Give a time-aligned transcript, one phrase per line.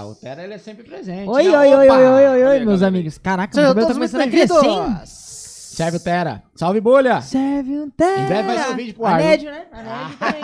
[0.00, 1.28] Ah, o Tera ele é sempre presente.
[1.28, 1.58] Oi, né?
[1.58, 3.18] oi, oi, oi, oi, oi, oi, meus amigos.
[3.18, 5.06] Caraca, Sejam o cabelo tá começando a crescer.
[5.06, 6.42] Serve o Tera.
[6.56, 7.20] Salve, Bolha!
[7.20, 8.22] Serve um terra.
[8.22, 9.26] Em breve vai ser o vídeo pro ar, A viu?
[9.26, 9.66] Nédio, né?
[9.70, 10.42] A Nédio também.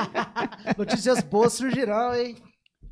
[0.77, 2.37] Notícias boas surgirão, hein?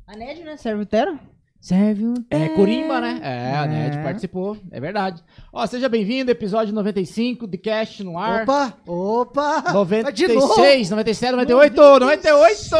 [0.07, 0.57] A Nédio, né?
[0.57, 1.19] Serve o terra.
[1.65, 2.45] Serve um terra.
[2.45, 3.19] É, Corimba, né?
[3.23, 3.67] É, a É.
[3.67, 5.23] Ned participou, é verdade.
[5.51, 8.43] Ó, seja bem-vindo, episódio 95 de Cast no ar.
[8.43, 9.63] Opa, opa!
[9.65, 10.47] Mas 96, de novo,
[10.91, 12.75] 97, 98, 98!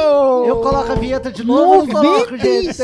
[0.48, 2.78] eu coloco a vinheta de novo ou não coloco, gente?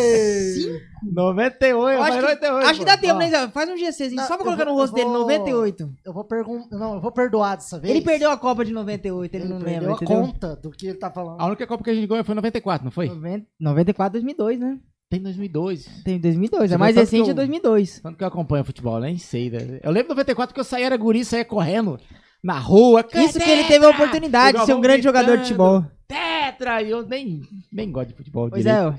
[1.03, 2.67] 98, eu Eu falei acho, que, 98.
[2.67, 3.17] acho que dá tempo, Ó.
[3.20, 3.48] né, Zé?
[3.49, 5.93] Faz um GCzinho Não, só pra colocar vou- no rosto eu dele, vou- 98.
[6.04, 6.77] Eu vou perguntar.
[6.77, 7.93] Não, eu vou perdoar dessa vez.
[7.95, 10.21] Ele perdeu a Copa de 98, ele, Ele não perdeu lembra, a entendeu?
[10.23, 11.39] conta do que ele tá falando.
[11.39, 13.07] A única Copa que a gente ganhou foi em 94, não foi?
[13.07, 14.79] 90 94, 2002, né?
[15.12, 15.85] Tem 2002.
[16.05, 17.99] Tem 2002, Você é mais recente eu- é 2002.
[17.99, 19.49] Tanto que eu acompanho futebol, nem sei.
[19.51, 19.79] Né?
[19.84, 21.99] Eu lembro de 94 que eu saía, era guri, saía correndo
[22.41, 23.05] na rua.
[23.15, 25.82] Isso que ele teve a oportunidade de ser um grande jogador de gritando.
[25.82, 25.85] futebol.
[26.07, 26.82] Tetra!
[26.82, 28.95] E eu nem, nem gosto de futebol Pois direito.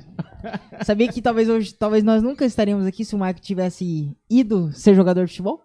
[0.78, 0.84] é.
[0.84, 4.94] Sabia que talvez hoje, talvez nós nunca estaríamos aqui se o Mike tivesse ido ser
[4.94, 5.62] jogador de futebol?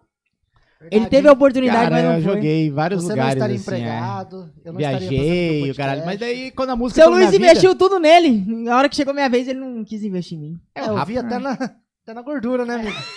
[0.90, 2.34] Ele teve a oportunidade, Cara, mas não eu foi.
[2.34, 3.76] joguei em vários Você não lugares estaria assim, é.
[3.76, 4.52] empregado.
[4.64, 6.06] Eu não estaria Viajei, o caralho.
[6.06, 8.44] Mas daí, quando a música Seu Luiz investiu tudo nele.
[8.46, 10.60] Na hora que chegou minha vez, ele não quis investir em mim.
[10.76, 12.96] É, eu vi até na, até na gordura, né, amigo?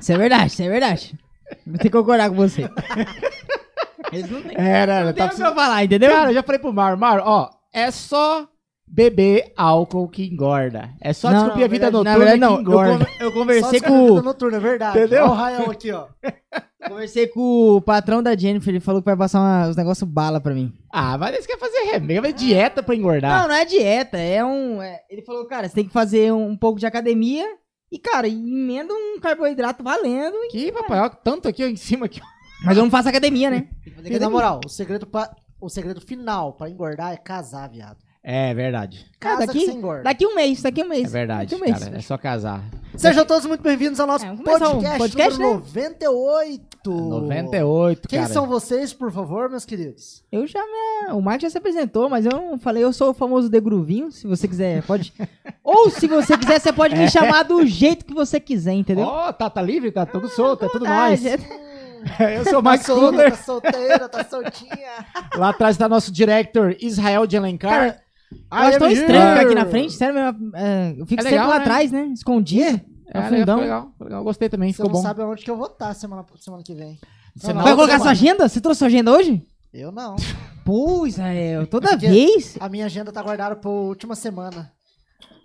[0.00, 1.18] Isso é verdade, isso é verdade.
[1.66, 2.62] Vou ter que concordar com você.
[4.12, 4.50] Eles não têm.
[4.50, 5.48] Vida, era, Não tá tem o que precisando...
[5.48, 6.10] eu falar, entendeu?
[6.10, 8.48] Cara, eu já falei pro Mar, Mar, ó, é só
[8.90, 10.90] beber álcool que engorda.
[11.00, 12.48] É só Não, descobrir não, a vida verdade, na noturna verdade, não.
[12.48, 13.04] que Eu, engorda.
[13.04, 14.98] con- eu Só conversei descobrir vida com, noturna, é verdade.
[14.98, 15.24] Entendeu?
[15.24, 16.06] Olha o Rael aqui, ó.
[16.88, 17.40] conversei com
[17.76, 18.70] o patrão da Jennifer.
[18.70, 20.72] Ele falou que vai passar uma- uns negócios bala pra mim.
[20.92, 23.42] Ah, mas eles querem fazer remédio, é dieta pra engordar.
[23.42, 24.16] Não, não é dieta.
[24.18, 24.80] É um.
[24.82, 27.44] é- ele falou, cara, você tem que fazer um, pouco de academia.
[27.90, 30.34] E, cara, emenda um carboidrato valendo.
[30.44, 32.20] e- Que, papai, ó, tanto aqui ó, em cima aqui.
[32.64, 33.68] Mas eu não faço academia, né?
[33.84, 34.30] Tem que fazer E na academia.
[34.30, 35.30] moral, o segredo, pra,
[35.60, 37.96] o segredo final pra engordar é casar, viado.
[38.30, 39.06] É verdade.
[39.18, 40.02] Cara, Casa daqui- você engorda.
[40.02, 41.04] Daqui um mês, daqui um mês.
[41.06, 41.78] É verdade, um mês.
[41.78, 41.96] cara.
[41.96, 42.62] É só casar.
[42.94, 45.64] Sejam todos muito bem-vindos ao nosso É, vamos começar um podcast, podcast, número né?
[45.64, 46.90] 98.
[46.90, 48.30] 98, Quem cara.
[48.30, 50.22] são vocês, por favor, meus queridos?
[50.30, 51.12] Eu já me...
[51.14, 54.26] O Mike já se apresentou, mas eu não falei, eu sou o famoso Degruvinho, se
[54.26, 55.10] você quiser, pode.
[55.64, 59.06] Ou se você quiser, você pode me chamar do jeito que você quiser, entendeu?
[59.06, 61.20] Ó, tá, tá livre, tá tudo solto, é tudo Ah, nós.
[61.20, 61.48] gente,
[62.20, 63.30] Eu sou o Tá solta, Kunder.
[63.30, 65.06] tá solteira, tá soltinha.
[65.34, 67.70] Lá atrás tá nosso director Israel de Alencar.
[67.70, 70.56] Cara, eu I acho tão estranho ficar aqui na frente, sério mesmo.
[70.56, 71.60] é, eu fico É sempre legal, lá né?
[71.62, 72.04] atrás, né?
[72.14, 72.80] Escondido.
[73.12, 73.56] É, É, o legal, fundão.
[73.56, 74.24] foi legal, foi legal.
[74.24, 75.02] Gostei também, Você ficou não bom.
[75.02, 76.98] sabe aonde que eu vou estar semana, semana que vem.
[77.34, 78.02] Você Não, Vai não, colocar semana.
[78.02, 78.48] sua agenda?
[78.48, 79.42] Você trouxe sua agenda hoje?
[79.72, 80.16] Eu não.
[80.64, 82.56] Pô, Israel, toda Porque- vez.
[82.60, 84.70] A minha agenda tá guardada pra última semana.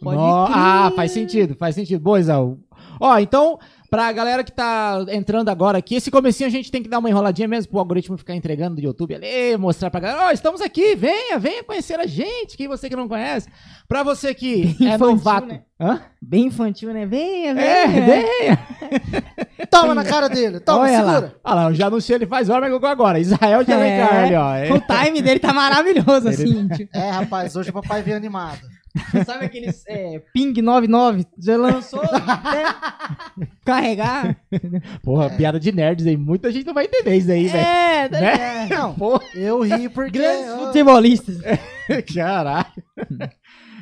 [0.01, 0.57] Pode crer.
[0.57, 2.01] ah, faz sentido, faz sentido.
[2.01, 2.59] Boa, Isaú.
[2.99, 3.57] Ó, então,
[3.93, 7.11] pra galera que tá entrando agora aqui, esse comecinho a gente tem que dar uma
[7.11, 10.95] enroladinha mesmo pro algoritmo ficar entregando do YouTube ali, mostrar pra galera, ó, estamos aqui,
[10.95, 13.47] venha, venha conhecer a gente, quem você que não conhece.
[13.87, 15.45] Pra você que Bem é infantil, novato.
[15.45, 15.61] né?
[15.79, 16.01] Hã?
[16.19, 17.05] Bem infantil, né?
[17.05, 17.67] Venha, venha.
[17.67, 18.59] É, venha.
[19.69, 21.19] Toma na cara dele, toma, Olha segura.
[21.19, 21.31] lá.
[21.43, 23.19] Olha lá, eu já anunciei ele faz hora, mas eu agora.
[23.19, 24.23] Israel de Alencar, É.
[24.25, 24.55] ali, ó.
[24.55, 24.71] É.
[24.73, 26.67] O time dele tá maravilhoso, assim.
[26.69, 28.59] tipo, É, rapaz, hoje o papai veio animado.
[29.25, 31.25] sabe aqueles é, ping 99?
[31.39, 32.63] Já lançou até
[33.65, 34.37] carregar.
[35.01, 36.15] Porra, piada de nerds aí.
[36.15, 37.65] Muita gente não vai entender isso aí, velho.
[37.65, 38.39] É, tá ligado?
[38.39, 38.67] Né?
[38.69, 39.23] Não, Porra.
[39.33, 40.19] eu ri porque...
[40.19, 41.37] Grandes ó, futebolistas.
[42.13, 42.65] Caralho.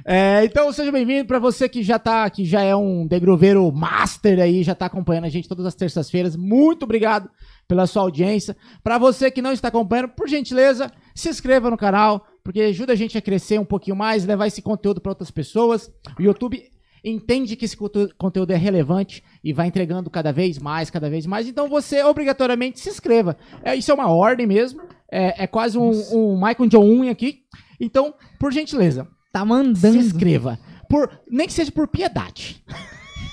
[0.06, 4.40] É, então seja bem-vindo para você que já tá, que já é um degroveiro master
[4.40, 6.36] aí, já tá acompanhando a gente todas as terças-feiras.
[6.36, 7.30] Muito obrigado
[7.68, 8.56] pela sua audiência.
[8.84, 12.96] Para você que não está acompanhando, por gentileza, se inscreva no canal, porque ajuda a
[12.96, 15.92] gente a crescer um pouquinho mais, levar esse conteúdo para outras pessoas.
[16.20, 16.62] O YouTube
[17.04, 21.26] entende que esse conte- conteúdo é relevante e vai entregando cada vez mais, cada vez
[21.26, 21.48] mais.
[21.48, 23.36] Então você obrigatoriamente se inscreva.
[23.64, 24.82] É, isso é uma ordem mesmo.
[25.12, 27.40] É, é quase um, um Michael John 1 aqui.
[27.80, 29.98] Então, por gentileza, Tá se mandando.
[29.98, 30.60] inscreva.
[30.90, 32.64] Por, nem que seja por piedade.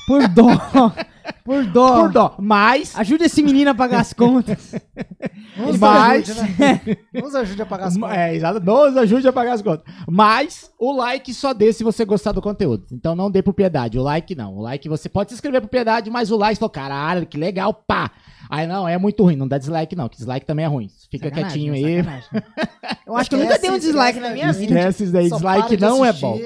[0.07, 0.47] Por dó.
[1.45, 2.01] Por dó.
[2.03, 2.35] Por dó.
[2.39, 2.97] Mas.
[2.99, 4.75] Ajude esse menino a pagar as contas.
[5.57, 6.81] Nos Mas- ajude, né?
[7.21, 8.17] Nos ajude a pagar as contas.
[8.17, 8.61] É, exato.
[8.61, 9.85] Nos ajude a pagar as contas.
[10.09, 12.87] Mas o like só dê se você gostar do conteúdo.
[12.93, 13.99] Então não dê por piedade.
[13.99, 14.57] O like não.
[14.57, 17.73] O like você pode se inscrever por piedade, mas o like falou, caralho, que legal,
[17.75, 18.11] pá.
[18.49, 19.37] Aí não, é muito ruim.
[19.37, 20.09] Não dá dislike, não.
[20.09, 20.89] Que dislike também é ruim.
[21.11, 21.99] Fica Sacanagem, quietinho aí.
[22.05, 22.29] sacanagem.
[23.07, 24.75] Eu acho que eu nunca dei um dislike na minha vida.
[24.75, 25.29] Esquece isso daí.
[25.29, 26.39] Dislike não é bom.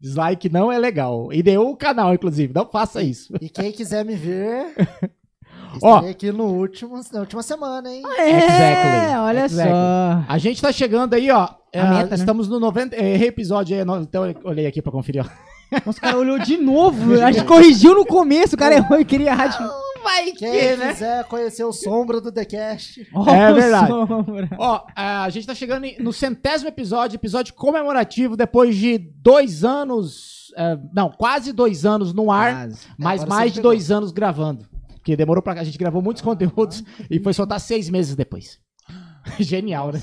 [0.00, 1.32] Dislike não é legal.
[1.32, 2.52] E deu o canal, inclusive.
[2.54, 3.34] Não faça isso.
[3.40, 4.74] E quem quiser me ver,
[5.82, 5.96] Ó.
[5.98, 8.02] aqui no último, na última semana, hein?
[8.18, 9.16] É, Exactly.
[9.18, 9.72] olha Exactly.
[9.74, 10.24] só.
[10.32, 11.48] A gente tá chegando aí, ó.
[11.74, 12.14] A meta, né?
[12.16, 12.96] estamos no 90.
[12.96, 13.84] Errei episódio aí.
[13.84, 15.78] no- Então eu olhei aqui pra conferir, ó.
[15.84, 17.14] Nossa, o cara olhou de novo.
[17.20, 18.54] A gente corrigiu no começo.
[18.54, 19.58] O cara errou e queria rádio.
[20.02, 20.92] Vai Quem que, né?
[20.92, 23.88] quiser conhecer o Sombra do The Cast, É verdade.
[23.88, 24.48] Sombra.
[24.58, 30.52] Ó, a gente tá chegando no centésimo episódio, episódio comemorativo, depois de dois anos.
[30.56, 32.80] é, não, quase dois anos no ar, Quase.
[32.98, 33.72] mas Agora mais de pegou.
[33.72, 34.66] dois anos gravando.
[34.94, 35.54] Porque demorou pra.
[35.60, 38.58] A gente gravou muitos conteúdos e foi soltar seis meses depois.
[39.38, 40.02] Genial, né?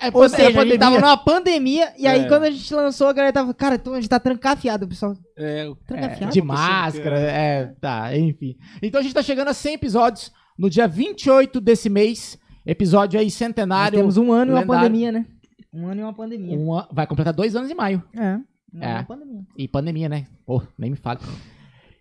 [0.00, 2.28] É Ou é seja, a gente tava numa pandemia, e aí É.
[2.28, 5.14] quando a gente lançou, a galera tava, cara, então a gente tá trancafiado, pessoal.
[5.36, 6.32] É, Trancafiado.
[6.32, 8.56] de máscara, é, tá, enfim.
[8.82, 12.38] Então a gente tá chegando a 100 episódios no dia 28 desse mês.
[12.64, 13.98] Episódio aí Nós centenário.
[13.98, 14.82] temos um ano e uma lendário.
[14.82, 15.26] pandemia, né?
[15.72, 16.58] Um ano e uma pandemia.
[16.58, 18.02] Um an- vai completar dois anos em maio.
[18.12, 18.34] É.
[18.74, 18.94] Um É.
[18.94, 19.40] uma pandemia.
[19.56, 20.26] E pandemia, né?
[20.44, 21.20] Pô, nem me fale.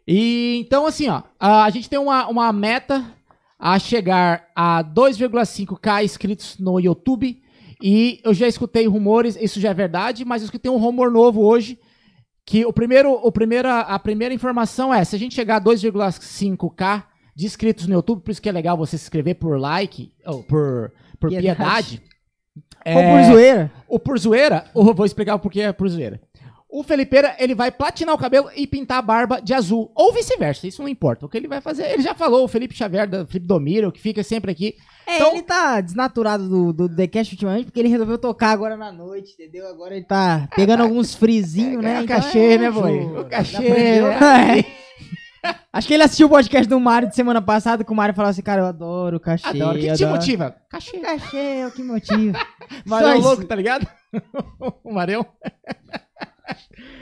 [0.07, 3.03] E então, assim, ó, a gente tem uma, uma meta
[3.59, 7.41] a chegar a 2,5k inscritos no YouTube.
[7.81, 11.41] E eu já escutei rumores, isso já é verdade, mas eu escutei um rumor novo
[11.41, 11.79] hoje.
[12.45, 17.03] Que o primeiro, o primeira, a primeira informação é: se a gente chegar a 2,5k
[17.35, 20.43] de inscritos no YouTube, por isso que é legal você se inscrever por like, ou
[20.43, 21.99] por, por piedade.
[21.99, 22.03] Piedade.
[22.85, 23.71] Ou por zoeira.
[23.87, 26.21] O por zoeira, eu vou explicar o porquê é por zoeira.
[26.77, 29.89] O Felipeira, ele vai platinar o cabelo e pintar a barba de azul.
[29.95, 31.25] Ou vice-versa, isso não importa.
[31.25, 34.01] O que ele vai fazer, ele já falou, o Felipe Xavier, da Felipe Domiro, que
[34.01, 34.75] fica sempre aqui.
[35.07, 38.75] É, Então- ele tá desnaturado do, do The Cast ultimamente, porque ele resolveu tocar agora
[38.75, 39.65] na noite, entendeu?
[39.69, 41.95] Agora ele tá pegando alguns frizinhos, né?
[41.95, 42.99] É, o Então cachê, é, né, boy?
[43.21, 43.55] O cachê.
[43.55, 44.65] aprendeu, né?
[45.47, 45.55] É.
[45.71, 48.31] Acho que ele assistiu o podcast do Mário de semana passada, que o Mário falou
[48.31, 49.47] assim, cara, eu adoro o cachê.
[49.47, 49.77] Adoro.
[49.77, 50.55] O que, que te motiva?
[50.67, 50.97] Cachê.
[50.97, 52.39] O cachê é o que motiva.
[52.83, 53.87] Marão louco, tá ligado?
[54.83, 55.23] o Marão.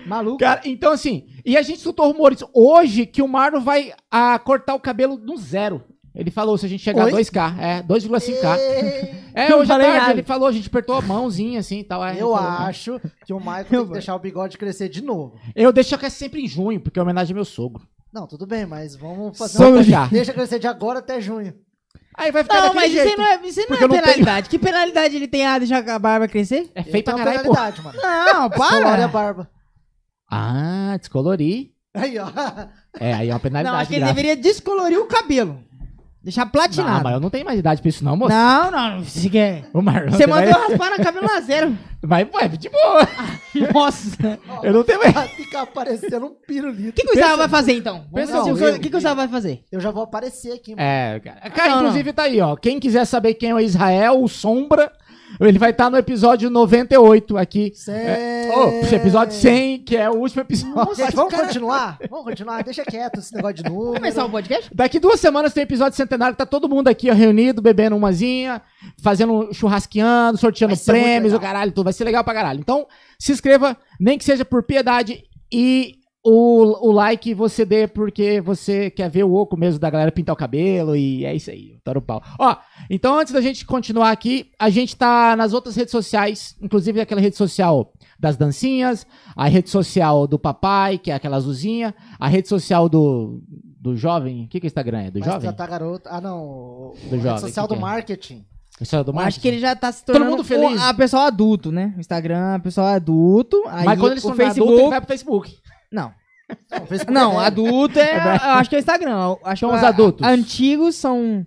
[0.05, 0.37] Maluco.
[0.37, 4.75] Cara, então assim, e a gente escutou rumores hoje que o Marlon vai a, cortar
[4.75, 5.83] o cabelo do zero.
[6.15, 7.11] Ele falou se a gente chegar Oi?
[7.11, 8.57] a 2K, é, 2,5K.
[8.59, 10.11] Ei, É, hoje à tarde nada.
[10.11, 12.05] ele falou, a gente apertou a mãozinha assim e tal.
[12.05, 15.39] é, eu falou, acho que o Michael tem que deixar o bigode crescer de novo.
[15.55, 17.81] Eu deixo é sempre em junho, porque é homenagem ao meu sogro.
[18.13, 19.81] Não, tudo bem, mas vamos fazer uma...
[19.81, 20.05] já.
[20.05, 21.51] Deixa crescer de agora até junho.
[22.15, 23.17] Aí vai ficar Não, daquele mas isso aí jeito.
[23.17, 24.49] não é, isso aí não é não tenho- penalidade.
[24.49, 26.69] Que penalidade ele tem a deixar a barba crescer?
[26.75, 27.55] É feio pra caralho, pô.
[27.55, 27.99] penalidade, mano.
[27.99, 29.07] Não, Colore a para.
[29.07, 29.49] barba.
[30.33, 31.71] Ah, descolorir.
[31.93, 32.27] Aí, ó.
[32.99, 33.73] É, aí é uma penalidade.
[33.75, 35.59] Não, acho que ele deveria descolorir o cabelo.
[36.23, 37.03] Deixar Não, platinado.
[37.03, 38.33] mas eu não tenho mais idade pra isso não, moço.
[38.33, 39.69] Não, não, você quer.
[39.73, 41.77] O Marlon, Você vai- mandou raspar na cabelo na zero.
[42.05, 43.07] Vai, vai, de boa.
[43.73, 44.37] Nossa.
[44.61, 45.13] Eu não tenho mais.
[45.13, 46.89] Vai ficar parecendo um pirulito.
[46.89, 48.05] O que, que o Gustavo vai fazer então?
[48.11, 49.63] O não, que, que o Gustavo vai fazer?
[49.71, 50.81] Eu já vou aparecer aqui, mano.
[50.81, 51.49] É, cara.
[51.49, 52.57] Cara, Não, inclusive tá aí, ó.
[52.57, 54.91] Quem quiser saber quem é o Israel, o Sombra,
[55.39, 57.71] ele vai estar no episódio 98 aqui.
[57.75, 57.95] Cem...
[58.55, 60.95] Oh, episódio 100, que é o último episódio.
[60.95, 61.97] Gente, vamos continuar?
[62.09, 62.63] Vamos continuar?
[62.63, 63.95] Deixa quieto esse negócio de número.
[63.95, 64.69] Começar o podcast?
[64.73, 68.61] Daqui duas semanas tem episódio centenário, tá todo mundo aqui ó, reunido, bebendo umazinha,
[69.01, 71.85] fazendo um churrasqueando, sorteando prêmios, o caralho, tudo.
[71.85, 72.59] Vai ser legal pra caralho.
[72.59, 72.85] Então,
[73.17, 78.89] se inscreva, nem que seja por piedade, e o, o like você dê porque você
[78.89, 82.01] quer ver o oco mesmo da galera pintar o cabelo, e é isso aí, toro
[82.01, 82.23] pau.
[82.39, 82.55] Ó,
[82.89, 87.19] então antes da gente continuar aqui, a gente tá nas outras redes sociais, inclusive aquela
[87.21, 89.05] rede social das dancinhas,
[89.35, 93.41] a rede social do papai, que é aquela azulzinha, a rede social do,
[93.79, 94.99] do jovem, o que que é o Instagram?
[95.01, 95.41] É do Vai jovem?
[95.41, 96.07] tratar garoto.
[96.09, 96.41] Ah, não.
[96.41, 97.85] O, Do o jovem, rede social que do que é?
[97.85, 98.45] marketing.
[99.17, 100.81] Acho que ele já tá se Todo tornando mundo feliz.
[100.81, 101.93] o- a pessoa adulto, né?
[101.95, 103.61] O Instagram, a pessoa adulto.
[103.67, 104.61] Aí Mas quando eles o Facebook.
[104.63, 105.57] adultos, ele vai pro Facebook.
[105.93, 106.11] Não.
[106.71, 108.17] Não, Facebook é adulto é.
[108.17, 109.35] eu acho que é o Instagram.
[109.45, 110.27] Acho São os adultos.
[110.27, 111.45] Antigos são.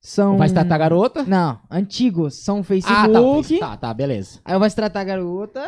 [0.00, 0.36] São.
[0.36, 1.22] Vai se tratar garota.
[1.24, 3.58] Não, antigos são Ah, tá, Facebook.
[3.58, 4.38] tá, tá, beleza.
[4.44, 5.66] Aí vai se tratar a garota.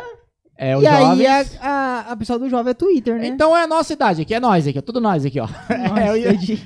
[0.59, 1.57] É, os e aí jovens.
[1.61, 3.27] a, a, a pessoa do jovem é Twitter, né?
[3.27, 5.47] Então é a nossa idade aqui, é nós aqui, ó, tudo nós aqui, ó.
[5.47, 6.59] Nossa, é, eu ia- entendi.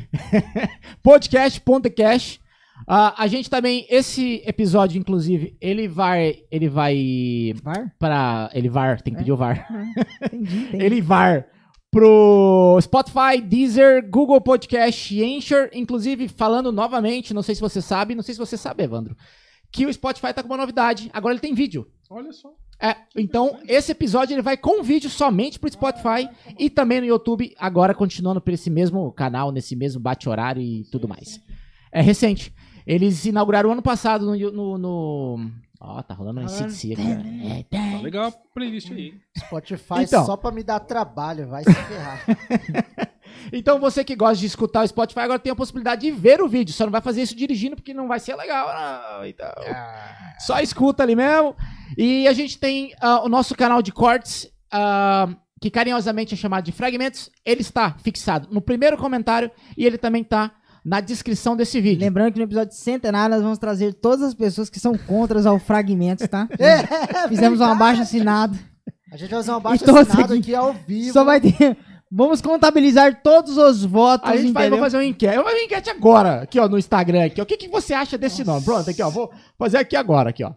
[1.04, 2.40] Podcast.cash.
[2.88, 6.38] Ah, a gente também, esse episódio, inclusive, ele vai.
[6.52, 7.54] Ele vai.
[7.64, 7.94] Var?
[8.00, 8.50] Pra.
[8.54, 9.68] Ele VAR, tem que pedir o VAR.
[10.26, 10.78] Entendi, entendi.
[10.84, 11.46] Ele VAR
[11.92, 15.70] pro Spotify, Deezer, Google Podcast e Anchor.
[15.74, 19.16] Inclusive, falando novamente, não sei se você sabe, não sei se você sabe, Evandro,
[19.72, 21.10] que o Spotify tá com uma novidade.
[21.14, 21.86] Agora ele tem vídeo.
[22.10, 22.54] Olha só.
[22.84, 27.54] É, então esse episódio ele vai com vídeo somente pro Spotify e também no YouTube,
[27.60, 31.40] agora continuando por esse mesmo canal, nesse mesmo bate-horário e tudo mais.
[31.92, 32.52] É recente.
[32.88, 34.52] Eles inauguraram ano passado no.
[34.52, 35.52] no, no-
[35.84, 37.02] Ó, tá rolando um ICDC aqui.
[37.02, 37.50] ó.
[37.58, 38.02] É, Tá tem.
[38.04, 39.16] legal a playlist aí.
[39.38, 40.24] Spotify Então.
[40.26, 42.22] só pra me dar trabalho, vai se ferrar.
[43.54, 46.48] Então você que gosta de escutar o Spotify agora tem a possibilidade de ver o
[46.48, 46.74] vídeo.
[46.74, 48.68] Só não vai fazer isso dirigindo porque não vai ser legal.
[48.68, 49.26] Não.
[49.26, 49.50] Então,
[50.40, 51.56] só escuta ali mesmo.
[51.98, 56.66] E a gente tem ah, o nosso canal de cortes, ah, que carinhosamente é chamado
[56.66, 57.32] de Fragmentos.
[57.46, 60.52] Ele está fixado no primeiro comentário e ele também está
[60.84, 62.02] na descrição desse vídeo.
[62.02, 65.60] Lembrando que no episódio centenário nós vamos trazer todas as pessoas que são contras ao
[65.60, 66.48] fragmentos, tá?
[66.60, 66.86] É,
[67.30, 68.58] Fizemos um abaixo assinado.
[69.12, 70.42] A gente vai fazer um abaixo assinado aqui.
[70.42, 71.14] aqui ao vivo.
[71.14, 71.78] Só vai ter
[72.14, 75.34] Vamos contabilizar todos os votos, A gente vai vou fazer uma enquete.
[75.34, 77.24] Eu vou fazer uma enquete agora, aqui, ó, no Instagram.
[77.24, 77.44] Aqui, ó.
[77.44, 78.66] O que, que você acha desse nome?
[78.66, 79.10] Pronto, aqui, ó.
[79.10, 80.54] Vou fazer aqui agora, aqui, ó.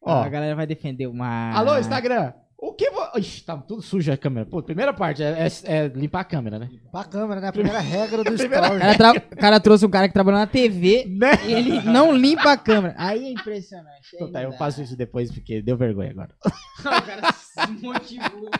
[0.00, 0.22] Ó.
[0.22, 1.52] Ah, a galera vai defender uma...
[1.52, 2.32] Alô, Instagram.
[2.68, 3.00] O que vo...
[3.16, 4.44] Ixi, tá tudo sujo a câmera.
[4.46, 6.68] Pô, primeira parte é, é- é limpar a câmera, né?
[6.90, 7.48] Pra câmera, né?
[7.48, 8.48] A primeira regra do story.
[8.76, 11.30] O cara, tra- o cara trouxe um cara que trabalhou na TV Né?
[11.46, 12.94] e ele não limpa a câmera.
[12.98, 14.08] Aí é impressionante.
[14.14, 16.30] Então tá, eu faço isso depois porque deu vergonha agora.
[16.80, 18.50] o cara se motivou.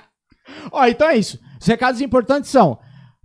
[0.71, 1.39] Ó, então é isso.
[1.61, 2.79] Os recados importantes são: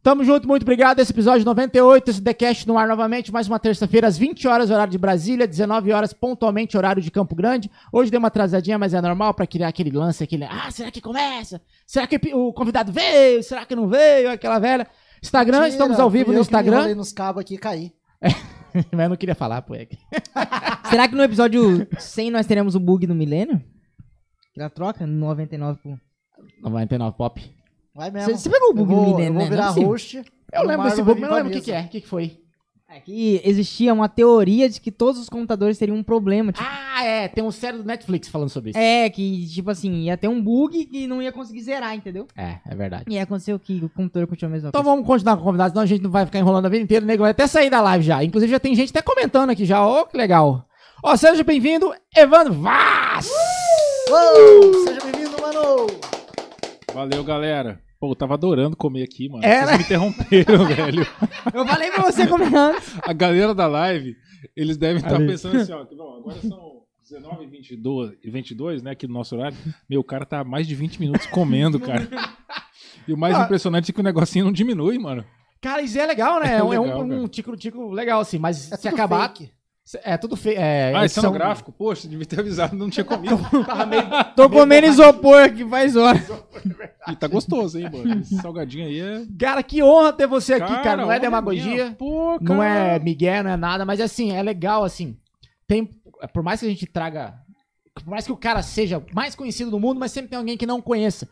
[0.03, 0.99] Tamo junto, muito obrigado.
[0.99, 4.89] Esse episódio 98, esse TheCast no ar novamente, mais uma terça-feira, às 20 horas, horário
[4.89, 7.69] de Brasília, 19 horas, pontualmente, horário de Campo Grande.
[7.93, 10.45] Hoje deu uma atrasadinha, mas é normal pra criar aquele lance, aquele.
[10.45, 11.61] Ah, será que começa?
[11.85, 13.43] Será que o convidado veio?
[13.43, 14.31] Será que não veio?
[14.31, 14.87] Aquela velha.
[15.21, 16.77] Instagram, Mentira, estamos ao vivo no eu que me Instagram.
[16.77, 17.93] enrolei nos cabos aqui e caí.
[18.91, 19.75] mas eu não queria falar, pô.
[19.75, 19.87] é
[20.89, 23.63] Será que no episódio 100 nós teremos o bug do milênio?
[24.57, 25.99] Ela troca no 99 pro...
[26.63, 27.60] 99 Pop.
[27.95, 28.31] Vai mesmo.
[28.31, 29.49] Você, você pegou o bug vou, do eu milênio, vou né?
[29.49, 30.23] virar Não é host.
[30.53, 31.81] Eu lembro desse bug, mas não lembro o que, que é.
[31.81, 32.37] O que, que foi?
[32.93, 36.51] É que existia uma teoria de que todos os computadores teriam um problema.
[36.51, 37.29] Tipo, Ah, é.
[37.29, 38.79] Tem um série do Netflix falando sobre isso.
[38.79, 42.27] é, que tipo assim, ia ter um bug que não ia conseguir zerar, entendeu?
[42.35, 43.05] É, é verdade.
[43.07, 44.91] E aconteceu que o computador continuou a mesma Então coisa.
[44.93, 47.05] vamos continuar com o convidado, senão a gente não vai ficar enrolando a vida inteira.
[47.05, 48.21] O nego vai até sair da live já.
[48.25, 49.85] Inclusive já tem gente até comentando aqui já.
[49.87, 50.65] Ó, que legal.
[51.01, 53.29] Ó, seja bem-vindo, Evandro Vaz!
[54.09, 55.87] Uou, seja bem-vindo, mano.
[56.93, 57.81] Valeu, galera.
[57.99, 59.43] Pô, eu tava adorando comer aqui, mano.
[59.45, 59.77] É, Vocês né?
[59.77, 61.07] me interromperam, velho.
[61.53, 62.95] Eu falei pra você comer antes.
[63.03, 64.15] A galera da live,
[64.55, 65.27] eles devem estar Ali.
[65.27, 65.85] pensando assim, ó.
[65.85, 69.55] que, Bom, agora são 19 e 22, e 22, né, aqui no nosso horário.
[69.89, 72.07] Meu, o cara tá há mais de 20 minutos comendo, cara.
[73.07, 73.43] E o mais Ah.
[73.43, 75.23] impressionante é que o negocinho não diminui, mano.
[75.61, 76.57] Cara, isso é legal, né?
[76.57, 78.39] É, um- é legal, um, um tico-tico legal, assim.
[78.39, 79.27] Mas É se acabar.
[79.29, 79.51] fake.
[80.03, 80.57] É tudo feio.
[80.59, 81.71] É, Ah, edição- esse cenográfico?
[81.71, 83.37] Poxa, devia ter avisado, não tinha comido.
[83.65, 84.03] Tava meio-
[84.35, 86.21] Tô comendo isopor aqui faz horas.
[87.07, 88.21] E tá gostoso, hein, mano.
[88.21, 89.23] Esse salgadinho aí é.
[89.39, 91.01] Cara, que honra ter você aqui, cara.
[91.03, 91.95] Não é demagogia.
[91.97, 92.43] Pô, cara.
[92.55, 95.17] Não é Miguel, não é nada, mas assim, é legal, assim.
[95.67, 95.89] Tem,
[96.33, 97.33] por mais que a gente traga.
[97.93, 100.65] Por mais que o cara seja mais conhecido do mundo, mas sempre tem alguém que
[100.65, 101.27] não conheça.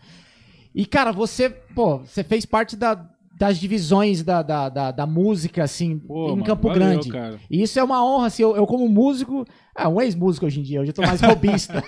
[0.75, 3.07] E, cara, você, pô, você fez parte da-
[3.39, 7.09] das divisões da, da, da, da música, assim, Pô, em mano, Campo valeu, Grande.
[7.09, 7.39] cara.
[7.49, 10.63] E isso é uma honra, assim, eu, eu como músico, ah, um ex-músico hoje em
[10.63, 11.81] dia, hoje eu tô mais robista.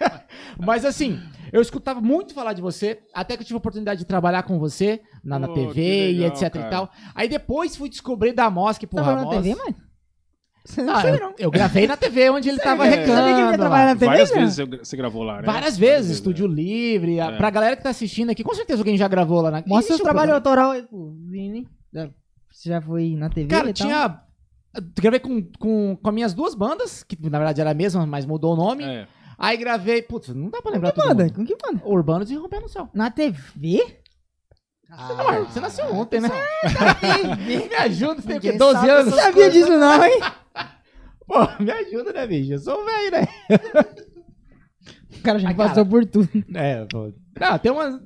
[0.58, 1.20] Mas assim,
[1.52, 4.58] eu escutava muito falar de você, até que eu tive a oportunidade de trabalhar com
[4.58, 6.70] você na, na Pô, TV que e legal, etc e cara.
[6.70, 6.90] tal.
[7.14, 9.76] Aí depois fui descobrir da Mos, que Tá porra, trabalhando na TV, mano?
[10.64, 11.34] Você não Ah, eu, não.
[11.38, 13.68] eu gravei na TV onde ele tava é, que ele ia recando.
[14.06, 14.40] Várias né?
[14.40, 15.42] vezes eu- você gravou lá, né?
[15.42, 17.20] Várias vezes, Várias Estúdio Livre.
[17.20, 17.36] a- É.
[17.36, 19.98] Pra galera que tá assistindo aqui, com certeza alguém já gravou lá na Mostra um
[19.98, 20.34] trabalhos programa.
[20.36, 21.14] autoral aí, pô.
[21.28, 21.68] Vini.
[22.50, 23.86] Você já foi na TV Cara, e tal?
[23.86, 24.20] tinha.
[24.76, 28.06] eu Gravei com, com, com as minhas duas bandas, que na verdade era a mesma,
[28.06, 28.84] mas mudou o nome.
[28.84, 29.06] É.
[29.36, 30.00] Aí gravei.
[30.02, 31.08] Putz, não dá pra lembrar Que tudo.
[31.14, 31.30] banda?
[31.30, 31.82] Com que banda?
[31.84, 32.88] Urbanos e Rompendo no Céu.
[32.94, 33.84] Na TV?
[34.96, 36.28] Não, Marcos, você nasceu ontem, né?
[37.68, 38.52] me ajuda, você tem o quê?
[38.52, 39.12] Ninguém 12 sabe anos?
[39.14, 40.20] Não sabia disso não, hein?
[41.26, 42.52] Pô, me ajuda, né, bicho?
[42.52, 43.26] Eu sou velho, né?
[45.18, 45.88] O cara já Ah, passou cara.
[45.88, 46.28] por tudo.
[46.54, 47.12] É, pô.
[47.40, 48.00] Não, tem uma.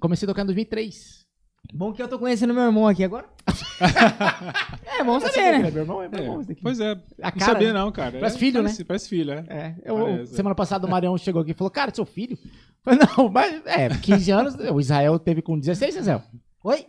[0.00, 1.26] Comecei a tocar em 2003.
[1.72, 3.26] Bom que eu tô conhecendo meu irmão aqui agora.
[4.98, 5.70] é bom saber, né?
[5.70, 6.60] Meu irmão é meu É, irmão, daqui.
[6.62, 6.92] Pois é.
[7.22, 7.78] A não sabia, né?
[7.78, 8.12] não, cara.
[8.18, 9.44] Parece É, filho, parece, Parece filho, é.
[9.48, 10.34] É, eu, Parece.
[10.34, 12.38] semana passada o Marião chegou aqui e falou, cara, seu filho?
[12.42, 16.22] Eu falei, não, mas é, 15 anos, o Israel teve com 16, Israel.
[16.64, 16.84] Oi?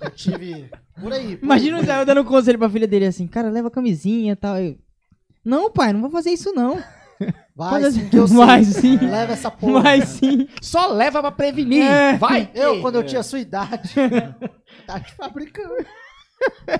[0.00, 0.70] Eu tive.
[1.00, 1.36] Por aí.
[1.36, 1.82] por Imagina o.
[1.82, 4.56] Israel dando conselho pra filha dele assim, cara, leva camisinha e tal.
[4.58, 4.76] Eu,
[5.44, 6.82] não, pai, não vou fazer isso não.
[7.54, 8.36] Vai Quando- sim que eu sei.
[8.36, 8.96] Vai sim.
[8.98, 9.80] Leva essa porra.
[9.82, 10.46] Vai sim.
[10.60, 12.16] Só leva pra prevenir, É.
[12.18, 12.80] vai Eu, ter.
[12.82, 13.94] quando eu tinha sua idade,
[14.86, 15.74] tá te fabricando.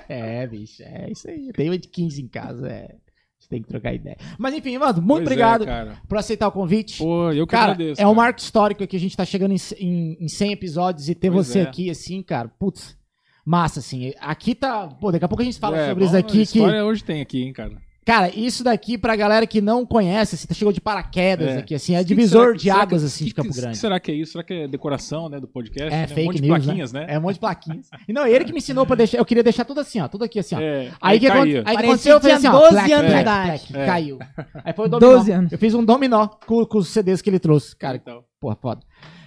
[0.07, 1.47] É, bicho, é isso aí.
[1.47, 2.95] Eu tenho uma de 15 em casa, é.
[3.39, 4.17] Você tem que trocar ideia.
[4.37, 5.97] Mas enfim, mano, muito Pois é, obrigado cara.
[6.07, 6.97] por aceitar o convite.
[6.99, 8.01] Pô, eu que Cara, agradeço.
[8.01, 8.15] é um cara.
[8.25, 11.47] marco histórico que a gente tá chegando em, em, em 100 episódios e ter Pois
[11.47, 11.61] você é.
[11.63, 12.97] aqui, assim, cara, putz,
[13.45, 14.13] massa, assim.
[14.19, 14.87] Aqui tá.
[14.87, 16.31] Pô, daqui a pouco a gente fala É, sobre isso bom, aqui.
[16.33, 17.71] Que, história hoje tem aqui, hein, cara.
[18.07, 21.57] Cara, isso daqui pra galera que não conhece, assim, chegou de paraquedas É.
[21.59, 23.77] aqui, assim, é que divisor que- de será águas, que- assim, de Campo que- Grande.
[23.77, 24.31] será que é isso?
[24.31, 25.93] Será que é decoração, né, do podcast?
[25.93, 26.07] É, né?
[26.07, 27.05] fake um monte de news, plaquinhas, né?
[27.09, 27.89] É um monte de plaquinhas.
[28.07, 29.17] E não, ele que me ensinou pra deixar.
[29.17, 30.07] Eu queria deixar tudo assim, ó.
[30.07, 30.59] Tudo aqui assim, ó.
[30.61, 31.63] É, Aí, que, caía.
[31.65, 32.51] aí aconteceu, eu fiz assim, ó.
[32.53, 33.47] 12 plac, anos de idade.
[33.67, 33.85] plac, É.
[33.85, 34.19] Caiu.
[34.63, 35.11] Aí foi o dominó.
[35.11, 35.51] 12 anos.
[35.51, 37.75] Eu fiz um dominó com, com os CDs que ele trouxe.
[37.75, 38.81] Cara, Então, porra, foda.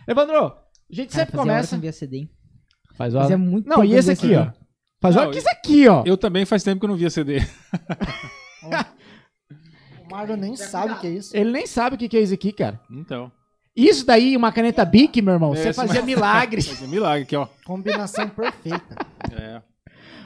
[0.09, 0.55] Evandro, a
[0.91, 1.75] gente Cara, sempre fazia hora que começa.
[1.75, 2.31] eu não via CD, hein?
[2.97, 4.49] Faz Fazia muito Não, e esse aqui, ó.
[5.01, 6.03] Faz hora que isso aqui, ó.
[6.07, 7.39] eu também faz tempo que eu não via CD.
[10.07, 11.37] O Marlon nem sabe o que é isso.
[11.37, 12.81] Ele nem sabe o que é isso aqui, cara.
[12.91, 13.31] Então.
[13.77, 16.67] Isso daí, uma caneta Bic, meu irmão, você fazia mas- milagres.
[16.69, 17.47] Fazia milagre aqui, ó.
[17.65, 18.81] Combinação perfeita.
[19.33, 19.63] É.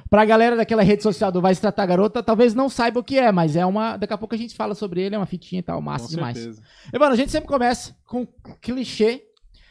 [0.08, 3.18] Pra galera daquela rede social do Vai Se Tratar Garota, talvez não saiba o que
[3.18, 3.96] é, mas é uma.
[3.98, 6.14] Daqui a pouco a gente fala sobre ele, é uma fitinha e tal, massa com
[6.14, 6.38] demais.
[6.38, 6.62] certeza.
[6.92, 8.26] Evandro, a gente sempre começa com
[8.62, 9.22] clichê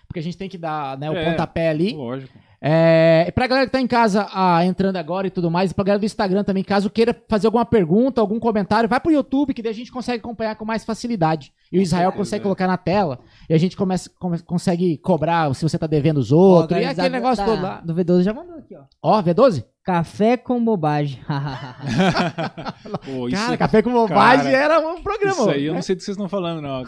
[0.08, 1.32] porque a gente tem que dar né, o É.
[1.32, 1.94] pontapé ali.
[1.94, 2.38] Lógico.
[2.66, 5.74] É, e pra galera que tá em casa ah, entrando agora e tudo mais, e
[5.74, 9.54] pra galera do Instagram também, caso queira fazer alguma pergunta, algum comentário, vai pro YouTube,
[9.54, 11.52] que daí a gente consegue acompanhar com mais facilidade.
[11.70, 12.44] E o Israel certeza, consegue é.
[12.44, 16.32] colocar na tela, e a gente começa, come- consegue cobrar se você tá devendo os
[16.32, 17.82] outros, e organizado aquele negócio da- todo lá.
[17.82, 18.84] Do V12 já mandou aqui, ó.
[19.02, 19.66] Ó, V12?
[19.84, 21.20] Café com bobagem.
[23.06, 25.34] Pô, isso, Cara, Café com Bobagem cara, era um programa.
[25.34, 25.78] isso aí eu né?
[25.78, 26.86] não sei do que vocês estão falando, não.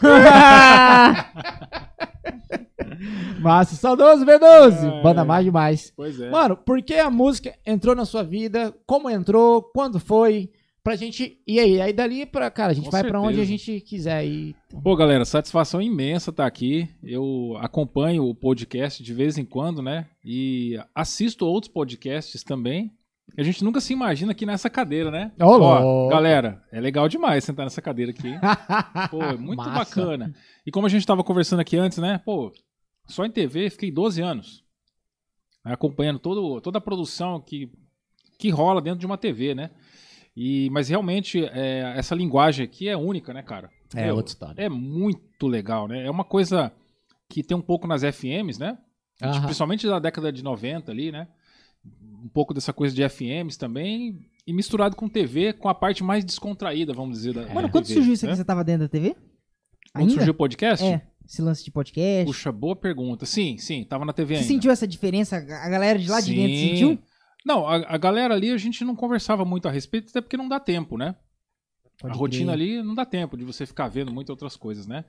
[3.38, 4.98] Massa, saudoso V12.
[4.98, 5.02] É.
[5.02, 5.92] Banda mais demais.
[5.94, 6.30] Pois é.
[6.30, 8.74] Mano, por que a música entrou na sua vida?
[8.86, 9.62] Como entrou?
[9.62, 10.50] Quando foi?
[10.86, 11.42] Pra gente.
[11.44, 11.80] E aí?
[11.80, 12.48] Aí dali pra.
[12.48, 13.72] Cara, a gente Com vai pra onde a certeza.
[13.72, 14.54] gente quiser ir.
[14.84, 16.88] Pô, galera, satisfação imensa estar aqui.
[17.02, 20.06] Eu acompanho o podcast de vez em quando, né?
[20.24, 22.92] E assisto outros podcasts também.
[23.36, 25.32] A gente nunca se imagina aqui nessa cadeira, né?
[25.40, 28.34] Ô, Ó, galera, é legal demais sentar nessa cadeira aqui.
[29.10, 29.72] Pô, é muito Massa.
[29.80, 30.32] bacana.
[30.64, 32.20] E como a gente tava conversando aqui antes, né?
[32.24, 32.52] Pô,
[33.08, 34.62] só em TV fiquei 12 anos.
[35.64, 37.72] né, Acompanhando todo, toda a produção que,
[38.38, 39.72] que rola dentro de uma TV, né?
[40.36, 43.70] E, mas realmente, é, essa linguagem aqui é única, né, cara?
[43.94, 44.62] É Meu, outra história.
[44.62, 46.04] é muito legal, né?
[46.04, 46.70] É uma coisa
[47.28, 48.76] que tem um pouco nas FMs, né?
[49.22, 49.44] Aham.
[49.44, 51.26] Principalmente da década de 90 ali, né?
[52.22, 54.18] Um pouco dessa coisa de FMs também.
[54.46, 57.32] E misturado com TV, com a parte mais descontraída, vamos dizer.
[57.34, 58.36] Da, Mano, da quando TV, surgiu isso aqui, né?
[58.36, 59.16] você tava dentro da TV?
[59.92, 60.12] Quando Ainda?
[60.12, 60.84] surgiu o podcast?
[60.84, 62.26] É, esse lance de podcast.
[62.26, 63.24] Puxa, boa pergunta.
[63.24, 64.52] Sim, sim, tava na TV Você ainda.
[64.54, 65.36] sentiu essa diferença?
[65.36, 66.68] A galera de lá de dentro Sim.
[66.68, 66.98] sentiu?
[67.46, 70.48] Não, a, a galera ali a gente não conversava muito a respeito, até porque não
[70.48, 71.14] dá tempo, né?
[72.00, 72.78] Pode a rotina crer.
[72.78, 75.04] ali não dá tempo de você ficar vendo muitas outras coisas, né?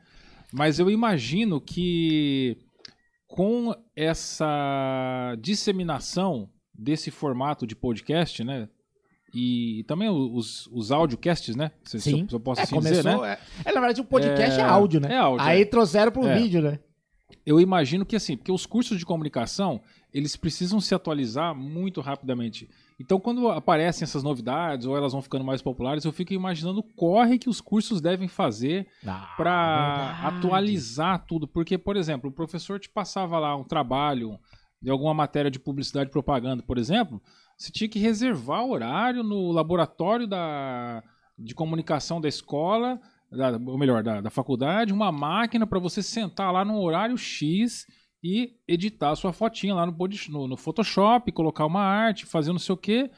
[0.53, 2.57] Mas eu imagino que
[3.27, 8.69] com essa disseminação desse formato de podcast, né?
[9.33, 11.71] E também os, os audiocasts, né?
[11.83, 12.97] Se, eu, se eu posso É, assim começou.
[12.97, 13.37] dizer, né?
[13.65, 15.13] É, é, na verdade, o podcast é, É, áudio, né?
[15.13, 15.65] é áudio, Aí é.
[15.65, 16.37] trouxeram pro É.
[16.37, 16.79] vídeo, né?
[17.45, 19.81] Eu imagino que assim, porque os cursos de comunicação,
[20.13, 22.69] eles precisam se atualizar muito rapidamente.
[22.99, 26.83] Então, quando aparecem essas novidades ou elas vão ficando mais populares, eu fico imaginando o
[26.83, 31.47] corre que os cursos devem fazer Ah, para atualizar tudo.
[31.47, 34.39] Porque, por exemplo, o professor te passava lá um trabalho
[34.81, 37.21] de alguma matéria de publicidade e propaganda, por exemplo,
[37.57, 41.03] você tinha que reservar horário no laboratório da,
[41.37, 42.99] de comunicação da escola,
[43.31, 47.87] da- ou melhor, da, da faculdade, uma máquina para você sentar lá no horário X
[48.23, 49.95] e editar a sua fotinha lá no,
[50.29, 53.09] no, no Photoshop, colocar uma arte, fazer não sei o quê.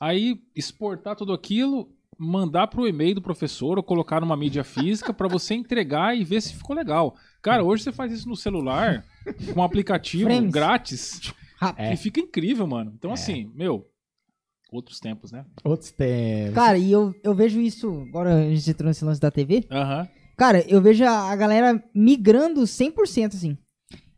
[0.00, 5.28] Aí exportar tudo aquilo, mandar pro e-mail do professor ou colocar numa mídia física para
[5.28, 7.14] você entregar e ver se ficou legal.
[7.40, 9.04] Cara, hoje você faz isso no celular
[9.54, 10.52] com um aplicativo Frames.
[10.52, 11.32] grátis
[11.76, 11.92] É.
[11.92, 12.92] e fica incrível, mano.
[12.96, 13.88] Então assim, meu,
[14.72, 15.44] outros tempos, né?
[15.62, 16.54] Outros tempos.
[16.54, 19.66] Cara, e eu, eu vejo isso, agora a gente entrou nesse lance da TV.
[19.70, 20.08] Aham.
[20.36, 23.56] Cara, eu vejo a, a galera migrando 100%, assim.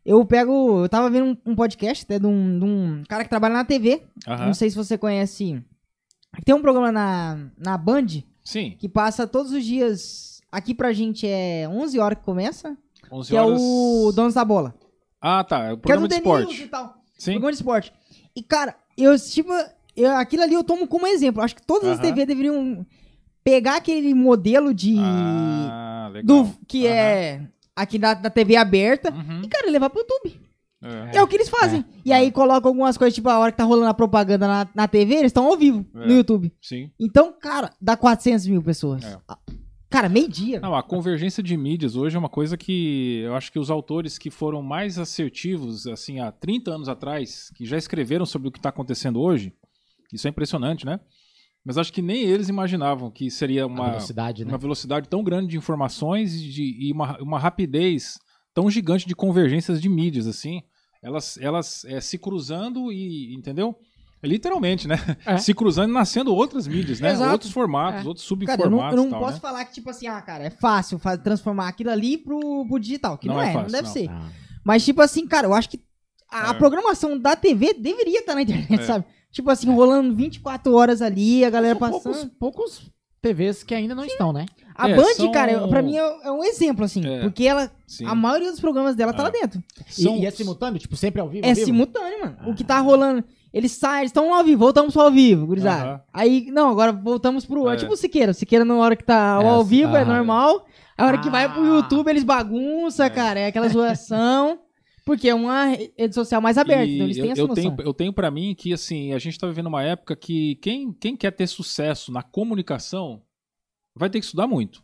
[0.05, 3.29] Eu pego, eu tava vendo um, um podcast até de um, de um cara que
[3.29, 4.03] trabalha na TV.
[4.27, 4.45] Aham.
[4.47, 5.61] Não sei se você conhece.
[6.45, 8.05] Tem um programa na, na Band
[8.43, 10.41] Sim, que passa todos os dias.
[10.51, 12.77] Aqui pra gente é 11 horas que começa.
[13.11, 13.59] 11 Que horas.
[13.59, 14.75] é o Donos da Bola.
[15.19, 15.63] Ah, tá.
[15.65, 16.63] É o Que é programa de Denilson esporte.
[16.63, 16.95] e tal.
[17.17, 17.31] Sim.
[17.31, 17.93] Programa de esporte.
[18.35, 19.51] E, cara, eu, tipo,
[19.95, 21.41] eu, aquilo ali eu tomo como exemplo.
[21.41, 22.07] Acho que todas as Aham.
[22.09, 22.85] TV deveriam
[23.43, 24.95] pegar aquele modelo de.
[24.99, 26.43] Ah, legal.
[26.43, 26.95] do que Aham.
[26.95, 29.11] é aqui da, da TV aberta.
[29.11, 29.41] Uhum.
[29.43, 30.39] E, cara, levar pro YouTube.
[30.83, 31.17] É.
[31.17, 31.83] É, o que eles fazem.
[32.03, 34.87] E aí colocam algumas coisas, tipo, a hora que tá rolando a propaganda na, na
[34.87, 36.05] TV, eles estão ao vivo É.
[36.07, 36.53] no YouTube.
[36.61, 36.91] Sim.
[36.99, 39.03] Então, cara, dá 400 mil pessoas.
[39.03, 39.17] É.
[39.89, 40.59] Cara, meio-dia.
[40.59, 44.17] Não, a convergência de mídias hoje é uma coisa que eu acho que os autores
[44.17, 48.59] que foram mais assertivos, assim, há 30 anos atrás, que já escreveram sobre o que
[48.59, 49.53] está acontecendo hoje,
[50.11, 50.99] isso é impressionante, né?
[51.65, 54.51] Mas acho que nem eles imaginavam que seria uma, velocidade, né?
[54.51, 58.19] uma velocidade tão grande de informações e, de, e uma, uma rapidez
[58.53, 60.61] tão gigante de convergências de mídias, assim,
[61.01, 63.75] elas, elas é, se cruzando e, entendeu?
[64.23, 64.95] Literalmente, né?
[65.25, 65.37] É.
[65.37, 67.11] Se cruzando e nascendo outras mídias, né?
[67.11, 67.31] Exato.
[67.31, 68.07] Outros formatos, É.
[68.07, 69.39] outros Cara, eu não, subformatos eu não tal, posso né?
[69.39, 73.17] falar que, tipo assim, ah, cara, é fácil transformar aquilo ali pro, pro digital.
[73.19, 73.93] Que não, Não é é, não fácil, deve não.
[73.93, 74.09] ser.
[74.09, 74.29] Ah.
[74.63, 75.79] Mas, tipo assim, cara, eu acho que
[76.31, 76.57] a, a É.
[76.57, 78.83] programação da TV deveria estar na internet, É.
[78.85, 79.05] sabe?
[79.35, 82.29] Tipo assim, rolando 24 horas ali, a galera São passando.
[82.39, 84.45] poucos, poucos TVs que ainda não estão, né?
[84.73, 87.05] A É, Band, são- cara, pra mim é, é um exemplo, assim.
[87.05, 87.19] É.
[87.21, 88.05] Porque ela, Sim.
[88.05, 89.25] a maioria dos programas dela tá É.
[89.25, 89.61] lá dentro.
[89.89, 90.79] E- São- E, é simultâneo?
[90.79, 91.45] Tipo, sempre ao vivo?
[91.45, 91.65] É ao vivo?
[91.65, 92.37] simultâneo, mano.
[92.47, 93.25] O que tá rolando.
[93.53, 96.01] Eles saem, eles estão ao vivo, voltamos pro ao vivo, gurizada.
[96.13, 97.69] Aí, não, agora voltamos pro.
[97.69, 97.77] É, É.
[97.77, 98.31] tipo o Siqueira.
[98.31, 100.13] O Siqueira, na hora que tá É, ao vivo, é aham.
[100.15, 100.65] normal.
[100.97, 101.65] A hora que vai pro Ah.
[101.75, 103.39] YouTube, eles bagunçam, cara.
[103.41, 104.59] É aquela zoação.
[105.05, 107.75] Porque é uma rede social mais aberta, então eles têm eu, essa eu noção.
[107.75, 110.91] tenho, eu tenho para mim que assim, a gente tá vivendo uma época que quem,
[110.91, 113.21] quem quer ter sucesso na comunicação
[113.95, 114.83] vai ter que estudar muito.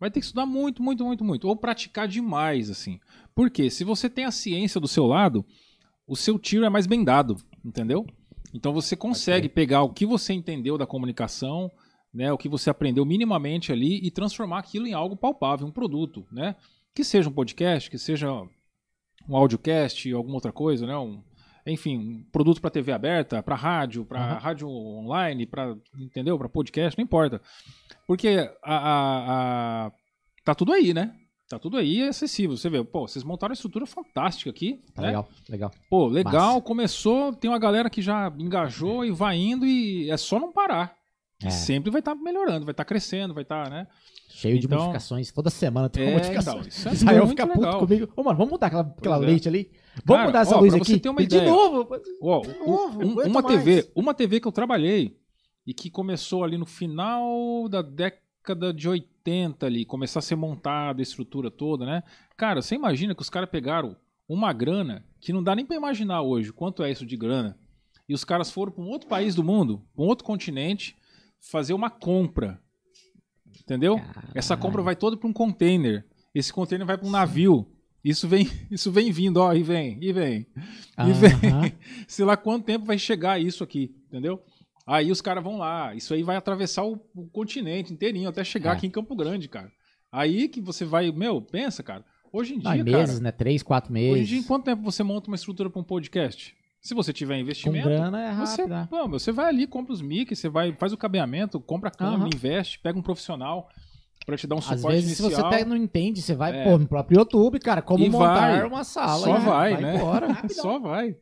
[0.00, 1.46] Vai ter que estudar muito, muito, muito, muito.
[1.46, 2.98] Ou praticar demais, assim.
[3.34, 5.44] Porque se você tem a ciência do seu lado,
[6.06, 8.06] o seu tiro é mais bem dado, entendeu?
[8.54, 11.70] Então você consegue pegar o que você entendeu da comunicação,
[12.14, 16.26] né, o que você aprendeu minimamente ali e transformar aquilo em algo palpável, um produto,
[16.32, 16.56] né?
[16.94, 18.28] Que seja um podcast, que seja
[19.28, 20.96] um audiocast, alguma outra coisa, né?
[20.96, 21.22] Um,
[21.66, 24.38] enfim, um produto para TV aberta, para rádio, para Uhum.
[24.38, 27.40] rádio online, para entendeu, para podcast, não importa,
[28.06, 29.92] porque a, a- a-
[30.44, 31.14] tá tudo aí, né?
[31.48, 32.56] Tá tudo aí é acessível.
[32.56, 35.08] Você vê, pô, vocês montaram uma estrutura fantástica aqui, Tá né?
[35.08, 35.70] legal, legal.
[35.88, 36.60] Pô, legal, Massa.
[36.60, 40.96] começou, tem uma galera que já engajou e vai indo e é só não parar.
[41.42, 41.50] É.
[41.50, 43.86] sempre vai estar melhorando, vai estar crescendo, vai estar, né?
[44.40, 45.32] Cheio de Então- modificações.
[45.32, 46.56] Toda semana tem É, uma modificação.
[46.58, 47.80] então, isso é Israel fica puto legal.
[47.80, 48.12] comigo.
[48.16, 49.18] Ô, mano, vamos mudar aquela, aquela é.
[49.20, 49.70] leite ali?
[50.04, 51.00] Vamos Cara, mudar essa ó, luz aqui?
[51.00, 51.50] de ideia.
[51.50, 51.88] novo.
[52.22, 53.46] Ó, De novo, um- uma mais.
[53.64, 55.16] TV, uma TV que eu trabalhei
[55.66, 61.00] e que começou ali no final da década de 80 ali, começar a ser montada
[61.00, 62.02] a estrutura toda, né?
[62.36, 63.96] Cara, você imagina que os caras pegaram
[64.28, 67.58] uma grana que não dá nem pra imaginar hoje quanto é isso de grana.
[68.08, 70.96] E os caras foram para um outro país do mundo, pra um outro continente,
[71.40, 72.60] fazer uma compra.
[73.68, 74.00] Entendeu?
[74.34, 76.06] Essa compra vai toda para um container.
[76.34, 77.66] Esse container vai para um navio.
[78.02, 80.46] Isso vem, isso vem vindo, ó, e vem, e vem.
[80.98, 81.74] E vem.
[82.08, 84.40] Sei lá quanto tempo vai chegar isso aqui, entendeu?
[84.86, 85.94] Aí os caras vão lá.
[85.94, 88.76] Isso aí vai atravessar o, o continente inteirinho até chegar É.
[88.78, 89.70] aqui em Campo Grande, cara.
[90.10, 92.02] Aí que você vai, meu, pensa, cara.
[92.32, 93.20] Hoje em Não, dia, em meses, cara.
[93.24, 93.32] né?
[93.32, 94.28] Três, quatro Hoje em meses.
[94.28, 96.54] dia, em quanto tempo você monta uma estrutura para um podcast?
[96.80, 98.86] Se você tiver Com investimento, grana é você, né?
[98.88, 102.20] pô, você vai ali, compra os mic, você vai, faz o cabeamento, compra a câmera,
[102.22, 102.30] Aham.
[102.32, 103.68] investe, pega um profissional
[104.24, 105.50] para te dar um Às suporte vezes, se inicial.
[105.50, 106.64] você até não entende, você vai, É.
[106.64, 108.62] pô, no próprio YouTube, cara, como E montar vai.
[108.64, 109.18] uma sala.
[109.24, 109.96] Só e vai, né?
[109.96, 110.28] embora.
[110.50, 111.16] Só vai.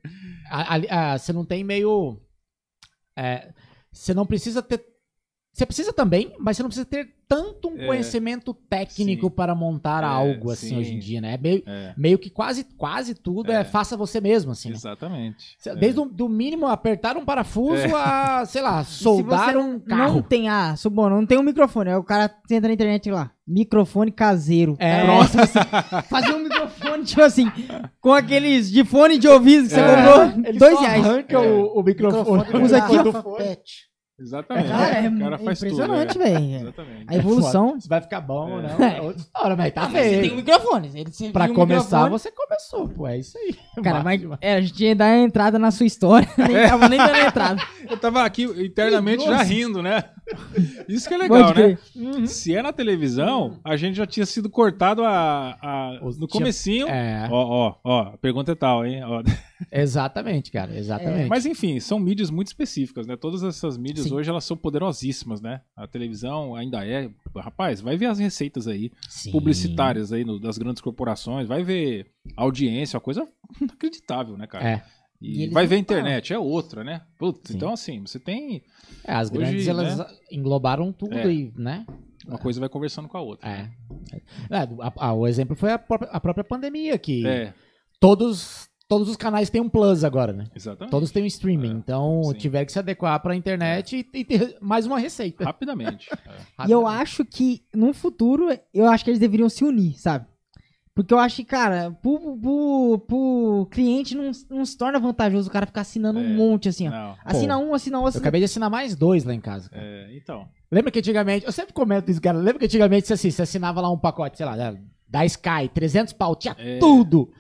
[0.51, 2.21] A- ali- a- você não tem meio.
[3.17, 3.53] é,
[3.91, 4.85] você não precisa ter.
[5.57, 9.33] Você precisa também, mas você não precisa ter tanto um É, conhecimento técnico sim.
[9.35, 10.77] para montar É, algo assim sim.
[10.79, 11.33] hoje em dia, né?
[11.33, 13.65] É meio, É, meio que quase, quase tudo é, É.
[13.65, 14.69] faça você mesmo, assim.
[14.69, 14.75] né?
[14.75, 15.57] exatamente.
[15.59, 15.75] Cê- É.
[15.75, 17.91] Desde o do mínimo apertar um parafuso É.
[17.95, 20.15] a, sei lá, Se soldar você um carro.
[20.17, 21.89] Não tem, ah, supondo, não tem um microfone.
[21.89, 24.77] Aí o cara entra na internet lá, microfone caseiro.
[24.79, 25.05] É.
[25.07, 25.59] Nossa, assim,
[26.11, 27.51] fazer um microfone, tipo assim,
[27.99, 29.97] com aqueles de fone de ouvido que você É.
[29.97, 31.03] comprou, Ele dois só reais.
[31.07, 32.39] arranca o, o microfone.
[32.41, 33.37] Microfone Usa aqui, ó.
[34.19, 34.69] Exatamente.
[34.69, 36.23] Cara, é, o cara faz impressionante, tudo.
[36.25, 36.31] é.
[36.33, 36.57] velho.
[36.63, 37.05] Exatamente.
[37.07, 37.79] A evolução.
[37.81, 38.63] Se vai ficar bom ou É.
[38.63, 40.37] não, é outra história, mas tá mas você tem um feio.
[40.37, 40.91] microfone.
[40.95, 42.11] Ele, Pra começar, microfone.
[42.11, 43.55] você começou, pô, é isso aí.
[43.85, 46.27] Cara, mas é, a gente ia dar a entrada na sua história.
[46.39, 47.63] Nem tava nem dando entrada.
[47.91, 50.03] Eu tava aqui internamente já rindo, né?
[50.89, 51.53] Isso que é legal, né?
[51.53, 51.79] crer.
[52.27, 56.89] Se é na televisão, a gente já tinha sido cortado a, a- no tinha- comecinho.
[56.89, 59.03] É, Ó, ó, ó, a pergunta é tal, hein?
[59.05, 59.23] Ó.
[59.73, 61.29] exatamente, cara, exatamente.
[61.29, 63.17] Mas enfim, são mídias muito específicas, né?
[63.17, 64.15] Todas essas mídias Sim.
[64.15, 65.61] hoje elas são poderosíssimas, né?
[65.77, 67.11] A televisão ainda é.
[67.37, 69.31] Rapaz, vai ver as receitas aí, Sim.
[69.33, 73.27] publicitárias aí no- das grandes corporações, vai ver audiência, uma coisa
[73.61, 74.69] inacreditável, né, cara?
[74.69, 74.83] É,
[75.21, 77.01] E E, vai ver a internet, é outra, né?
[77.19, 78.63] Putz, então assim, você tem.
[79.03, 81.23] é, as Hoje, grandes, elas englobaram tudo É.
[81.25, 81.87] aí, né?
[82.27, 83.49] Uma coisa vai conversando com a outra.
[83.49, 83.71] É.
[84.51, 87.55] É, a- a- o exemplo foi a própria, a própria pandemia, que É,
[88.01, 90.45] todos, todos os canais têm um plus agora, né?
[90.55, 90.91] exatamente.
[90.91, 92.35] Todos têm um streaming, É, então sim.
[92.35, 95.45] tiveram que se adequar pra internet e, e ter mais uma receita.
[95.45, 96.09] Rapidamente.
[96.61, 96.67] é.
[96.69, 100.27] E eu acho que no futuro, eu acho que eles deveriam se unir, sabe?
[100.95, 105.53] Porque eu acho que, cara, pro, pro, pro cliente não, não se torna vantajoso o
[105.53, 106.23] cara ficar assinando É.
[106.23, 106.91] um monte assim, ó.
[106.91, 108.07] Não, Assina um, assina outro.
[108.07, 108.23] Eu Assina...
[108.23, 109.69] acabei de assinar mais dois lá em casa.
[109.69, 109.83] cara.
[109.85, 110.49] é, então.
[110.73, 112.39] Lembra que antigamente, eu sempre comento isso, cara.
[112.39, 114.75] Lembra que antigamente você, assim, você assinava lá um pacote, sei lá, da-
[115.07, 116.79] da Sky, 300 pau, tinha É.
[116.79, 117.31] tudo.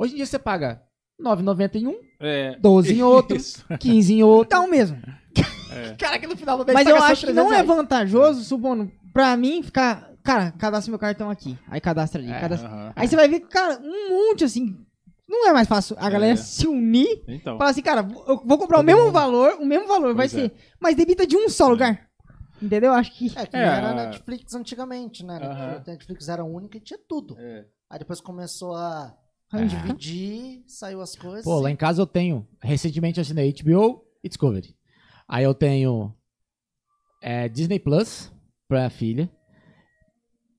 [0.00, 0.82] Hoje em dia você paga
[1.20, 3.64] 9,90 em um, É, 12 em outro, isso.
[3.78, 4.46] 15 em outro.
[4.46, 4.96] Então mesmo.
[5.98, 7.66] Cara, que no final do mês Mas eu acho que não 300 é reais.
[7.68, 10.10] vantajoso, supondo, pra mim ficar.
[10.22, 11.58] Cara, cadastra meu cartão aqui.
[11.68, 12.30] Aí cadastra ali.
[12.30, 12.92] É, cadastra- Aham.
[12.96, 14.76] Aí você vai ver que, cara, um monte assim.
[15.28, 16.36] Não é mais fácil a galera É.
[16.36, 17.56] se unir Então.
[17.56, 19.12] Fala assim, cara, eu vou comprar o mesmo mundo.
[19.12, 20.48] valor, o mesmo valor, vai Pois é.
[20.48, 20.54] ser.
[20.80, 22.08] Mas debita de um só lugar.
[22.60, 22.92] Entendeu?
[22.92, 23.26] Acho que.
[23.36, 25.38] É que É, era a- Netflix antigamente, né?
[25.40, 25.82] Aham.
[25.86, 27.36] A Netflix era única e tinha tudo.
[27.38, 27.64] É.
[27.88, 29.14] Aí depois começou a
[29.52, 29.64] É.
[29.64, 31.44] dividir, saiu as coisas.
[31.44, 32.46] Pô, lá em casa eu tenho.
[32.62, 34.76] Recentemente eu assinei HBO e Discovery.
[35.28, 36.14] Aí eu tenho
[37.22, 38.32] é, Disney Plus
[38.68, 39.28] pra filha.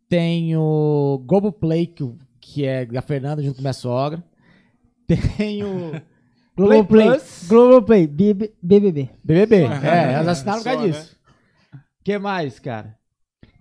[0.09, 2.03] Tenho Globoplay, que,
[2.41, 4.23] que é da Fernanda junto com minha sogra.
[5.37, 5.91] Tenho
[6.55, 7.07] Play Globoplay.
[7.07, 7.47] Plus.
[7.47, 9.09] Globoplay, BB- BBB.
[9.23, 9.55] BBB.
[9.87, 10.91] É, elas assinaram por causa né?
[10.91, 11.17] disso.
[11.73, 12.97] O que mais, cara?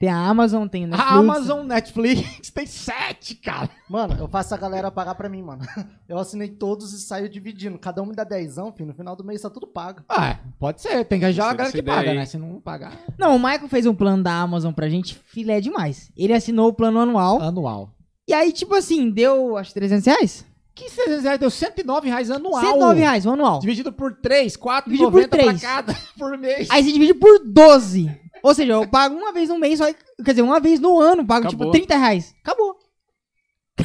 [0.01, 1.13] Tem a Amazon, tem o Netflix.
[1.13, 3.69] A Amazon, Netflix, tem sete, cara.
[3.87, 5.61] Mano, eu faço a galera pagar pra mim, mano.
[6.09, 7.79] Eu assinei todos e saio dividindo.
[7.79, 8.87] Cada um me dá dezão, filho.
[8.87, 10.01] No final do mês tá tudo pago.
[10.09, 11.05] Ah, pode ser.
[11.05, 12.17] Tem que arranjar a galera que paga, aí.
[12.17, 12.25] né?
[12.25, 16.11] Se não pagar, Não, o Michael fez um plano da Amazon pra gente, filé demais.
[16.17, 17.39] Ele assinou o plano anual.
[17.43, 17.91] anual.
[18.27, 20.47] E aí, tipo assim, deu, acho, 300 reais?
[20.75, 22.63] Que 600 reais deu 109 reais anual.
[22.65, 23.59] 109 reais, o anual.
[23.59, 25.61] Dividido por 3, 4, Dividido por 90 pra três.
[25.61, 26.69] cada por mês.
[26.71, 28.11] Aí você divide por 12.
[28.43, 29.87] Ou seja, eu pago uma vez no mês, só,
[30.25, 31.67] quer dizer, uma vez no ano, pago Acabou.
[31.71, 32.35] tipo 30 reais.
[32.43, 32.77] Acabou.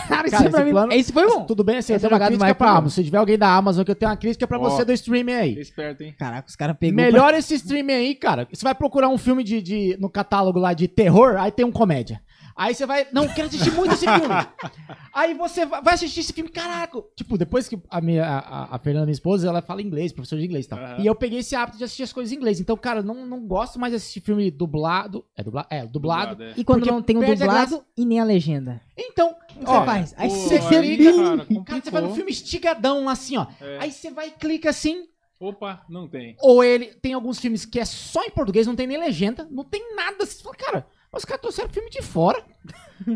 [0.09, 1.45] Cara, isso Cara, pra esse mim, plano- esse foi bom.
[1.45, 2.69] Tudo bem, assim, eu Essa tenho uma crítica pra.
[2.71, 2.89] Amazon.
[2.89, 4.61] Se tiver alguém da Amazon que eu tenho uma crítica pra Ó.
[4.61, 5.57] você do streaming aí.
[5.57, 6.13] Esperto, hein?
[6.19, 8.45] Caraca, os caras pegou Melhor esse streaming aí, cara.
[8.51, 11.71] Você vai procurar um filme de, de- no catálogo lá de terror, aí tem um
[11.71, 12.19] comédia.
[12.55, 13.05] Aí você vai.
[13.11, 14.47] Não, quero assistir muito esse filme.
[15.13, 17.01] Aí você vai assistir esse filme, caraca.
[17.15, 20.45] Tipo, depois que a, minha, a, a Fernanda, minha esposa, ela fala inglês, professor de
[20.45, 20.79] inglês e tal.
[20.79, 21.01] Aham.
[21.01, 22.59] E eu peguei esse hábito de assistir as coisas em inglês.
[22.61, 25.25] Então, cara, não, não gosto mais de assistir filme dublado.
[25.35, 25.67] É dublado?
[25.69, 26.43] É, dublado.
[26.43, 26.53] é.
[26.55, 28.81] E quando não tem o dublado e nem a legenda.
[28.97, 30.13] Então, O que ó, você faz?
[30.17, 32.15] Aí Pô, você liga, cara, Cara, você vai no complicou.
[32.15, 33.47] filme estigadão, assim, ó.
[33.59, 33.79] É.
[33.81, 36.37] Aí você vai e clica assim, Opa, não tem.
[36.39, 39.65] Ou ele tem alguns filmes que é só em português, não tem nem legenda, não
[39.65, 40.25] tem nada.
[40.25, 42.43] Você fala, cara, os caras trouxeram filme de fora.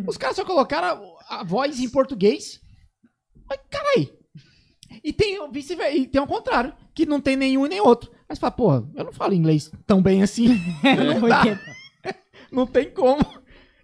[0.07, 2.59] Os caras só colocaram a, a voz em português.
[3.47, 4.11] Mas, carai.
[5.03, 8.11] E tem o vice-versa, e tem ao contrário, que não tem nenhum e nem outro.
[8.27, 10.47] Mas fala, porra, eu não falo inglês tão bem assim.
[11.19, 11.43] não, dá,
[12.51, 13.23] não tem como.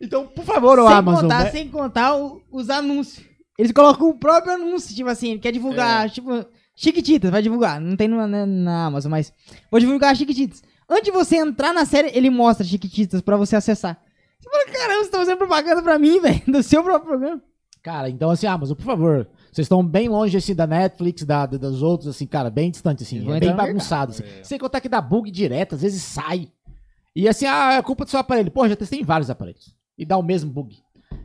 [0.02, 1.22] Então, por favor, sem Amazon.
[1.24, 1.52] contar, né?
[1.52, 3.26] sem contar o- os anúncios.
[3.58, 7.80] Eles colocam o próprio anúncio, tipo assim, quer divulgar, tipo, Chiquititas, vai divulgar.
[7.80, 9.32] Não tem no- na, na Amazon, mas
[9.72, 10.62] vou divulgar Chiquititas.
[10.90, 13.98] Antes de você entrar na série, ele mostra Chiquititas pra você acessar.
[14.46, 17.42] Você fala, caramba, você tá fazendo propaganda pra mim, velho, do seu próprio programa.
[17.82, 19.28] Cara, então assim, Amazon, por favor.
[19.52, 23.04] Vocês estão bem longe assim da Netflix, da, da- dos outros, assim, cara, bem distante,
[23.04, 23.20] assim.
[23.32, 24.12] É bem bagunçado.
[24.12, 24.24] Assim.
[24.44, 26.50] Sem contar que dá bug direto, às vezes sai.
[27.16, 28.52] E assim, ah, é culpa do seu aparelho.
[28.52, 29.74] Pô, já testei em vários aparelhos.
[29.98, 30.76] E dá o mesmo bug.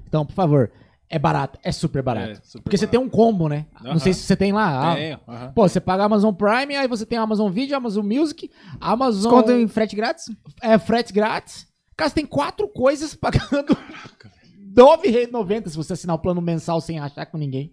[0.07, 0.71] Então, por favor,
[1.09, 2.31] é barato, é super barato.
[2.31, 2.99] É, super Porque você barato.
[2.99, 3.67] tem um combo, né?
[3.83, 4.93] Não sei se você tem lá.
[4.93, 5.19] ah, Tenho.
[5.55, 8.49] Pô, você paga Amazon Prime, aí você tem Amazon Video, Amazon Music,
[8.81, 9.23] Amazon.
[9.23, 10.27] Desconto em frete grátis?
[10.63, 11.67] É, frete grátis.
[12.01, 13.77] Cara, você tem quatro coisas pagando
[14.75, 17.71] R$ 9,90 se você assinar o plano mensal sem achar com ninguém.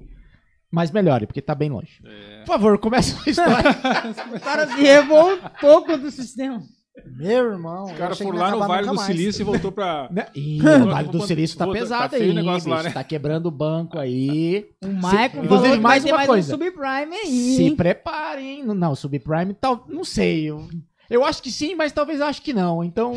[0.69, 2.01] Mas melhore, porque tá bem longe.
[2.05, 2.39] É.
[2.39, 3.69] Por favor, comece a história.
[4.35, 6.61] O cara se revoltou contra o sistema.
[7.05, 7.85] Meu irmão.
[7.85, 10.09] Os caras foram lá no Vale do Silício e voltou pra.
[10.11, 10.27] Né?
[10.35, 12.87] Ih, o Vale do Silício tá tá pesado feio aí, o negócio lá, bicho.
[12.89, 12.93] né?
[12.93, 14.69] Tá quebrando o banco aí.
[14.83, 16.53] O Michael inclusive, falou que vai mais ter uma mais coisa.
[16.53, 17.55] um subprime aí.
[17.55, 17.75] Se hein?
[17.77, 18.65] preparem.
[18.65, 20.49] Não, subprime, tal, não sei.
[20.49, 20.67] Eu,
[21.09, 22.83] eu acho que sim, mas talvez eu acho que não.
[22.83, 23.13] Então,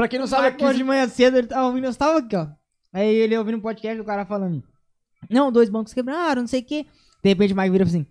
[0.00, 2.34] pra quem não sabe, aqui, hoje de manhã cedo ele tava ouvindo, eu tava aqui,
[2.36, 2.46] ó.
[2.92, 4.62] Aí ele ouvindo um podcast do cara falando:
[5.28, 6.86] Não, dois bancos quebraram, não sei o quê.
[7.22, 8.06] De repente o Mike vira assim: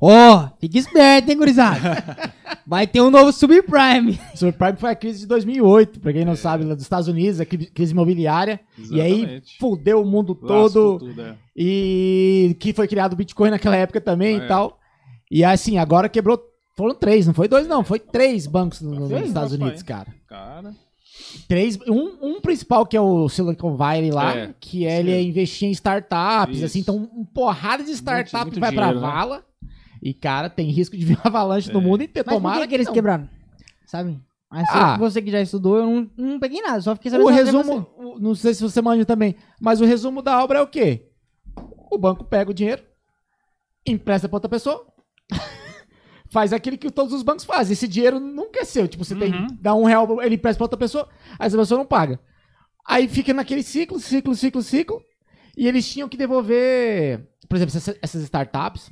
[0.00, 2.04] Ó, fica esperto, hein, gurizada.
[2.66, 4.18] Vai ter um novo subprime.
[4.34, 7.44] subprime foi a crise de 2008, pra quem não sabe, lá dos Estados Unidos, a
[7.44, 8.58] cri- crise imobiliária.
[8.90, 9.58] E aí, Exatamente.
[9.58, 10.98] fudeu o mundo Lascou todo.
[11.06, 11.36] tudo, é.
[11.54, 14.44] E que foi criado o Bitcoin naquela época também É.
[14.44, 14.78] e tal.
[15.30, 16.40] E assim, agora quebrou.
[16.76, 17.84] Foram três, não foi dois, não.
[17.84, 19.10] Foi três bancos no- nos?
[19.26, 19.52] Estados.
[19.52, 20.08] Unidos, cara.
[20.28, 20.72] Cara.
[21.48, 21.78] Três.
[21.88, 25.28] Um, um principal, que é o Silicon Valley lá, É, que ele sim.
[25.28, 26.64] investia em startups, Isso.
[26.66, 26.78] assim.
[26.80, 29.00] Então, um porrada de startup muito vai pra né?
[29.00, 29.44] vala.
[30.02, 31.82] E, cara, tem risco de vir uma avalanche no É.
[31.82, 32.26] mundo inteiro.
[32.26, 32.92] Mas por Tomara que, que eles não.
[32.94, 33.28] quebraram?
[33.86, 34.18] Sabe?
[34.50, 34.96] Mas Ah.
[34.96, 38.18] você que já estudou, eu não, não peguei nada, só fiquei sabendo O resumo, o-
[38.20, 41.08] não sei se você manja também, mas o resumo da obra é o quê?
[41.90, 42.82] O banco pega o dinheiro,
[43.86, 44.86] empresta pra outra pessoa,
[46.34, 47.72] faz aquilo que todos os bancos fazem.
[47.74, 48.88] Esse dinheiro nunca é seu.
[48.88, 49.46] Tipo, você tem, Uhum.
[49.60, 52.18] dá um real, ele empresta pra outra pessoa, aí essa pessoa não paga.
[52.84, 55.00] Aí fica naquele ciclo, ciclo, ciclo, ciclo,
[55.56, 58.90] e eles tinham que devolver, por exemplo, essas, essas startups,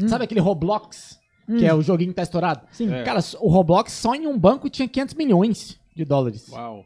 [0.00, 0.06] Hum.
[0.08, 1.18] sabe aquele Roblox,
[1.48, 1.56] Hum.
[1.58, 2.66] que é o joguinho que tá estourado?
[2.70, 2.92] Sim.
[2.94, 3.02] É.
[3.02, 6.48] Cara, o Roblox só em um banco tinha 500 milhões de dólares.
[6.50, 6.84] Uau.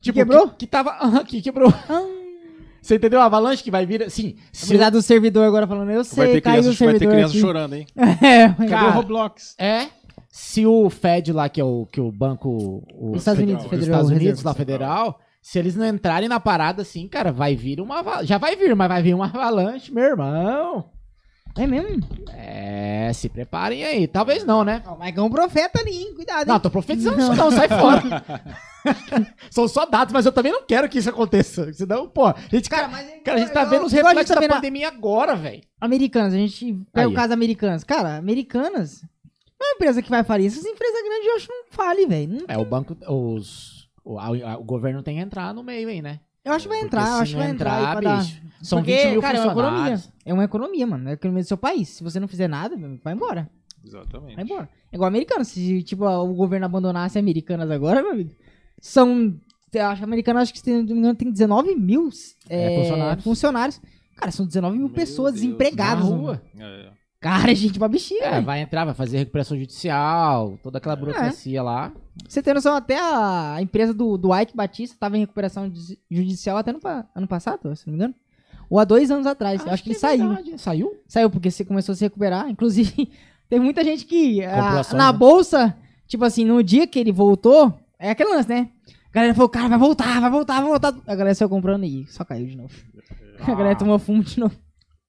[0.00, 0.48] Tipo, quebrou?
[0.48, 0.90] Que, que tava.
[1.04, 1.68] Aham, que quebrou.
[1.88, 2.02] Ah,
[2.86, 3.20] Você entendeu?
[3.20, 4.04] A avalanche que vai vir.
[4.04, 4.36] Assim.
[4.52, 7.32] Se, do servidor agora falando, eu Vai sei, ter caiu o criança, vai ter criança
[7.32, 7.40] aqui.
[7.40, 7.86] chorando, hein?
[8.22, 9.56] É, Cara, o Roblox?
[9.58, 9.88] é.
[10.30, 12.48] Se o Fed lá, que é o, que o banco.
[12.94, 15.20] O, Os Estados federal- Unidos, os Federal Estados Unidos, lá federal.
[15.42, 18.22] Se eles não entrarem na parada assim, cara, vai vir uma.
[18.22, 20.84] Já vai vir, mas vai vir uma avalanche, meu irmão.
[21.56, 22.00] É mesmo?
[22.32, 24.06] É, se preparem aí.
[24.06, 24.82] Talvez não, né?
[24.86, 26.14] O Mike é um profeta ali, hein?
[26.14, 26.60] Cuidado, Não, hein?
[26.60, 28.46] tô profetizando isso não, sai fora.
[29.50, 31.72] São só dados, mas eu também não quero que isso aconteça.
[31.72, 34.40] Senão, pô, a gente, cara, mas cara, a gente tá eu- vendo os reflexos tá
[34.40, 35.62] da pandemia agora, velho.
[35.80, 37.12] Americanas, a gente pega Aí.
[37.12, 37.82] o caso Americanas.
[37.82, 39.02] Cara, Americanas
[39.58, 40.46] não é uma empresa que vai falir.
[40.46, 42.28] Essas empresas grandes eu acho que não fale, velho.
[42.32, 45.88] Não- É, o banco, os, o, a- a- o governo tem que entrar no meio
[45.88, 46.20] aí, né?
[46.46, 48.24] Eu acho que vai entrar, eu acho que vai entrar, pra dar-
[48.62, 49.76] são Porque, 20 mil cara, é uma economia.
[49.78, 50.12] funcionários.
[50.24, 51.08] É uma economia, mano.
[51.08, 51.88] É a economia do seu país.
[51.88, 53.50] Se você não fizer nada, vai embora.
[53.84, 54.34] Exatamente.
[54.36, 54.68] Vai embora.
[54.90, 55.48] É igual Americanas.
[55.48, 58.30] Se, tipo, o governo abandonasse Americanas agora, meu amigo,
[58.80, 59.38] são
[59.70, 62.08] te- acho que a americana, acho que se não me engano, tem 19 mil
[62.48, 63.24] É, é, funcionários.
[63.24, 63.80] funcionários.
[64.16, 65.42] Cara, são 19 mil Meu pessoas Deus.
[65.44, 66.04] desempregadas.
[66.04, 66.22] Na mano.
[66.22, 66.42] rua.
[66.58, 66.90] É.
[67.20, 68.24] Cara, é gente pra bexiga.
[68.24, 71.92] É, vai entrar, vai fazer recuperação judicial, toda aquela burocracia lá.
[72.28, 76.56] Você tem noção, até a empresa do, do Ike Batista tava em recuperação judici- judicial
[76.56, 78.14] até no pa- ano passado, se não me engano.
[78.68, 79.64] Ou há dois anos atrás.
[79.64, 80.26] eu acho que ele é saiu.
[80.28, 80.58] verdade.
[80.60, 80.92] Saiu?
[81.06, 82.48] Saiu porque você começou a se recuperar.
[82.50, 83.10] Inclusive,
[83.48, 85.18] tem muita gente que a- na né?
[85.18, 85.76] bolsa,
[86.06, 88.70] tipo assim, no dia que ele voltou, é aquele lance, né?
[89.10, 90.94] A galera falou, cara, vai voltar, vai voltar, vai voltar.
[91.06, 92.74] A galera saiu comprando e só caiu de novo.
[93.40, 94.54] A galera tomou fumo de novo.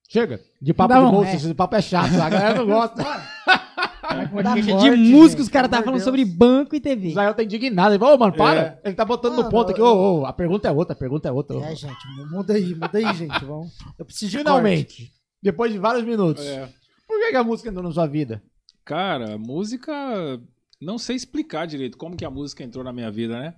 [0.08, 0.40] Chega.
[0.62, 1.36] De papo Tá de bolsa, é.
[1.36, 3.04] esse papo é chato, a galera não gosta.
[4.08, 6.38] Da de morte, música, os caras estavam falando amor de sobre Deus.
[6.38, 7.10] banco e TV.
[7.10, 7.92] Israel tá indignado.
[7.94, 8.62] Ele falou, ô, mano, para.
[8.62, 8.82] É.
[8.86, 9.82] Ele tá botando no Ah, ponto não, aqui.
[9.82, 11.58] Ô, ô, a pergunta é outra, a pergunta é outra.
[11.60, 13.44] É, gente, mu- muda aí, muda aí, gente.
[13.44, 13.74] Vamos.
[14.00, 14.48] Eu preciso de corte.
[14.48, 15.12] Finalmente,
[15.44, 16.46] depois de vários minutos.
[16.46, 16.70] É.
[17.06, 18.42] Por que, que a música entrou na sua vida?
[18.86, 19.94] Cara, música.
[20.82, 23.56] Não sei explicar direito como que a música entrou na minha vida, né?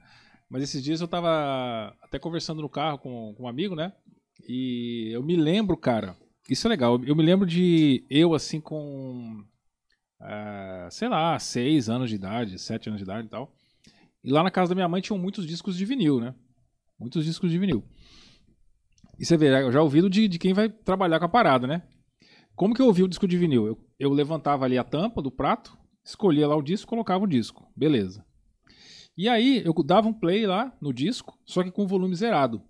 [0.50, 3.94] Mas esses dias eu tava até conversando no carro com, com um amigo, né?
[4.48, 6.16] E eu me lembro, cara.
[6.50, 7.00] Isso é legal.
[7.06, 9.44] Eu me lembro de eu, assim, com.
[10.20, 13.54] ah, sei lá, seis anos de idade, sete anos de idade e tal.
[14.24, 16.34] E lá na casa da minha mãe tinham muitos discos de vinil, né?
[17.00, 17.84] Muitos discos de vinil.
[19.20, 21.84] E você vê, eu já ouvi de, de quem vai trabalhar com a parada, né?
[22.56, 23.68] Como que eu ouvi o disco de vinil?
[23.68, 27.72] Eu, eu levantava ali a tampa do prato, escolhia lá o disco, colocava o disco.
[27.76, 28.26] Beleza.
[29.16, 32.62] E aí eu dava um play lá no disco, só que com o volume zerado.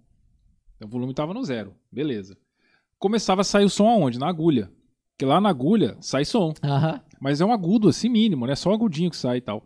[0.75, 1.75] Então, o volume estava no zero.
[1.91, 2.37] Beleza.
[2.99, 4.19] Começava a sair o som aonde?
[4.19, 4.69] Na agulha.
[5.11, 6.53] Porque lá na agulha sai som.
[6.61, 7.01] Aham.
[7.19, 8.55] Mas é um agudo assim mínimo, né?
[8.55, 9.65] Só agudinho que sai e tal.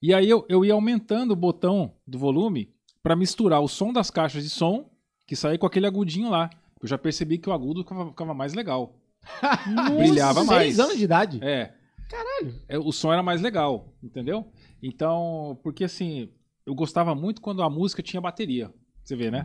[0.00, 2.70] E aí eu, eu ia aumentando o botão do volume
[3.02, 4.90] para misturar o som das caixas de som
[5.26, 6.48] que saía com aquele agudinho lá.
[6.80, 8.94] Eu já percebi que o agudo ficava, ficava mais legal.
[9.96, 10.76] Brilhava mais.
[10.76, 11.40] Seis anos de idade.
[11.42, 11.74] É.
[12.08, 12.86] Caralho.
[12.86, 14.50] o som era mais legal, entendeu?
[14.82, 16.30] Então, porque assim,
[16.64, 18.72] eu gostava muito quando a música tinha bateria.
[19.04, 19.44] Você vê, né?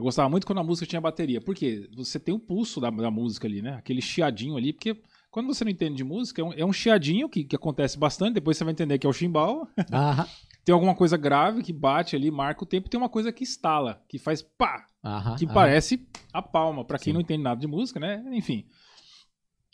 [0.00, 1.42] Eu gostava muito quando a música tinha bateria.
[1.42, 1.86] Por quê?
[1.94, 3.74] Você tem o pulso da, da música ali, né?
[3.74, 4.98] Aquele chiadinho ali, porque
[5.30, 8.32] quando você não entende de música, é um, é um chiadinho que, que acontece bastante,
[8.32, 9.68] depois você vai entender que é o chimbal.
[9.92, 10.26] Aham.
[10.64, 13.42] Tem alguma coisa grave que bate ali, marca o tempo, e tem uma coisa que
[13.42, 15.34] estala, que faz pá, Aham.
[15.36, 15.54] que aham.
[15.54, 17.12] parece a palma, pra quem Sim.
[17.14, 18.22] não entende nada de música, né?
[18.32, 18.66] Enfim.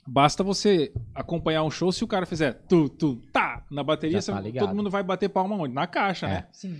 [0.07, 4.23] Basta você acompanhar um show, se o cara fizer tu, tu, tá, na bateria, tá
[4.41, 5.75] você- todo mundo vai bater palma onde?
[5.75, 6.31] Na caixa, É.
[6.31, 6.49] né?
[6.53, 6.79] Sim.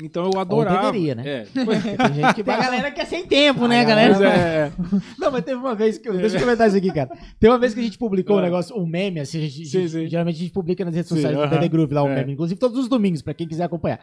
[0.00, 0.90] Então eu adorava.
[0.90, 1.22] deveria, né?
[1.26, 1.44] É.
[1.52, 2.64] Tem gente que Tem a vai...
[2.66, 4.72] galera que é sem tempo, A né, galera- galera?
[4.78, 6.08] Mas é, Não, mas teve uma vez que.
[6.08, 7.10] eu- Deixa eu comentar isso aqui, cara.
[7.38, 8.42] Tem uma vez que a gente publicou um É.
[8.44, 10.06] negócio, um meme, assim, a gente- Sim, sim.
[10.08, 11.50] geralmente a gente publica nas redes Sim, sociais do aham.
[11.50, 12.14] DD Groove lá, o É.
[12.14, 14.00] meme, inclusive todos os domingos, pra quem quiser acompanhar.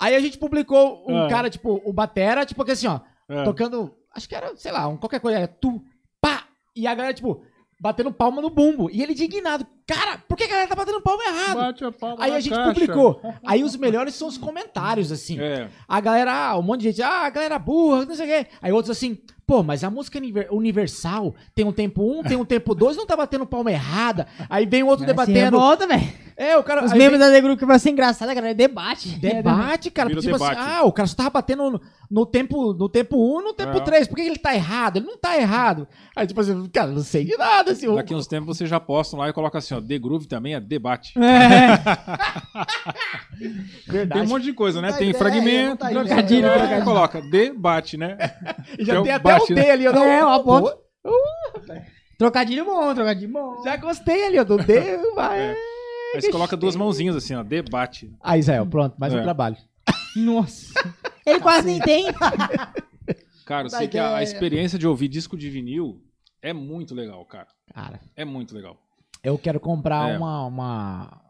[0.00, 1.28] Aí a gente publicou um Ah.
[1.28, 3.42] cara, tipo, o Batera, tipo, que assim, ó, é.
[3.42, 5.82] tocando, acho que era, sei lá, um, qualquer coisa, era tu,
[6.20, 6.44] pá,
[6.76, 7.42] e a galera, tipo,
[7.84, 8.88] batendo palma no bumbo.
[8.90, 11.56] E ele indignado, cara, por que a galera tá batendo palma errado?
[11.56, 12.72] Bate a palma Aí na a gente caixa.
[12.72, 13.20] publicou.
[13.44, 15.38] Aí os melhores são os comentários, assim.
[15.38, 15.68] É.
[15.86, 18.50] A galera, ah, um monte de gente, ah, a galera burra, não sei o quê.
[18.62, 22.44] Aí outros assim, pô, mas a música univer- universal tem um tempo um, tem um
[22.44, 24.26] tempo dois, não tá batendo palma errada.
[24.48, 25.58] Aí vem outro debatendo.
[25.58, 26.24] Volta, velho.
[26.36, 26.84] É, o cara.
[26.84, 29.08] Os aí membros da The Group que vai ser engraçado, a galera debate.
[29.20, 30.08] vem debate, cara.
[30.08, 30.58] Vira Tipo debate.
[30.58, 31.80] assim, ah, o cara só tava batendo no,
[32.10, 33.80] no tempo no tempo um, no tempo É.
[33.80, 34.08] três.
[34.08, 34.96] Por que ele tá errado?
[34.96, 35.86] Ele não tá errado.
[36.16, 37.86] Aí, tipo assim, cara, não sei de nada, assim.
[37.86, 40.54] o- Daqui uns tempos você já posta lá e coloca assim, ó, The Groove também
[40.56, 41.14] é debate.
[41.20, 41.78] É.
[43.86, 44.20] Verdade.
[44.20, 44.90] Tem um monte de coisa, né?
[44.90, 45.76] Tá Tem ideia, fragmento.
[45.78, 46.46] tá trocadilho.
[46.46, 46.84] É, trocadilho.
[46.84, 48.16] coloca debate, né?
[48.78, 50.04] E já é tem até D ali, eu não.
[50.04, 50.78] É, uma Pô, ponta.
[52.18, 53.62] Trocadilho bom, trocadilho bom.
[53.64, 55.40] Já gostei ali, ó, do D, vai.
[55.40, 55.56] É.
[56.14, 58.12] Aí você coloca duas mãozinhas assim, ó, debate.
[58.22, 59.22] Aí, Israel, pronto, mais um É.
[59.22, 59.56] trabalho.
[60.16, 60.72] Nossa.
[61.26, 62.06] Ele quase nem tem.
[63.44, 66.00] Cara, eu sei que a, a experiência de ouvir disco de vinil
[66.40, 67.48] é muito legal, cara.
[67.74, 68.78] Cara, É muito legal.
[69.22, 70.16] eu quero comprar É.
[70.16, 70.46] uma.
[70.46, 71.20] uma...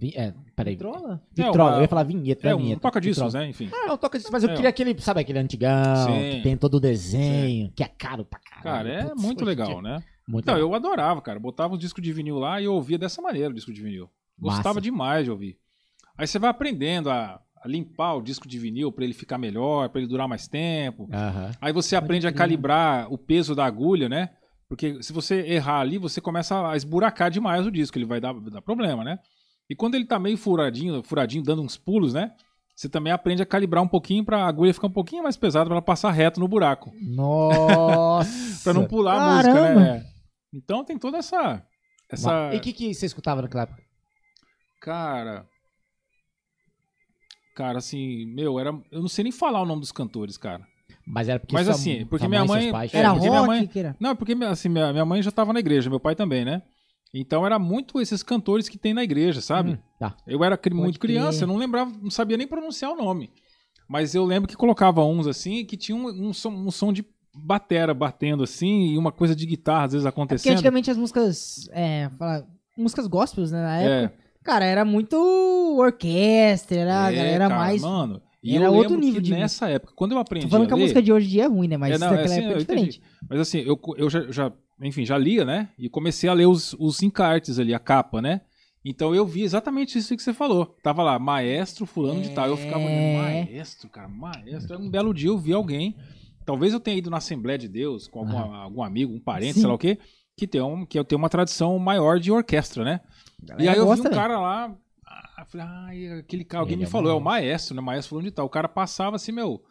[0.00, 0.76] vi- É, peraí.
[0.76, 1.22] Trola?
[1.34, 2.80] Vitrola, É, uma- eu ia falar vinheta, É não um vinheta.
[2.80, 3.44] toca-discos, Vitrola.
[3.44, 3.50] né?
[3.50, 3.68] Enfim.
[3.72, 4.70] Ah, não toca discos, mas eu É, queria ó.
[4.70, 6.30] aquele, sabe aquele antigão, Sim.
[6.36, 8.62] que tem todo o desenho, que é caro pra caralho.
[8.62, 9.82] Cara, é Putz, muito legal, dia.
[9.82, 10.02] né?
[10.26, 10.68] Muito Não, legal.
[10.70, 11.38] eu adorava, cara.
[11.38, 14.08] Botava o disco de vinil lá e eu ouvia dessa maneira o disco de vinil.
[14.38, 14.80] Gostava Massa.
[14.80, 15.56] demais de ouvir.
[16.16, 19.88] Aí você vai aprendendo a, a limpar o disco de vinil pra ele ficar melhor,
[19.88, 21.08] pra ele durar mais tempo.
[21.12, 21.50] Aham.
[21.60, 24.30] Aí você aprende a calibrar o peso da agulha, né?
[24.68, 28.32] Porque se você errar ali, você começa a esburacar demais o disco, ele vai dar,
[28.34, 29.18] dar problema, né?
[29.70, 32.32] E quando ele tá meio furadinho, furadinho, dando uns pulos, né?
[32.74, 35.74] Você também aprende a calibrar um pouquinho pra agulha ficar um pouquinho mais pesada pra
[35.74, 36.90] ela passar reto no buraco.
[37.00, 38.30] Nossa.
[38.64, 39.60] Pra não pular a Caramba.
[39.60, 39.96] música, né?
[39.98, 40.04] É.
[40.52, 41.62] Então tem toda essa.
[42.10, 42.52] essa...
[42.52, 43.82] E o que, que você escutava naquela época?
[44.80, 45.46] Cara.
[47.54, 48.70] Cara, assim, meu, era.
[48.90, 50.66] Eu não sei nem falar o nome dos cantores, cara.
[51.06, 53.30] Mas era porque Mas sua- assim, porque sua minha mãe- É, Era porque rock?
[53.30, 53.96] minha mãe- era?
[54.00, 56.62] Não, porque assim, minha, minha mãe já tava na igreja, meu pai também, né?
[57.12, 59.72] Então era muito esses cantores que tem na igreja, sabe?
[59.72, 60.16] Hum, tá.
[60.26, 63.30] Eu era cri- muito criança, eu não lembrava, não sabia nem pronunciar o nome.
[63.88, 67.04] Mas eu lembro que colocava uns assim que tinha um, um som, um som de
[67.34, 70.52] batera batendo assim e uma coisa de guitarra às vezes É Porque acontecendo.
[70.54, 71.68] antigamente as músicas.
[71.72, 72.46] É, fala-
[72.76, 73.60] músicas gospels, né?
[73.62, 74.02] Na É.
[74.04, 74.20] época.
[74.44, 75.16] Cara, era muito
[75.78, 77.82] orquestra, era, a É, galera cara, mais.
[77.82, 80.72] Mano, e era eu outro nível de nessa época, quando eu aprendi Tô falando que
[80.72, 81.76] a ler, música de hoje em dia é ruim, né?
[81.76, 82.98] Mas É, não, daquela é, sim, época é diferente.
[83.00, 83.02] entendi.
[83.28, 84.52] Mas assim, eu, eu já, já,
[84.82, 85.68] enfim, já lia, né?
[85.78, 88.40] E comecei a ler os, os encartes ali, a capa, né?
[88.84, 90.74] Então eu vi exatamente isso que você falou.
[90.82, 92.46] Tava lá, maestro fulano de tal.
[92.46, 93.44] Eu ficava olhando, É.
[93.44, 94.74] maestro, cara, maestro.
[94.76, 95.94] Aí um belo dia eu vi alguém,
[96.46, 99.60] talvez eu tenha ido na Assembleia de Deus com algum, algum amigo, um parente, Sim.
[99.60, 99.98] sei lá o quê,
[100.36, 103.00] que tem, um, que tem uma tradição maior de orquestra, né?
[103.58, 104.14] E aí eu vi um velho.
[104.14, 104.74] cara lá,
[105.06, 107.46] ah, falei, ah, aquele cara, alguém Ele me é falou, é o maestro.
[107.48, 107.82] maestro, né?
[107.82, 108.46] Maestro fulano de tal.
[108.46, 109.62] O cara passava assim, meu...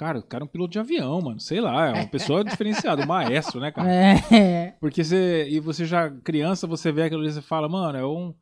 [0.00, 1.38] Cara, o cara é um piloto de avião, mano.
[1.38, 3.92] Sei lá, é uma pessoa diferenciada, um maestro, né, cara?
[3.92, 4.74] É.
[4.80, 5.46] Porque você.
[5.50, 8.34] E você já, criança, você vê aquilo ali e você fala, mano, é um.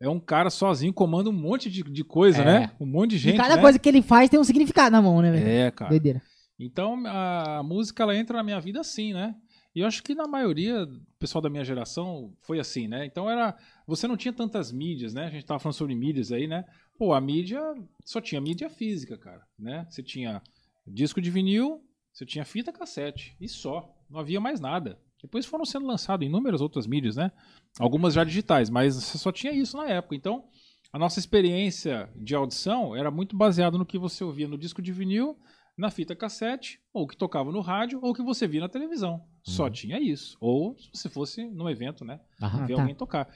[0.00, 2.44] É um cara sozinho comanda um monte de, de coisa, É.
[2.44, 2.72] né?
[2.80, 3.36] Um monte de gente.
[3.36, 3.62] e cada né?
[3.62, 5.46] coisa que ele faz tem um significado na mão, né, velho?
[5.46, 5.88] É, cara.
[5.88, 6.20] Doideira.
[6.58, 9.36] Então a música ela entra na minha vida assim, né?
[9.72, 13.06] E eu acho que na maioria do pessoal da minha geração foi assim, né?
[13.06, 13.56] Então era.
[13.86, 15.26] Você não tinha tantas mídias, né?
[15.26, 16.64] A gente tava falando sobre mídias aí, né?
[16.98, 17.60] Pô, a mídia
[18.04, 19.86] só tinha mídia física, cara, né?
[19.88, 20.42] Você tinha
[20.86, 21.82] disco de vinil,
[22.12, 23.92] você tinha fita cassete e só.
[24.08, 24.98] Não havia mais nada.
[25.20, 27.32] Depois foram sendo lançados inúmeras outras mídias, né?
[27.78, 30.14] Algumas já digitais, mas você só tinha isso na época.
[30.14, 30.44] Então,
[30.92, 34.92] a nossa experiência de audição era muito baseada no que você ouvia no disco de
[34.92, 35.36] vinil,
[35.76, 39.24] na fita cassete, ou que tocava no rádio, ou que você via na televisão.
[39.42, 40.36] Só tinha isso.
[40.40, 42.20] Ou se você fosse num evento, né?
[42.40, 42.80] Ah, ver tá.
[42.80, 43.34] alguém tocar.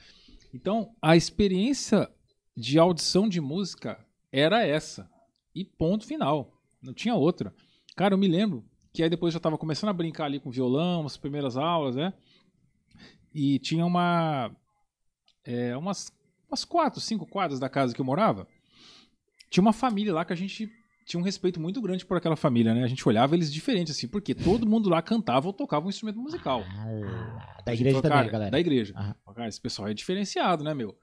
[0.53, 2.09] Então, a experiência
[2.55, 3.99] de audição de música
[4.31, 5.09] era essa.
[5.53, 6.58] E ponto final.
[6.81, 7.53] Não tinha outra.
[7.95, 8.63] Cara, eu me lembro
[8.93, 11.95] que aí depois eu já tava começando a brincar ali com violão, as primeiras aulas,
[11.95, 12.13] né?
[13.33, 14.51] E tinha uma.
[15.45, 16.11] é, umas,
[16.49, 18.47] umas quatro, cinco quadras da casa que eu morava.
[19.49, 20.71] Tinha uma família lá que a gente
[21.05, 22.83] tinha um respeito muito grande por aquela família, né?
[22.83, 26.19] A gente olhava eles diferente, assim, porque todo mundo lá cantava ou tocava um instrumento
[26.19, 26.63] musical.
[26.67, 28.51] Ah, da igreja falou, também, galera.
[28.51, 28.93] Da igreja.
[28.95, 29.15] Aham.
[29.33, 30.95] Cara, esse pessoal é diferenciado, né, meu?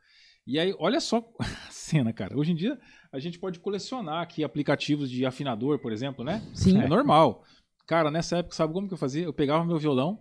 [0.47, 2.39] E aí, olha só a cena, cara.
[2.39, 2.79] Hoje em dia,
[3.17, 6.43] a gente pode colecionar aqui aplicativos de afinador, por exemplo, né?
[6.53, 6.83] Sim.
[6.83, 7.43] É normal.
[7.87, 9.25] Cara, nessa época, sabe como que eu fazia?
[9.25, 10.19] Eu pegava meu violão,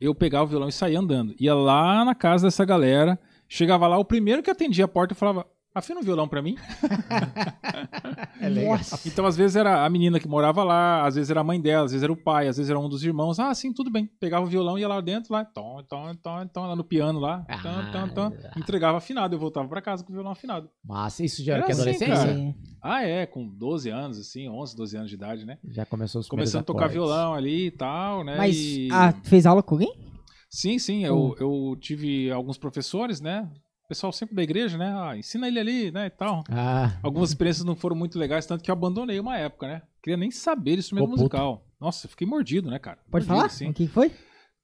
[0.00, 1.34] eu pegava o violão e saía andando.
[1.38, 5.46] Ia lá na casa dessa galera, chegava lá, o primeiro que atendia a porta, falava,
[5.74, 6.56] afina um violão pra mim.
[8.40, 8.72] É legal.
[8.78, 9.06] Nossa.
[9.06, 11.84] Então, às vezes era a menina que morava lá, às vezes era a mãe dela,
[11.84, 13.38] às vezes era o pai, às vezes era um dos irmãos.
[13.38, 14.06] Ah, sim, tudo bem.
[14.18, 17.44] Pegava o violão, ia lá dentro, lá, tom, tom, tom, tom, lá no piano lá,
[17.62, 19.34] tom, tom, tom, entregava afinado.
[19.34, 20.70] Eu voltava pra casa com o violão afinado.
[20.82, 22.30] Massa, isso já era Era que assim, adolescência?
[22.30, 22.54] É.
[22.82, 25.58] Ah, é, com 12 anos, assim, 11, 12 anos de idade, né?
[25.68, 26.94] Já começou os Começando a tocar acordes.
[26.96, 28.36] violão ali e tal, né?
[28.38, 29.92] Mas E- ah, fez aula com alguém?
[30.48, 33.48] Sim, sim, eu, eu tive alguns professores, né?
[33.90, 34.94] O pessoal sempre da igreja, né?
[34.96, 36.06] Ah, ensina ele ali, né?
[36.06, 36.44] E tal.
[36.48, 39.82] Ah, Algumas experiências não foram muito legais, tanto que eu abandonei uma época, né?
[40.00, 41.36] Queria nem saber de instrumento Ficou puto.
[41.36, 41.66] musical.
[41.80, 42.98] Nossa, eu fiquei mordido, né, cara?
[43.10, 43.46] Pode Mordido, falar?
[43.46, 43.68] assim.
[43.68, 44.12] O que foi?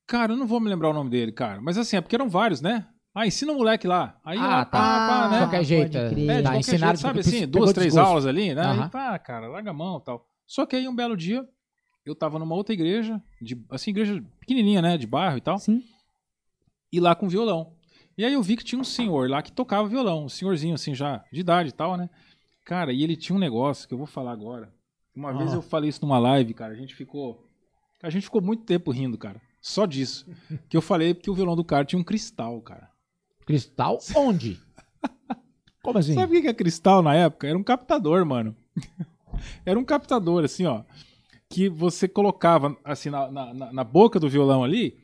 [0.07, 1.61] Cara, eu não vou me lembrar o nome dele, cara.
[1.61, 2.87] Mas assim, é porque eram vários, né?
[3.13, 4.17] Ah, ensina o moleque lá.
[4.25, 4.79] Aí, Ah, tá.
[4.79, 5.39] pá, pá, de né?
[5.41, 5.99] qualquer jeito.
[5.99, 6.07] é.
[6.07, 8.09] É, de Tá, qualquer jeito, sabe assim, duas, três desgosto.
[8.09, 8.63] aulas ali, né?
[8.63, 8.85] Aham.
[8.85, 10.25] Aí, pá, cara, larga a mão e tal.
[10.47, 11.45] Só que aí um belo dia,
[12.05, 15.83] eu tava numa outra igreja, de, assim, igreja pequenininha, né, de bairro e tal, Sim.
[16.93, 17.75] e lá com violão.
[18.19, 20.95] E aí eu vi que tinha um senhor lá que tocava violão, um senhorzinho assim
[20.95, 22.09] já, de idade e tal, né?
[22.65, 24.73] Cara, e ele tinha um negócio que eu vou falar agora.
[25.15, 25.57] Uma vez Ah.
[25.57, 27.47] eu falei isso numa live, cara, a gente ficou...
[28.03, 29.41] A gente ficou muito tempo rindo, cara.
[29.61, 30.27] Só disso.
[30.69, 32.89] que eu falei porque o violão do cara tinha um cristal, cara.
[33.47, 34.61] Cristal onde?
[35.83, 36.15] Como assim?
[36.15, 37.47] Sabe o que é cristal na época?
[37.47, 38.57] Era um captador, mano.
[39.65, 40.83] Era um captador, assim, ó.
[41.49, 44.97] Que você colocava, assim, na, na- na boca do violão ali,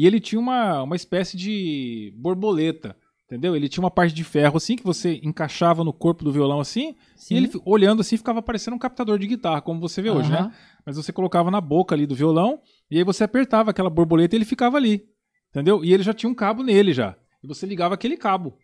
[0.00, 2.96] e ele tinha uma, uma espécie de borboleta,
[3.26, 3.54] entendeu?
[3.54, 6.96] Ele tinha uma parte de ferro, assim, que você encaixava no corpo do violão, assim,
[7.14, 7.34] Sim.
[7.34, 10.46] e ele, olhando assim, ficava parecendo um captador de guitarra, como você vê hoje, Aham.
[10.46, 10.52] né?
[10.86, 14.38] Mas você colocava na boca ali do violão, e aí você apertava aquela borboleta e
[14.38, 15.06] ele ficava ali,
[15.50, 15.84] entendeu?
[15.84, 17.14] E ele já tinha um cabo nele, já.
[17.44, 18.56] E você ligava aquele cabo.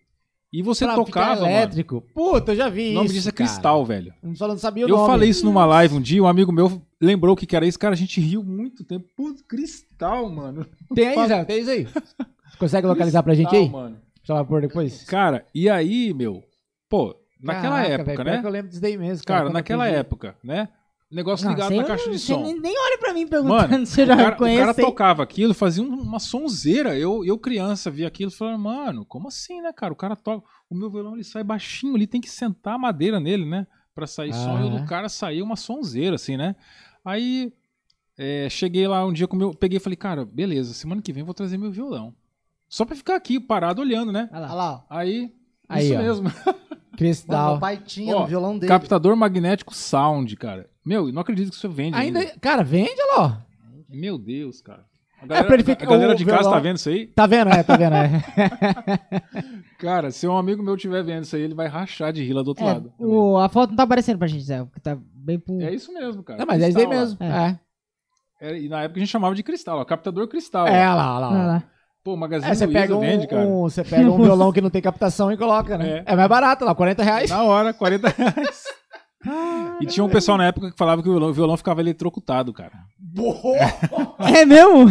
[0.59, 1.46] E você Pra tocava, mano.
[1.52, 2.02] elétrico.
[2.14, 3.50] Puta, eu já vi O nome isso, disso é cara.
[3.50, 4.14] cristal, velho.
[4.34, 5.07] Só não sabia o Eu nome.
[5.09, 7.78] falei isso numa live um dia, um amigo meu lembrou o que, que era isso.
[7.78, 9.04] Cara, a gente riu muito tempo.
[9.14, 10.66] Puto, cristal, mano.
[10.94, 11.44] Tem aí, Zé?
[11.44, 11.84] Tem isso aí?
[11.84, 13.68] Você consegue localizar pra gente aí?
[13.68, 13.98] Mano.
[14.24, 15.04] Só pra pôr depois?
[15.04, 16.42] Cara, e aí, meu?
[16.88, 18.40] Pô, naquela Caraca, época, pior né?
[18.42, 19.26] eu lembro disso daí mesmo.
[19.26, 20.68] Cara, eu naquela época, né?
[21.11, 22.42] Negócio Não, ligado na caixa de som.
[22.42, 25.54] Nem, nem olha pra mim perguntando Mano, se eu já cara, o cara tocava aquilo,
[25.54, 26.98] fazia um- uma sonzeira.
[26.98, 29.92] Eu, eu criança, via aquilo e falava, mano, como assim, né, cara?
[29.92, 30.44] O cara toca.
[30.68, 33.66] O meu violão ele sai baixinho, ele tem que sentar a madeira nele, né?
[33.94, 34.59] Pra sair som.
[34.59, 36.57] E o do cara saía uma sonzeira, assim, né?
[37.04, 37.52] Aí
[38.18, 39.54] é, cheguei lá um dia com o meu.
[39.54, 42.12] Peguei e falei, cara, beleza, semana que vem eu vou trazer meu violão.
[42.68, 44.28] Só pra ficar aqui, parado, olhando, né?
[44.32, 44.84] Olha lá.
[44.90, 45.32] Aí.
[45.68, 45.98] Aí, isso ó.
[46.02, 46.24] mesmo.
[46.24, 46.59] Mano,
[46.96, 47.50] Cristal.
[47.52, 48.68] meu pai tinha Ó, no violão dele.
[48.68, 50.68] Captador magnético sound, cara.
[50.87, 52.20] Meu, não acredito que isso vende ainda.
[52.20, 53.26] Ainda, cara, vende, olha lá.
[53.26, 53.47] ó.
[53.91, 54.84] Meu Deus, cara.
[55.20, 57.07] A É, galera, pra ele ficar- a galera de casa tá vendo isso aí?
[57.09, 58.11] Tá vendo, é, tá vendo, é.
[59.78, 62.49] Cara, se um amigo meu tiver vendo isso aí, ele vai rachar de rila do
[62.49, 62.93] outro É, lado.
[62.99, 64.62] o, a foto não tá aparecendo pra gente, Zé.
[64.64, 65.61] Porque tá bem pro.
[65.61, 66.39] É isso mesmo, cara.
[66.39, 67.07] Não, mas é isso aí Cristal lá.
[67.07, 67.18] mesmo.
[67.22, 67.61] É.
[68.49, 70.66] É, e na época a gente chamava de cristal, ó, captador cristal.
[70.66, 70.93] É, ó.
[70.93, 71.43] olha lá, olha lá.
[71.43, 71.62] Ah, lá.
[72.05, 73.43] Pô, o Magazine É, você Luiza pega um, vende, cara.
[73.49, 76.05] um- você pega um violão que não tem captação e coloca, né?
[76.07, 76.16] É, É.
[76.16, 77.30] mais barato lá, 40 reais.
[77.30, 78.64] Na hora, 40 reais.
[79.80, 82.52] e tinha um pessoal na época que falava que o violão, o violão ficava eletrocutado,
[82.52, 82.84] cara.
[84.34, 84.88] É mesmo?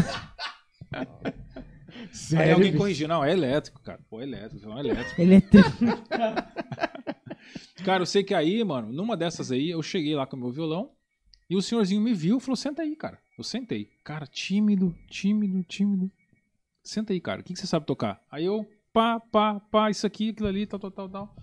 [0.91, 1.05] Aí
[2.11, 2.77] Sério, alguém bicho?
[2.77, 3.99] corrigiu, não, é elétrico, cara.
[4.09, 5.21] Pô, é elétrico, violão é elétrico.
[5.21, 5.63] Ele tri-
[7.83, 10.51] Cara, eu sei que aí, mano, numa dessas aí, eu cheguei lá com o meu
[10.51, 10.91] violão
[11.49, 13.19] e o senhorzinho me viu e falou: senta aí, cara.
[13.37, 13.89] Eu sentei.
[14.03, 16.09] Cara, tímido, tímido, tímido.
[16.81, 17.41] Senta aí, cara.
[17.41, 18.21] O que, que você sabe tocar?
[18.31, 21.35] Aí eu, pá, pá, pá, isso aqui, aquilo ali, tal, tal, tal, tal.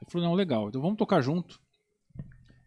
[0.00, 1.60] Ele falou: não, legal, então vamos tocar junto.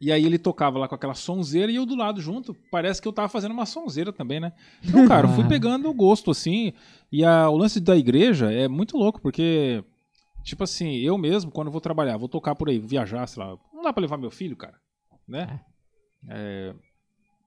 [0.02, 2.54] E aí ele tocava lá com aquela sonzeira e eu do lado junto.
[2.70, 4.52] Parece que eu tava fazendo uma sonzeira também, né?
[4.84, 6.74] Então, cara, eu fui pegando o gosto, assim.
[7.12, 9.84] E a- o lance da igreja é muito louco, porque
[10.44, 13.42] Tipo assim, eu mesmo, quando eu vou trabalhar, vou tocar por aí, vou viajar, sei
[13.44, 13.58] lá.
[13.74, 14.76] Não dá pra levar meu filho, cara.
[15.28, 15.60] Né?
[16.30, 16.72] É,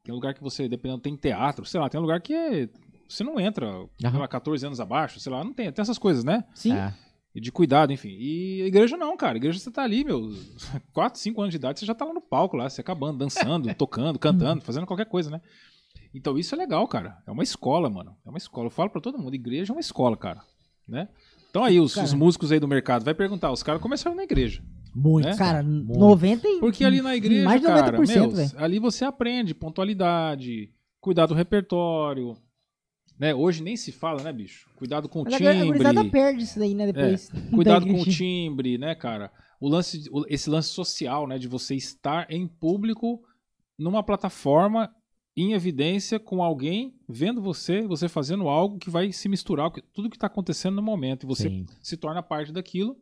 [0.03, 2.69] tem lugar que você, dependendo, tem teatro, sei lá, tem lugar que é-
[3.09, 3.71] você não entra,
[4.11, 5.71] sei lá, 14 anos abaixo, sei lá, não tem.
[5.71, 6.43] Tem essas coisas, né?
[6.55, 6.73] Sim.
[6.73, 6.93] É.
[7.35, 8.17] E de cuidado, enfim.
[8.19, 9.35] E a igreja não, cara.
[9.35, 10.33] A igreja você tá ali, meu,
[10.93, 13.73] 4, 5 anos de idade, você já tá lá no palco lá, você acabando, dançando,
[13.77, 15.41] tocando, cantando, fazendo qualquer coisa, né?
[16.15, 17.19] Então isso é legal, cara.
[17.27, 18.17] É uma escola, mano.
[18.25, 18.67] É uma escola.
[18.67, 20.41] Eu falo pra todo mundo, igreja é uma escola, cara.
[20.87, 21.09] Né?
[21.51, 24.63] Então aí, os, os músicos aí do mercado, vai perguntar, os caras começaram na igreja.
[24.95, 25.27] Muito.
[25.29, 25.37] né?
[25.37, 26.61] Cara, 90 e...
[26.61, 28.51] Porque ali na igreja, Mais de cara, 90%, meu, velho.
[28.57, 30.71] ali você aprende pontualidade,
[31.01, 32.37] cuidar do repertório.
[33.19, 33.35] Né?
[33.35, 34.69] Hoje nem se fala, né, bicho?
[34.77, 36.11] Cuidado com o Mas a timbre.
[36.11, 37.31] perde isso daí, né, depois.
[37.35, 39.33] É, cuidado da com o timbre, né, cara?
[39.61, 43.21] O lance, esse lance social, né, de você estar em público
[43.77, 44.95] numa plataforma
[45.37, 50.11] em evidência com alguém vendo você, você fazendo algo que vai se misturar com tudo
[50.11, 51.67] que está acontecendo no momento e você Sim.
[51.81, 52.97] se torna parte daquilo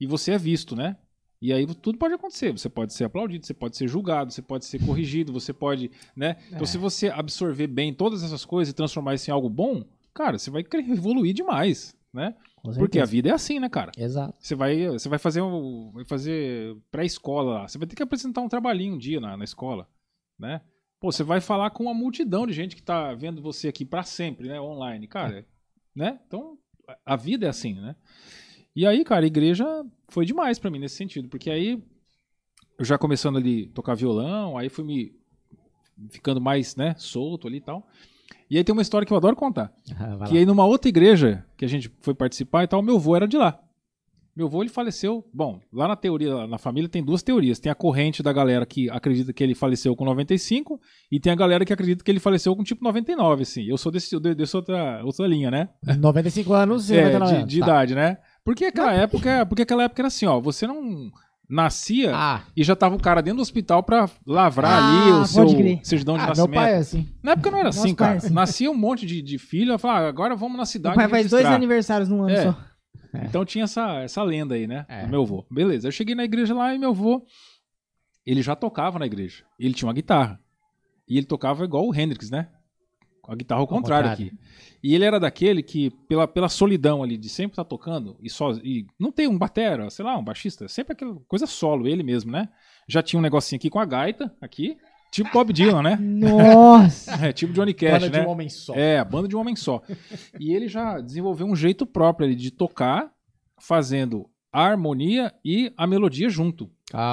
[0.00, 0.96] e você é visto, né?
[1.40, 2.50] E aí tudo pode acontecer.
[2.52, 6.36] Você pode ser aplaudido, você pode ser julgado, você pode ser corrigido, você pode, né?
[6.48, 10.38] Então se você absorver bem todas essas coisas e transformar isso em algo bom, cara,
[10.38, 12.34] você vai evoluir demais, né?
[12.80, 13.92] Porque a vida é assim, né, cara?
[13.96, 14.34] Exato.
[14.40, 17.68] Você vai, você vai fazer um, vai fazer pré-escola lá.
[17.68, 19.88] Você vai ter que apresentar um trabalhinho um dia na, na escola,
[20.38, 20.60] né?
[21.00, 24.02] Pô, você vai falar com uma multidão de gente que tá vendo você aqui pra
[24.02, 25.46] sempre, né, online, cara,
[25.94, 26.18] né?
[26.26, 26.58] Então,
[26.88, 27.94] a- a vida é assim, né?
[28.74, 29.66] E aí, cara, a igreja
[30.08, 31.82] foi demais pra mim nesse sentido, porque aí
[32.78, 35.12] eu já começando ali a tocar violão, aí fui me
[36.10, 37.86] ficando mais, né, solto ali e tal.
[38.50, 39.72] E aí tem uma história que eu adoro contar.
[40.20, 43.16] Ah, Que aí numa outra igreja que a gente foi participar e tal, meu avô
[43.16, 43.60] era de lá.
[44.36, 45.28] Meu avô ele faleceu.
[45.34, 47.58] Bom, lá na teoria, na família tem duas teorias.
[47.58, 51.34] Tem a corrente da galera que acredita que ele faleceu com 95 e tem a
[51.34, 53.64] galera que acredita que ele faleceu com tipo 99, assim.
[53.64, 55.68] Eu sou desse, de- dessa outra, outra linha, né?
[55.98, 57.52] 95 anos e É, 99 de, anos.
[57.52, 57.66] de Tá.
[57.66, 58.18] idade, né?
[58.48, 61.10] Porque aquela época, porque aquela época era assim, ó, você não
[61.50, 65.26] nascia Ah, e já tava o cara dentro do hospital pra lavrar Ah, ali o
[65.26, 65.80] seu crer.
[65.84, 66.54] certidão de ah, meu nascimento.
[66.54, 67.08] pai é assim.
[67.22, 68.16] Na época não era Nosso assim, é cara.
[68.16, 68.32] assim.
[68.32, 71.28] Nascia um monte de, de filho, eu falava, ah, agora vamos na cidade pai faz
[71.28, 71.56] dois registrar.
[71.56, 72.42] aniversários no ano É.
[72.44, 72.58] só.
[73.24, 74.86] Então tinha essa, essa lenda aí, né?
[74.88, 75.02] É.
[75.02, 75.46] Do meu avô.
[75.50, 75.88] Beleza.
[75.88, 77.22] Eu cheguei na igreja lá e meu avô,
[78.24, 79.44] ele já tocava na igreja.
[79.58, 80.38] Ele tinha uma guitarra.
[81.06, 82.48] E ele tocava igual o Hendrix, né?
[83.28, 84.32] Com a guitarra ao contrário, contrário.
[84.32, 84.38] aqui.
[84.82, 88.52] E ele era daquele que, pela, pela solidão ali de sempre estar tocando, e, só,
[88.52, 92.32] e não tem um batera, sei lá, um baixista, sempre aquela coisa solo, ele mesmo,
[92.32, 92.48] né?
[92.88, 94.78] Já tinha um negocinho aqui com a gaita, aqui,
[95.12, 95.98] tipo Bob Dylan, né?
[96.00, 97.16] Nossa.
[97.22, 98.20] É, tipo Johnny Cash, Banda né?
[98.20, 98.74] de um homem só.
[98.74, 99.82] É, a banda de um homem só.
[100.40, 103.10] e ele já desenvolveu um jeito próprio ali de tocar,
[103.60, 106.70] fazendo a harmonia e a melodia junto.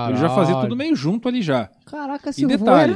[0.07, 1.69] Ele já fazia tudo meio junto ali já.
[1.85, 2.95] Caraca, E se detalhe.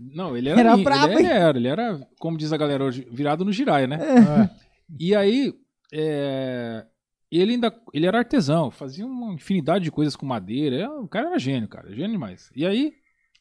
[0.00, 3.44] Não, ele era, Era brabo, ele, era, ele era, como diz a galera hoje, virado
[3.44, 3.98] no giraia, né?
[4.00, 4.50] É.
[4.98, 5.52] E aí,
[5.92, 6.84] é,
[7.30, 10.76] ele ainda, ele era artesão, fazia uma infinidade de coisas com madeira.
[10.76, 12.50] é, O cara era gênio, cara, gênio demais.
[12.56, 12.92] E aí,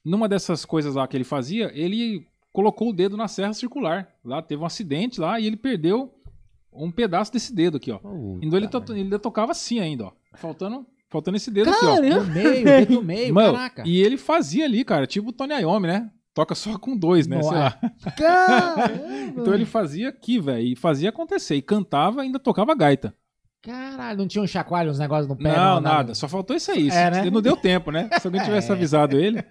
[0.05, 4.09] numa dessas coisas lá que ele fazia, ele colocou o dedo na serra circular.
[4.23, 6.13] Lá teve um acidente lá e ele perdeu
[6.73, 7.99] um pedaço desse dedo aqui, ó.
[8.41, 10.11] Então ele, to- ele ainda tocava assim ainda, ó.
[10.35, 11.95] Faltando, faltando esse dedo aqui, ó.
[11.95, 13.83] No meio, dedo no meio, Mano, caraca.
[13.87, 16.11] e ele fazia ali, cara, tipo o Tony Iommi, né?
[16.39, 17.41] Toca só com dois, né?
[17.43, 17.77] Sei Não, lá.
[18.17, 18.91] Caramba.
[19.41, 21.55] Então ele fazia aqui, velho, e fazia acontecer.
[21.55, 23.13] E cantava e ainda tocava gaita.
[23.61, 25.53] Caralho, não tinha um chacoalho, uns negócios no pé?
[25.53, 26.15] não, nada.
[26.15, 26.89] Só faltou isso aí.
[26.89, 27.29] É, né?
[27.29, 28.09] Não deu tempo, né?
[28.21, 28.73] Se alguém tivesse É.
[28.73, 29.43] avisado ele.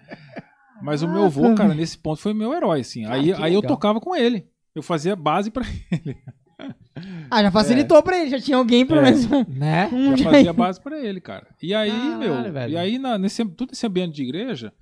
[0.81, 3.03] Mas o meu avô, cara, nesse ponto foi meu herói, assim.
[3.03, 4.47] Cara, aí aí eu tocava com ele.
[4.73, 6.17] Eu fazia base pra ele.
[7.29, 9.03] Ah, já facilitou pra ele, já tinha alguém pelo É.
[9.03, 9.27] menos.
[9.47, 9.89] Né?
[10.17, 11.47] Já fazia base pra ele, cara.
[11.61, 12.73] E aí, Caralho, meu, velho.
[12.73, 14.73] e aí na, nesse, todo esse ambiente de igreja,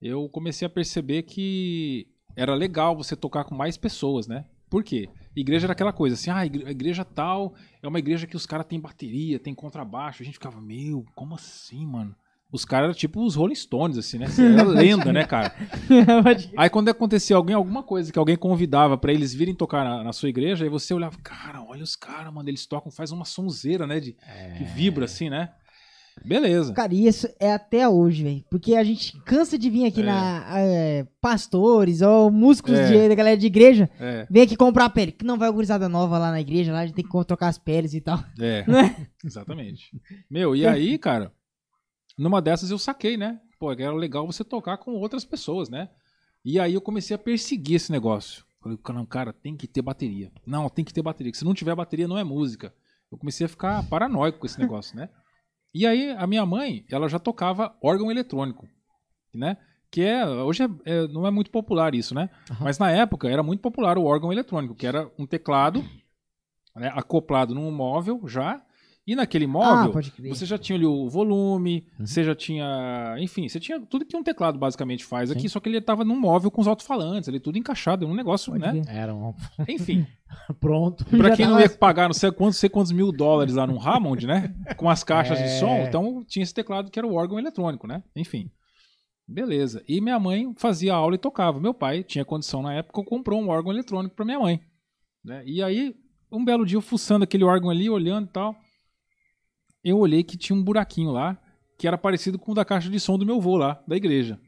[0.00, 4.44] eu comecei a perceber que era legal você tocar com mais pessoas, né?
[4.68, 5.08] Por quê?
[5.34, 8.36] Igreja era aquela coisa assim, ah, a igre- a igreja tal é uma igreja que
[8.36, 10.22] os caras têm bateria, tem contrabaixo.
[10.22, 12.14] A gente ficava, meu, como assim, mano?
[12.50, 14.26] Os caras eram tipo os Rolling Stones, assim, né?
[14.26, 15.54] Era lenda, né, cara?
[16.56, 20.12] Aí quando acontecia alguém, alguma coisa que alguém convidava pra eles virem tocar na, na
[20.12, 23.86] sua igreja, aí você olhava, cara, olha os caras, mano, eles tocam, faz uma sonzeira,
[23.86, 24.00] né?
[24.00, 24.16] De,
[24.58, 25.50] Que vibra assim, né?
[26.24, 26.72] Beleza.
[26.72, 28.44] Cara, e isso é até hoje, velho.
[28.50, 30.04] Porque a gente cansa de vir aqui É.
[30.04, 32.86] na é, pastores ou músicos É.
[33.02, 35.12] de, da galera de igreja, É, vem aqui comprar pele.
[35.12, 37.58] Que não vai gurizada nova lá na igreja, lá a gente tem que trocar as
[37.58, 38.18] peles e tal.
[38.40, 38.64] é.
[38.66, 38.96] Não é?
[39.24, 39.90] Exatamente.
[40.28, 41.30] Meu, e aí, cara,
[42.18, 43.38] numa dessas eu saquei, né?
[43.58, 45.88] Pô, era legal você tocar com outras pessoas, né?
[46.44, 48.44] E aí eu comecei a perseguir esse negócio.
[48.60, 50.32] Falei, não, cara, tem que ter bateria.
[50.44, 51.32] Não, tem que ter bateria.
[51.34, 52.74] Se não tiver bateria, não é música.
[53.12, 55.08] Eu comecei a ficar paranoico com esse negócio, né?
[55.78, 58.66] E aí a minha mãe, ela já tocava órgão eletrônico,
[59.34, 59.58] né?
[59.90, 62.30] Que é, hoje é- é- não é muito popular isso, né?
[62.50, 62.64] Aham.
[62.64, 65.84] Mas na época era muito popular o órgão eletrônico, que era um teclado
[66.74, 68.62] né, acoplado num móvel já.
[69.06, 70.28] E naquele ah, móvel, crer.
[70.34, 72.04] você já tinha ali o volume, Uhum.
[72.06, 73.14] você já tinha.
[73.20, 75.48] Enfim, você tinha tudo que um teclado basicamente faz aqui, Sim.
[75.48, 78.64] só que ele tava num móvel com os alto-falantes, ali tudo encaixado, um negócio, Pode
[78.64, 78.82] né?
[78.82, 78.96] crer.
[78.96, 79.32] Era um...
[79.68, 80.04] Enfim,
[80.58, 81.04] Pronto.
[81.04, 83.80] pra Já quem não ia pagar não sei quantos, sei quantos mil dólares lá num
[83.80, 84.52] Hammond, né?
[84.76, 85.44] Com as caixas É.
[85.44, 88.02] de som, então tinha esse teclado que era o órgão eletrônico, né?
[88.16, 88.50] Enfim.
[89.28, 89.82] Beleza.
[89.88, 91.60] E minha mãe fazia aula e tocava.
[91.60, 94.60] Meu pai tinha condição na época, comprou um órgão eletrônico pra minha mãe.
[95.24, 95.42] Né?
[95.44, 95.94] E aí,
[96.30, 98.54] um belo dia, eu fuçando aquele órgão ali, olhando e tal,
[99.90, 101.38] eu olhei que tinha um buraquinho lá,
[101.78, 104.38] que era parecido com o da caixa de som do meu avô lá, da igreja.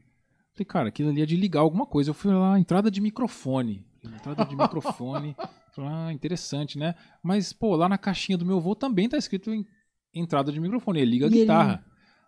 [0.53, 2.09] Falei, cara, aquilo ali é de ligar alguma coisa.
[2.09, 3.85] Eu fui lá, entrada de microfone.
[4.03, 5.35] Entrada de microfone.
[5.75, 6.95] Falei, ah, interessante, né?
[7.23, 9.65] Mas, pô, lá na caixinha do meu avô também tá escrito em
[10.13, 10.99] entrada de microfone.
[11.01, 11.85] Ele liga a E ele- guitarra.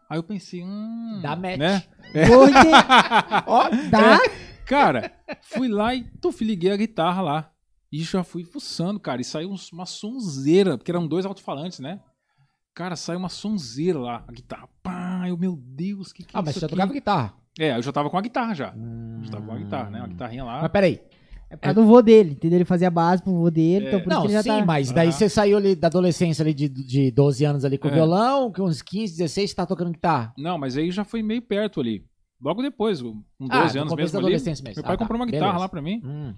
[0.10, 1.20] Aí eu pensei, hum.
[1.22, 1.58] Dá match.
[1.58, 1.84] Né?
[2.14, 4.20] Ente- Ó, Dá?
[4.66, 7.52] Cara, fui lá e tuf, liguei a guitarra lá.
[7.92, 9.20] E já fui fuçando, cara.
[9.22, 12.00] E saiu uns- uma sonzeira, porque eram dois alto-falantes, né?
[12.74, 14.70] Cara, saiu uma sonzeira lá, a guitarra.
[14.82, 16.76] Pá, eu, meu Deus, que que é Ah, mas isso você já aqui?
[16.76, 17.34] tocava guitarra.
[17.60, 18.74] É, eu já tava com a guitarra já.
[18.76, 19.20] Hum.
[19.24, 20.00] Já tava com a guitarra, né?
[20.00, 20.62] Uma guitarrinha lá.
[20.62, 21.02] Mas peraí.
[21.50, 22.58] É por causa do vô dele, entendeu?
[22.60, 23.88] Ele fazia base pro vô dele, É.
[23.90, 24.66] então por isso Não, que ele já sim, tá...
[24.66, 25.12] mas daí Ah.
[25.12, 27.92] você saiu ali da adolescência ali de, de 12 anos ali com É.
[27.92, 30.34] violão, com uns 15, 16, você tá tocando guitarra.
[30.38, 32.06] Não, mas aí já foi meio perto ali.
[32.42, 34.26] Logo depois, com 12 Ah, no anos começo mesmo da ali.
[34.28, 34.78] adolescência mesmo.
[34.78, 35.04] Meu pai Ah, tá.
[35.04, 35.60] comprou uma guitarra Beleza.
[35.60, 36.02] lá pra mim.
[36.06, 36.34] Hum,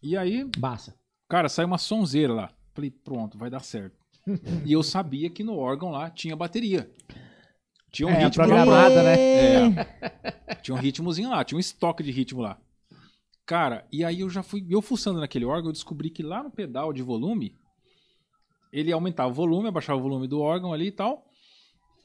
[0.00, 0.94] E aí, massa.
[1.28, 2.50] cara, saiu uma sonzeira lá.
[2.72, 3.96] Falei, pronto, vai dar certo.
[4.64, 6.90] E eu sabia que no órgão lá tinha bateria.
[7.92, 9.16] Tinha um É, ritmo programada, né?
[9.18, 10.54] É.
[10.62, 12.58] Tinha um ritmozinho lá, tinha um estoque de ritmo lá.
[13.46, 16.50] Cara, e aí eu já fui, eu fuçando naquele órgão, eu descobri que lá no
[16.50, 17.54] pedal de volume,
[18.72, 21.24] ele aumentava o volume, abaixava o volume do órgão ali e tal.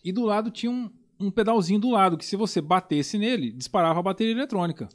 [0.05, 3.99] E do lado tinha um, um pedalzinho do lado, que se você batesse nele, disparava
[3.99, 4.87] a bateria eletrônica.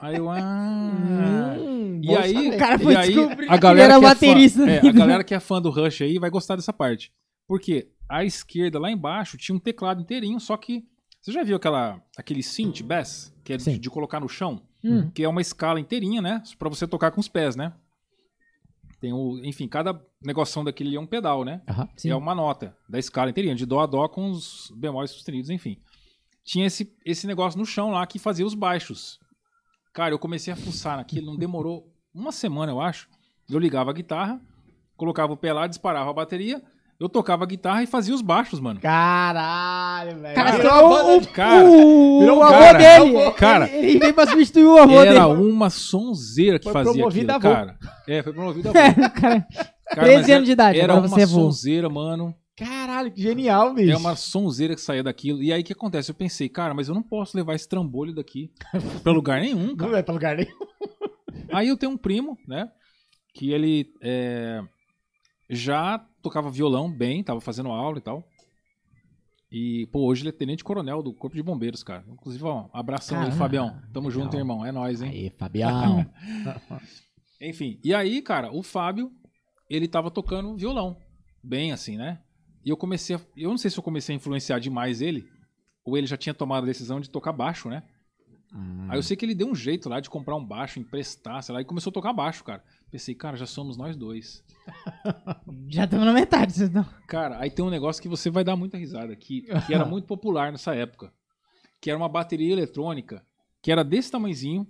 [0.00, 1.56] Aí eu, ah...
[1.58, 2.54] Hum, E aí, saber.
[2.54, 4.58] O cara foi aí descobrir a que galera era que é baterista.
[4.64, 7.12] fã, é, a galera que é fã do Rush aí vai gostar dessa parte.
[7.46, 10.84] Porque à esquerda, lá embaixo, tinha um teclado inteirinho, só que.
[11.20, 14.62] Você já viu aquela, aquele synth bass, que é de, de colocar no chão?
[14.84, 15.10] Hum.
[15.10, 16.40] Que é uma escala inteirinha, né?
[16.58, 17.72] Pra você tocar com os pés, né?
[19.00, 19.40] Tem o.
[19.44, 21.62] Enfim, cada negoção daquele é um pedal, né?
[21.68, 21.88] Aham.
[22.04, 25.78] É uma nota da escala inteirinha, de dó a dó com os bemóis sustenidos, enfim.
[26.44, 29.18] Tinha esse, esse negócio no chão lá que fazia os baixos.
[29.96, 33.08] Cara, eu comecei a fuçar naquilo, não demorou uma semana, eu acho.
[33.48, 34.38] Eu ligava a guitarra,
[34.94, 36.60] colocava o pé lá, disparava a bateria,
[37.00, 38.78] eu tocava a guitarra e fazia os baixos, mano.
[38.78, 40.34] Caralho, velho.
[40.34, 43.30] Cara, Virou banda o, de- Cara, o, virou o avô cara, dele.
[43.32, 43.68] cara.
[43.70, 45.40] Ele, ele veio pra substituir o avô Era dele.
[45.50, 47.56] uma sonzeira que Foi fazia promovido aquilo, avô.
[47.66, 47.78] cara.
[48.06, 48.78] É, foi promovido avô.
[48.78, 49.46] Cara, Cara,
[49.96, 52.34] mas 13 era- anos de idade, Era uma você é sonzeira, mano.
[52.56, 53.92] Caralho, que genial, bicho.
[53.92, 55.42] É uma sonzeira que saía daquilo.
[55.42, 56.10] E aí o que acontece?
[56.10, 58.50] Eu pensei, cara, mas eu não posso levar esse trambolho daqui
[59.02, 59.90] pra lugar nenhum, Não cara.
[59.92, 60.56] vai pra lugar nenhum.
[61.52, 62.70] Aí eu tenho um primo, né?
[63.34, 64.62] Que ele é,
[65.50, 68.26] já tocava violão bem, tava fazendo aula e tal.
[69.52, 72.04] E, pô, hoje ele é tenente coronel do Corpo de Bombeiros, cara.
[72.08, 73.82] Inclusive, ó, abração aí, Caramba, Fabião.
[73.92, 74.64] Tamo junto, irmão.
[74.64, 75.10] É nóis, hein?
[75.10, 76.04] Aí, Fabião.
[77.40, 79.12] Enfim, e aí, cara, o Fábio,
[79.68, 80.96] ele tava tocando violão.
[81.44, 82.18] Bem assim, né?
[82.66, 85.30] E eu comecei a, Eu não sei se eu comecei a influenciar demais ele,
[85.84, 87.84] ou ele já tinha tomado a decisão de tocar baixo, né?
[88.52, 88.88] Hum.
[88.90, 91.54] Aí eu sei que ele deu um jeito lá de comprar um baixo, emprestar, sei
[91.54, 92.64] lá, e começou a tocar baixo, cara.
[92.90, 94.42] Pensei, cara, já somos nós dois.
[95.68, 96.52] Já estamos na metade.
[96.52, 96.84] Vocês não...
[97.06, 100.06] Cara, aí tem um negócio que você vai dar muita risada, que, que era muito
[100.06, 101.12] popular nessa época.
[101.80, 103.24] Que era uma bateria eletrônica,
[103.62, 104.66] que era desse tamanhozinho.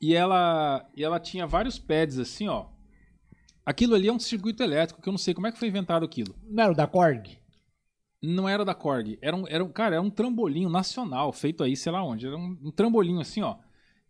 [0.00, 2.66] E ela, e ela tinha vários pads assim, ó.
[3.66, 6.04] Aquilo ali é um circuito elétrico, que eu não sei como é que foi inventado
[6.04, 6.34] aquilo.
[6.48, 7.36] Não era o da Korg?
[8.22, 9.18] Não era da Korg.
[9.20, 12.26] Era um, era um, cara, era um trambolinho nacional, feito aí, sei lá onde.
[12.26, 13.56] Era um, um trambolinho assim, ó.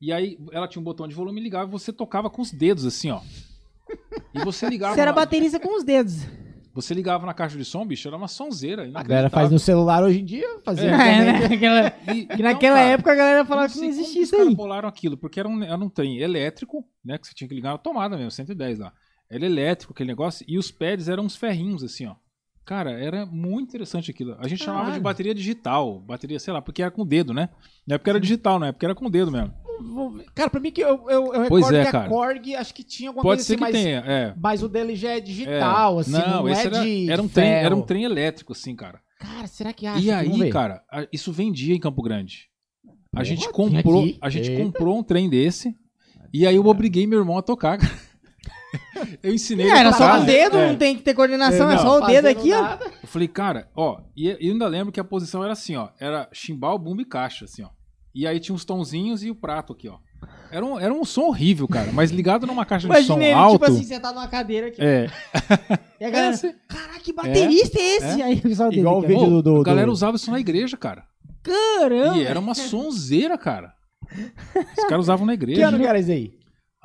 [0.00, 2.50] E aí ela tinha um botão de volume e ligava e você tocava com os
[2.52, 3.20] dedos, assim, ó.
[4.34, 4.94] E você ligava.
[4.94, 6.26] Você era na- baterista com os dedos.
[6.74, 8.82] Você ligava na caixa de som, bicho, era uma sonzeira.
[8.94, 10.90] A galera faz no celular hoje em dia, fazia.
[10.90, 11.44] É, né?
[11.46, 14.36] Aquela- E, que naquela época a galera falava que não sei como existia os isso
[14.36, 14.54] caras aí.
[14.54, 17.16] bolaram aquilo, porque era um, era um trem elétrico, né?
[17.16, 18.92] Que você tinha que ligar na tomada mesmo, 110 lá.
[19.30, 22.14] Era elétrico aquele negócio, e os pads eram uns ferrinhos, assim, ó.
[22.64, 24.36] Cara, era muito interessante aquilo.
[24.40, 25.02] A gente chamava de Caralho.
[25.04, 27.48] bateria digital, bateria, sei lá, porque era com o dedo, né?
[27.86, 29.54] Não é porque era digital, não é porque era com o dedo mesmo.
[30.34, 32.08] Cara, pra mim que eu, eu, eu Pois recordo é, que a cara.
[32.08, 34.34] Korg acho que tinha alguma Pode coisa ser assim, que mas, tenha, é.
[34.36, 36.00] mas o dele já é digital, É.
[36.00, 37.86] assim, não, esse é era, de era um trem, era um ferro.
[37.86, 39.00] trem elétrico, assim, cara.
[39.20, 40.00] Cara, será que acha?
[40.00, 42.48] e aí, cara, isso vendia em Campo Grande.
[43.14, 44.18] A gente comprou, aqui.
[44.20, 44.62] a gente Eita.
[44.64, 45.74] comprou um trem desse.
[46.32, 47.92] E aí eu obriguei meu irmão a tocar, cara.
[49.22, 50.68] Eu ensinei É, era só com o dedo, É.
[50.68, 52.62] não tem que ter coordenação, é, É, só o dedo aqui, ó.
[52.62, 52.84] nada.
[53.02, 55.88] Eu falei, cara, ó, e eu ainda lembro que a posição era assim, ó.
[56.00, 57.68] Era chimbal, bumbo e caixa, assim, ó.
[58.14, 59.98] E aí tinha uns tonzinhos e o prato aqui, ó.
[60.50, 63.32] Era um, era um som horrível, cara, mas ligado numa caixa de som Imagina ele,
[63.34, 63.52] alto.
[63.58, 64.80] tipo assim, sentado numa cadeira aqui.
[64.80, 65.10] é,
[66.00, 68.22] E a galera, Esse- caraca, que baterista é, esse?
[68.22, 69.02] Aí o pessoal dele Igual o ó.
[69.02, 71.04] vídeo do- do- a galera do- usava isso na igreja, cara.
[71.42, 72.16] Caramba!
[72.18, 73.72] E era uma sonzeira, cara.
[74.78, 75.68] Os caras usavam na Que igreja.
[75.68, 76.32] ano que era isso aí?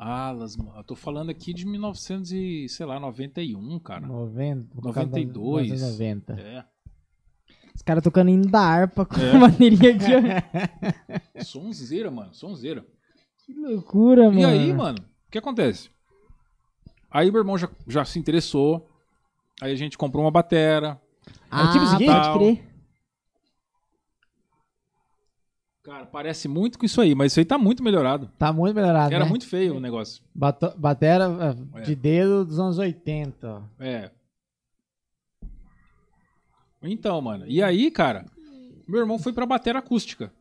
[0.03, 0.73] Alas, mano.
[0.77, 4.07] Eu tô falando aqui de 1900 e, sei lá, 91, cara.
[4.07, 5.81] 90, 92.
[5.81, 6.33] 90.
[6.33, 6.65] É.
[7.75, 9.31] Os caras tocando hino da harpa com É.
[9.35, 10.05] a maneirinha aqui,
[11.37, 11.41] ó.
[11.43, 12.33] Sonzeira, mano.
[12.33, 12.83] Sonzeira.
[13.45, 14.39] Que loucura, mano.
[14.39, 14.97] E aí, mano,
[15.27, 15.89] o que acontece?
[17.09, 18.87] Aí meu irmão já, já se interessou.
[19.61, 20.99] Aí a gente comprou uma batera.
[21.49, 22.70] Ah, É tipo o seguinte, pode crer.
[25.83, 28.29] Cara, parece muito com isso aí, mas isso aí tá muito melhorado.
[28.37, 29.29] Tá muito melhorado, Era né?
[29.29, 30.21] muito feio o negócio.
[30.33, 31.25] Bato- Batera
[31.75, 31.81] é, É.
[31.81, 33.47] de dedo dos anos 80.
[33.49, 33.61] ó.
[33.79, 34.11] É.
[36.83, 37.45] Então, mano.
[37.47, 38.25] E aí, cara,
[38.87, 40.31] meu irmão foi pra batera acústica.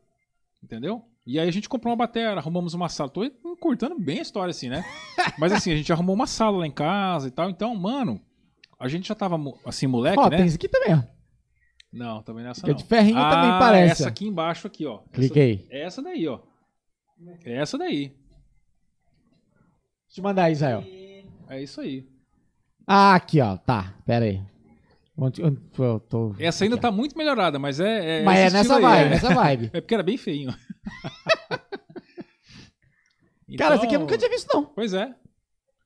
[0.62, 1.02] Entendeu?
[1.26, 3.08] E aí a gente comprou uma batera, arrumamos uma sala.
[3.10, 4.84] Tô encurtando bem a história, assim, né?
[5.38, 7.48] Mas assim, a gente arrumou uma sala lá em casa e tal.
[7.48, 8.20] Então, mano,
[8.78, 10.36] a gente já tava, assim, moleque, Ó, né?
[10.38, 11.02] tem isso aqui também, ó.
[11.92, 12.74] Não, também nessa é não.
[12.76, 14.02] de ferrinho ah, também parece.
[14.02, 15.00] essa aqui embaixo aqui, ó.
[15.00, 15.66] Essa- Cliquei.
[15.70, 16.38] É essa daí, ó.
[17.44, 18.08] É essa daí.
[18.08, 18.16] Deixa
[20.10, 20.84] eu te mandar, Israel.
[21.48, 22.06] É isso aí.
[22.86, 23.56] Ah, aqui, ó.
[23.56, 24.40] Tá, pera aí.
[25.16, 26.34] Onde, onde eu tô...
[26.38, 28.20] Essa ainda tá muito melhorada, mas é.
[28.20, 29.08] é Mas é nessa aí, vibe, é.
[29.10, 29.70] nessa vibe.
[29.74, 30.54] É porque era bem feinho.
[33.58, 34.64] Cara, essa aqui eu Então, nunca tinha visto, não.
[34.64, 35.12] Pois é.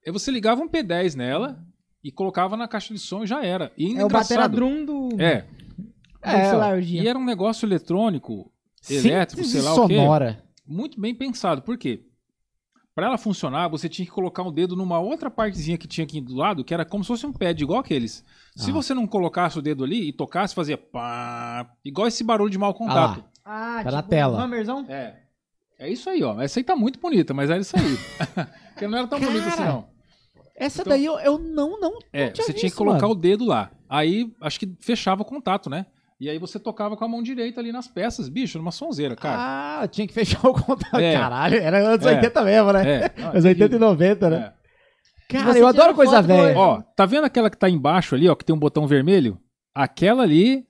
[0.07, 1.59] Aí você ligava um P10 nela
[2.03, 3.73] e colocava na caixa de som e já era.
[3.77, 4.55] E ainda É o batera engraçado.
[4.55, 5.47] drum do, É.
[6.25, 8.51] É, celular E era um negócio eletrônico,
[8.89, 9.97] elétrico, sei lá o quê.
[9.97, 10.43] sonora.
[10.67, 11.63] Muito bem pensado.
[11.63, 12.05] Por quê?
[12.95, 16.21] Pra ela funcionar, você tinha que colocar um dedo numa outra partezinha que tinha aqui
[16.21, 18.25] do lado, que era como se fosse um pad, igual aqueles.
[18.55, 18.73] Se Ah.
[18.73, 22.73] você não colocasse o dedo ali e tocasse, fazia pá, igual esse barulho de mau
[22.73, 23.25] contato.
[23.45, 24.39] Ah, Tá na tela.
[24.39, 24.87] Um hammerzão?
[24.89, 25.23] É.
[25.77, 26.41] É isso aí, ó.
[26.41, 27.83] Essa aí tá muito bonita, mas era isso aí.
[28.73, 29.89] Porque não era tão bonita assim, Cara, não.
[30.57, 31.99] Essa Então- daí eu, eu não, não.
[32.13, 33.11] É, tinha você tinha que visto, colocar mano.
[33.11, 33.73] o dedo lá.
[33.89, 35.85] Aí, acho que fechava o contato, né?
[36.25, 38.29] E aí você tocava com a mão direita ali nas peças.
[38.29, 39.81] Bicho, numa sonzeira, cara.
[39.83, 40.97] Ah, tinha que fechar o contato.
[40.99, 41.15] É.
[41.15, 42.17] Caralho, era anos É.
[42.17, 42.91] 80 mesmo, né?
[42.93, 43.13] É.
[43.31, 44.37] Anos 80 e 90, né?
[44.37, 44.65] é.
[45.29, 46.57] Cara, Você eu adoro coisa velha.
[46.59, 49.39] Ó, tá vendo aquela que tá embaixo ali, ó, que tem um botão vermelho?
[49.75, 50.65] Aquela ali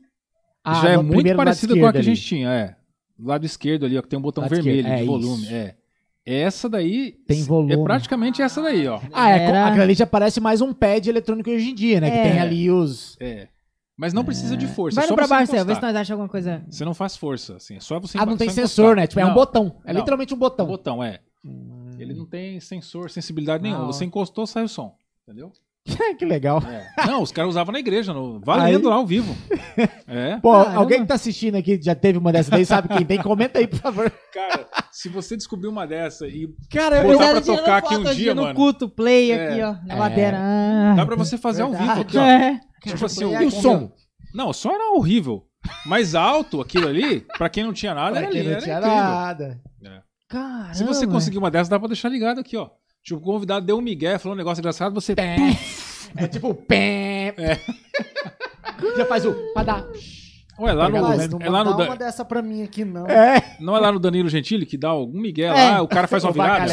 [0.65, 2.77] Ah, já é muito parecida com a que a esquerdo gente tinha, é.
[3.19, 5.43] Do lado esquerdo ali, ó, que tem um botão Lado vermelho esquerdo, de é volume.
[5.45, 5.55] isso.
[5.55, 5.75] É.
[6.27, 7.75] Essa daí Tem volume.
[7.75, 8.99] é praticamente essa daí, ó.
[9.13, 12.11] Ah, é, Era- aquela ali já parece mais um pad eletrônico hoje em dia, né?
[12.11, 12.31] Que É.
[12.31, 13.17] tem ali os.
[13.21, 13.49] É.
[13.97, 14.97] Mas não precisa de força.
[14.97, 15.93] Vai é só no pra baixo, vê se encostar.
[15.93, 16.65] nós achamos alguma coisa.
[16.69, 17.77] Você não faz força, assim.
[17.77, 18.67] É só você Ah, não tem encostar.
[18.67, 19.07] sensor, né?
[19.07, 19.77] Tipo, é um Não, botão.
[19.85, 20.01] É Não.
[20.01, 20.67] literalmente um botão.
[20.67, 21.21] Botão, é.
[21.45, 21.91] Hum.
[21.99, 23.83] Ele não tem sensor, sensibilidade nenhuma.
[23.83, 23.93] Ah, ó.
[23.93, 24.97] Você encostou, sai o som.
[25.23, 25.53] Entendeu?
[26.19, 26.61] que legal.
[26.67, 27.07] É.
[27.07, 28.41] Não, os caras usavam na igreja, no...
[28.41, 29.37] valendo lá ao vivo.
[30.09, 30.39] É.
[30.43, 30.77] Pô, Caramba.
[30.81, 33.23] alguém que tá assistindo aqui já teve uma dessas daí, sabe quem tem?
[33.23, 34.11] Comenta aí, por favor.
[34.33, 38.35] Cara, se você descobrir uma dessa e Cara, Botar eu, pra tocar aqui um dia,
[38.35, 38.55] no mano.
[38.55, 39.47] culto, play É.
[39.51, 39.99] aqui, ó, na É.
[39.99, 40.39] madeira.
[40.41, 40.95] Ah.
[40.97, 42.23] dá pra você fazer ao vivo aqui, ó.
[42.25, 42.59] É.
[42.85, 43.93] Tipo assim, E o som?
[44.35, 45.47] Não, o som era horrível.
[45.87, 48.63] Mas alto, aquilo ali, pra quem não tinha nada, era, Pra quem ali, não era
[48.63, 48.97] tinha incrível.
[48.97, 49.61] nada.
[50.29, 50.75] Caramba.
[50.75, 52.71] Se você conseguir uma dessas, dá pra deixar ligado aqui, ó.
[53.03, 55.15] Tipo, o convidado deu um migué, falou um negócio engraçado, você...
[56.17, 57.35] É tipo, pé.
[58.97, 59.35] Já faz o.
[59.53, 59.85] Pra dar.
[60.59, 63.07] Ué, lá no, Mas não é lá no, dá uma dessa pra mim aqui, não.
[63.09, 63.57] É.
[63.61, 65.53] não é lá no Danilo Gentili que dá algum migué É.
[65.53, 66.65] lá, o cara faz uma virada.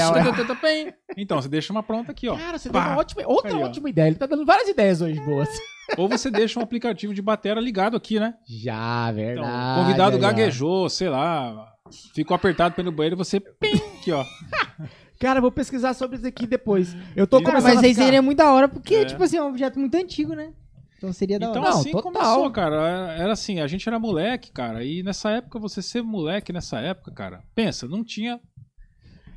[1.17, 2.37] Então, você deixa uma pronta aqui, ó.
[2.37, 2.79] Cara, você Pá.
[2.83, 3.65] deu uma ótima, outra Aí, ó.
[3.65, 4.07] ótima ideia.
[4.07, 5.49] Ele tá dando várias ideias hoje boas.
[5.97, 8.35] Ou você deixa um aplicativo de batera ligado aqui, né?
[8.47, 9.49] Já, Então, verdade.
[9.79, 10.27] o convidado aí, ó.
[10.27, 11.67] gaguejou, sei lá,
[12.13, 13.39] ficou apertado pelo banheiro e você...
[13.39, 14.23] Pim, aqui, ó.
[15.19, 16.95] Cara, vou pesquisar sobre isso aqui depois.
[17.15, 18.05] Eu tô Cara, começando mas a aí ficar...
[18.05, 19.05] seria muito da hora, porque, É.
[19.05, 20.51] tipo assim, é um objeto muito antigo, né?
[21.01, 21.71] Então seria da Então hora.
[21.71, 22.11] Não, assim total.
[22.13, 23.11] começou, cara.
[23.17, 24.83] Era assim, a gente era moleque, cara.
[24.83, 28.39] E nessa época, você ser moleque nessa época, cara, pensa, não tinha.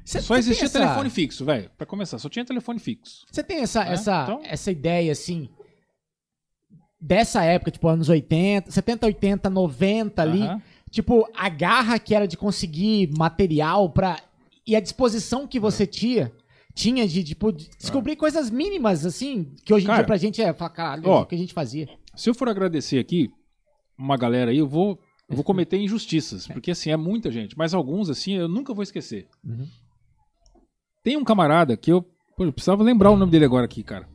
[0.05, 1.71] Cê- só cê existia essa- telefone fixo, velho.
[1.79, 3.25] Pra começar, só tinha telefone fixo.
[3.33, 5.49] Você tem essa, É, essa, então- essa ideia, assim,
[7.01, 10.63] dessa época, tipo, anos 80, 70, 80, 90 ali, Aham.
[10.91, 14.21] tipo, a garra que era de conseguir material pra...
[14.67, 15.61] E a disposição que É.
[15.61, 16.31] você tinha,
[16.75, 20.43] tinha de, tipo, de descobrir coisas mínimas, assim, que hoje em Cara, dia pra gente
[20.43, 21.89] é, falar, caralho, ó, o que a gente fazia.
[22.17, 23.31] Se eu for agradecer aqui
[23.97, 24.99] uma galera aí, eu vou,
[25.29, 26.47] eu vou cometer injustiças.
[26.49, 27.57] Porque assim, é muita gente.
[27.57, 29.29] Mas alguns, assim, eu nunca vou esquecer.
[29.45, 29.67] Uhum.
[31.03, 32.03] Tem um camarada que eu.
[32.37, 34.09] Pô, eu precisava lembrar o nome dele agora aqui, cara.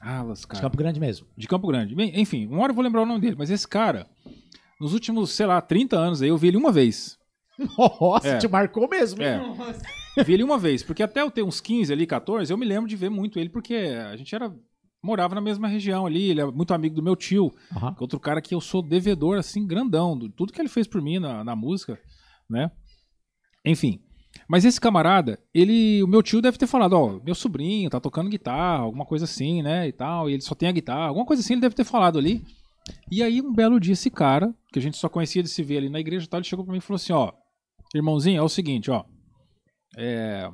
[0.00, 0.60] Ah, De lascar.
[0.60, 1.26] Campo Grande mesmo.
[1.36, 1.94] De Campo Grande.
[1.94, 3.36] Bem, enfim, uma hora eu vou lembrar o nome dele.
[3.38, 4.06] Mas esse cara,
[4.80, 7.18] nos últimos, sei lá, 30 anos aí, eu vi ele uma vez.
[7.78, 8.38] Nossa, É.
[8.38, 9.22] te marcou mesmo.
[9.22, 9.28] hein?
[9.28, 10.05] É.
[10.24, 12.88] Vi ele uma vez, porque até eu ter uns 15 ali, 14, eu me lembro
[12.88, 14.54] de ver muito ele, porque a gente era
[15.02, 17.94] morava na mesma região ali, ele é muito amigo do meu tio, Aham.
[17.94, 20.86] que é outro cara que eu sou devedor, assim, grandão, do tudo que ele fez
[20.88, 21.98] por mim na, na música,
[22.50, 22.70] né?
[23.64, 24.00] Enfim.
[24.48, 28.28] Mas esse camarada, ele, o meu tio deve ter falado, ó, meu sobrinho tá tocando
[28.28, 31.40] guitarra, alguma coisa assim, né, e tal, e ele só tem a guitarra, alguma coisa
[31.40, 32.42] assim ele deve ter falado ali.
[33.10, 35.78] E aí, um belo dia, esse cara, que a gente só conhecia de se ver
[35.78, 37.32] ali na igreja e tal, ele chegou pra mim e falou assim, ó,
[37.94, 39.04] irmãozinho, é o seguinte, ó,
[39.96, 40.50] é,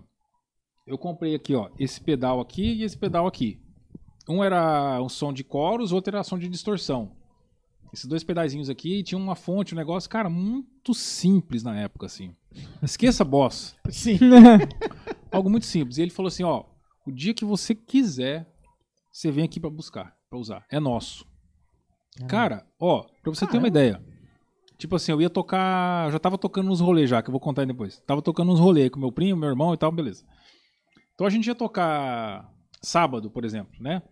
[0.87, 3.61] eu comprei aqui, ó, esse pedal aqui e esse pedal aqui.
[4.29, 7.17] Um era um som de coros, outro era som de distorção.
[7.93, 12.35] Esses dois pedazinhos aqui tinha uma fonte, um negócio, cara, muito simples na época, assim.
[12.83, 13.77] Esqueça boss.
[13.91, 14.19] Sim.
[15.31, 15.99] Algo muito simples.
[15.99, 16.65] E ele falou assim, ó,
[17.07, 18.47] o dia que você quiser,
[19.11, 20.65] você vem aqui pra buscar, pra usar.
[20.71, 21.27] É nosso.
[22.29, 24.03] Cara, ó, pra você ter uma ideia.
[24.83, 26.07] Tipo assim, eu ia tocar.
[26.09, 28.03] Eu já tava tocando uns rolês já, que eu vou contar aí depois.
[28.05, 30.25] Tava tocando uns rolês com meu primo, meu irmão e tal, beleza.
[31.15, 32.51] Então a gente ia tocar
[32.83, 34.03] sábado, por exemplo, né?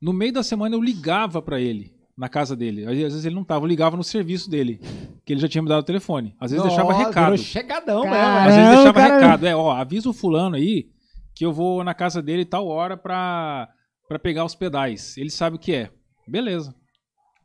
[0.00, 2.86] No meio da semana eu ligava pra ele, na casa dele.
[2.86, 4.80] Às vezes ele não tava, eu ligava no serviço dele,
[5.24, 6.36] que ele já tinha me dado o telefone.
[6.38, 7.24] Às vezes deixava Nossa, recado.
[7.24, 8.38] virou chegadão Cara, mesmo.
[8.38, 9.14] Às vezes Caramba, deixava cara.
[9.16, 9.46] recado.
[9.48, 10.88] É, ó, avisa o fulano aí
[11.34, 13.68] que eu vou na casa dele tal hora pra,
[14.06, 15.16] pra pegar os pedais.
[15.16, 15.90] Ele sabe o que é.
[16.28, 16.72] Beleza.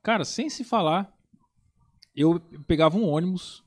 [0.04, 1.12] Cara, sem se falar,
[2.18, 3.64] eu pegava um ônibus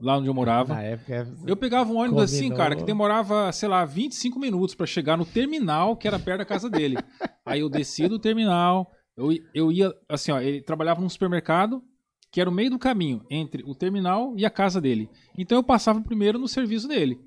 [0.00, 0.74] lá onde eu morava.
[0.74, 1.28] Na época.
[1.46, 2.58] Eu pegava um ônibus assim, Combinou.
[2.58, 6.44] cara, que demorava, sei lá, 25 minutos pra chegar no terminal, que era perto da
[6.44, 6.96] casa dele.
[7.44, 11.82] Aí eu descia do terminal, eu, eu ia, assim, ó, ele trabalhava num supermercado,
[12.30, 15.08] que era o meio do caminho entre o terminal e a casa dele.
[15.36, 17.18] Então eu passava primeiro no serviço dele.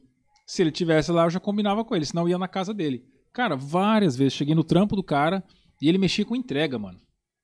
[0.46, 3.04] Se ele tivesse lá, eu já combinava com ele, senão eu ia na casa dele.
[3.34, 5.44] Cara, várias vezes cheguei no trampo do cara
[5.82, 7.00] e ele mexia com entrega, mano.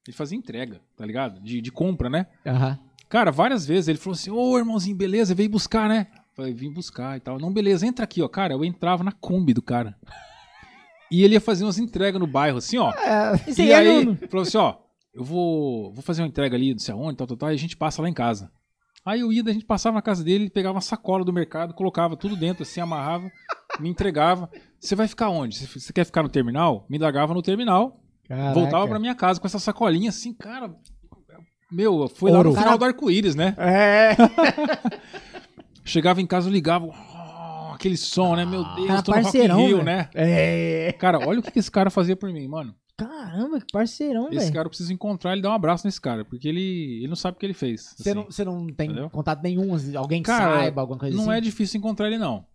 [0.08, 1.39] Ele fazia entrega, tá ligado?
[1.41, 2.28] De, de compra, né?
[2.45, 2.80] Aham.
[3.14, 6.07] Cara, várias vezes ele falou assim: Ô irmãozinho, beleza, veio buscar, né?
[6.36, 7.38] Falei, vim buscar e tal.
[7.38, 8.28] Não, beleza, entra aqui, ó.
[8.28, 9.95] Cara, eu entrava na Kombi do cara.
[11.11, 12.91] E ele ia fazer umas entregas no bairro, assim, ó.
[13.47, 14.78] Isso e aí é aí, no- falou assim: ó,
[15.14, 17.57] eu vou, vou fazer uma entrega ali, não sei aonde, tal, tal, tal, e a
[17.57, 18.51] gente passa lá em casa.
[19.05, 21.76] Aí eu ia, a gente passava na casa dele, ele pegava uma sacola do mercado,
[21.76, 23.30] colocava tudo dentro, assim, amarrava,
[23.80, 24.49] me entregava.
[24.80, 25.59] Você vai ficar onde?
[25.59, 26.88] Você- Você quer ficar no terminal?
[26.89, 28.53] Me largava no terminal, Caraca.
[28.59, 30.74] voltava pra minha casa com essa sacolinha, assim, cara.
[31.74, 33.55] Meu, foi lá no final do arco-íris, né?
[33.57, 34.15] É.
[35.86, 38.45] Chegava em casa, ligava, oh, aquele som, né?
[38.45, 39.84] Meu Deus, Cara, tô no Rock in parceirão, Rio, velho.
[39.86, 40.09] né?
[40.13, 40.95] É.
[40.97, 42.74] Cara, olha o que esse cara fazia por mim, mano.
[42.95, 44.53] Caramba, que parceirão, Esse velho.
[44.53, 47.36] cara eu preciso encontrar e dar um abraço nesse cara, porque ele, ele não sabe
[47.36, 47.95] o que ele fez.
[47.97, 48.13] Você assim.
[48.19, 49.09] não, você não tem Entendeu?
[49.09, 51.38] contato nenhum, assim, alguém que Cara, saiba, alguma coisa Não assim?
[51.38, 52.45] é difícil encontrar ele, não.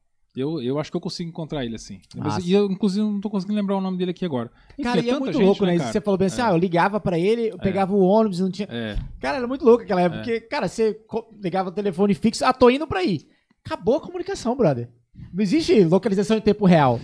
[0.41, 2.01] Eu, eu acho que eu consigo encontrar ele, assim.
[2.17, 2.41] Massa.
[2.47, 4.51] E eu, inclusive, não tô conseguindo lembrar o nome dele aqui agora.
[4.75, 5.79] Enfim, Cara, e é tanta muito gente, louco, né?
[5.79, 5.93] cara?
[5.93, 8.69] Você falou bem assim, ah, eu ligava pra ele, eu pegava o ônibus, não tinha...
[8.71, 10.99] É, Cara, era muito louco aquela época, porque, cara, você
[11.43, 13.27] ligava o telefone fixo, ah, tô indo pra aí.
[13.65, 14.89] Acabou a comunicação, brother.
[15.33, 17.01] Não existe localização em tempo real.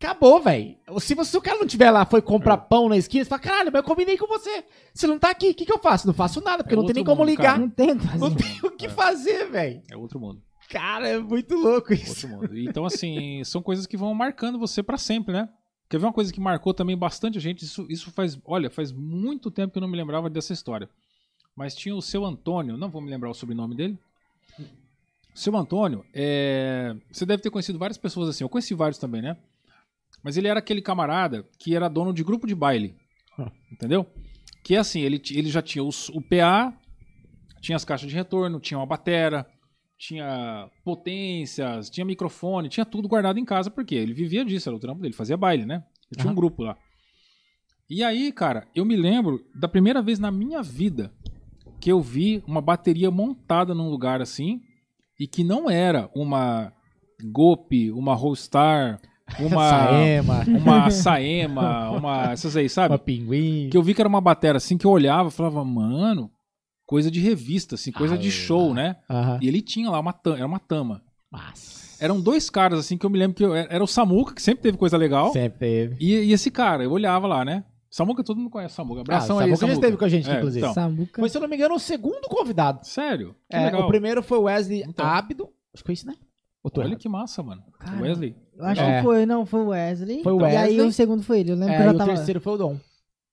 [0.00, 0.74] Acabou, velho.
[1.00, 2.56] Se, você- se o cara não tiver lá, foi comprar É.
[2.58, 4.62] pão na esquina, você fala, caralho, mas eu combinei com você.
[4.92, 6.06] Você não tá aqui, o que, que eu faço?
[6.06, 7.54] Não faço nada, porque É não tem nem como mundo, ligar.
[7.54, 7.58] cara.
[7.58, 8.18] Não tem o que fazer.
[8.20, 9.82] Não tem o que fazer, velho.
[9.90, 10.42] é outro mundo.
[10.68, 12.26] Cara, é muito louco isso.
[12.54, 15.48] Então, assim, são coisas que vão marcando você pra sempre, né?
[15.88, 17.64] Quer ver uma coisa que marcou também bastante a gente?
[17.64, 20.88] Isso, isso faz, olha, faz muito tempo que eu não me lembrava dessa história.
[21.54, 23.98] Mas tinha o seu Antônio, não vou me lembrar o sobrenome dele.
[24.58, 28.42] O seu Antônio, é, você deve ter conhecido várias pessoas assim.
[28.44, 29.36] Eu conheci vários também, né?
[30.22, 32.96] Mas ele era aquele camarada que era dono de grupo de baile.
[33.70, 34.06] Entendeu?
[34.62, 36.72] Que é assim, ele, ele já tinha os- o PA,
[37.60, 39.46] tinha as caixas de retorno, tinha uma batera,
[39.98, 44.80] tinha potências, tinha microfone, tinha tudo guardado em casa, porque ele vivia disso, era o
[44.80, 45.84] trampo dele, fazia baile, né?
[46.10, 46.34] Ele tinha um Aham.
[46.36, 46.76] grupo lá.
[47.88, 51.12] E aí, cara, eu me lembro da primeira vez na minha vida
[51.80, 54.60] que eu vi uma bateria montada num lugar assim,
[55.20, 56.72] e que não era uma
[57.30, 59.00] Gope, uma Rollstar,
[59.38, 62.92] uma Saema, uma Saema, uma essas aí, sabe?
[62.92, 63.68] uma pinguim.
[63.70, 66.30] Que eu vi que era uma batera assim que eu olhava e falava, mano,
[66.86, 68.96] coisa de revista, assim, coisa de Ah, show, né?
[69.08, 69.38] Aham.
[69.42, 71.02] E ele tinha lá uma tama, era uma tama.
[71.30, 71.96] Mas...
[72.00, 74.62] Eram dois caras assim que eu me lembro que eu, era o Samuca, que sempre
[74.62, 75.96] teve coisa legal, Sempre teve.
[76.00, 77.64] e, e esse cara, eu olhava lá, né?
[77.88, 79.02] Samuca, todo mundo conhece Samuca.
[79.02, 79.74] Abração ah, aí, Samuca já Samuca.
[79.74, 80.60] esteve com a gente, É, inclusive.
[80.66, 80.74] então.
[80.74, 81.20] Samuca.
[81.20, 82.84] Foi, se eu não me engano, o segundo convidado.
[82.84, 83.36] Sério?
[83.48, 83.82] Que É, legal.
[83.84, 85.06] o primeiro foi o Wesley Então.
[85.06, 85.44] Abdo.
[85.72, 86.14] Acho que foi isso, né?
[86.64, 86.98] Olha errado?
[86.98, 87.62] que massa, mano.
[87.78, 88.34] Cara, Wesley.
[88.56, 88.96] Eu acho É.
[88.98, 90.22] que foi, não, foi o Wesley.
[90.24, 90.80] Foi o E aí Wesley.
[90.88, 91.52] o segundo foi ele.
[91.52, 92.14] Eu lembro É, que eu e já o tava.
[92.14, 92.76] terceiro foi o Dom.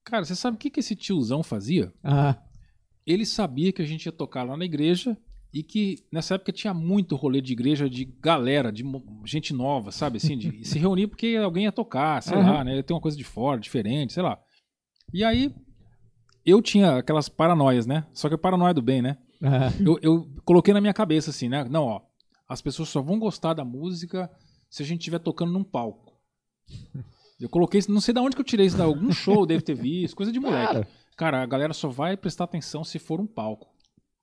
[0.05, 1.91] Cara, você sabe o que, que esse tiozão fazia?
[2.03, 2.35] Ah,
[3.05, 5.17] Ele sabia que a gente ia tocar lá na igreja
[5.53, 8.83] e que nessa época tinha muito rolê de igreja de galera, de
[9.25, 10.17] gente nova, sabe?
[10.17, 12.81] Assim, de se reunir porque alguém ia tocar, sei lá, né?
[12.81, 14.39] Ter uma coisa de fora, diferente, sei lá.
[15.13, 15.53] E aí,
[16.45, 18.05] eu tinha aquelas paranoias, né?
[18.13, 19.17] Só que a paranoia do bem, né?
[19.43, 21.65] ah, Eu, eu coloquei na minha cabeça assim, né?
[21.65, 22.01] Não, ó,
[22.47, 24.29] as pessoas só vão gostar da música
[24.69, 26.13] se a gente estiver tocando num palco.
[27.39, 29.73] Eu coloquei, não sei de onde que eu tirei isso, de algum show deve ter
[29.73, 30.71] visto, coisa de moleque.
[30.71, 30.87] Claro.
[31.21, 33.67] Cara, a galera só vai prestar atenção se for um palco.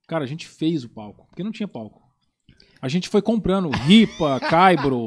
[0.05, 2.01] Cara, a gente fez o palco, porque não tinha palco.
[2.81, 5.05] A gente foi comprando ripa, caibro,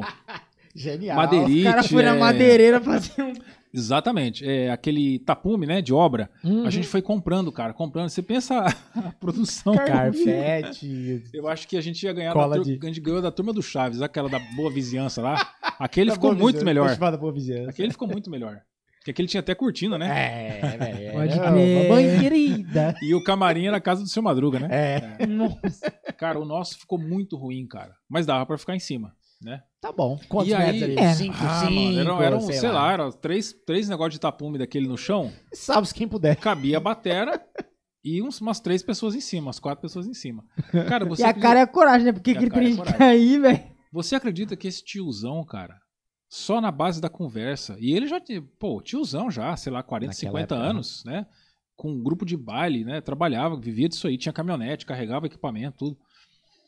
[0.73, 1.15] Genial.
[1.15, 1.61] madeirite.
[1.61, 3.33] O cara foi na é, madeireira fazer um.
[3.71, 4.43] Exatamente.
[4.43, 6.31] É, aquele tapume, né, de obra.
[6.43, 6.65] Uhum.
[6.65, 8.09] A gente foi comprando, cara, comprando.
[8.09, 8.65] Você pensa
[8.95, 9.75] a produção.
[9.75, 11.23] Carpete.
[11.31, 13.31] Eu acho que a gente ia ganhar Cola da, tur- de- a gente ganhou da
[13.31, 15.35] turma do Chaves, aquela da boa vizinhança lá.
[15.77, 16.85] Aquele Da ficou muito Vizinhança, melhor.
[16.87, 17.69] Festival da Boa Vizinhança.
[17.69, 18.61] Aquele ficou muito melhor.
[19.03, 20.59] Porque aquele tinha até cortina, né?
[20.63, 21.11] É, velho.
[21.11, 21.89] Pode é, crer.
[21.89, 22.95] Mamãe querida.
[23.01, 24.69] E o camarim era a casa do seu Madruga, né?
[25.19, 25.27] É.
[25.27, 25.91] Nossa.
[26.17, 27.93] Cara, o nosso ficou muito ruim, cara.
[28.09, 29.61] Mas dava pra ficar em cima, né?
[29.81, 30.17] Tá bom.
[30.29, 30.97] Quantos E aí- metros ali?
[30.97, 31.13] É.
[31.15, 32.81] Cinco, Ah, cinco, mano, era, era um, sei, sei lá.
[32.85, 35.33] lá, era três, três negócios de tapume daquele no chão.
[35.53, 36.37] Salve quem puder.
[36.37, 37.41] Cabia a batera
[38.05, 40.45] e uns, umas três pessoas em cima, umas quatro pessoas em cima.
[40.87, 42.13] Cara, você E a acredita- cara é a coragem, né?
[42.13, 42.97] Porque E a aquele cara é trem de coragem.
[42.99, 43.63] cair, velho.
[43.91, 45.75] Você acredita que esse tiozão, cara,
[46.35, 50.13] só na base da conversa, e ele já, tinha- pô, tiozão já, sei lá, 40,
[50.13, 51.27] Naquela 50 época, anos, né?
[51.75, 53.01] Com um grupo de baile, né?
[53.01, 55.97] Trabalhava, vivia disso aí, tinha caminhonete, carregava equipamento, tudo.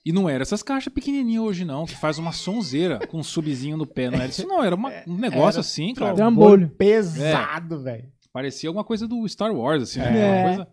[0.05, 3.75] E não era essas caixas pequenininhas hoje, não, que faz uma sonzeira com um subzinho
[3.75, 6.13] no pé, não era isso, não, era uma- um negócio era assim, cara.
[6.13, 6.69] Trambolho.
[6.69, 8.11] Pesado, velho.
[8.31, 10.11] Parecia alguma coisa do Star Wars, assim, É.
[10.11, 10.27] né?
[10.43, 10.67] Uma coisa...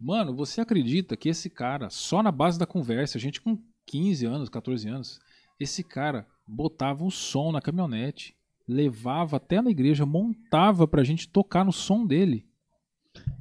[0.00, 3.56] Mano, você acredita que esse cara, só na base da conversa, a gente com
[3.86, 5.20] 15 anos, 14 anos,
[5.60, 8.36] esse cara botava o som na caminhonete,
[8.66, 12.46] levava até na igreja, montava pra gente tocar no som dele.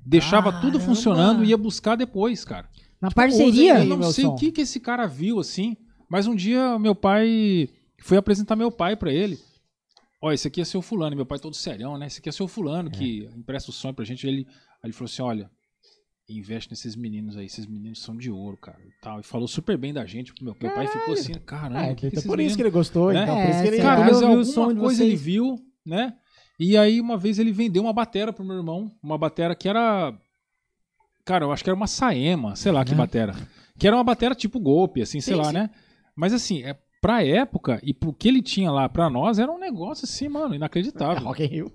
[0.05, 0.85] Deixava tudo Caramba!
[0.85, 2.69] funcionando e ia buscar depois, cara.
[3.01, 3.79] Na usem parceria.
[3.79, 4.31] Eu não sei som.
[4.31, 5.75] o que, que esse cara viu, assim,
[6.09, 9.39] mas um dia meu pai foi apresentar meu pai pra ele.
[10.21, 12.07] Ó, esse aqui é seu fulano, meu pai todo serião, né?
[12.07, 14.25] Esse aqui é seu fulano que empresta o sonho pra gente.
[14.25, 14.47] Ele,
[14.83, 15.51] ele falou assim: olha,
[16.37, 18.77] investe nesses meninos aí, esses meninos são de ouro, cara.
[18.85, 19.19] E, tal.
[19.19, 20.33] e falou super bem da gente.
[20.41, 22.61] Meu, meu pai ficou assim, caramba, É, que que então esses por isso meninos- que
[22.61, 23.23] ele gostou, né?
[23.23, 23.35] então.
[23.35, 23.75] Por isso que É, ele...
[23.77, 25.55] sei Cara, lá, mas eu vi o alguma coisa ele viu,
[25.85, 26.13] né?
[26.59, 30.13] E aí uma vez ele vendeu uma batera pro meu irmão, uma batera que era
[31.25, 32.97] Cara, eu acho que era uma Saema, sei lá que Uhum.
[32.97, 33.33] batera.
[33.77, 35.53] Que era uma batera tipo golpe, assim, sei Sim, lá, sim.
[35.53, 35.69] né?
[36.15, 39.57] Mas assim, é pra época e pro que ele tinha lá pra nós, era um
[39.59, 41.23] negócio assim, mano, inacreditável.
[41.23, 41.71] Rock in Rio.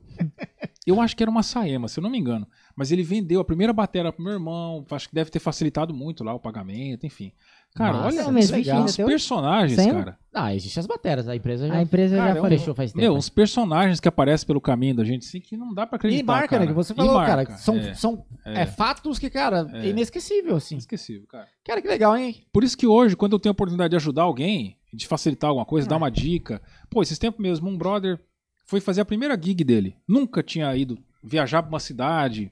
[0.87, 2.47] Eu acho que era uma Saema, se eu não me engano.
[2.79, 6.23] Mas ele vendeu a primeira batera pro meu irmão, acho que deve ter facilitado muito
[6.23, 7.33] lá o pagamento, enfim.
[7.75, 8.85] Cara, Massa, olha legal.
[8.85, 9.99] os personagens, Saema?
[10.05, 10.19] cara.
[10.33, 11.29] Ah, existem as bateras.
[11.29, 13.01] A empresa já, A empresa Cara, já é um- fechou faz tempo.
[13.03, 16.23] Meu, uns personagens que aparecem pelo caminho da gente, assim, que não dá pra acreditar.
[16.23, 16.61] E marca, cara.
[16.63, 16.67] né?
[16.69, 17.59] Que você falou, marca, cara.
[17.59, 19.89] São, é, são é, fatos que, cara, é É.
[19.91, 20.77] inesquecível, assim.
[20.77, 21.49] Inesquecível, cara.
[21.65, 22.37] Cara, que legal, hein?
[22.53, 25.67] Por isso que hoje, quando eu tenho a oportunidade de ajudar alguém, de facilitar alguma
[25.67, 26.63] coisa, dar uma dica.
[26.89, 28.21] Pô, esses tempos mesmo, um brother
[28.67, 29.97] foi fazer a primeira gig dele.
[30.07, 32.51] Nunca tinha ido viajar pra uma cidade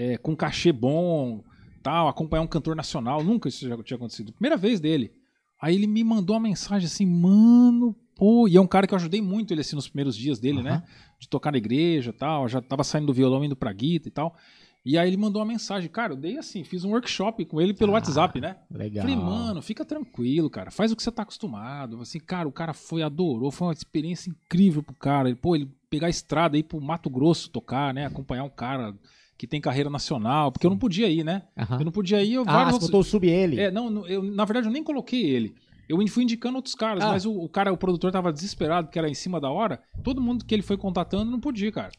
[0.00, 1.44] é, com cachê bom,
[1.82, 3.22] tal, acompanhar um cantor nacional.
[3.22, 4.32] Nunca isso já tinha acontecido.
[4.32, 5.12] Primeira vez dele.
[5.60, 8.48] Aí ele me mandou uma mensagem assim, mano, pô.
[8.48, 10.82] E é um cara que eu ajudei muito ele assim nos primeiros dias dele, né?
[11.18, 12.48] De tocar na igreja e tal.
[12.48, 14.36] Já tava saindo do violão, indo pra guitarra e tal.
[14.82, 15.90] E aí ele mandou uma mensagem.
[15.90, 18.56] Cara, eu dei assim, fiz um workshop com ele pelo Ah, WhatsApp, né?
[18.70, 19.02] Legal.
[19.02, 20.70] Falei, mano, fica tranquilo, cara.
[20.70, 22.00] Faz o que você tá acostumado.
[22.00, 23.50] Assim, cara, o cara foi, adorou.
[23.50, 25.28] Foi uma experiência incrível pro cara.
[25.28, 28.06] Ele, pô, ele pegar a estrada aí pro Mato Grosso tocar, né?
[28.06, 28.94] Acompanhar um cara
[29.40, 30.52] que tem carreira nacional.
[30.52, 31.44] Porque eu não podia ir, né?
[31.56, 31.78] Aham.
[31.78, 32.34] Eu não podia ir.
[32.34, 33.58] Eu, Ah, vários você botou o sub ele.
[33.58, 35.54] É, não, eu, na verdade eu nem coloquei ele.
[35.88, 37.08] Eu fui indicando outros caras, Ah.
[37.08, 39.82] mas o, o cara, o produtor tava desesperado porque era em cima da hora.
[40.04, 41.90] Todo mundo que ele foi contatando não podia, cara.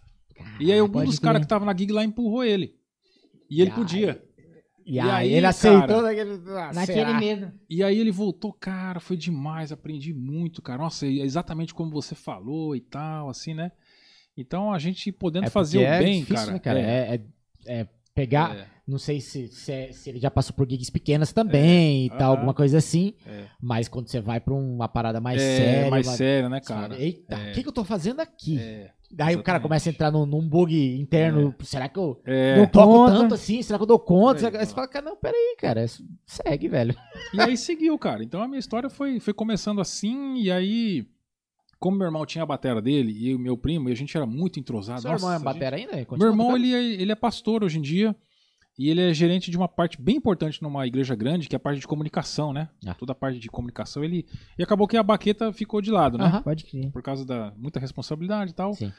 [0.60, 2.76] E aí algum dos caras que tava na gig lá empurrou ele.
[3.50, 4.24] E ele E podia.
[4.86, 6.42] E, E aí, aí, ele aceitou naquele...
[6.50, 7.52] Ah, Naquele medo.
[7.68, 10.84] E aí ele voltou, cara, foi demais, aprendi muito, cara.
[10.84, 13.72] Nossa, é exatamente como você falou e tal, assim, né?
[14.38, 16.52] Então a gente podendo É fazer o é bem, difícil, cara.
[16.54, 16.80] né, cara?
[16.80, 17.22] é, É,
[17.66, 18.56] é- é pegar...
[18.58, 18.72] é.
[18.88, 22.32] Não sei se, se, é- se ele já passou por gigs pequenas também e tal,
[22.32, 23.14] alguma coisa assim.
[23.26, 23.46] É.
[23.62, 25.90] Mas quando você vai pra uma parada mais é, séria.
[25.90, 26.82] mais uma- sério, né, cara?
[26.90, 27.52] fala, Eita, o É.
[27.52, 28.60] que, que eu tô fazendo aqui?
[28.60, 31.54] É, Daí o cara começa a entrar num, num bug interno.
[31.62, 32.58] Será que eu é.
[32.58, 33.12] não toco conta.
[33.14, 33.62] tanto assim?
[33.62, 34.48] Será que eu dou conta?
[34.50, 35.86] É, Aí você fala, cara, não, peraí, cara.
[36.26, 36.96] Segue, velho.
[37.34, 38.24] E aí seguiu, cara.
[38.24, 41.06] Então a minha história foi, foi começando assim, e aí,
[41.82, 44.26] como meu irmão tinha a batera dele e o meu primo, e a gente era
[44.26, 45.02] muito entrosado.
[45.02, 46.06] Seu irmão é nossa, a gente- batera ainda?
[46.06, 48.16] Continua Meu irmão, ele é, ele é pastor hoje em dia.
[48.80, 51.60] E ele é gerente de uma parte bem importante numa igreja grande, que é a
[51.60, 52.70] parte de comunicação, né?
[52.86, 52.94] Ah.
[52.94, 54.04] Toda a parte de comunicação.
[54.04, 54.26] Ele...
[54.58, 56.26] E acabou que a baqueta ficou de lado, né?
[56.26, 56.42] Aham.
[56.42, 56.92] Pode crer.
[56.92, 58.74] Por causa da muita responsabilidade e tal.
[58.74, 58.92] Sim.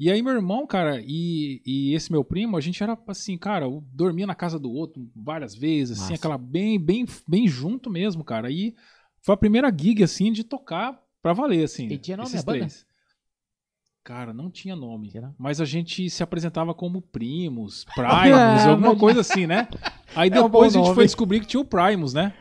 [0.00, 3.66] E aí, meu irmão, cara, e, e esse meu primo, a gente era assim, cara,
[3.66, 6.14] eu dormia na casa do outro várias vezes, assim, Massa.
[6.14, 8.50] aquela bem, bem, bem junto mesmo, cara.
[8.50, 8.74] E
[9.20, 11.86] foi a primeira gig, assim, de tocar pra valer, assim.
[11.88, 12.58] E tinha nome esses a banda?
[12.58, 12.86] três.
[14.04, 15.12] Cara, não tinha nome.
[15.14, 15.34] Não?
[15.38, 19.68] Mas a gente se apresentava como primos, primos, alguma coisa assim, né?
[20.16, 20.94] Aí É um depois a gente nome.
[20.96, 22.34] foi descobrir que tinha o Primus, né?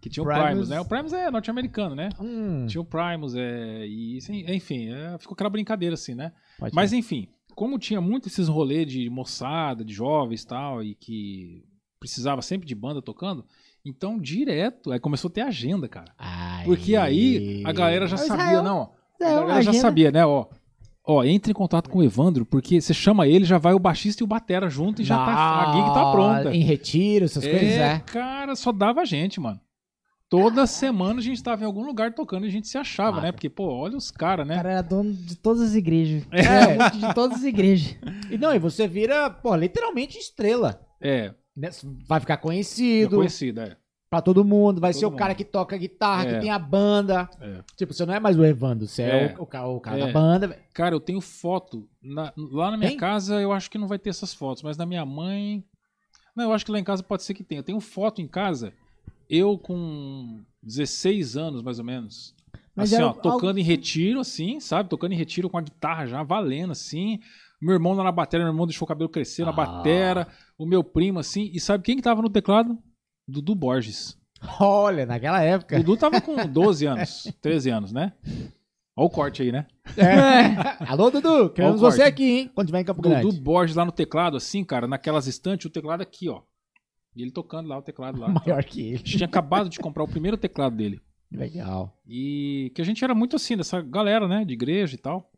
[0.00, 0.44] Que tinha o Primus.
[0.44, 0.80] Primus, né?
[0.80, 2.08] O Primus é norte-americano, né?
[2.20, 4.18] Hum, Tinha o Primus, é, e
[4.48, 6.32] enfim, é, ficou aquela brincadeira assim, né?
[6.58, 10.94] pode Mas enfim, como tinha muito esses rolês de moçada, de jovens e tal, e
[10.94, 11.64] que
[11.98, 13.44] precisava sempre de banda tocando,
[13.84, 16.12] então direto, aí começou a ter agenda, cara.
[16.18, 16.55] Aí.
[16.66, 20.46] Porque aí a galera já sabia, não, ó, a galera já sabia, né, ó.
[21.08, 24.22] Ó, entre em contato com o Evandro, porque você chama ele, já vai o baixista
[24.22, 26.52] e o batera junto e já tá, a gig tá pronta.
[26.52, 27.98] Em retiro, essas coisas, É, é.
[28.00, 29.60] cara, só dava gente, mano.
[30.28, 33.30] Toda semana a gente tava em algum lugar tocando e a gente se achava, né?
[33.30, 34.56] Porque, pô, olha os caras, O né?
[34.56, 36.24] cara era dono de todas as igrejas.
[36.32, 36.40] É.
[36.40, 37.96] Era de todas as igrejas.
[38.28, 40.80] E não, e você vira, pô, literalmente estrela.
[41.00, 41.70] É, né?
[42.08, 43.76] Vai ficar é conhecido conhecido, é.
[44.16, 44.80] Pra todo mundo.
[44.80, 45.18] Vai Todo ser o mundo.
[45.18, 46.34] cara que toca guitarra, É.
[46.34, 47.28] que tem a banda.
[47.40, 47.60] É.
[47.76, 49.36] Tipo, você não é mais o Evandro, você é, É.
[49.38, 50.06] o, o ca- o cara É.
[50.06, 50.58] da banda.
[50.72, 51.88] Cara, eu tenho foto.
[52.02, 52.98] na- lá na minha Tem?
[52.98, 55.64] casa eu acho que não vai ter essas fotos, mas na minha mãe.
[56.36, 57.58] Não, eu acho que lá em casa pode ser que tenha.
[57.60, 58.72] Eu tenho foto em casa,
[59.28, 62.34] eu com 16 anos, mais ou menos.
[62.74, 64.88] Mas assim, era ó, algo- tocando em retiro, assim, sabe?
[64.90, 67.18] Tocando em retiro com a guitarra já, valendo, assim.
[67.60, 69.52] Meu irmão lá na bateria, meu irmão deixou o cabelo crescer na Ah.
[69.52, 70.28] batera.
[70.58, 71.50] O meu primo, assim.
[71.54, 72.78] E sabe quem que tava no teclado?
[73.26, 74.16] Dudu Borges.
[74.60, 75.78] Olha, naquela época.
[75.78, 78.12] Dudu tava com 12 anos, 13 anos, né?
[78.98, 79.66] Olha o corte aí, né?
[80.88, 82.08] Alô, Dudu, queremos você corte.
[82.12, 82.50] aqui, hein?
[82.54, 83.40] Quando tiver em Campo Dudu Grande.
[83.40, 86.42] Borges lá no teclado, assim, cara, naquelas estantes, o teclado aqui, ó.
[87.14, 88.28] E ele tocando lá o teclado lá.
[88.28, 88.96] Maior que A ele.
[88.98, 91.00] gente tinha acabado de comprar o primeiro teclado dele.
[91.32, 91.98] Legal.
[92.06, 94.44] E que a gente era muito assim, dessa galera, né?
[94.44, 95.30] De igreja e tal.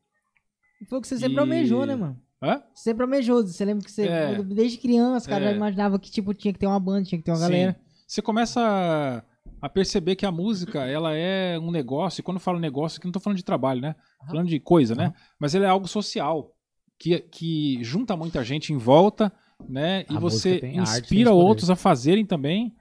[0.88, 2.20] Foi o que você sempre E- almejou, né, mano?
[2.42, 2.62] Hã?
[2.74, 3.44] Você almejou.
[3.46, 4.42] Você lembra que você, É.
[4.42, 5.50] desde criança, cara, É.
[5.50, 7.72] já imaginava que, tipo, tinha que ter uma banda, tinha que ter uma galera.
[7.72, 7.78] Sim.
[8.06, 9.24] Você começa
[9.60, 13.06] a, perceber que a música, ela é um negócio, e quando eu falo negócio, aqui
[13.06, 13.94] não tô falando de trabalho, né?
[14.20, 15.12] Tô falando de coisa, né?
[15.38, 16.52] Mas ele é algo social,
[16.98, 19.32] que, que junta muita gente em volta,
[19.68, 20.04] né?
[20.08, 21.44] E A você arte tem inspira poder.
[21.44, 22.74] outros a fazerem também,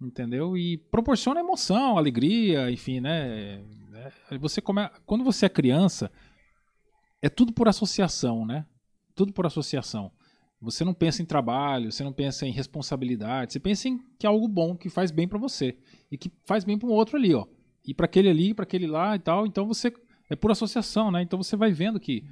[0.00, 0.56] entendeu?
[0.56, 3.60] E proporciona emoção, alegria, enfim, né?
[4.30, 4.88] É, Você come...
[5.04, 6.10] Quando você é criança,
[7.20, 8.64] é tudo por associação, né?
[9.14, 10.10] Tudo por associação.
[10.60, 14.28] Você não pensa em trabalho, você não pensa em responsabilidade, você pensa em que é
[14.28, 15.76] algo bom, que faz bem pra você
[16.10, 17.44] e que faz bem para um outro ali, ó.
[17.86, 19.46] E para aquele ali, para aquele lá e tal.
[19.46, 19.92] Então você
[20.30, 21.20] é por associação, né?
[21.22, 22.24] Então você vai vendo que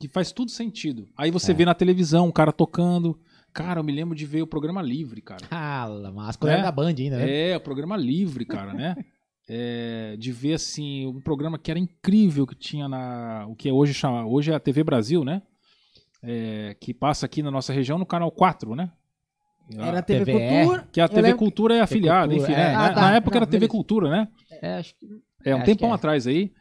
[0.00, 1.08] que faz tudo sentido.
[1.16, 1.54] Aí você É.
[1.54, 3.18] vê na televisão um cara tocando.
[3.52, 5.44] Cara, eu me lembro de ver o programa Livre, cara.
[5.46, 6.62] Fala, mas quando era É.
[6.62, 7.50] da Band ainda, né?
[7.50, 8.94] É, o programa livre, cara, né?
[9.50, 13.72] É, de ver assim um programa que era incrível que tinha na o que é
[13.72, 15.40] hoje chama hoje é a TV Brasil, né?
[16.22, 18.90] É, que passa aqui na nossa região no canal 4, né?
[19.76, 20.32] Era a TV.
[20.32, 20.88] Cultura.
[20.90, 22.64] que a TV lembro- Cultura é afiliada, Cultura, enfim, é.
[22.68, 22.74] né?
[22.74, 23.00] Ah, na, tá.
[23.02, 23.70] na época Não, era TV beleza.
[23.72, 24.28] Cultura, né?
[24.62, 25.06] É, acho que.
[25.44, 25.94] É, um Acho tempão é.
[25.94, 26.52] atrás aí.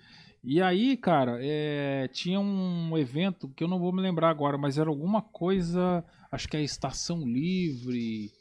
[0.43, 4.77] E aí, cara, é, tinha um evento que eu não vou me lembrar agora, mas
[4.77, 8.31] era alguma coisa, acho que é Estação Livre,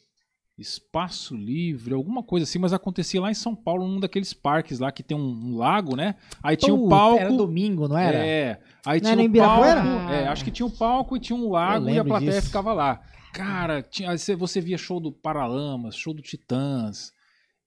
[0.58, 4.90] Espaço Livre, alguma coisa assim, mas acontecia lá em São Paulo, num daqueles parques lá
[4.90, 6.14] que tem um, um lago, né?
[6.42, 7.20] Aí tinha Puta, palco.
[7.20, 8.16] Era domingo, não era?
[8.26, 9.64] É, aí Não tinha o palco.
[9.66, 10.14] Ibirapuera?
[10.14, 12.46] É, acho que tinha um palco e tinha um lago e a plateia disso.
[12.46, 13.02] ficava lá.
[13.34, 17.12] Cara, tinha, você- via show do Paralamas, show do Titãs.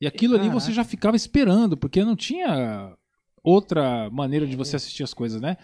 [0.02, 0.60] E aquilo ali Caraca.
[0.60, 2.92] você já ficava esperando, porque não tinha
[3.44, 5.58] outra maneira de você assistir as coisas, né?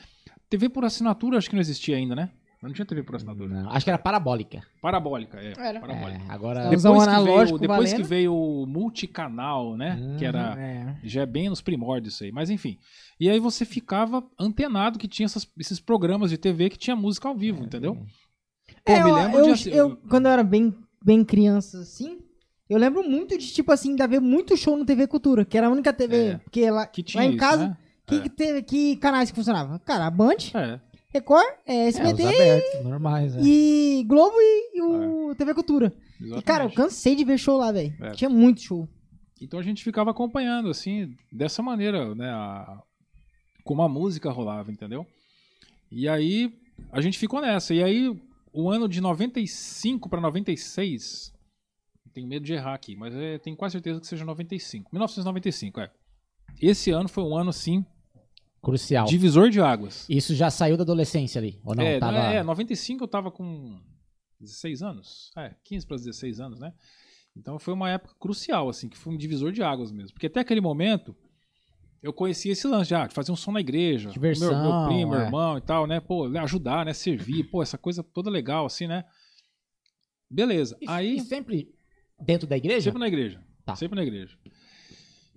[0.47, 2.29] TV por assinatura acho que não existia ainda, né?
[2.61, 3.47] Não tinha TV por assinatura.
[3.49, 4.63] Não, acho que era parabólica.
[4.81, 5.53] Parabólica, é.
[5.57, 5.79] Era.
[5.79, 6.21] Parabólica.
[6.27, 6.69] É, agora.
[6.69, 9.95] Depois, que analógico veio, depois que veio o multicanal, né?
[10.01, 10.17] Uhum.
[10.17, 10.95] Que era É.
[11.03, 12.77] já é bem nos primórdios isso aí, mas enfim.
[13.19, 17.27] E aí você ficava antenado que tinha essas- esses programas de TV que tinha música
[17.27, 17.95] ao vivo, entendeu?
[18.83, 20.73] Pô, É, me eu, lembro eu, de assi- eu- quando eu era bem,
[21.03, 22.19] bem criança, assim,
[22.69, 25.67] eu lembro muito de, tipo assim, de ver muito show no TV Cultura, que era
[25.67, 26.37] a única TV, É.
[26.39, 27.77] porque lá, que tinha lá em isso, casa, né?
[28.07, 28.19] que, É.
[28.21, 29.77] que, teve, que canais que funcionava?
[29.79, 30.79] Cara, a Band, É.
[31.15, 33.39] Record, é, É, SBT abertos, normais, é.
[33.41, 35.93] e Globo e, e o TV Cultura.
[36.19, 36.43] E, Exatamente.
[36.45, 37.93] cara, eu cansei de ver show lá, velho.
[38.01, 38.11] É.
[38.11, 38.87] Tinha muito show.
[39.41, 42.29] Então a gente ficava acompanhando, assim, dessa maneira, né?
[42.29, 42.81] a-
[43.63, 45.05] como a música rolava, entendeu?
[45.89, 46.53] E aí
[46.91, 47.73] a gente ficou nessa.
[47.73, 48.13] E aí,
[48.51, 51.33] o ano de 95 para 96,
[52.13, 54.89] tenho medo de errar aqui, mas é, tenho quase certeza que seja 95.
[54.91, 55.89] 1995, é.
[56.61, 57.85] Esse ano foi um ano, assim,
[58.65, 59.05] Crucial.
[59.05, 60.05] divisor de águas.
[60.09, 61.83] Isso já saiu da adolescência ali, ou não?
[61.83, 62.17] é, Tava...
[62.17, 63.79] é, 95 eu tava com
[64.39, 65.31] 16 anos.
[65.37, 66.73] É, 15 para 16 anos, né?
[67.37, 70.13] Então foi uma época crucial, assim, que foi um divisor de águas mesmo.
[70.13, 71.15] Porque até aquele momento
[72.01, 74.09] eu conhecia esse lance já, de fazer um som na igreja.
[74.09, 75.25] Diversão, meu, meu primo, meu é.
[75.25, 75.99] irmão e tal, né?
[75.99, 76.93] Pô, ajudar, né?
[76.93, 79.03] Servir, pô, essa coisa toda legal, assim, né?
[80.29, 80.77] Beleza.
[80.81, 81.17] E, Aí.
[81.17, 81.71] e sempre
[82.19, 82.85] dentro da igreja?
[82.85, 83.43] Sempre na igreja.
[83.65, 83.75] Tá.
[83.75, 84.37] Sempre na igreja.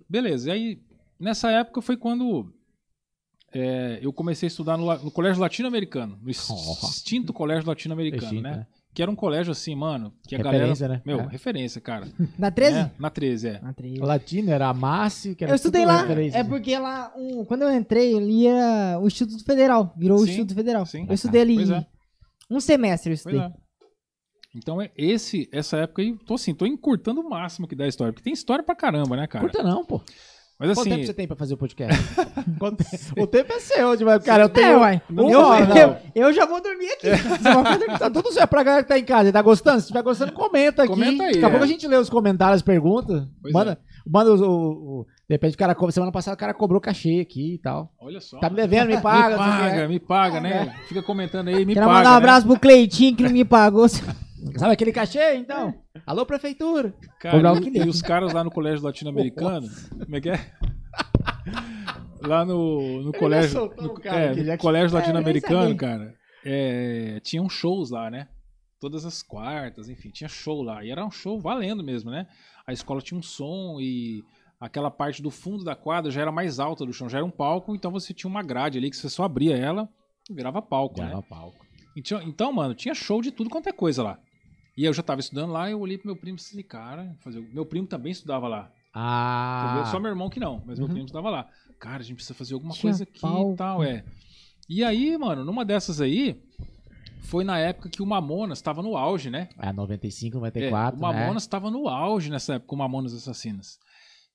[0.07, 0.49] Beleza.
[0.49, 0.83] E aí,
[1.19, 2.53] nessa época foi quando
[3.53, 6.17] é, eu comecei a estudar no, no Colégio Latino-Americano.
[6.21, 6.87] No ex- Oh.
[6.87, 8.51] extinto Colégio Latino-Americano, Extinto, né?
[8.57, 8.67] né?
[8.93, 11.03] Que era um colégio assim, mano, que a Referência, galera...
[11.05, 11.13] né?
[11.13, 11.27] Meu, É.
[11.29, 12.07] referência, cara.
[12.39, 12.73] Na 13?
[12.75, 12.91] Né?
[12.99, 13.61] Na 13, é.
[13.61, 14.01] Na 13.
[14.01, 16.37] O latino era a Massi, que era Eu estudei lá, referência.
[16.39, 20.31] é porque lá, um, quando eu entrei, ali era o Instituto Federal, virou o Sim,
[20.31, 20.85] Instituto Federal.
[20.87, 21.05] sim.
[21.07, 21.85] Eu estudei ali Pois é.
[22.49, 23.39] um semestre, eu Pois estudei.
[23.39, 23.69] é.
[24.55, 27.87] Então, é esse, essa época aí, tô assim, tô encurtando o máximo que dá a
[27.87, 28.11] história.
[28.11, 29.45] Porque tem história pra caramba, né, cara?
[29.45, 30.01] Curta não, pô.
[30.59, 31.97] Mas Quanto assim, tempo você tem pra fazer o podcast?
[32.59, 32.83] Quanto?
[33.17, 34.21] O tempo é seu, demais.
[34.21, 34.43] cara.
[34.43, 34.79] Eu É, tenho...
[34.79, 35.01] uai.
[35.09, 35.77] Uma Eu, não.
[35.77, 37.09] eu, eu já vou dormir aqui.
[37.15, 39.31] Você vai fazer- Tá tudo certo pra galera que tá em casa.
[39.31, 39.79] Tá gostando?
[39.79, 40.91] Se tiver gostando, comenta aqui.
[40.91, 41.49] Comenta aí, Daqui a é.
[41.51, 43.25] pouco a gente lê os comentários, as perguntas.
[43.41, 45.93] Pois manda, manda os- o, o- De repente o cara cobra.
[45.93, 47.93] Semana passada o cara cobrou cachê aqui e tal.
[47.97, 48.37] olha só.
[48.39, 49.29] Tá me devendo, me paga.
[49.29, 49.87] me paga, é.
[49.87, 50.75] me paga, né?
[50.89, 51.97] Fica comentando aí, me Quero paga.
[51.99, 52.17] mandar um né?
[52.17, 53.85] abraço pro Cleitinho que não me pagou.
[54.57, 55.73] Sabe aquele cachê, então?
[56.05, 56.93] Alô, prefeitura.
[57.19, 59.67] Cara, e- e, os caras lá no colégio latino-americano,
[60.03, 60.51] como é que é?
[62.21, 67.49] Lá no, no colégio, soltou no, cara é, no colégio É, latino-americano, cara, é, tinham
[67.49, 68.27] shows lá, né?
[68.79, 70.83] Todas as quartas, enfim, tinha show lá.
[70.83, 72.27] E era um show valendo mesmo, né?
[72.67, 74.21] A escola tinha um som e
[74.59, 77.31] aquela parte do fundo da quadra já era mais alta do chão, já era um
[77.31, 79.87] palco, então você tinha uma grade ali que você só abria ela
[80.29, 81.07] e virava palco, né?
[81.07, 81.65] Grava palco.
[81.95, 84.19] Então, então, mano, tinha show de tudo quanto é coisa lá.
[84.79, 87.41] E eu já tava estudando lá, eu olhei pro meu primo e falei, cara, fazer...
[87.51, 88.71] meu primo também estudava lá.
[88.93, 89.83] Ah.
[89.91, 90.93] Só meu irmão que não, mas meu Uhum.
[90.93, 91.49] primo estudava lá.
[91.77, 93.51] Cara, a gente precisa fazer alguma Tinha coisa aqui palco.
[93.51, 94.05] e tal, é.
[94.69, 96.41] E aí, mano, numa dessas aí,
[97.23, 99.49] foi na época que o Mamonas estava no auge, né?
[99.59, 100.97] É, 95, É, 94.
[100.97, 103.79] o Mamonas estava no auge nessa época, o Mamonas Assassinas.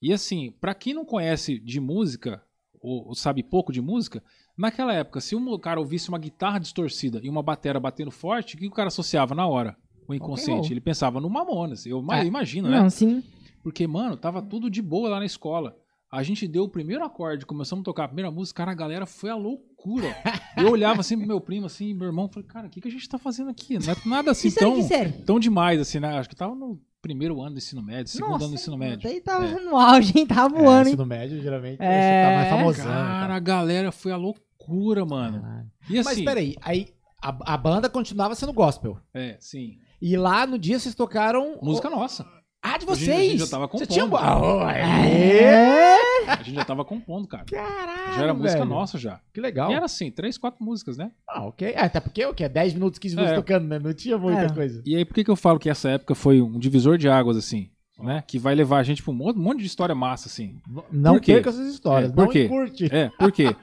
[0.03, 2.43] E assim, pra quem não conhece de música,
[2.83, 4.23] ou, ou sabe pouco de música,
[4.55, 8.59] naquela época, se um cara ouvisse uma guitarra distorcida e uma batera batendo forte, o
[8.59, 9.75] que o cara associava na hora?
[10.09, 10.73] O inconsciente.
[10.73, 11.87] Ele pensava no Mamonas.
[11.87, 12.23] Eu, É.
[12.23, 12.81] eu imagino, né?
[12.81, 13.23] Não, sim.
[13.63, 15.77] Porque, mano, tava tudo de boa lá na escola.
[16.13, 19.05] A gente deu o primeiro acorde, começamos a tocar a primeira música, cara, a galera
[19.07, 20.15] foi a loucura.
[20.57, 22.91] Eu olhava assim pro meu primo, assim, meu irmão, falei, cara, o que, que a
[22.91, 23.77] gente tá fazendo aqui?
[23.85, 24.49] Não é nada assim
[24.87, 26.17] série, tão, tão demais, assim, né?
[26.19, 29.01] Acho que tava no primeiro ano do ensino médio, segundo Nossa, ano do ensino médio.
[29.03, 29.61] Daí tava É.
[29.61, 30.25] no auge, hein?
[30.27, 30.95] Tava voando, é, hein?
[30.95, 31.87] ensino médio, geralmente, É.
[32.23, 32.85] você tá mais famosão.
[32.95, 33.35] Cara, tá?
[33.35, 35.43] a galera foi a loucura, mano.
[35.91, 36.89] E assim, Mas peraí, aí
[37.21, 38.99] a, a banda continuava sendo gospel.
[39.13, 39.79] é, sim.
[40.07, 41.59] E lá no dia vocês tocaram.
[41.63, 42.27] Música nossa.
[42.63, 43.19] Ah, de A gente- vocês!
[43.19, 43.89] a gente já tava Você compondo.
[43.89, 44.21] tinha...
[44.21, 46.31] Ah, É.
[46.31, 47.45] A gente já tava compondo, cara.
[47.45, 48.65] Caralho, Já era música velho.
[48.71, 49.21] nossa já.
[49.33, 49.71] Que legal.
[49.71, 51.11] E era assim, três, quatro músicas, né?
[51.29, 51.69] Ah, ok.
[51.69, 52.47] É, até porque o que?
[52.49, 53.37] 10 minutos, 15 minutos É.
[53.37, 53.79] tocando, né?
[53.79, 54.49] Não tinha muita É.
[54.49, 54.83] coisa.
[54.87, 57.37] E aí, por que, que eu falo que essa época foi um divisor de águas,
[57.37, 57.71] assim?
[57.99, 58.23] Né?
[58.27, 60.59] Que vai levar a gente pra um monte, de história massa, assim.
[60.91, 62.11] Não perca essas histórias.
[62.11, 62.49] É, por não quê?
[62.49, 62.89] curte.
[62.95, 63.55] É, por quê?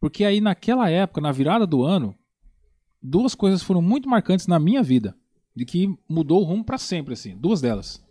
[0.00, 2.14] Porque aí, naquela época, na virada do ano,
[3.02, 5.14] duas coisas foram muito marcantes na minha vida.
[5.54, 7.36] De que mudou o rumo pra sempre, assim.
[7.36, 8.02] Duas delas.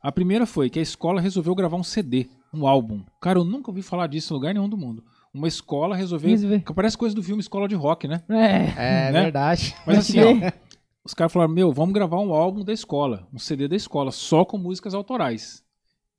[0.00, 3.02] A primeira foi que a escola resolveu gravar um CD, um álbum.
[3.20, 5.04] Cara, eu nunca ouvi falar disso em lugar nenhum do mundo.
[5.32, 6.30] Uma escola resolveu.
[6.30, 6.60] Resolveu.
[6.74, 8.22] Parece coisa do filme Escola de Rock, né?
[8.28, 9.06] É.
[9.06, 9.22] É Né?
[9.22, 9.74] verdade.
[9.86, 10.52] Mas assim, ó,
[11.04, 14.44] os caras falaram, meu, vamos gravar um álbum da escola, um CD da escola, só
[14.44, 15.62] com músicas autorais.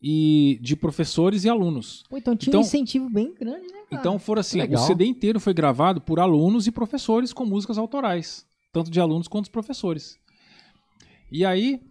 [0.01, 2.03] E de professores e alunos.
[2.09, 4.01] Pô, então tinha Então- um incentivo bem grande, né, cara?
[4.01, 4.77] Então foram assim, o.
[4.77, 9.45] CD inteiro foi gravado por alunos e professores com músicas autorais, tanto de alunos quanto
[9.45, 10.17] de professores.
[11.33, 11.81] E aí,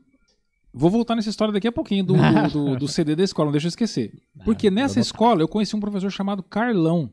[0.73, 3.52] vou voltar nessa história daqui a pouquinho do, do, do- do CD da escola, não
[3.52, 4.12] deixa eu esquecer.
[4.44, 7.10] Porque nessa escola eu conheci um professor chamado Carlão.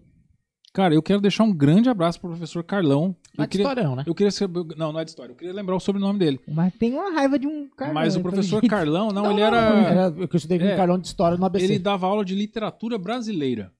[0.72, 3.16] Cara, eu quero deixar um grande abraço pro professor Carlão.
[3.36, 4.04] Não Eu é de queria, historião, né?
[4.06, 5.32] eu queria saber, não, não é de história.
[5.32, 6.40] Eu queria lembrar o sobrenome dele.
[6.48, 7.92] Mas tem uma raiva de um cara.
[7.92, 8.62] Mas o professor.
[8.68, 9.58] Carlão, não, Não, ele era.
[9.58, 10.76] era eu que eu estudei com É.
[10.76, 11.66] um Carlão de história no ABC.
[11.66, 13.74] Ele dava aula de literatura brasileira,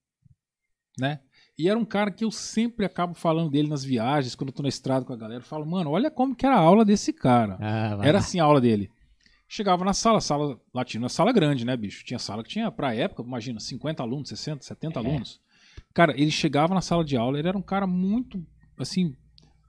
[0.98, 1.20] né?
[1.60, 4.62] E era um cara que eu sempre acabo falando dele nas viagens, quando eu tô
[4.62, 5.40] na estrada com a galera.
[5.42, 7.56] Eu falo, mano, olha como que era a aula desse cara.
[7.60, 8.90] Ah, Era assim a aula dele.
[9.48, 12.04] Chegava na sala, sala latina, sala grande, né, bicho?
[12.04, 15.02] Tinha sala que tinha, pra época, imagina, 50 alunos, 60, 70 É.
[15.02, 15.40] alunos.
[15.92, 18.44] Cara, ele chegava na sala de aula, ele era um cara muito,
[18.78, 19.14] assim,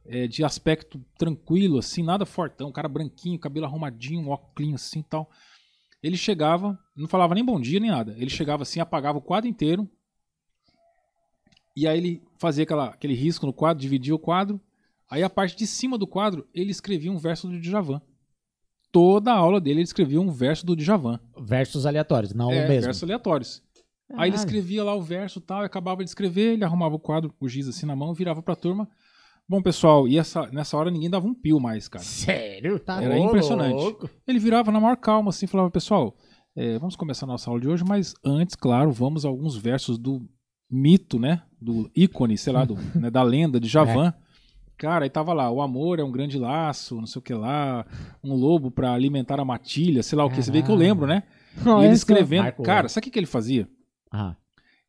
[0.05, 4.99] é, de aspecto tranquilo, assim, nada fortão, um cara branquinho, cabelo arrumadinho, um óculos assim
[4.99, 5.30] e tal.
[6.03, 8.15] Ele chegava, não falava nem bom dia nem nada.
[8.18, 9.89] Ele chegava assim, apagava o quadro inteiro.
[11.76, 14.60] E aí ele fazia aquela, aquele risco no quadro, dividia o quadro.
[15.10, 18.02] Aí a parte de cima do quadro, ele escrevia um verso do Djavan.
[18.91, 21.19] Toda a aula dele ele escrevia um verso do Djavan.
[21.39, 22.85] Versos aleatórios, não é, o mesmo.
[22.85, 23.61] versos aleatórios.
[24.14, 26.99] Aí ele escrevia lá o verso e tal, e acabava de escrever, ele arrumava o
[26.99, 28.89] quadro, o giz assim na mão, virava pra turma.
[29.48, 32.03] Bom, pessoal, e essa, nessa hora ninguém dava um pio mais, cara.
[32.03, 32.80] Sério?
[32.80, 33.73] Tá Era Ô, impressionante.
[33.73, 34.10] louco.
[34.27, 36.15] Ele virava na maior calma, assim, falava, pessoal,
[36.56, 39.98] é, vamos começar a nossa aula de hoje, mas antes, claro, vamos a alguns versos
[39.98, 40.27] do
[40.72, 41.41] mito, né?
[41.60, 44.14] Do ícone, sei lá, do, né, da lenda de Javan.
[44.77, 47.85] Cara, aí tava lá, o amor é um grande laço, não sei o que lá,
[48.23, 50.41] um lobo pra alimentar a matilha, sei lá o que.
[50.41, 51.22] Você vê que eu lembro, né?
[51.64, 52.43] E Olha ele escrevendo.
[52.43, 53.69] Marco Cara, sabe o que, que ele fazia?
[54.11, 54.35] Ah,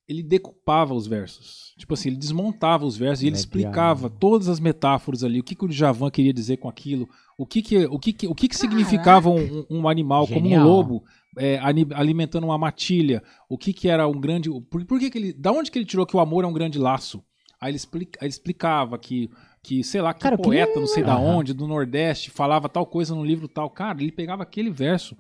[0.09, 1.75] Ele decupava os versos.
[1.77, 5.55] Tipo assim, ele desmontava os versos e ele explicava todas as metáforas ali, o que,
[5.55, 7.07] que o Djavan queria dizer com aquilo,
[7.37, 10.45] o que que, o que, que, o que, que significava um, um animal como um
[10.45, 10.67] Genial.
[10.67, 11.05] lobo
[11.39, 11.59] é,
[11.95, 14.51] alimentando uma matilha, o que que era um grande...
[14.71, 15.33] Por, por que que ele...
[15.33, 17.23] Da onde que ele tirou que o amor é um grande laço?
[17.61, 19.31] Aí ele, explica- ele explicava que,
[19.63, 21.37] que, sei lá, que Cara, o que- poeta, não sei da Aham.
[21.37, 23.71] onde, do Nordeste, falava tal coisa no livro tal.
[23.71, 25.17] Cara, ele pegava aquele verso.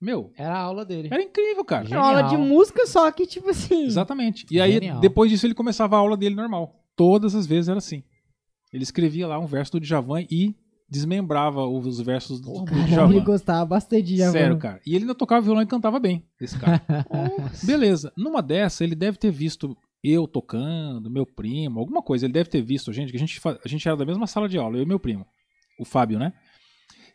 [0.00, 1.08] Meu, era a aula dele.
[1.10, 1.86] era incrível, cara.
[1.86, 3.84] Uma aula de música, só que, tipo assim.
[3.84, 4.46] Exatamente.
[4.50, 5.00] E aí, Genial.
[5.00, 6.74] depois disso, ele começava a aula dele normal.
[6.96, 8.02] Todas as vezes era assim.
[8.72, 10.54] Ele escrevia lá um verso do Djavan e
[10.90, 13.24] desmembrava os versos do, do Caramba, ele Djavan.
[13.24, 14.32] gostava bastante de Djavan.
[14.32, 14.80] Sério, cara.
[14.84, 16.82] E ele ainda tocava violão e cantava bem, esse cara.
[17.62, 18.12] Beleza.
[18.16, 22.26] Numa dessa, ele deve ter visto eu tocando, meu primo, alguma coisa.
[22.26, 24.48] Ele deve ter visto a gente, que a gente, a gente era da mesma sala
[24.48, 25.26] de aula, eu e meu primo,
[25.78, 26.32] o Fábio, né?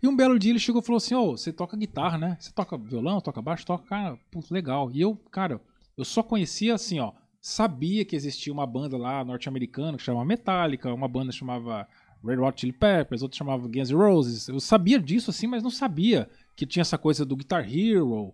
[0.02, 2.38] E um belo dia ele chegou e falou assim: Ô, você toca guitarra, né?
[2.40, 4.92] Você toca violão, toca baixo, toca, cara, putz, legal.
[4.94, 5.60] E eu, cara,
[5.98, 7.12] eu só conhecia assim, ó.
[7.42, 11.88] Sabia que existia uma banda lá norte-americana que chamava Metallica, uma banda que chamava
[12.26, 14.48] Red Hot Chili Peppers, outra chamava Guns N' Roses.
[14.48, 18.34] Eu sabia disso assim, mas não sabia que tinha essa coisa do Guitar Hero,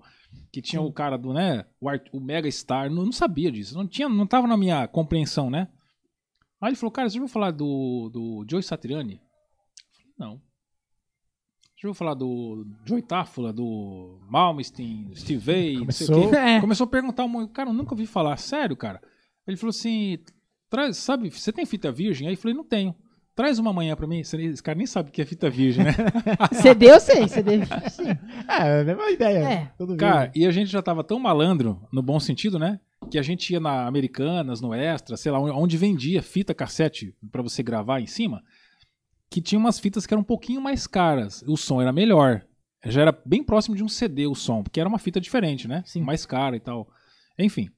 [0.52, 3.76] que tinha o cara do, né, o, art- o Mega Star, não, não sabia disso,
[3.76, 5.68] não tinha, não tava na minha compreensão, né?
[6.62, 9.16] Aí ele falou, cara, você já ouviu falar do, do Joe Satriani?
[9.16, 10.42] Eu falei, não.
[11.82, 16.36] Já ouviu falar do Joey Táfula, do Malmsteen, Steve Vai, não sei o Começou- quê?
[16.38, 16.62] É.
[16.62, 17.52] Começou a perguntar um monte.
[17.52, 18.38] Cara, eu nunca ouvi falar.
[18.38, 19.02] Sério, cara?
[19.48, 20.20] Ele falou assim,
[20.70, 22.28] traz, sabe, você tem fita virgem?
[22.28, 22.96] Aí eu falei, não tenho.
[23.42, 24.20] Traz uma manhã pra mim.
[24.20, 25.96] Esse cara nem sabe o que é fita virgem, né?
[26.62, 28.10] CD eu sei, CD sim.
[28.48, 29.40] É, a mesma ideia.
[29.40, 29.72] É.
[29.76, 32.80] Tudo Cara, e a gente já tava tão malandro, no bom sentido, né?
[33.10, 37.42] Que a gente ia na Americanas, no Extra, sei lá, onde vendia fita cassete pra
[37.42, 38.44] você gravar em cima,
[39.28, 41.44] que tinha umas fitas que eram um pouquinho mais caras.
[41.48, 42.46] O som era melhor.
[42.86, 45.82] Já era bem próximo de um CD o som, porque era uma fita diferente, né?
[45.84, 46.02] Sim.
[46.02, 46.88] Mais cara e tal.
[47.40, 47.72] Enfim.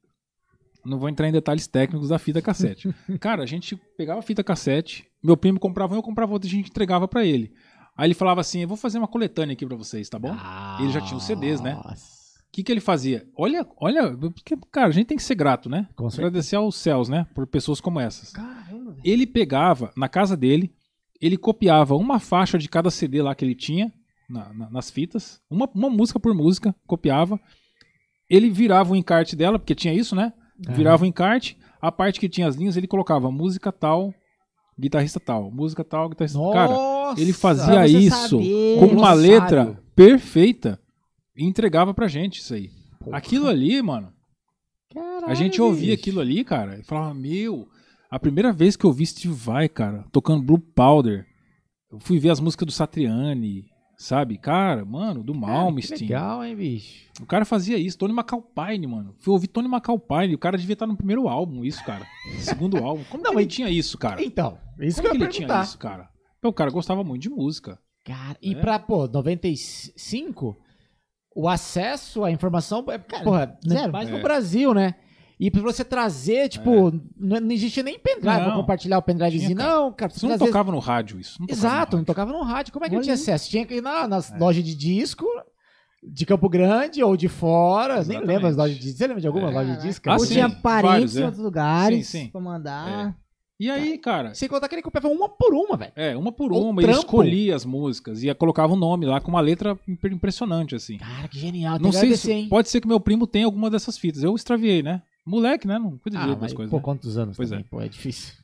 [0.84, 2.94] Não vou entrar em detalhes técnicos da fita cassete.
[3.22, 6.52] Cara, a gente pegava a fita cassete, meu primo comprava um, eu comprava outra e
[6.52, 7.52] a gente entregava pra ele.
[7.98, 10.36] Aí ele falava assim: Eu vou fazer uma coletânea aqui pra vocês, tá bom?
[10.80, 11.74] Ele já tinha os CDs, né?
[11.76, 12.14] Nossa.
[12.50, 13.28] O que, que ele fazia?
[13.36, 15.88] Olha, olha, porque, cara, a gente tem que ser grato, né?
[15.96, 16.28] Com certeza.
[16.28, 17.26] Agradecer aos céus, né?
[17.34, 18.32] Por pessoas como essas.
[18.32, 18.96] Caramba.
[19.04, 20.72] Ele pegava, na casa dele,
[21.20, 23.92] ele copiava uma faixa de cada CD lá que ele tinha,
[24.30, 27.40] na- na- nas fitas, uma, uma música por música, copiava.
[28.30, 30.32] Ele virava o encarte dela, porque tinha isso, né?
[30.76, 34.14] Virava o encarte, a parte que tinha as linhas, ele colocava música tal,
[34.80, 36.52] guitarrista tal, música tal, guitarrista tal.
[36.52, 36.74] Cara,
[37.18, 38.80] ele fazia isso saber.
[38.80, 39.22] com uma Glossário.
[39.22, 40.80] letra perfeita
[41.36, 42.72] e entregava pra gente isso aí.
[43.12, 44.12] Aquilo ali, mano,
[45.26, 47.68] a gente ouvia aquilo ali, cara, e falava, meu,
[48.10, 51.26] a primeira vez que eu vi Steve Vai, cara, tocando Blue Powder,
[51.92, 53.66] eu fui ver as músicas do Satriani,
[54.04, 54.38] sabe?
[54.38, 56.02] Cara, mano, do Que Malmsteen.
[56.02, 57.08] legal, hein, bicho?
[57.22, 59.16] O cara fazia isso, Tony McAlpine, mano.
[59.20, 62.06] Fui ouvir Tony McAlpine, o cara devia estar no primeiro álbum, isso, cara.
[62.40, 63.04] Segundo álbum.
[63.10, 64.24] Como Não, que ele mas- tinha isso, cara?
[64.24, 65.64] Então, isso Como que eu que ele tinha perguntar.
[65.66, 66.10] isso, cara?
[66.42, 67.80] Pô, O cara gostava muito de música.
[68.04, 68.60] Cara, e É.
[68.60, 70.58] pra, pô, 95,
[71.36, 73.92] o acesso à informação é, Cara, porra, zero.
[73.92, 74.22] mais no É.
[74.22, 74.96] Brasil, né?
[75.46, 78.46] E pra você trazer, tipo, não, não existia nem pendrive, Não.
[78.46, 79.56] vou compartilhar o pendrivezinho.
[79.58, 79.68] Tinha.
[79.68, 80.46] Não, cara, pra Isso não trazer...
[80.52, 81.38] tocava no rádio, isso.
[81.40, 82.06] Não Exato, no não rádio.
[82.06, 82.72] tocava no rádio.
[82.74, 83.50] Como é que Olha tinha acesso?
[83.50, 85.26] Tinha que ir na, nas lojas de disco
[86.02, 87.94] de Campo Grande ou de fora.
[87.96, 88.28] Nem Exatamente.
[88.28, 88.98] lembro as lojas de disco.
[88.98, 89.54] Você lembra de alguma É.
[89.54, 90.10] loja de disco?
[90.10, 90.34] Ah, Ou sim.
[90.34, 90.60] tinha tinha...
[90.62, 91.26] parentes vários, em é.
[91.26, 92.28] outros lugares Sim, sim.
[92.30, 93.16] pra mandar.
[93.60, 95.92] E aí, cara, Sem contar que ele copiava uma por uma, velho.
[95.96, 99.30] é, uma por Ou uma, ele escolhia as músicas e colocava um nome lá com
[99.30, 100.98] uma letra imp- impressionante, assim.
[100.98, 101.76] Cara, que genial.
[101.78, 102.32] Tem Não sei se.
[102.32, 102.48] hein?
[102.50, 104.24] Pode ser que meu primo tenha alguma dessas fitas.
[104.24, 105.02] Eu extraviei, né?
[105.26, 105.80] Moleque, né?
[105.80, 106.70] Não cuida Ah, direito mas, coisas.
[106.70, 106.84] pô, né?
[106.84, 108.36] quantos anos Pois também, pô, é difícil.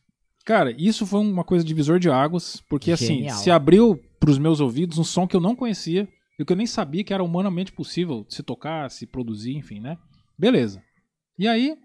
[0.46, 3.38] Cara, isso foi uma coisa divisor de águas, porque assim, Genial.
[3.38, 6.08] se abriu pros meus ouvidos um som que eu não conhecia
[6.40, 9.98] e que eu nem sabia que era humanamente possível se tocar, se produzir, enfim, né?
[10.38, 10.82] Beleza.
[11.38, 11.78] E aí,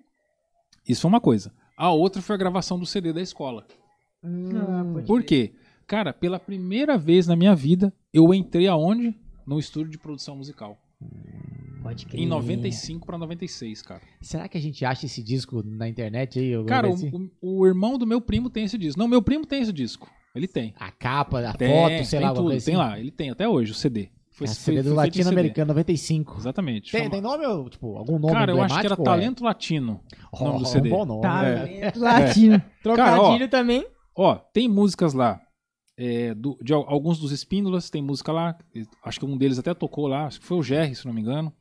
[0.89, 1.53] isso foi uma coisa.
[1.77, 3.66] A outra foi a gravação do CD da escola.
[4.23, 5.53] Ah, pode Por quê?
[5.87, 9.15] Cara, pela primeira vez na minha vida, eu entrei aonde?
[9.47, 10.79] No estúdio de produção musical.
[11.85, 12.20] Pode crer.
[12.23, 14.01] Em 95 pra 96, cara.
[14.20, 16.65] Será que a gente acha esse disco na internet aí?
[16.65, 17.31] Cara, assim?
[17.43, 18.98] o, o irmão do meu primo tem esse disco.
[18.98, 20.11] Não, meu primo tem esse disco.
[20.35, 20.74] Ele tem.
[20.81, 22.48] A capa, a Tem, foto, sei tem lá, tudo.
[22.48, 22.74] Tem assim.
[22.77, 24.09] lá, ele tem até hoje o CD.
[24.31, 26.31] Foi, É, foi- CD do Latino-Americano 95.
[26.32, 26.40] CD.
[26.43, 26.90] Exatamente.
[26.90, 29.05] Tem, tem nome ou, tipo, algum nome Cara, eu acho que era é?
[29.05, 30.01] Talento Latino.
[30.32, 30.89] o nome do Oh, CD.
[30.89, 31.20] Um bom nome.
[31.23, 31.93] Tá, É.
[31.94, 32.59] latino.
[32.82, 33.16] Cara, ó.
[33.19, 33.86] Trocadilho também.
[34.16, 35.40] Ó, tem músicas lá.
[35.97, 38.59] é, do- de al- alguns dos Espíndolas, tem música lá.
[39.05, 40.27] Acho que um deles até tocou lá.
[40.27, 41.52] Acho que foi o Jerry, se não me engano.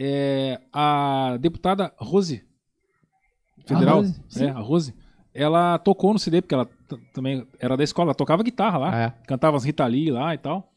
[0.00, 2.44] É, a deputada Rose.
[3.66, 3.98] Federal.
[3.98, 4.94] A Rose, é, a Rose.
[5.34, 6.68] Ela tocou no CD, porque ela
[7.12, 8.10] também era da escola.
[8.10, 8.96] Ela tocava guitarra lá.
[8.96, 9.10] É.
[9.26, 10.72] Cantava as Rita Lee lá e tal.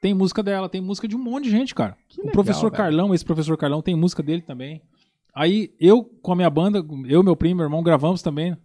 [0.00, 1.94] Tem música dela, tem música de um monte de gente, cara.
[2.12, 2.72] o legal, professor velho.
[2.72, 4.82] Carlão, esse professor Carlão, tem música dele também.
[5.34, 8.56] Aí eu, com a minha banda, eu, meu primo, meu irmão, gravamos também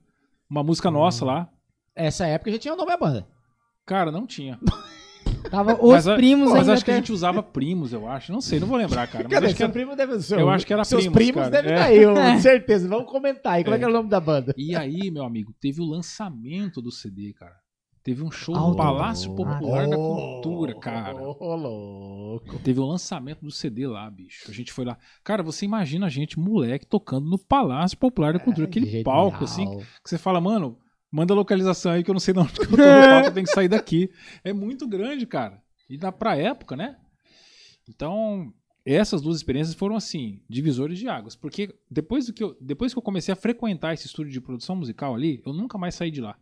[0.49, 1.49] uma música nossa lá.
[1.93, 3.27] Essa época já tinha o nome da banda.
[3.85, 4.59] Cara, não tinha.
[5.49, 8.31] Tava os mas, primos mas acho que a até- gente usava primos, eu acho.
[8.31, 9.23] Não sei, não vou lembrar, cara.
[9.23, 9.45] Mas Cadê?
[9.47, 10.39] acho que era- primo deve ser.
[10.39, 11.49] eu acho que era Seus primos, primos cara.
[11.49, 11.75] devem É.
[11.75, 12.87] estar aí, eu, com certeza.
[12.87, 13.63] Vamos comentar aí.
[13.63, 14.53] Como é que é o nome da banda?
[14.57, 17.55] E aí, meu amigo, teve o lançamento do CD, cara.
[18.01, 18.69] Teve um show Alto.
[18.71, 21.15] no Palácio Popular da Oh, Cultura, cara.
[21.21, 22.57] Ô, louco.
[22.59, 24.49] Teve o lançamento do CD lá, bicho.
[24.49, 24.97] A gente foi lá.
[25.23, 28.67] Cara, você imagina a gente, moleque, tocando no Palácio Popular da Cultura.
[28.67, 29.03] Aquele Genial.
[29.03, 29.65] palco, assim,
[30.03, 30.77] que você fala, mano,
[31.11, 33.27] manda a localização aí que eu não sei de onde que eu tô no palco,
[33.27, 34.11] eu tenho que sair daqui.
[34.43, 35.61] É muito grande, cara.
[35.89, 36.97] E dá pra época, né?
[37.87, 38.53] Então,
[38.85, 41.35] essas duas experiências foram, assim, divisores de águas.
[41.35, 44.75] Porque depois, do que eu, depois que eu comecei a frequentar esse estúdio de produção
[44.75, 46.37] musical ali, eu nunca mais saí de lá.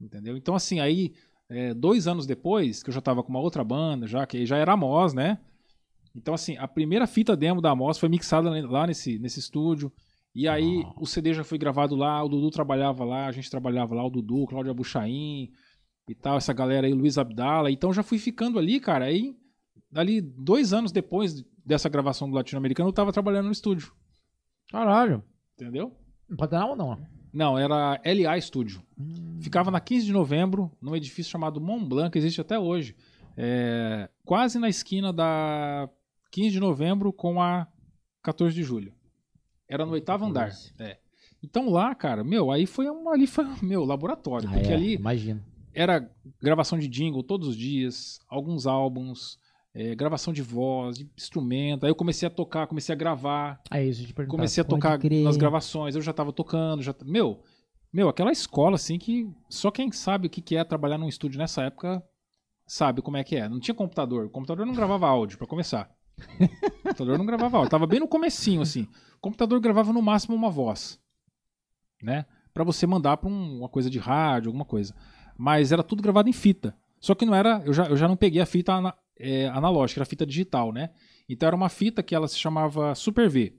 [0.00, 0.36] Entendeu?
[0.36, 1.14] Então, assim, aí,
[1.48, 4.56] é, dois anos depois, que eu já tava com uma outra banda, já que já
[4.56, 5.38] era a Mos, né?
[6.14, 9.92] Então, assim, a primeira fita demo da Mos foi mixada lá nesse, nesse estúdio.
[10.34, 13.94] E aí o CD já foi gravado lá, o Dudu trabalhava lá, a gente trabalhava
[13.94, 15.52] lá, o Dudu, o Cláudio Abuchain
[16.08, 17.70] e tal, essa galera aí, Luiz Abdala.
[17.70, 19.04] Então já fui ficando ali, cara.
[19.04, 19.36] Aí,
[19.94, 23.92] ali, dois anos depois dessa gravação do Latino-Americano, eu tava trabalhando no estúdio.
[24.70, 25.22] Caralho.
[25.54, 25.96] Entendeu?
[26.50, 26.98] Dar ou não?
[27.32, 28.82] Não, era LA Studio.
[29.40, 32.96] Ficava na 15 de novembro, num edifício chamado Mont Blanc, que existe até hoje.
[33.36, 35.88] É, quase na esquina da
[36.30, 37.66] 15 de novembro com a
[38.22, 38.93] 14 de julho.
[39.74, 40.52] Era no oitavo andar.
[40.78, 40.98] É.
[41.42, 44.94] Então lá, cara, meu, aí foi um, ali foi meu laboratório, Ah, porque é, ali
[44.94, 45.42] Imagino.
[45.74, 46.08] era
[46.40, 49.36] gravação de jingle todos os dias, alguns álbuns,
[49.74, 51.84] é, gravação de voz, de instrumento.
[51.84, 53.60] Aí eu comecei a tocar, comecei a gravar.
[53.68, 54.14] É isso, te.
[54.26, 55.24] Comecei a tocar crer.
[55.24, 57.42] nas gravações, eu já tava tocando, já meu,
[57.92, 61.38] meu, aquela escola assim que só quem sabe o que que é trabalhar num estúdio
[61.38, 62.00] nessa época
[62.66, 63.48] sabe como é que é.
[63.48, 65.90] Não tinha computador, o computador não gravava áudio pra começar.
[66.94, 68.82] O computador não gravava áudio, tava bem no comecinho assim.
[69.16, 70.98] O computador gravava no máximo uma voz,
[72.02, 72.24] né?
[72.52, 74.94] Pra você mandar pra um- uma coisa de rádio, alguma coisa.
[75.36, 76.76] Mas era tudo gravado em fita.
[77.00, 79.98] Só que não era, eu já, eu já não peguei a fita ana- é, analógica,
[80.00, 80.90] era fita digital, né?
[81.28, 83.54] Então era uma fita que ela se chamava Super V.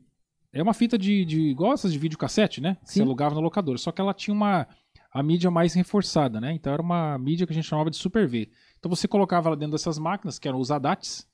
[0.53, 2.75] É uma fita de, de igual essas de videocassete, né?
[2.75, 3.01] Que Você Sim.
[3.01, 3.77] alugava na locadora.
[3.77, 4.65] Só que ela tinha uma
[5.11, 6.53] a mídia mais reforçada, né?
[6.53, 8.49] Então era uma mídia que a gente chamava de Super V.
[8.79, 11.27] Então você colocava ela dentro dessas máquinas, que eram os ADATs.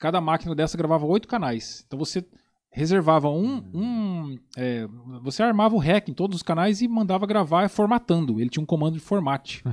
[0.00, 1.84] Cada máquina dessa gravava oito canais.
[1.86, 2.24] Então você
[2.72, 3.62] reservava um.
[3.72, 4.88] um é,
[5.22, 8.40] você armava o REC em todos os canais e mandava gravar formatando.
[8.40, 9.62] Ele tinha um comando de formate.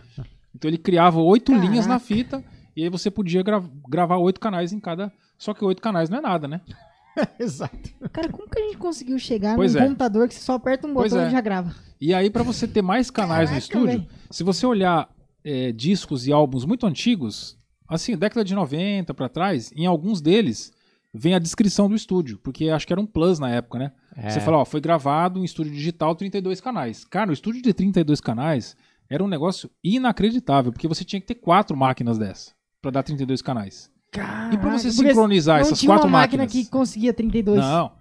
[0.55, 1.67] Então ele criava oito Caraca.
[1.69, 2.43] linhas na fita
[2.75, 5.13] e aí você podia gra- gravar oito canais em cada.
[5.37, 6.61] Só que oito canais não é nada, né?
[7.37, 7.77] Exato.
[8.11, 9.83] Cara, como que a gente conseguiu chegar Pois num é.
[9.83, 11.27] computador que você só aperta um botão é.
[11.27, 11.75] e já grava?
[12.01, 14.07] E aí, pra você ter mais canais no Caraca, estúdio, velho.
[14.31, 15.07] se você olhar
[15.43, 17.55] é, discos e álbuns muito antigos,
[17.87, 20.73] assim, década de 90 pra trás, em alguns deles
[21.13, 23.91] vem a descrição do estúdio, porque acho que era um plus na época, né?
[24.15, 24.29] É.
[24.29, 27.05] Você fala, ó, foi gravado em estúdio digital 32 canais.
[27.05, 28.75] Cara, o estúdio de 32 canais
[29.09, 32.51] era um negócio inacreditável, porque você tinha que ter quatro máquinas dessa
[32.81, 33.89] pra dar 32 canais.
[34.13, 36.65] E pra você Caraca, porque sincronizar não essas tinha quatro uma máquina máquinas?
[36.65, 37.59] que conseguia 32.
[37.59, 37.91] Não.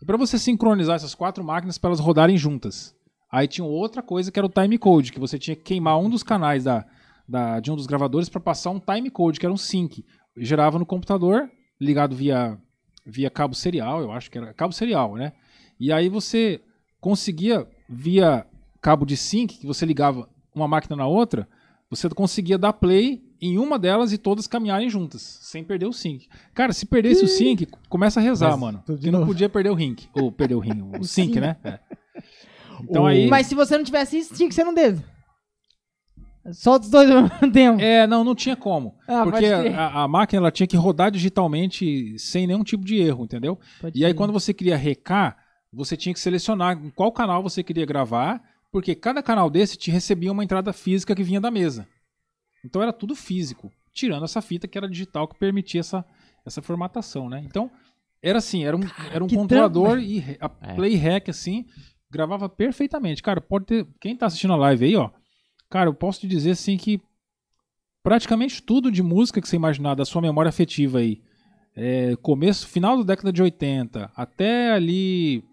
[0.00, 2.94] E pra você sincronizar essas quatro máquinas para elas rodarem juntas.
[3.30, 6.08] Aí tinha outra coisa que era o time code, que você tinha que queimar um
[6.08, 6.84] dos canais da,
[7.30, 10.04] da- de um dos gravadores para passar um time code, que era um sync.
[10.36, 11.48] Gerava no computador,
[11.80, 12.58] ligado via,
[13.06, 15.32] via cabo serial, eu acho que era cabo serial, né?
[15.78, 16.60] E aí você
[17.00, 18.44] conseguia, via
[18.82, 21.48] cabo de sync, que você ligava uma máquina na outra,
[21.88, 26.28] você conseguia dar play em uma delas e todas caminharem juntas, sem perder o sync.
[26.54, 28.82] Cara, se perdesse o sync, começa a rezar, Mas mano.
[28.86, 29.96] Porque não podia perder o ring.
[30.14, 31.40] Ou perder o ring, o sync, sync.
[31.40, 31.56] né?
[31.64, 31.78] É.
[32.82, 33.28] Então O- aí.
[33.28, 34.64] Mas se você não tivesse isso, tinha que ser
[36.44, 36.54] no dedo.
[36.60, 37.80] Solta os dois ao mesmo tempo.
[37.80, 38.96] É, não, não tinha como.
[39.06, 43.24] Ah, porque a, a máquina ela tinha que rodar digitalmente sem nenhum tipo de erro,
[43.24, 43.58] entendeu?
[43.80, 45.36] Pode E aí quando você queria recar,
[45.72, 48.42] você tinha que selecionar qual canal você queria gravar,
[48.72, 51.86] porque cada canal desse te recebia uma entrada física que vinha da mesa.
[52.64, 56.04] Então era tudo físico, tirando essa fita que era digital que permitia essa,
[56.46, 57.42] essa formatação, né?
[57.46, 57.70] Então
[58.22, 58.80] era assim, era um,
[59.12, 60.74] era um controlador e re- a É.
[60.74, 61.64] play hack assim,
[62.10, 63.22] gravava perfeitamente.
[63.22, 65.10] Cara, pode ter, quem tá assistindo a live aí, ó,
[65.70, 67.00] cara, eu posso te dizer assim que
[68.02, 71.20] praticamente tudo de música que você imaginar da sua memória afetiva aí,
[71.76, 75.44] é, começo, final da década de 80 até ali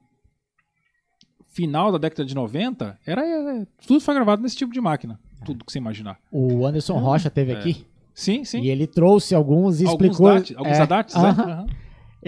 [1.48, 5.64] final da década de 90, era é, tudo foi gravado nesse tipo de máquina, tudo
[5.65, 6.19] que você imaginar.
[6.31, 8.61] O Anderson Rocha teve aqui Sim, sim.
[8.61, 9.88] e ele trouxe alguns e É.
[9.88, 10.34] alguns explicou.
[10.34, 11.22] DAT, alguns é, ADATs, né?
[11.22, 11.44] aham.
[11.44, 11.68] Aham.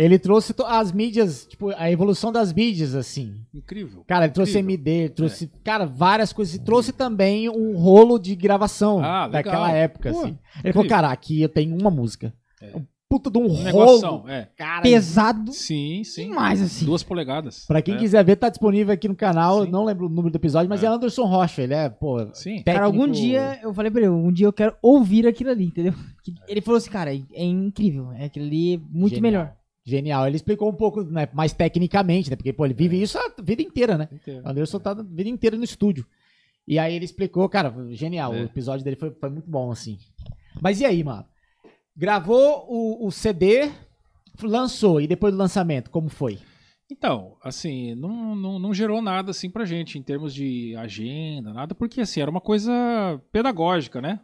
[0.02, 3.36] Ele trouxe as mídias, tipo, a evolução das mídias, assim.
[3.54, 4.04] Incrível.
[4.08, 4.72] Cara, ele trouxe Incrível.
[4.76, 6.56] MD, ele trouxe, cara, várias coisas.
[6.56, 9.30] E trouxe também um rolo de gravação Ah, legal.
[9.44, 10.38] daquela época, Pô, assim.
[10.64, 12.34] Ele falou, cara, aqui eu tenho uma música.
[12.62, 12.78] É.
[12.78, 13.64] Um puta de um Um rolo.
[13.64, 14.48] negoção, é.
[14.56, 16.30] Cara, Pesado Sim, sim.
[16.30, 16.86] demais, assim.
[16.86, 17.66] Duas polegadas.
[17.66, 17.98] Pra quem É.
[17.98, 19.66] quiser ver, tá disponível aqui no canal.
[19.66, 19.72] Sim.
[19.72, 20.90] Não lembro o número do episódio, mas é, É.
[20.90, 21.62] Anderson Rocha.
[21.64, 22.64] Ele é, pô, Sim.
[22.64, 25.66] Cara, algum técnico- dia, eu falei pra ele, um dia eu quero ouvir aquilo ali,
[25.66, 25.94] entendeu?
[26.48, 29.22] Ele falou assim, cara, é, é incrível, é aquilo ali é muito Genial.
[29.24, 29.56] melhor.
[29.90, 30.28] Genial.
[30.28, 32.36] Ele explicou um pouco né, mais tecnicamente, né?
[32.36, 34.08] Porque, pô, ele vive isso a vida inteira, né?
[34.12, 34.44] Inteiro.
[34.46, 36.06] O Anderson tá a vida inteira no estúdio.
[36.68, 38.34] E aí ele explicou, cara, genial.
[38.34, 38.42] É.
[38.42, 39.98] O episódio dele foi, foi muito bom, assim.
[40.62, 41.26] Mas e aí, mano?
[41.96, 43.72] Gravou o, o CD,
[44.42, 46.38] lançou, e depois do lançamento, como foi?
[46.92, 51.76] Então, assim, não, não, não gerou nada assim pra gente em termos de agenda, nada,
[51.76, 52.72] porque assim, era uma coisa
[53.32, 54.20] pedagógica, né?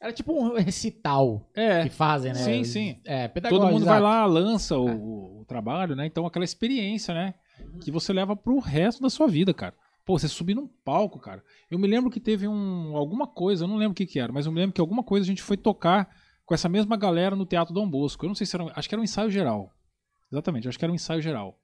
[0.00, 1.84] Era tipo um recital É.
[1.84, 2.38] que fazem, né?
[2.38, 3.00] Sim, sim.
[3.04, 3.28] É.
[3.28, 4.02] Todo mundo vai exato.
[4.02, 6.04] lá, lança o, o- o trabalho, né?
[6.06, 7.34] Então aquela experiência, né?
[7.80, 9.74] Que você leva pro resto da sua vida, cara.
[10.04, 11.42] Pô, você subir num palco, cara.
[11.70, 14.32] Eu me lembro que teve um alguma coisa, eu não lembro o que que era,
[14.32, 16.08] mas eu me lembro que alguma coisa a gente foi tocar
[16.44, 18.24] com essa mesma galera no Teatro Dom Bosco.
[18.24, 19.72] Eu não sei se era, acho que era um ensaio geral.
[20.30, 21.58] Exatamente, acho que era um ensaio geral.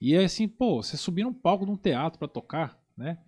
[0.00, 3.18] E é assim, pô, você subir num palco de um teatro pra tocar, né?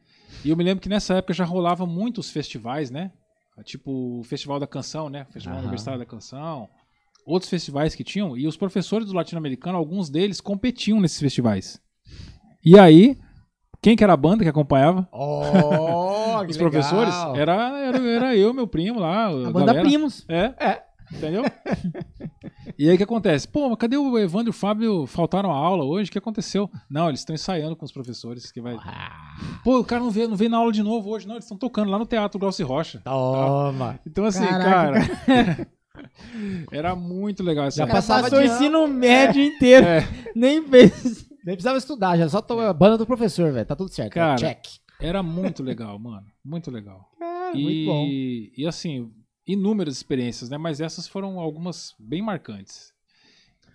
[0.44, 3.12] E eu me lembro que nessa época já rolava muitos festivais, né?
[3.65, 5.27] Tipo o Festival da Canção, né?
[5.31, 5.62] Festival Aham.
[5.65, 6.69] Universitário da Canção.
[7.24, 8.37] Outros festivais que tinham.
[8.37, 11.81] E os professores do latino-americano, alguns deles competiam nesses festivais.
[12.65, 13.19] E aí,
[13.81, 15.09] quem que era a banda que acompanhava?
[15.12, 17.15] Oh, Os professores?
[17.37, 19.27] Era, era, era eu, meu primo lá.
[19.27, 20.24] A banda Primos.
[20.29, 20.55] É?
[20.59, 20.83] É.
[21.17, 21.45] Entendeu?
[22.79, 23.47] e aí o que acontece?
[23.47, 25.07] Pô, mas cadê o Evandro e o Fábio?
[25.07, 26.09] Faltaram a aula hoje?
[26.09, 26.71] O que aconteceu?
[26.91, 28.51] Não, eles estão ensaiando com os professores.
[28.51, 28.77] que vai.
[28.79, 31.35] Ah, Pô, o cara não veio, não veio na aula de novo hoje, não.
[31.35, 33.01] Eles estão tocando lá no Teatro Grossi Rocha.
[33.05, 34.01] toma.
[34.07, 35.69] Então, assim, Caraca, cara.
[36.73, 37.97] era muito legal essa Já época.
[37.99, 39.87] passava o ensino médio inteiro.
[39.87, 40.09] É.
[40.35, 41.31] Nem fez.
[41.45, 42.59] Nem precisava estudar, já só to...
[42.61, 43.67] a banda do professor, velho.
[43.67, 44.13] Tá tudo certo.
[44.13, 44.65] Cara, Check.
[45.01, 46.25] Era muito legal, mano.
[46.45, 47.11] Muito legal.
[47.19, 48.07] Cara, e, muito bom.
[48.07, 49.13] e assim,
[49.47, 50.56] inúmeras experiências, né?
[50.59, 52.93] Mas essas foram algumas bem marcantes.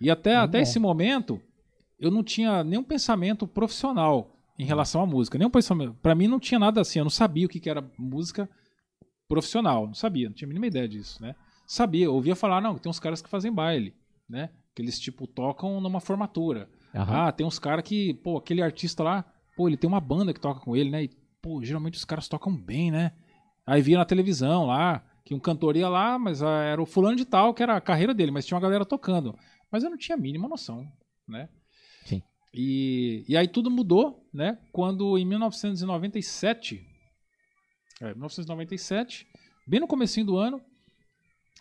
[0.00, 0.62] E até, Muito até bom.
[0.62, 1.40] esse momento,
[1.98, 5.36] eu não tinha nenhum pensamento profissional em relação à música.
[5.38, 5.94] Nenhum pensamento.
[6.02, 6.98] Pra mim não tinha nada assim.
[6.98, 8.48] Eu não sabia o que, que era música
[9.28, 9.86] profissional.
[9.86, 11.34] Não sabia, não tinha a mínima ideia disso, né?
[11.66, 13.94] Sabia, ouvia falar, não, tem uns caras que fazem baile,
[14.28, 14.50] né?
[14.74, 16.68] Que eles, tipo, tocam numa formatura.
[16.94, 17.26] Aham.
[17.26, 19.22] Ah, tem uns caras que, pô, aquele artista lá,
[19.54, 21.04] pô, ele tem uma banda que toca com ele, né?
[21.04, 21.10] E,
[21.42, 23.12] pô, geralmente os caras tocam bem, né?
[23.66, 27.14] Aí via na televisão lá, que um cantor ia lá, mas ah, era o fulano
[27.14, 29.38] de tal, que era a carreira dele, mas tinha uma galera tocando.
[29.70, 30.90] Mas eu não tinha a mínima noção,
[31.28, 31.50] né?
[32.06, 32.22] Sim.
[32.54, 34.56] E, e aí tudo mudou, né?
[34.72, 36.82] Quando em 1997,
[38.00, 39.26] é, 1997,
[39.66, 40.62] bem no comecinho do ano,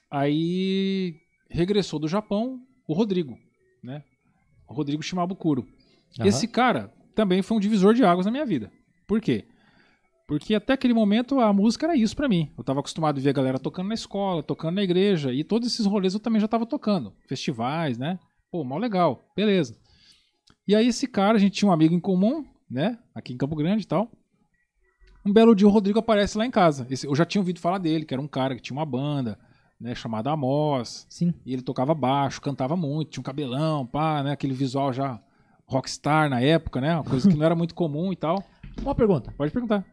[0.09, 1.19] aí
[1.49, 3.37] regressou do Japão o Rodrigo,
[3.83, 4.01] né?
[4.65, 5.67] O Rodrigo Shimabukuro.
[6.17, 6.29] Aham.
[6.29, 8.71] Esse cara também foi um divisor de águas na minha vida.
[9.05, 9.45] Por quê?
[10.27, 12.51] Porque até aquele momento a música era isso pra mim.
[12.57, 15.67] Eu tava acostumado a ver a galera tocando na escola, tocando na igreja, e todos
[15.71, 17.13] esses rolês eu também já tava tocando.
[17.27, 18.19] Festivais, né?
[18.51, 19.77] Pô, mal legal, beleza.
[20.67, 22.99] E aí esse cara, a gente tinha um amigo em comum, né?
[23.15, 24.11] Aqui em Campo Grande e tal.
[25.25, 26.85] Um belo dia o Rodrigo aparece lá em casa.
[26.89, 29.39] Esse- eu já tinha ouvido falar dele, que era um cara que tinha uma banda,
[29.79, 29.95] né?
[29.95, 31.05] Chamada Amos.
[31.09, 31.33] Sim.
[31.45, 34.31] E ele tocava baixo, cantava muito, tinha um cabelão, pá, né?
[34.31, 35.21] Aquele visual já
[35.65, 36.95] rockstar na época, né?
[36.95, 38.43] Uma coisa que não era muito comum e tal.
[38.81, 39.33] Uma pergunta.
[39.37, 39.85] Pode perguntar.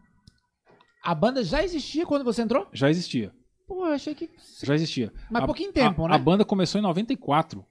[1.05, 2.67] A banda já existia quando você entrou?
[2.73, 3.31] Já existia.
[3.67, 4.31] Pô, eu achei que.
[4.63, 5.13] Já existia.
[5.31, 6.15] Mas A- pouquinho tempo, a, né?
[6.15, 7.65] A banda começou em 94.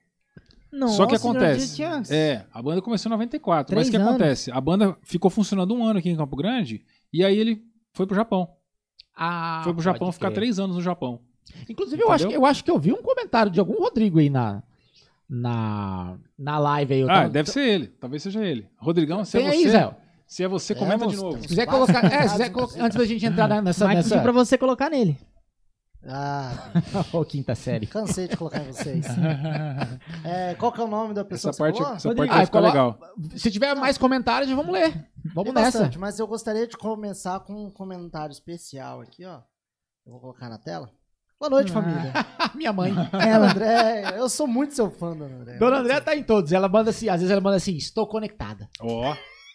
[0.72, 1.76] Nossa, Só que acontece.
[1.76, 2.02] tinha.
[2.10, 3.74] É, a banda começou em 94.
[3.74, 4.08] mas Três o que anos.
[4.08, 4.50] acontece?
[4.50, 7.62] A banda ficou funcionando um ano aqui em Campo Grande e aí ele
[7.92, 8.48] foi pro Japão.
[9.16, 11.20] Ah, foi pro Japão ficar três anos no Japão.
[11.68, 14.28] Inclusive, eu acho, que, eu acho que eu vi um comentário de algum Rodrigo aí
[14.28, 14.62] na,
[15.28, 17.00] na, na live aí.
[17.00, 17.86] Eu ah, tava- deve ser ele.
[18.00, 18.68] Talvez seja ele.
[18.76, 19.70] Rodrigão, se é aí, você.
[19.70, 19.96] Zé.
[20.26, 21.40] Se é você, É, comenta de novo.
[21.42, 22.04] Se quiser colocar.
[22.04, 22.82] É, se quiser colocar.
[22.84, 23.84] Antes da gente entrar na- nessa.
[23.84, 24.20] Vai nessa...
[24.20, 25.18] pra você colocar nele.
[26.06, 26.52] Ah,
[27.14, 27.86] Ô, quinta série.
[27.86, 29.06] cansei de colocar em vocês.
[30.24, 31.96] É, qual que é o nome da pessoa Essa que parte, você falou?
[31.96, 32.98] essa Rodrigo, parte ah, colo- legal.
[33.36, 34.92] Se tiver mais comentários, vamos ler.
[35.34, 35.78] Vamos Tem nessa.
[35.78, 39.40] bastante, mas eu gostaria de começar com um comentário especial aqui, ó.
[40.06, 40.90] Eu vou colocar na tela.
[41.40, 41.74] Boa noite, Ah.
[41.74, 42.12] família.
[42.54, 42.92] Minha mãe.
[42.94, 45.56] Dona André, eu sou muito seu fã, Dona André.
[45.58, 46.52] Dona André tá em todos.
[46.52, 48.68] Ela manda assim, às vezes ela manda assim, estou conectada.
[48.80, 49.14] Ó,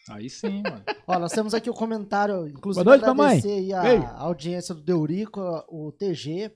[0.10, 0.84] aí sim, mano.
[1.08, 4.00] Ó, nós temos aqui o comentário, inclusive Boa noite, agradecer aí a, Ei.
[4.18, 6.52] audiência do Deurico, o TG,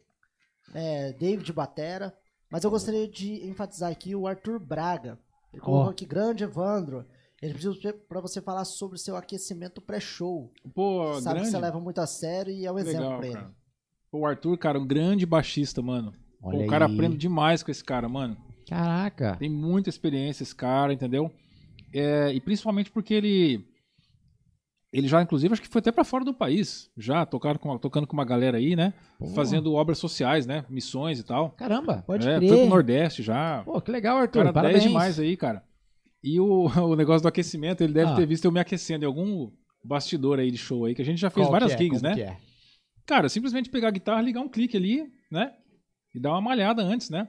[0.74, 2.14] é, David Batera,
[2.50, 5.20] mas eu gostaria de enfatizar aqui o Arthur Braga.
[5.52, 5.90] Ele colocou Ó.
[5.92, 7.06] aqui, grande Evandro,
[7.42, 7.74] ele pediu
[8.08, 10.52] para você falar sobre o seu aquecimento pré-show.
[10.74, 11.42] Pô, Sabe grande.
[11.42, 13.36] que você leva muito a sério e é um exemplo Legal, pra ele.
[13.36, 13.52] cara.
[14.12, 16.14] Pô, O Arthur, cara, um grande baixista, mano.
[16.40, 18.38] Pô, Olha o cara aprende demais com esse cara, mano.
[18.68, 19.36] Caraca.
[19.38, 21.30] Tem muita experiência esse cara, entendeu?
[21.94, 23.66] É, e principalmente porque ele.
[24.92, 26.92] Ele já, inclusive, acho que foi até pra fora do país.
[26.96, 28.94] Já tocaram com, tocando com uma galera aí, né?
[29.18, 29.26] Pô.
[29.30, 30.64] Fazendo obras sociais, né?
[30.70, 31.50] Missões e tal.
[31.52, 32.04] Caramba.
[32.06, 32.50] Pode é, crer.
[32.50, 33.64] Foi pro Nordeste já.
[33.66, 34.42] Pô, que legal, Arthur.
[34.42, 34.82] Cara, Parabéns.
[34.82, 35.64] 10 demais aí, cara.
[36.24, 38.16] E o, o negócio do aquecimento, ele deve Ah.
[38.16, 39.52] ter visto eu me aquecendo em algum
[39.84, 41.78] bastidor aí de show aí, que a gente já fez Qual várias é?
[41.78, 42.16] gigs, Como né?
[42.16, 42.38] que é?
[43.06, 45.54] Cara, simplesmente pegar a guitarra, ligar um clique ali, né?
[46.14, 47.28] E dar uma malhada antes, né?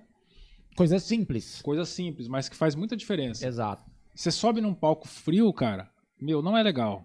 [0.76, 1.62] Coisa simples.
[1.62, 3.46] Coisa simples, mas que faz muita diferença.
[3.46, 3.82] Exato.
[4.14, 7.04] Você sobe num palco frio, cara, meu, não é legal.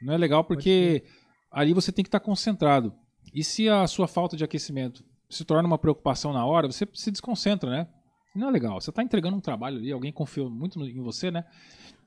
[0.00, 1.04] Não é legal porque
[1.50, 2.92] ali você tem que estar concentrado.
[3.32, 7.10] E se a sua falta de aquecimento se torna uma preocupação na hora, você se
[7.10, 7.88] desconcentra, né?
[8.34, 8.80] Não é legal.
[8.80, 11.44] Você está entregando um trabalho ali, alguém confiou muito em você, né?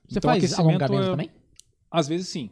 [0.08, 1.30] Você Então, faz aquecimento alongamento é- também?
[1.90, 2.50] Às vezes sim.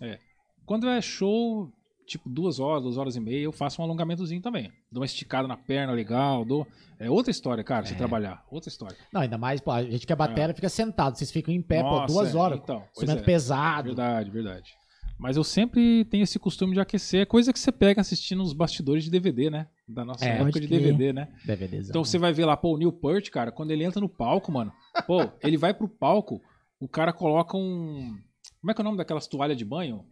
[0.00, 0.18] É.
[0.66, 1.72] Quando é show,
[2.10, 4.70] tipo duas horas, duas horas e meia, eu faço um alongamentozinho também.
[4.90, 6.66] Dou uma esticada na perna legal, dou.
[6.98, 7.96] É outra história, cara, se É.
[7.96, 8.44] trabalhar.
[8.50, 8.96] Outra história.
[9.12, 11.16] Não, ainda mais, pô, a gente que é batera fica sentado.
[11.16, 12.58] Vocês ficam em pé, Nossa, pô, duas é, horas.
[12.62, 13.22] Então, instrumento é.
[13.22, 13.86] pesado.
[13.88, 14.74] Verdade, verdade.
[15.18, 17.20] Mas eu sempre tenho esse costume de aquecer.
[17.22, 19.68] É coisa que você pega assistindo os bastidores de DVD, né?
[19.86, 20.66] Da nossa É, época de.
[20.66, 21.28] DVD, né?
[21.44, 21.90] DVDzão.
[21.90, 24.50] Então você vai ver lá, pô, o Neil Peart, cara, quando ele entra no palco,
[24.50, 24.72] mano,
[25.06, 26.40] pô, ele vai pro palco,
[26.80, 28.16] o cara coloca um.
[28.60, 30.04] Como é que é o nome daquelas toalhas de banho?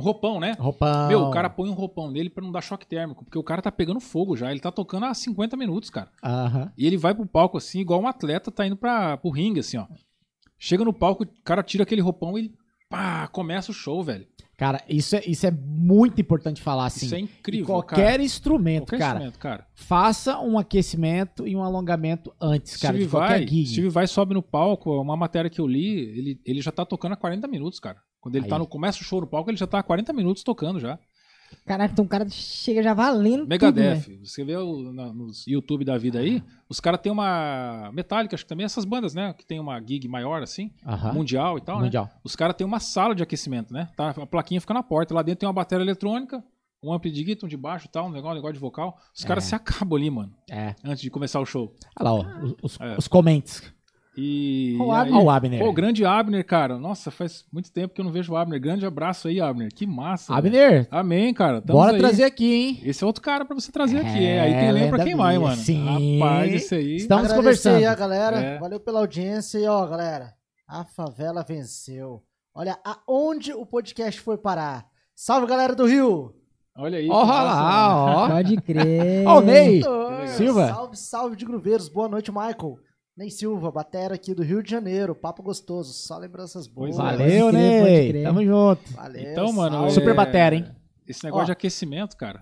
[0.00, 0.56] Roupão, né?
[0.58, 1.08] Roupão.
[1.08, 3.62] Meu, o cara põe um roupão nele pra não dar choque térmico, porque o cara
[3.62, 6.10] tá pegando fogo já, ele tá tocando há 50 minutos, cara.
[6.22, 6.72] Aham.
[6.76, 9.76] E ele vai pro palco assim, igual um atleta tá indo pra, pro ringue, assim,
[9.76, 9.86] ó.
[10.58, 12.52] Chega no palco, o cara tira aquele roupão e
[12.88, 14.26] pá, começa o show, velho.
[14.58, 17.06] Cara, isso é, isso é muito importante falar assim.
[17.06, 18.22] Isso é incrível, qualquer cara.
[18.22, 19.14] instrumento, Qualquer cara.
[19.14, 19.66] instrumento, cara.
[19.74, 23.66] Faça um aquecimento e um alongamento antes, cara, Steve de qualquer Vai, gig.
[23.66, 27.12] Steve Vai sobe no palco, uma matéria que eu li, ele, ele já tá tocando
[27.12, 27.96] há 40 minutos, cara.
[28.20, 28.50] Quando ele Aí.
[28.50, 30.98] tá no começa o show no palco, ele já tá há 40 minutos tocando já.
[31.66, 33.94] Caraca, então o cara chega já valendo tudo, né?
[33.94, 34.18] Megadeth.
[34.24, 38.44] Você vê o, na, nos YouTube da vida aí, os caras têm uma Metallica, acho
[38.44, 40.70] que também essas bandas, né, que tem uma gig maior assim,
[41.12, 41.84] mundial e tal, né?
[41.86, 42.08] Mundial.
[42.22, 43.88] Os caras têm uma sala de aquecimento, né?
[43.96, 46.40] Tá, a plaquinha fica na porta, lá dentro tem uma bateria eletrônica,
[46.84, 48.96] um amp de guitarra, um de baixo e tal, um negócio, um negócio de vocal.
[49.12, 49.48] Os caras É.
[49.48, 50.76] se acabam ali, mano, É.
[50.84, 51.74] antes de começar o show.
[51.98, 52.96] Olha lá, ó, os, os, É.
[52.96, 53.60] os comments.
[54.16, 55.14] E, o aí- Abner.
[55.16, 55.60] Olha o Abner.
[55.60, 56.78] Pô, grande Abner, cara.
[56.78, 58.60] Nossa, faz muito tempo que eu não vejo o Abner.
[58.60, 59.68] Grande abraço aí, Abner.
[59.72, 60.34] Que massa.
[60.40, 60.46] velho.
[60.56, 61.62] Abner, Amém, cara.
[61.62, 61.98] Tamo bora aí.
[61.98, 62.80] trazer aqui, hein?
[62.84, 64.24] Esse é outro cara pra você trazer É, aqui.
[64.24, 65.50] É, aí tem lenha pra lenda queimar, hein, viva.
[65.50, 65.62] mano.
[65.62, 66.18] Sim.
[66.20, 66.96] Rapaz, esse aí.
[66.96, 67.76] Estamos Agradecer conversando.
[67.76, 68.40] aí a galera.
[68.40, 68.58] É.
[68.58, 69.58] Valeu pela audiência.
[69.58, 70.34] E ó, galera,
[70.68, 72.22] a favela venceu.
[72.54, 74.84] Olha aonde o podcast foi parar.
[75.14, 76.34] Salve, galera do Rio!
[76.76, 77.08] Olha aí.
[77.08, 78.28] Ó, lá, ó.
[78.28, 79.26] Pode crer.
[79.26, 79.82] Ó, o Ney.
[80.36, 80.68] Silva.
[80.68, 81.88] Salve, salve de Gruveiros.
[81.88, 82.76] Boa noite, Michael.
[83.20, 85.14] Ney Silva, batera aqui do Rio de Janeiro.
[85.14, 85.92] Papo gostoso.
[85.92, 86.94] Só lembranças boas.
[86.94, 86.98] É.
[87.02, 88.08] Valeu, Ney.
[88.12, 88.22] crer.
[88.24, 88.92] Tamo junto.
[88.94, 89.30] Valeu.
[89.32, 89.72] Então, mano.
[89.76, 89.88] salve.
[89.88, 90.64] é- Super batera, hein?
[91.06, 91.46] Esse negócio Ó.
[91.46, 92.40] de aquecimento, cara,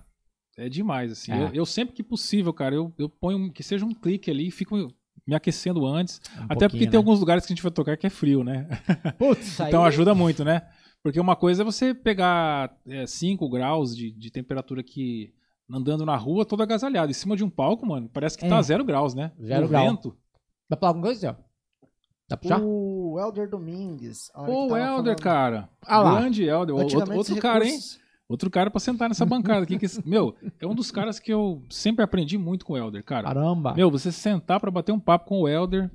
[0.56, 1.32] é demais, assim.
[1.32, 1.42] É.
[1.46, 4.46] Eu, eu sempre que possível, cara, eu, eu ponho um- que seja um clique ali
[4.46, 4.76] e fico
[5.26, 6.20] me aquecendo antes.
[6.38, 6.96] Um Até porque pouquinho, tem né?
[6.98, 8.68] alguns lugares que a gente vai tocar que é frio, né?
[9.18, 10.62] Putz, Então aí- ajuda muito, né?
[11.02, 12.72] Porque uma coisa é você pegar
[13.06, 15.32] 5 graus de, de temperatura que
[15.70, 17.10] andando na rua todo agasalhado.
[17.10, 18.48] Em cima de um palco, mano, parece que É.
[18.48, 19.32] tá zero graus, né?
[19.40, 19.84] Zero o grau.
[19.86, 20.16] vento.
[20.68, 21.32] Dá pra falar alguma coisa, Zé?
[22.28, 22.60] Dá pra puxar?
[22.62, 24.30] O Helder Domingues.
[24.36, 25.68] o Helder, falando- cara.
[25.86, 26.20] Ah lá.
[26.20, 26.74] Grande Helder.
[26.74, 27.78] Outro, outro os cara, hein?
[28.28, 29.78] Outro cara pra sentar nessa bancada aqui.
[29.78, 33.28] Que, meu, é um dos caras que eu sempre aprendi muito com o Helder, cara.
[33.28, 33.72] Caramba.
[33.74, 35.90] Meu, você sentar pra bater um papo com o Helder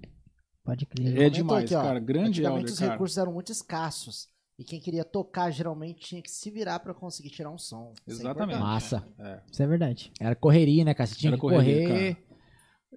[0.65, 1.13] Pode é crer.
[1.13, 1.99] Comentou demais, aqui, ó, cara.
[1.99, 2.91] Grande Helder, os cara.
[2.93, 4.27] recursos eram muito escassos.
[4.57, 7.91] E quem queria tocar geralmente tinha que se virar pra conseguir tirar um som.
[8.07, 8.55] Isso é Exatamente.
[8.55, 8.61] importante.
[8.73, 9.07] Massa.
[9.51, 10.11] Isso é verdade.
[10.19, 11.05] Era correria, né, cara?
[11.07, 12.17] Você tinha Era que correria, correr.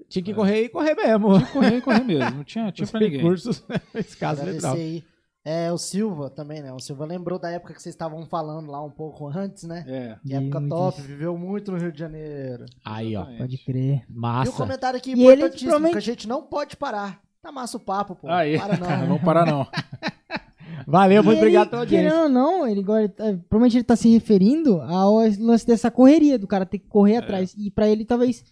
[0.09, 0.35] Tinha que É.
[0.35, 1.29] correr e correr mesmo.
[1.39, 2.31] Tinha que correr e correr mesmo.
[2.37, 3.19] Não tinha, tinha Os pra ninguém.
[3.19, 3.65] recursos,
[3.95, 4.75] nesse caso, Agradecer literal.
[4.77, 5.05] aí.
[5.49, 6.73] É, o Silva também, né?
[6.73, 9.85] O Silva lembrou da época que vocês estavam falando lá um pouco antes, né?
[9.87, 10.17] É.
[10.27, 12.65] Que época top, viveu muito no Rio de Janeiro.
[12.85, 13.25] Aí, ó.
[13.25, 14.03] Pode crer.
[14.09, 14.51] E o Massa.
[14.53, 17.21] comentário aqui E ele importantíssimo, promete- que a gente não pode parar.
[17.41, 18.29] Tá massa o papo, pô.
[18.29, 18.59] Aí.
[18.59, 18.91] Para não.
[18.99, 19.65] Não vamos parar, não.
[20.87, 22.09] Valeu, muito E obrigado pela audiência.
[22.11, 26.39] Querendo ou não, ele agora, tá- provavelmente ele tá se referindo ao lance dessa correria,
[26.39, 27.55] do cara ter que correr atrás.
[27.57, 28.45] E pra ele, talvez,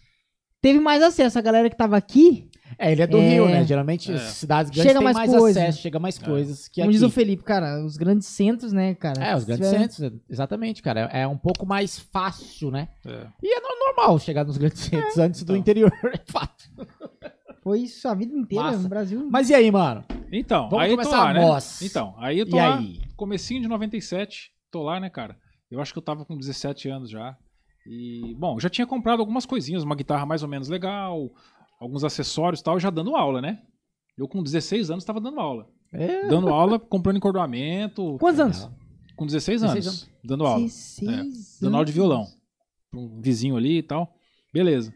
[0.65, 1.39] teve mais acesso.
[1.39, 3.29] A galera que tava aqui, É, ele é do É.
[3.29, 3.65] Rio, né?
[3.65, 4.17] Geralmente É.
[4.17, 5.63] as cidades grandes Chega têm mais mais, coisa.
[5.63, 6.95] acesso, chega mais coisas que como aqui.
[6.99, 9.23] diz o Felipe, cara, os grandes centros, né, cara?
[9.25, 11.09] É, os grandes tiver- centros, exatamente, cara.
[11.13, 12.89] É é um pouco mais fácil, né?
[13.07, 13.27] É.
[13.43, 15.57] E é no- normal chegar nos grandes centros antes do então.
[15.61, 16.65] interior, é fato.
[17.63, 18.79] Foi isso a vida inteira Massa.
[18.83, 19.29] no Brasil.
[19.31, 20.05] Mas e aí, mano?
[20.33, 21.41] Então, Vamos aí eu tô começar lá, né?
[21.43, 21.81] nós.
[21.83, 23.01] Então, aí eu tô E lá, aí?
[23.17, 25.37] comecinho de 97, tô lá, né, cara?
[25.71, 27.37] Eu acho que eu tava com 17 anos já.
[27.87, 31.31] E, bom, já tinha comprado algumas coisinhas, uma guitarra mais ou menos legal,
[31.79, 33.63] alguns acessórios e tal, já dando aula, né?
[34.17, 35.69] Eu com 16 anos tava dando aula.
[35.93, 36.27] É.
[36.29, 38.17] Dando aula, comprando encordoamento.
[38.19, 38.71] Quantos anos?
[39.17, 40.63] Com 16 anos, 16 dando aula.
[40.63, 41.95] 16 Dando aula de anos.
[41.95, 42.27] violão.
[42.91, 44.15] Pra um vizinho ali e tal.
[44.53, 44.93] Beleza.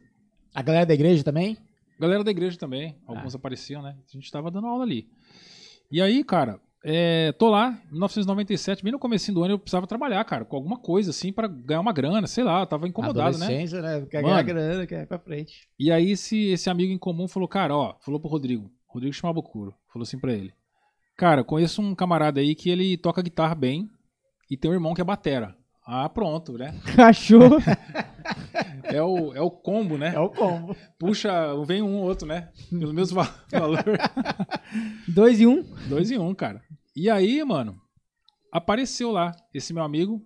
[0.55, 1.57] A galera da igreja também?
[2.01, 3.97] Galera da igreja também, alguns apareciam, né?
[4.09, 5.09] A gente tava dando aula ali.
[5.91, 10.25] E aí, cara, é, tô lá, 1997, bem no comecinho do ano, eu precisava trabalhar,
[10.25, 13.47] cara, com alguma coisa assim pra ganhar uma grana, sei lá, eu tava incomodado, né?
[13.47, 14.07] Adolescência, né?
[14.09, 14.35] Quer Mano.
[14.35, 15.69] ganhar grana, quer ir pra frente.
[15.79, 19.41] E aí esse, esse amigo em comum falou, cara, ó, falou pro Rodrigo, Rodrigo chamava
[19.41, 20.53] o Curo, falou assim pra ele,
[21.17, 23.91] cara, conheço um camarada aí que ele toca guitarra bem
[24.51, 25.57] e tem um irmão que é batera.
[25.85, 26.75] Ah, pronto, né?
[26.95, 27.57] Cachorro.
[28.89, 30.15] É o, é o combo, né?
[30.15, 30.75] É o combo.
[30.99, 31.31] Puxa,
[31.65, 32.51] vem um ou outro, né?
[32.71, 33.85] Pelo mesmo va- valor.
[35.07, 35.63] Dois e um.
[35.89, 36.63] Dois em um, cara.
[36.97, 37.81] E aí, mano,
[38.53, 40.25] apareceu lá esse meu amigo,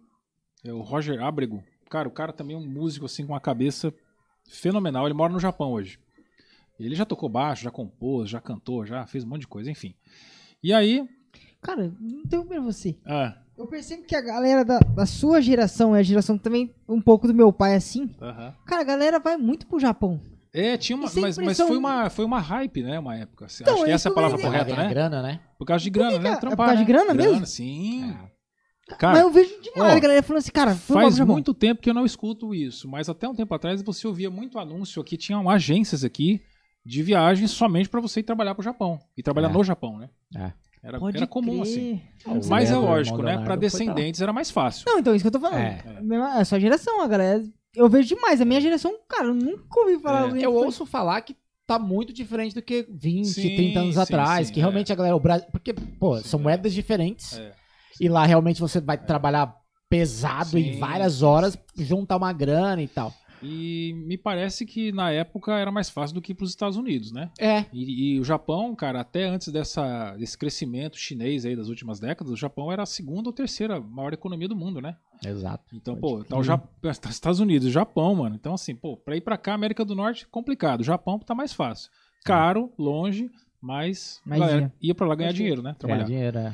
[0.65, 1.63] é o Roger Abrego.
[1.91, 3.93] Cara, o cara também é um músico, assim, com uma cabeça
[4.49, 5.07] fenomenal.
[5.07, 5.99] Ele mora no Japão hoje.
[6.81, 9.95] Ele já tocou baixo, já compôs, já cantou, já fez um monte de coisa, enfim.
[10.63, 11.07] E aí.
[11.61, 12.97] Cara, não tenho pra você.
[13.07, 17.01] Ah, Eu percebo que a galera da, da sua geração é a geração também um
[17.01, 18.11] pouco do meu pai assim.
[18.21, 18.55] aham.
[18.67, 20.21] Cara, a galera vai muito pro Japão.
[20.55, 21.11] É, tinha uma.
[21.15, 22.99] Mas, mas foi, uma, foi uma hype, né?
[22.99, 23.47] Uma época.
[23.47, 23.63] assim.
[23.63, 24.89] Então, Acho que é essa é a palavra ia correta, né?
[24.89, 25.41] grana, né?
[25.59, 26.29] Por causa de grana, que né?
[26.29, 26.33] é?
[26.33, 26.87] É Trampar, por causa de né?
[26.87, 27.47] grana mesmo?
[27.47, 28.15] sim.
[28.89, 31.89] Mas Cara, eu vejo demais ó, a galera falando assim, cara, Faz muito tempo que
[31.89, 35.49] eu não escuto isso, mas até um tempo atrás você ouvia muito anúncio aqui, tinham
[35.49, 36.43] agências aqui
[36.85, 39.53] de viagens somente para você ir trabalhar pro Japão e trabalhar É.
[39.53, 40.11] no Japão, né?
[40.37, 40.53] É.
[40.83, 41.63] Era, Pode era comum crer.
[41.63, 42.03] assim.
[42.27, 43.37] O Mas é Leandro, lógico, né?
[43.37, 44.85] Foi pra descendentes era mais fácil.
[44.87, 45.61] Não, então, isso que eu tô falando.
[45.61, 45.83] É.
[46.11, 47.43] É a sua geração, a galera.
[47.75, 48.41] Eu vejo demais.
[48.41, 50.21] A minha geração, cara, eu nunca ouvi falar.
[50.21, 50.23] É.
[50.25, 51.37] alguém Eu ouço falar que
[51.67, 54.49] tá muito diferente do que 20, Sim, 30 anos sim, atrás.
[54.49, 54.63] sim, que é.
[54.63, 55.15] realmente a galera.
[55.15, 56.43] O Brasil, porque, pô, Sim, são é.
[56.43, 57.39] moedas diferentes.
[57.39, 57.53] É.
[58.01, 59.55] E lá realmente você vai trabalhar
[59.89, 63.13] pesado em Sim, várias sim, horas, juntar uma grana e tal.
[63.43, 67.11] E me parece que na época era mais fácil do que para os Estados Unidos,
[67.13, 67.31] né?
[67.39, 67.65] É.
[67.73, 72.33] E, e o Japão, cara, até antes dessa, desse crescimento chinês aí das últimas décadas,
[72.33, 74.97] o Japão era a segunda ou terceira maior economia do mundo, né?
[75.25, 75.75] Exato.
[75.75, 76.43] Então, Pode pô, tá o
[76.97, 78.37] tá Estados Unidos, Japão, mano.
[78.37, 80.81] Então, assim, pô, pra ir pra cá, América do Norte, complicado.
[80.81, 81.91] O Japão tá mais fácil.
[82.25, 84.77] Caro, longe, mas Mais galera dinheiro.
[84.81, 85.75] ia pra lá ganhar dinheiro, né?
[85.79, 86.05] Trabalhar.
[86.05, 86.53] Dinheiro, é.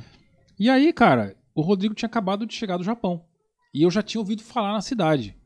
[0.58, 3.24] E aí, cara, o Rodrigo tinha acabado de chegar do Japão.
[3.72, 5.36] E eu já tinha ouvido falar na cidade,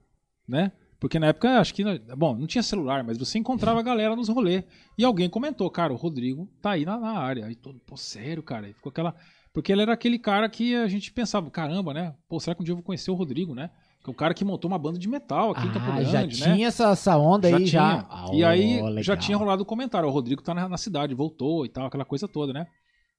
[0.46, 0.72] né?
[1.02, 1.82] Porque na época, acho que.
[2.16, 4.62] Bom, não tinha celular, mas você encontrava a galera nos rolês.
[4.96, 7.44] E alguém comentou, cara, o Rodrigo tá aí na, na área.
[7.44, 8.68] Aí todo, pô, sério, cara.
[8.68, 9.12] E ficou aquela.
[9.52, 12.14] Porque ele era aquele cara que a gente pensava, caramba, né?
[12.28, 13.68] Pô, será que um dia eu vou conhecer o Rodrigo, né?
[14.04, 16.36] Que é o cara que montou uma banda de metal aqui em Campo Ah, Grande,
[16.36, 16.54] já né?
[16.54, 17.80] tinha essa, essa onda aí já.
[17.98, 18.06] tinha.
[18.08, 19.16] Ah, e aí ó, já legal.
[19.16, 22.28] tinha rolado o comentário, o Rodrigo tá na, na cidade, voltou e tal, aquela coisa
[22.28, 22.68] toda, né?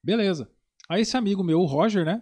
[0.01, 0.49] Beleza.
[0.87, 2.21] Aí esse amigo meu, o Roger, né?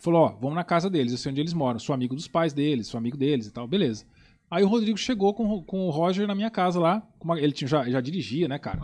[0.00, 2.52] Falou, ó, vamos na casa deles, eu sei onde eles moram, sou amigo dos pais
[2.52, 4.04] deles, sou amigo deles e tal, beleza.
[4.50, 7.02] Aí o Rodrigo chegou com, com o Roger na minha casa lá,
[7.38, 8.80] ele tinha, já, já dirigia, né, cara?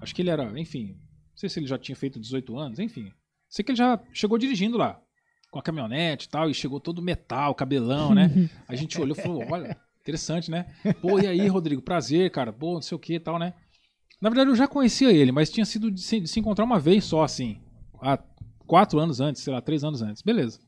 [0.00, 3.10] Acho que ele era, enfim, não sei se ele já tinha feito 18 anos, enfim.
[3.48, 5.00] Sei que ele já chegou dirigindo lá,
[5.50, 8.30] com a caminhonete e tal, e chegou todo metal, cabelão, né?
[8.68, 10.66] A gente olhou e falou, olha, interessante, né?
[11.02, 13.52] Pô, e aí, Rodrigo, prazer, cara, pô, não sei o que e tal, né?
[14.20, 16.78] Na verdade, eu já conhecia ele, mas tinha sido de se, de se encontrar uma
[16.78, 17.60] vez só, assim,
[18.00, 18.18] há
[18.66, 20.60] quatro anos antes, sei lá, três anos antes, beleza.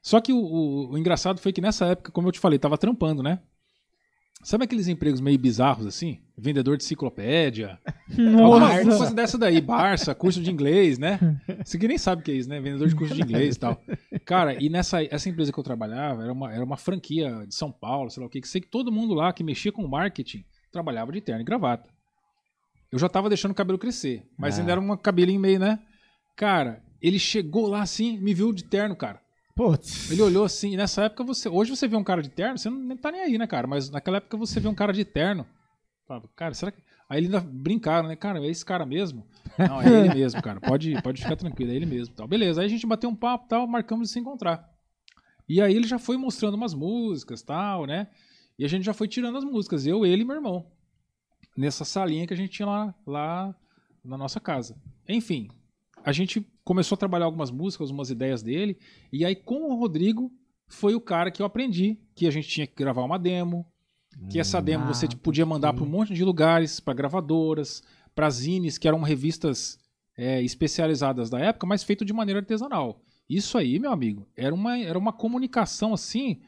[0.00, 2.78] Só que o, o- o engraçado foi que nessa época, como eu te falei, tava
[2.78, 3.40] trampando, né?
[4.46, 6.20] Sabe aqueles empregos meio bizarros, assim?
[6.38, 7.80] Vendedor de enciclopédia,
[8.16, 8.84] Nossa.
[8.84, 11.18] coisa dessa daí, Barça, curso de inglês, né?
[11.64, 12.60] Você que nem sabe o que é isso, né?
[12.60, 13.82] Vendedor de curso de inglês e tal.
[14.24, 17.72] Cara, e nessa essa empresa que eu trabalhava, era uma, era uma franquia de São
[17.72, 20.44] Paulo, sei lá o que, que sei que todo mundo lá que mexia com marketing
[20.70, 21.90] trabalhava de terno e gravata.
[22.92, 24.60] Eu já tava deixando o cabelo crescer, mas Ah.
[24.60, 25.80] ainda era um cabelinho meio, né?
[26.36, 29.20] Cara, ele chegou lá assim, me viu de terno, cara.
[29.56, 30.10] Putz.
[30.10, 31.48] Ele olhou assim, e nessa época você.
[31.48, 33.66] Hoje você vê um cara de terno, você não nem tá nem aí, né, cara?
[33.66, 35.46] Mas naquela época você vê um cara de terno.
[36.06, 36.82] Falava, cara, será que.
[37.08, 38.16] Aí ele ainda brincaram, né?
[38.16, 39.26] Cara, é esse cara mesmo?
[39.58, 40.60] Não, é ele mesmo, cara.
[40.60, 42.14] Pode, pode ficar tranquilo, é ele mesmo.
[42.14, 42.28] Tal.
[42.28, 44.70] Beleza, aí a gente bateu um papo tal, marcamos de se encontrar.
[45.48, 48.08] E aí ele já foi mostrando umas músicas tal, né?
[48.58, 50.66] E a gente já foi tirando as músicas, eu, ele e meu irmão.
[51.56, 53.54] Nessa salinha que a gente tinha lá, lá
[54.04, 54.76] na nossa casa.
[55.08, 55.48] Enfim,
[56.06, 58.78] a gente começou a trabalhar algumas músicas, umas ideias dele.
[59.12, 60.32] E aí, com o Rodrigo,
[60.68, 63.66] foi o cara que eu aprendi que a gente tinha que gravar uma demo,
[64.30, 67.82] Que essa demo Ah, você podia mandar para um monte de lugares, para gravadoras,
[68.14, 69.78] para zines, que eram revistas
[70.16, 73.02] é, especializadas da época, mas feito de maneira artesanal.
[73.28, 76.40] Isso aí, meu amigo, era uma, era uma comunicação assim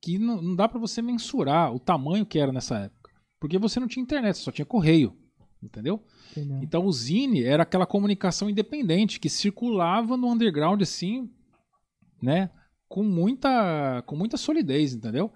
[0.00, 3.10] que não, não dá para você mensurar o tamanho que era nessa época.
[3.38, 5.14] Porque você não tinha internet, você só tinha correio.
[5.66, 6.02] Entendeu?
[6.30, 6.60] Entendeu?
[6.62, 11.30] Então o Zine era aquela comunicação independente que circulava no underground assim,
[12.22, 12.50] né?
[12.88, 15.32] Com muita, com muita solidez, entendeu?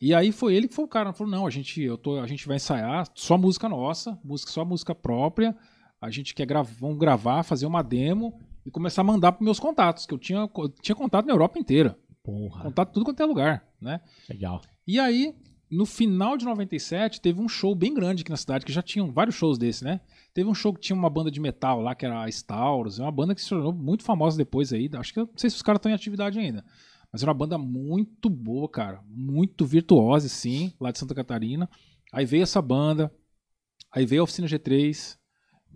[0.00, 2.26] E aí foi ele que foi o cara, falou: "Não, a gente, eu tô, a
[2.26, 5.56] gente vai ensaiar só música nossa, música só música própria.
[6.00, 9.58] A gente quer gravar, vamos gravar, fazer uma demo e começar a mandar para meus
[9.58, 13.26] contatos, que eu tinha, eu tinha contato na Europa inteira, Porra, contato tudo quanto é
[13.26, 14.00] lugar, né?
[14.28, 14.60] legal.
[14.86, 15.34] E aí,
[15.70, 19.12] no final de 97, teve um show bem grande aqui na cidade, que já tinham
[19.12, 20.00] vários shows desse, né?
[20.32, 23.02] Teve um show que tinha uma banda de metal lá, que era a Stauros, é
[23.02, 24.88] uma banda que se tornou muito famosa depois aí.
[24.94, 26.64] Acho que eu não sei se os caras estão em atividade ainda.
[27.12, 29.02] Mas era uma banda muito boa, cara.
[29.08, 31.68] Muito virtuosa, sim, lá de Santa Catarina.
[32.12, 33.12] Aí veio essa banda,
[33.92, 35.16] aí veio a Oficina G3,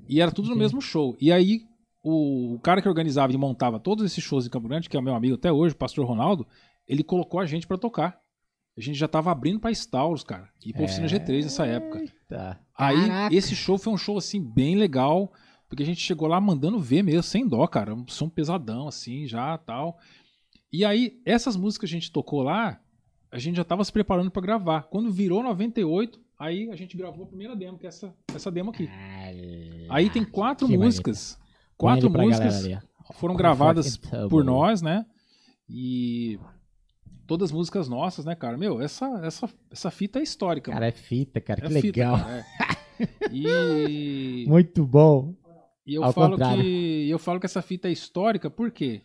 [0.09, 0.63] e era tudo no Ok.
[0.63, 1.17] mesmo show.
[1.21, 1.63] E aí,
[2.03, 5.01] o, o cara que organizava e montava todos esses shows em Campo Grande, que é
[5.01, 6.47] meu amigo até hoje, o pastor Ronaldo,
[6.87, 8.22] ele colocou a gente pra tocar.
[8.77, 11.09] A gente já tava abrindo pra Stauros, cara, e pra Oficina É.
[11.11, 12.05] G3 nessa época.
[12.29, 12.59] Tá.
[12.77, 13.35] Aí, Caraca.
[13.35, 15.31] esse show foi um show, assim, bem legal,
[15.69, 17.95] porque a gente chegou lá mandando ver mesmo, sem dó, cara.
[17.95, 19.99] Um som pesadão, assim, já, tal.
[20.73, 22.81] E aí, essas músicas que a gente tocou lá,
[23.31, 24.85] a gente já tava se preparando pra gravar.
[24.85, 28.71] Quando virou 98, aí a gente gravou a primeira demo, que é essa, essa demo
[28.71, 28.89] aqui.
[29.91, 31.39] Aí tem quatro músicas.
[31.77, 32.65] Quatro músicas
[33.15, 33.99] foram gravadas
[34.31, 35.05] por nós, né?
[35.69, 36.39] E
[37.33, 38.59] todas músicas nossas, né, cara?
[38.59, 40.71] Meu, essa, essa, essa fita é histórica.
[40.71, 41.73] Cara, é fita, cara, mano.
[41.73, 42.19] que É fita, legal.
[42.19, 42.47] cara,
[43.01, 43.07] é.
[43.33, 45.35] E, Muito bom.
[45.87, 46.63] e eu Ao falo contrário.
[46.63, 49.01] que eu falo que essa fita é histórica, por quê?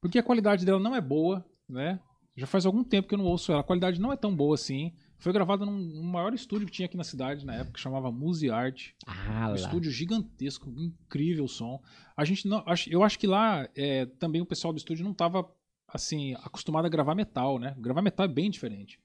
[0.00, 2.00] Porque a qualidade dela não é boa, né?
[2.36, 3.60] Já faz algum tempo que eu não ouço ela.
[3.60, 4.92] A qualidade não é tão boa assim.
[5.18, 8.10] Foi gravada num, num maior estúdio que tinha aqui na cidade na época, que chamava
[8.10, 8.88] Muse Art.
[9.06, 11.80] Ah, Um estúdio gigantesco, incrível o som.
[12.16, 15.12] A gente não, acho- eu acho que lá é, também o pessoal do estúdio não
[15.12, 15.46] estava
[15.92, 17.74] assim acostumado a gravar metal, né?
[17.78, 18.98] Gravar metal é bem diferente.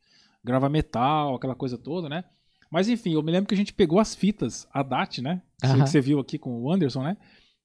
[0.44, 2.24] Gravar metal, aquela coisa toda, né?
[2.70, 5.41] Mas enfim, eu me lembro que a gente pegou as fitas, a DAT, né?
[5.62, 7.18] Que você viu aqui com o Anderson, né?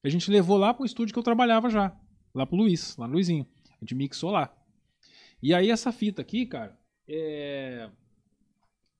[0.02, 1.94] A gente levou lá pro estúdio que eu trabalhava já,
[2.34, 3.46] lá pro Luiz, lá no Luizinho.
[3.70, 4.54] A gente mixou lá.
[5.42, 6.78] E aí essa fita aqui, cara,
[7.08, 7.88] é...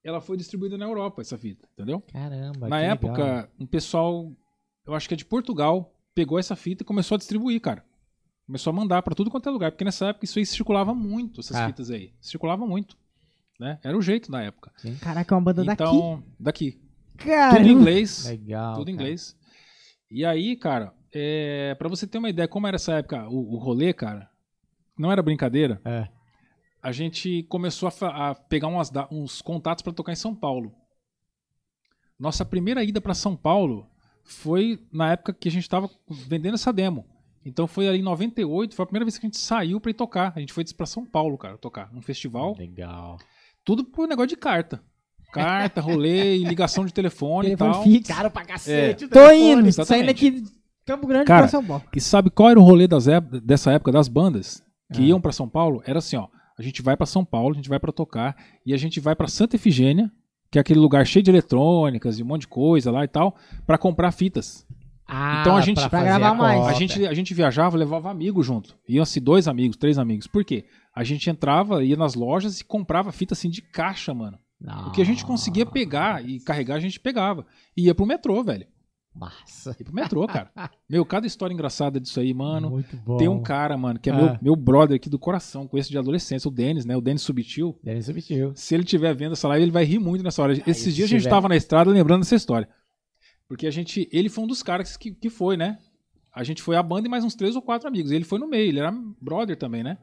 [0.02, 2.02] ela foi distribuída na Europa, essa fita, entendeu?
[2.12, 3.48] Caramba, Na época, legal.
[3.58, 4.32] um pessoal,
[4.86, 7.84] eu acho que é de Portugal, pegou essa fita e começou a distribuir, cara.
[8.50, 11.38] Começou a mandar pra tudo quanto é lugar, porque nessa época isso aí circulava muito,
[11.40, 11.68] essas Ah.
[11.68, 12.12] fitas aí.
[12.20, 12.98] Circulava muito,
[13.60, 13.78] né?
[13.80, 14.72] Era o jeito na época.
[15.00, 15.84] Caraca, é uma banda daqui.
[15.84, 16.80] Então, daqui.
[17.16, 18.74] Cara, Tudo em inglês, Legal.
[18.74, 19.04] tudo em cara.
[19.04, 19.36] inglês.
[20.10, 23.56] E aí, cara, é, para você ter uma ideia como era essa época, o, o
[23.56, 24.28] rolê, cara,
[24.98, 25.80] não era brincadeira.
[25.84, 26.08] É.
[26.82, 30.74] A gente começou a, a pegar umas uns contatos pra tocar em São Paulo.
[32.18, 33.88] Nossa primeira ida pra São Paulo
[34.24, 37.06] foi na época que a gente tava vendendo essa demo.
[37.44, 39.94] Então foi ali em 98, foi a primeira vez que a gente saiu pra ir
[39.94, 40.32] tocar.
[40.36, 42.54] A gente foi pra São Paulo, cara, tocar num festival.
[42.58, 43.18] Legal.
[43.64, 44.82] Tudo por negócio de carta.
[45.32, 47.82] Carta, rolê, ligação de telefone, e tal.
[47.82, 48.12] fixo.
[48.12, 49.04] Caro pra cacete.
[49.04, 49.86] o Tô indo, exatamente.
[49.86, 50.50] saindo aqui de
[50.84, 51.82] Campo Grande Cara, pra São Paulo.
[51.94, 54.62] E sabe qual era o rolê das ép- dessa época das bandas
[54.92, 55.06] que Ah.
[55.06, 55.82] iam pra São Paulo?
[55.86, 56.26] Era assim, ó.
[56.58, 58.36] A gente vai pra São Paulo, a gente vai pra tocar
[58.66, 60.10] e a gente vai pra Santa Efigênia,
[60.50, 63.36] que é aquele lugar cheio de eletrônicas e um monte de coisa lá e tal,
[63.66, 64.66] pra comprar fitas.
[65.12, 66.66] Ah, Então a gente- pra gravar a mais.
[66.68, 68.76] A gente, a gente viajava, levava amigos junto.
[68.88, 70.26] Iam-se dois amigos, três amigos.
[70.26, 70.64] Por quê?
[70.94, 74.38] A gente entrava, ia nas lojas e comprava fita assim de caixa, mano.
[74.86, 77.46] O que a gente conseguia pegar e carregar, a gente pegava.
[77.76, 78.66] E ia pro metrô, velho.
[79.12, 79.74] Massa.
[79.78, 80.50] Ia pro metrô, cara.
[80.88, 82.70] Meu, cada história engraçada disso aí, mano.
[82.70, 83.16] Muito bom.
[83.16, 84.16] Tem um cara, mano, que é Ah.
[84.16, 86.96] meu, meu brother aqui do coração, conheço de adolescência, o Denis, né?
[86.96, 87.76] O Denis Subtil.
[87.82, 88.52] Denis Subtil.
[88.54, 90.52] Se ele estiver vendo essa live, ele vai rir muito nessa hora.
[90.52, 91.30] Esses se dias a gente tiver.
[91.30, 92.68] tava na estrada lembrando dessa história.
[93.50, 94.08] Porque a gente.
[94.12, 95.76] Ele foi um dos caras que, que foi, né?
[96.32, 98.12] A gente foi a banda e mais uns três ou quatro amigos.
[98.12, 99.98] Ele foi no meio, ele era brother também, né?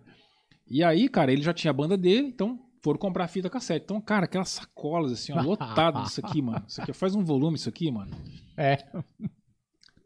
[0.70, 3.86] E aí, cara, ele já tinha a banda dele, então foram comprar fita cassete.
[3.86, 6.62] Então, cara, aquelas sacolas assim, ó, lotadas disso aqui, mano.
[6.68, 8.12] Isso aqui faz um volume, isso aqui, mano.
[8.58, 8.86] É.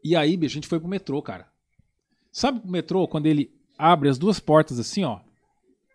[0.04, 1.48] E aí, bicho, a gente foi pro metrô, cara.
[2.30, 5.18] Sabe o metrô, quando ele abre as duas portas assim, ó?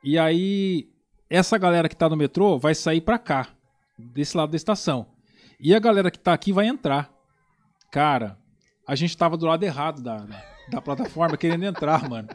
[0.04, 0.90] E aí,
[1.30, 3.48] essa galera que tá no metrô vai sair pra cá,
[3.98, 5.08] desse lado da estação.
[5.62, 7.17] E a galera que tá aqui vai entrar.
[7.98, 8.38] Cara,
[8.88, 10.24] a gente tava do lado errado da,
[10.70, 12.28] da, plataforma, querendo entrar, mano.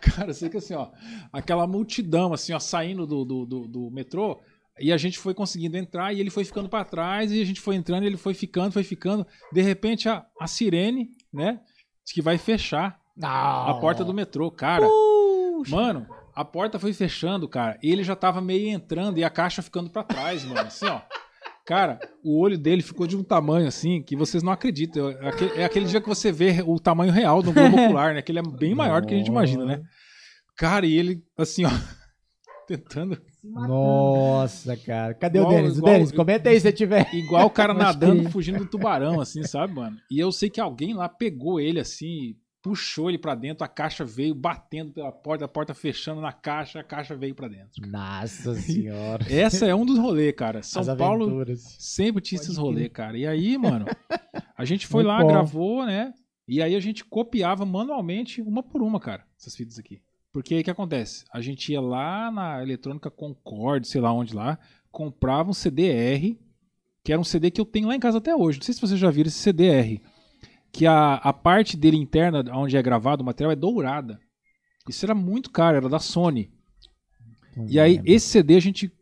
[0.00, 0.88] Cara, sei que assim, ó,
[1.32, 4.42] aquela multidão, assim, ó, saindo do, do, do, do metrô,
[4.76, 7.60] e a gente foi conseguindo entrar, e ele foi ficando pra trás, e a gente
[7.60, 9.24] foi entrando, e ele foi ficando, foi ficando.
[9.52, 11.60] De repente, a, a sirene, né,
[12.02, 13.28] diz que vai fechar Não.
[13.68, 14.84] a porta do metrô, cara.
[14.84, 15.76] Puxa.
[15.76, 17.78] Mano, A porta foi fechando, cara.
[17.80, 20.58] E ele já tava meio entrando e a caixa ficando pra trás, mano.
[20.58, 21.00] Assim, ó.
[21.66, 25.08] Cara, o olho dele ficou de um tamanho assim que vocês não acreditam.
[25.10, 28.20] É aquele, é aquele dia que você vê o tamanho real do globo ocular, né?
[28.20, 29.80] Que ele é bem maior do que a gente imagina, né?
[30.56, 31.70] Cara, e ele, assim, ó,
[32.68, 33.18] tentando.
[33.42, 35.14] Nossa, cara.
[35.14, 35.74] Cadê Igual- o Denis?
[35.74, 37.12] O igual- Denis, comenta aí se tiver.
[37.14, 38.30] Igual o cara nadando, crer.
[38.32, 39.96] fugindo do tubarão, assim, sabe, mano?
[40.10, 42.34] E eu sei que alguém lá pegou ele assim,
[42.64, 46.80] puxou ele pra dentro, a caixa veio batendo pela porta, a porta fechando na caixa,
[46.80, 47.86] a caixa veio pra dentro.
[47.86, 49.22] Nossa senhora.
[49.30, 50.62] Essa é um dos rolês, cara.
[50.62, 51.60] São As Paulo aventuras.
[51.78, 53.18] sempre tinha Pode esses rolês, cara.
[53.18, 53.84] E aí, mano,
[54.56, 55.28] a gente foi Muito lá, bom.
[55.28, 56.14] gravou, né?
[56.48, 60.00] E aí a gente copiava manualmente, uma por uma, cara, essas fitas aqui.
[60.32, 61.26] Porque aí o que acontece?
[61.30, 64.58] A gente ia lá na Eletrônica Concorde, sei lá onde lá,
[64.90, 66.34] comprava um CDR,
[67.04, 68.58] que era um CD que eu tenho lá em casa até hoje.
[68.58, 70.00] Não sei se vocês já viram esse CDR.
[70.74, 74.18] Que a, a parte dele interna, onde é gravado o material, é dourada.
[74.88, 76.52] Isso era muito caro, era da Sony.
[77.68, 78.92] E aí, esse CD a gente,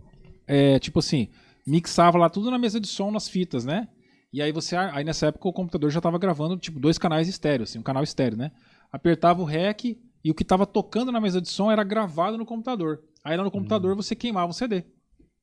[0.46, 1.30] é, tipo assim,
[1.66, 3.88] mixava lá tudo na mesa de som, nas fitas, né?
[4.30, 7.64] E aí você, aí nessa época o computador já tava gravando, tipo, dois canais estéreo,
[7.64, 8.52] assim, um canal estéreo, né?
[8.92, 12.44] Apertava o REC e o que tava tocando na mesa de som era gravado no
[12.44, 13.02] computador.
[13.24, 14.84] Aí lá no computador você queimava o CD,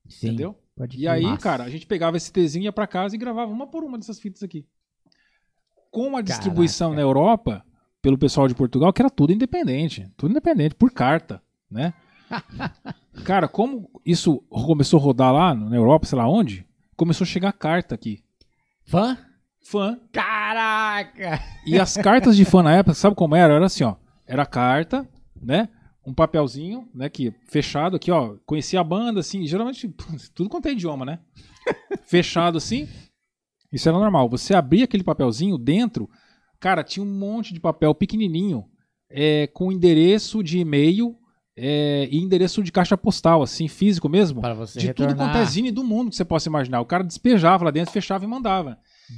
[0.07, 0.27] Sim.
[0.27, 0.55] entendeu?
[0.95, 1.41] E aí, Massa.
[1.41, 4.19] cara, a gente pegava esse Tzinho, ia pra casa e gravava uma por uma dessas
[4.19, 4.65] fitas aqui.
[5.91, 7.63] Com a distribuição na Europa,
[8.01, 10.09] pelo pessoal de Portugal, que era tudo independente.
[10.15, 11.93] Tudo independente, por carta, né?
[13.25, 17.51] cara, como isso começou a rodar lá na Europa, sei lá onde, começou a chegar
[17.53, 18.23] carta aqui.
[18.85, 19.17] Fã?
[19.61, 19.99] Fã.
[20.11, 21.41] Caraca!
[21.65, 23.53] E as cartas de fã na época, sabe como era?
[23.53, 23.95] Era assim, ó.
[24.25, 25.07] Era carta,
[25.39, 25.69] né?
[26.05, 27.09] Um papelzinho, né?
[27.09, 28.35] Que fechado aqui, ó.
[28.45, 29.45] Conhecia a banda, assim.
[29.45, 29.87] Geralmente,
[30.33, 31.19] tudo quanto é idioma, né?
[32.03, 32.87] Fechado assim.
[33.71, 34.29] Isso era normal.
[34.29, 36.09] Você abria aquele papelzinho dentro,
[36.59, 38.65] cara, tinha um monte de papel pequenininho,
[39.09, 41.15] é, com endereço de e-mail
[41.55, 44.41] é, e endereço de caixa postal, assim, físico mesmo.
[44.41, 45.15] Para você de retornar.
[45.15, 46.79] tudo quanto é zine do mundo que você possa imaginar.
[46.79, 48.77] O cara despejava lá dentro, fechava e mandava.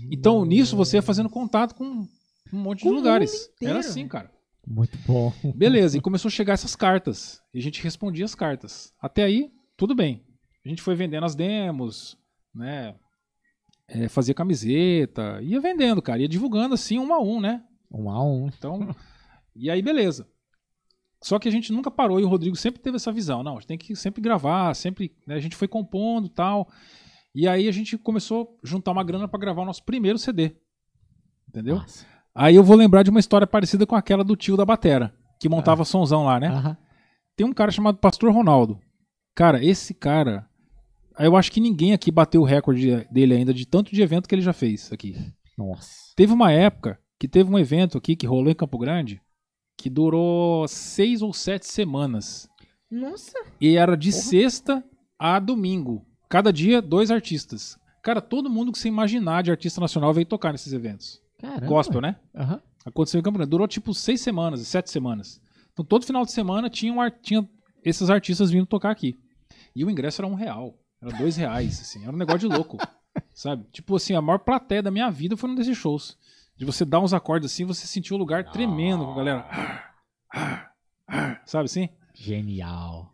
[0.10, 2.08] Então, nisso, você ia fazendo contato com um
[2.52, 3.50] monte de Com o lugares.
[3.62, 4.32] Era assim, cara.
[4.66, 5.34] Muito bom.
[5.56, 7.42] Beleza, e começou a chegar essas cartas.
[7.54, 8.94] E a gente respondia as cartas.
[9.02, 10.24] Até aí, tudo bem.
[10.66, 12.18] A gente foi vendendo as demos,
[12.54, 12.96] né?
[13.94, 16.22] É, fazia camiseta, ia vendendo, cara.
[16.22, 17.62] Ia divulgando assim, um a um, né?
[17.92, 18.48] Um a um.
[18.48, 18.96] Então,
[19.54, 20.28] e aí beleza.
[21.22, 23.44] Só que a gente nunca parou e o Rodrigo sempre teve essa visão.
[23.44, 25.16] Não, a gente tem que sempre gravar, sempre.
[25.28, 26.68] né, a gente foi compondo e tal.
[27.36, 30.56] E aí a gente começou a juntar uma grana pra gravar o nosso primeiro CD.
[31.48, 31.76] Entendeu?
[31.76, 32.06] Nossa.
[32.34, 35.50] Aí eu vou lembrar de uma história parecida com aquela do tio da Batera, que
[35.50, 36.78] montava sonzão lá, né?
[37.36, 38.80] Tem um cara chamado Pastor Ronaldo.
[39.36, 40.48] Cara, esse cara.
[41.26, 44.36] Eu acho que ninguém aqui bateu o recorde dele ainda de tanto de evento que
[44.36, 45.16] ele já fez aqui.
[45.58, 46.14] Nossa.
[46.16, 49.22] Teve uma época que teve um evento aqui que rolou em Campo Grande
[49.82, 52.48] que durou seis ou sete semanas.
[52.90, 53.36] Nossa.
[53.60, 54.84] E era de sexta
[55.18, 56.06] a domingo.
[56.30, 57.80] Cada dia, dois artistas.
[58.04, 61.20] Cara, todo mundo que você imaginar de artista nacional veio tocar nesses eventos.
[61.40, 61.66] Caramba.
[61.66, 62.16] Gospel, né?
[62.36, 62.62] Aham.
[62.86, 63.50] Aconteceu em Campo Grande.
[63.50, 65.42] Durou tipo seis semanas, sete semanas.
[65.74, 67.48] Então todo final de semana tinha, um tinha
[67.84, 69.18] esses artistas vindo tocar aqui.
[69.76, 70.78] E o ingresso era um real.
[71.02, 72.04] Era dois reais, assim.
[72.04, 72.78] Era um negócio de louco.
[73.34, 73.66] sabe?
[73.72, 76.18] Tipo assim, a maior plateia da minha vida foi num desses shows.
[76.56, 79.46] De você dar uns acordes assim, você sentiu o lugar tremendo com a galera.
[81.46, 81.90] Sabe assim?
[82.14, 83.14] Genial.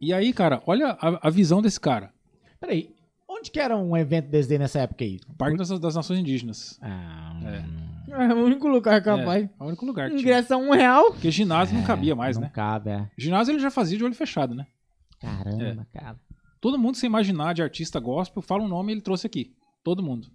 [0.00, 2.12] E aí, cara, olha a, a visão desse cara.
[2.60, 2.94] Peraí,
[3.28, 5.20] onde que era um evento desse daí nessa época aí?
[5.36, 6.78] Parque das, das Nações Indígenas.
[6.82, 7.58] Ah, É.
[7.60, 9.44] hum, É o único lugar capaz.
[9.44, 10.22] É, é o único lugar que tinha.
[10.22, 11.12] Ingresso a um real.
[11.12, 12.50] Porque ginásio não cabia mais, não né?
[12.52, 13.10] cabe, é.
[13.16, 14.66] Ginásio ele já fazia de olho fechado, né?
[15.20, 16.16] Caramba, cara.
[16.66, 19.54] Todo mundo você imaginar de artista gospel, fala um nome e ele trouxe aqui.
[19.84, 20.26] Todo mundo.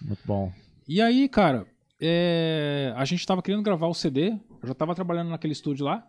[0.00, 0.52] Muito bom.
[0.86, 1.66] E aí, cara,
[2.00, 4.28] é, a gente tava querendo gravar o CD,
[4.62, 6.06] eu já tava trabalhando naquele estúdio lá.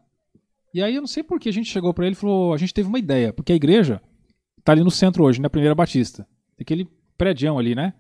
[0.75, 2.57] E aí eu não sei por que a gente chegou pra ele e falou, a
[2.57, 3.99] gente teve uma ideia, porque a igreja
[4.63, 6.27] tá ali no centro hoje, na Primeira Batista.
[6.61, 6.87] Aquele
[7.17, 7.95] prédio ali, né?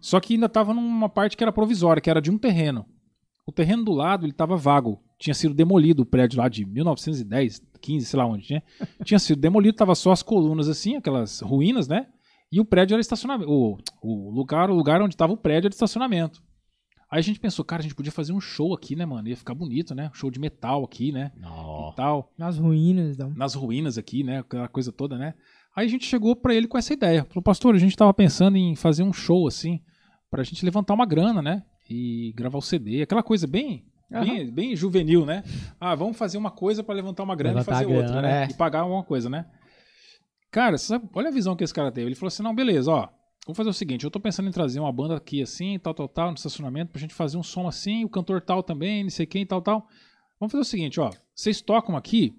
[0.00, 2.86] Só que ainda tava numa parte que era provisória, que era de um terreno.
[3.44, 5.02] O terreno do lado, ele tava vago.
[5.18, 8.62] Tinha sido demolido o prédio lá de 1910, 15, sei lá onde, né?
[9.04, 12.06] Tinha sido demolido, tava só as colunas assim, aquelas ruínas, né?
[12.52, 13.50] E o prédio era estacionamento.
[13.50, 16.42] O, o lugar, o lugar onde tava o prédio era estacionamento.
[17.10, 19.28] Aí a gente pensou, cara, a gente podia fazer um show aqui, né, mano?
[19.28, 20.10] Ia ficar bonito, né?
[20.12, 21.32] Um show de metal aqui, né?
[21.92, 22.32] E tal.
[22.36, 23.14] Nas ruínas.
[23.14, 23.32] Então.
[23.36, 24.40] Nas ruínas aqui, né?
[24.40, 25.34] Aquela coisa toda, né?
[25.74, 27.24] Aí a gente chegou pra ele com essa ideia.
[27.24, 29.80] Falou, pastor, a gente tava pensando em fazer um show assim,
[30.30, 31.62] pra gente levantar uma grana, né?
[31.88, 33.02] E gravar o CD.
[33.02, 33.84] Aquela coisa bem.
[34.08, 35.42] Bem, bem juvenil, né?
[35.80, 38.28] Ah, vamos fazer uma coisa pra levantar uma grana Levantar e fazer a outra, grana,
[38.28, 38.44] né?
[38.44, 38.48] é.
[38.50, 39.46] E pagar alguma coisa, né?
[40.50, 42.06] Cara, sabe- olha a visão que esse cara teve.
[42.08, 43.08] Ele falou assim: não, beleza, ó.
[43.46, 46.08] Vamos fazer o seguinte, eu tô pensando em trazer uma banda aqui assim, tal, tal,
[46.08, 49.24] tal, no estacionamento, pra gente fazer um som assim, o cantor tal também, não sei
[49.24, 49.86] quem, tal, tal.
[50.40, 51.10] Vamos fazer o seguinte, ó.
[51.34, 52.34] Vocês tocam aqui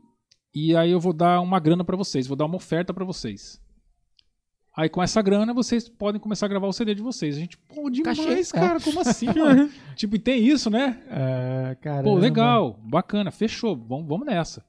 [0.53, 3.61] e aí eu vou dar uma grana pra vocês, vou dar uma oferta pra vocês.
[4.77, 7.35] Aí com essa grana vocês podem começar a gravar o CD de vocês.
[7.35, 8.43] A gente, pô, demais, Cachê, é.
[8.59, 9.71] cara, como assim, mano?
[9.95, 11.01] tipo, e tem isso, né?
[11.09, 12.03] É, cara.
[12.03, 14.63] Pô, legal, bacana, fechou, vamos, vamos nessa.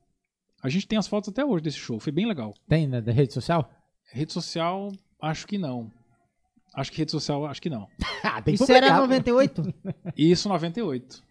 [0.62, 2.54] A gente tem as fotos até hoje desse show, foi bem legal.
[2.66, 3.70] Tem na da rede social?
[4.10, 4.90] Rede social,
[5.20, 5.92] acho que não.
[6.74, 7.86] Acho que rede social, acho que não.
[8.24, 9.00] Ah, tem que Isso era publicar.
[9.02, 9.74] 98?
[10.16, 11.22] Isso 98.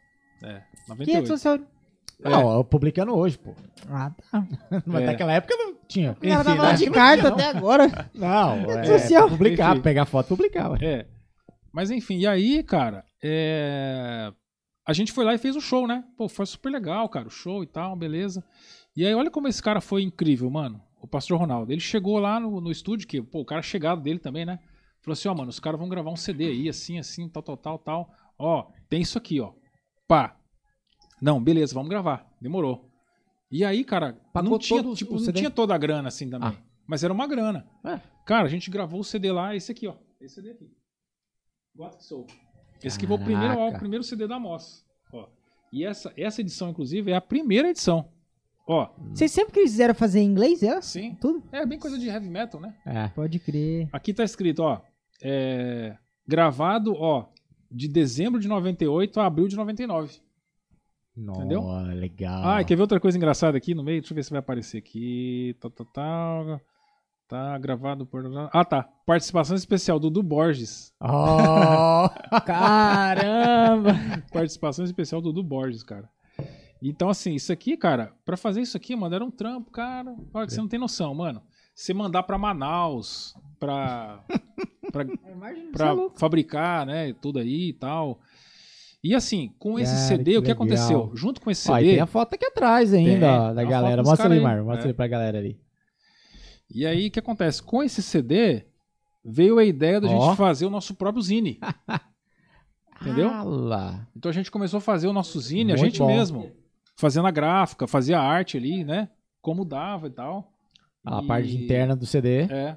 [0.44, 1.28] É, Que rede 98.
[1.28, 1.60] social?
[2.20, 3.54] Não, eu publicando hoje, pô.
[3.90, 4.48] Ah, tá.
[4.86, 5.06] Mas É.
[5.06, 6.12] naquela época não tinha.
[6.14, 6.74] O cara Enfim, tava né?
[6.74, 8.10] de carta até agora.
[8.14, 9.82] Não, é, publicar, Enfim.
[9.82, 10.82] pegar foto e publicar.
[10.84, 11.06] É.
[11.72, 14.32] Mas enfim, e aí, cara, é,
[14.86, 16.04] a gente foi lá e fez o show, né?
[16.18, 18.44] Pô, foi super legal, cara, o show e tal, beleza.
[18.96, 20.82] E aí, olha como esse cara foi incrível, mano.
[21.00, 21.72] O pastor Ronaldo.
[21.72, 24.58] Ele chegou lá no, no estúdio, que, pô, o cara chegado dele também, né?
[25.02, 27.58] Falou assim, ó, mano, os caras vão gravar um CD aí, assim, assim, tal, tal,
[27.58, 28.10] tal, tal.
[28.40, 29.52] Ó, tem isso aqui, ó.
[30.08, 30.36] Pá.
[31.22, 32.28] Não, beleza, vamos gravar.
[32.42, 32.90] Demorou.
[33.50, 36.50] E aí, cara, Pagou não tinha, tipo, não tinha toda a grana assim também.
[36.50, 36.62] Ah.
[36.86, 37.66] Mas era uma grana.
[37.84, 38.00] É.
[38.26, 39.96] Cara, a gente gravou o CD lá, esse aqui, ó.
[40.20, 40.70] Esse CD aqui.
[41.76, 42.28] What Soul.
[42.84, 44.86] Esse aqui foi o primeiro, álbum, o primeiro CD da Moss.
[45.12, 45.28] Ó.
[45.72, 48.10] E essa, essa edição, inclusive, é a primeira edição.
[48.68, 50.82] Ó, Vocês sempre quiseram fazer em inglês, é?
[50.82, 51.16] sim.
[51.22, 51.42] Tudo?
[51.54, 52.76] É bem coisa de heavy metal, né?
[52.86, 53.08] É.
[53.10, 53.88] Pode crer.
[53.94, 54.82] Aqui tá escrito, ó.
[55.24, 55.96] é,
[56.28, 57.30] gravado, ó,
[57.72, 60.20] de dezembro de 98 a abril de 99.
[61.18, 61.64] Nossa, Entendeu?
[61.96, 62.44] legal.
[62.48, 64.02] Ah, quer ver outra coisa engraçada aqui no meio?
[64.02, 65.56] Deixa eu ver se vai aparecer aqui.
[65.60, 66.62] Tá, tá, tá.
[67.28, 68.24] Tá gravado por.
[68.54, 68.88] Ah, tá.
[69.06, 70.94] Participação especial do Du Borges.
[71.02, 72.08] Oh,
[72.46, 73.94] Caramba!
[74.32, 76.10] Participação especial do Du Borges, cara.
[76.82, 80.16] Então, assim, isso aqui, cara, pra fazer isso aqui, mano, era um trampo, cara.
[80.34, 81.42] Olha, que você não tem noção, mano.
[81.76, 84.24] Você mandar pra Manaus, pra.
[84.92, 85.06] pra,
[85.74, 87.14] pra fabricar, né?
[87.14, 88.20] Tudo aí e tal.
[89.08, 90.56] E assim, com esse Cara, CD, que o que legal.
[90.66, 91.12] aconteceu?
[91.16, 91.92] Junto com esse Ó, CD.
[91.92, 94.04] tem a foto aqui atrás ainda, Tem, ó, da galera.
[94.04, 94.64] Mostra ali, caras aí, Mar.
[94.66, 94.88] Mostra é.
[94.88, 95.60] ali pra galera ali.
[96.70, 97.64] E aí, o que acontece?
[97.64, 98.66] Com esse CD,
[99.24, 100.28] veio a ideia da Ó.
[100.28, 101.60] gente fazer o nosso próprio zine.
[103.02, 103.30] Entendeu?
[103.30, 104.08] Ah lá.
[104.16, 106.08] Então a gente começou a fazer o nosso zine, a Muito gente bom.
[106.08, 106.52] mesmo.
[106.96, 109.08] Fazendo a gráfica, fazia a arte ali, né?
[109.42, 110.52] Como dava e tal.
[111.06, 112.42] A E- parte interna do CD.
[112.52, 112.76] É.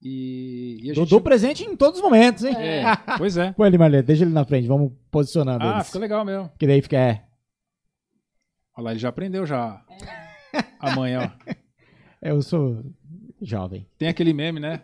[0.00, 1.22] E, e a Dodô gente...
[1.24, 2.54] presente em todos os momentos, hein?
[2.56, 2.84] É,
[3.18, 3.52] pois é.
[3.52, 5.86] Põe ali, Marlene, deixa ele na frente, vamos posicionando Ah, eles.
[5.86, 6.50] fica legal mesmo.
[6.58, 7.24] Que daí fica, é.
[8.76, 9.84] Olha lá, ele já aprendeu já.
[10.78, 11.54] Amanhã, ó.
[12.22, 12.84] Eu sou
[13.42, 13.86] jovem.
[13.96, 14.82] Tem aquele meme, né?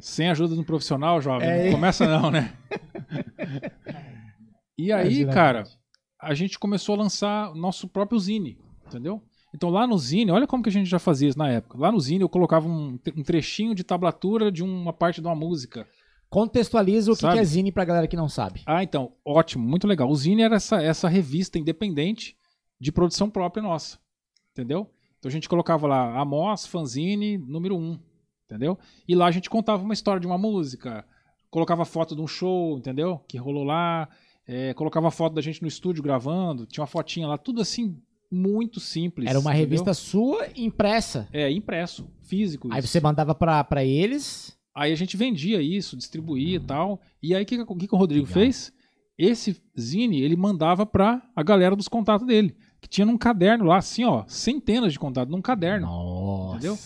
[0.00, 1.48] Sem ajuda de um profissional, jovem.
[1.48, 1.64] É.
[1.66, 2.52] Não começa não, né?
[4.78, 5.64] E aí, cara,
[6.20, 9.22] a gente começou a lançar nosso próprio zine, entendeu?
[9.54, 11.78] Então lá no zine, olha como que a gente já fazia isso na época.
[11.78, 15.36] Lá no zine eu colocava um, um trechinho de tablatura de uma parte de uma
[15.36, 15.86] música.
[16.28, 18.62] Contextualiza o que, que é Zine pra galera que não sabe.
[18.66, 20.10] Ah, então, ótimo, muito legal.
[20.10, 22.36] O zine era essa, essa revista independente
[22.80, 23.98] de produção própria nossa,
[24.50, 24.90] entendeu?
[25.18, 27.98] Então a gente colocava lá Amos Fanzine número 1,
[28.44, 28.78] entendeu?
[29.08, 31.06] E lá a gente contava uma história de uma música,
[31.48, 33.20] colocava foto de um show, entendeu?
[33.28, 34.08] Que rolou lá,
[34.46, 38.00] é, colocava foto da gente no estúdio gravando, tinha uma fotinha lá, tudo assim
[38.30, 39.28] muito simples.
[39.28, 39.68] Era uma entendeu?
[39.68, 41.28] revista sua impressa.
[41.32, 42.68] É, impresso, físico.
[42.72, 42.88] Aí isso.
[42.88, 44.56] você mandava pra, pra eles.
[44.74, 47.00] Aí a gente vendia isso, distribuía e tal.
[47.22, 48.42] E aí o que, que, que que o Rodrigo Legal.
[48.42, 48.72] fez?
[49.18, 52.54] Esse zine ele mandava pra a galera dos contatos dele.
[52.80, 55.86] Que tinha num caderno lá, assim, ó, centenas de contatos num caderno.
[55.86, 56.56] Nossa.
[56.56, 56.78] Entendeu?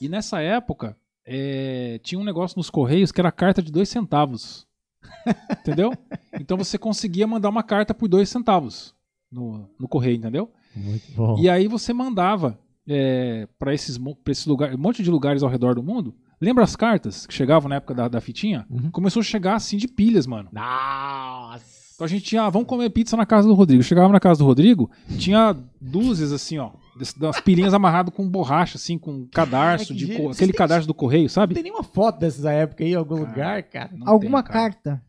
[0.00, 4.66] E nessa época, é, tinha um negócio nos Correios que era carta de dois centavos.
[5.60, 5.92] entendeu?
[6.40, 8.94] Então você conseguia mandar uma carta por dois centavos
[9.30, 10.50] no, no correio, entendeu?
[10.74, 11.38] Muito bom.
[11.38, 15.48] E aí você mandava é, para esses, pra esses lugares, um monte de lugares ao
[15.50, 16.14] redor do mundo.
[16.40, 18.64] Lembra as cartas que chegavam na época da, da fitinha?
[18.70, 18.90] Uhum.
[18.90, 20.48] Começou a chegar assim de pilhas, mano.
[20.52, 21.78] Nossa.
[21.94, 23.82] Então a gente tinha, ah, vamos comer pizza na casa do Rodrigo.
[23.82, 24.88] Chegava na casa do Rodrigo,
[25.18, 26.70] tinha dúzias assim, ó,
[27.18, 31.28] das, pilhinhas amarradas com borracha, assim, com cadarço, de aquele têm- cadarço do correio, Não
[31.28, 31.54] sabe?
[31.54, 33.90] tem nenhuma foto dessa época aí em algum Cara, lugar, cara.
[33.96, 34.70] Não Alguma tem, cara.
[34.70, 35.02] carta.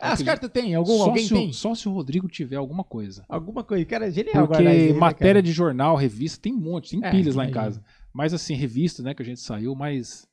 [0.00, 0.74] Ah, as cartas tem.
[0.74, 1.52] Algum, Só, alguém se, o- tem?
[1.52, 3.24] só se o Rodrigo tiver alguma coisa.
[3.28, 3.84] Alguma coisa.
[3.84, 5.42] Cara, é genial Porque aí, né, matéria cara?
[5.42, 7.82] de jornal, revista, tem um monte, tem É, pilhas lá em casa.
[8.12, 10.26] Mas assim, revista, né, que a gente saiu, mas.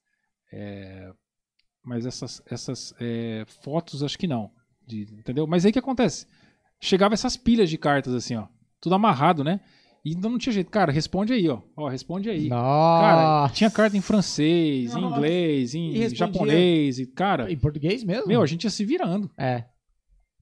[0.53, 1.11] é,
[1.83, 4.51] mas essas, essas é, fotos, acho que não.
[4.87, 5.47] de- entendeu?
[5.47, 6.27] Mas aí o que acontece?
[6.79, 8.47] Chegava essas pilhas de cartas, assim, ó.
[8.79, 9.59] Tudo amarrado, né?
[10.05, 10.69] E então não tinha jeito.
[10.69, 11.61] Cara, responde aí, ó.
[11.75, 12.47] Ó, responde aí.
[12.47, 13.53] Cara, Nossa.
[13.55, 16.17] tinha carta em francês, em inglês, E em respondia.
[16.27, 18.27] japonês, e cara, Em português mesmo?
[18.27, 19.31] meu, a gente ia se virando.
[19.37, 19.65] É.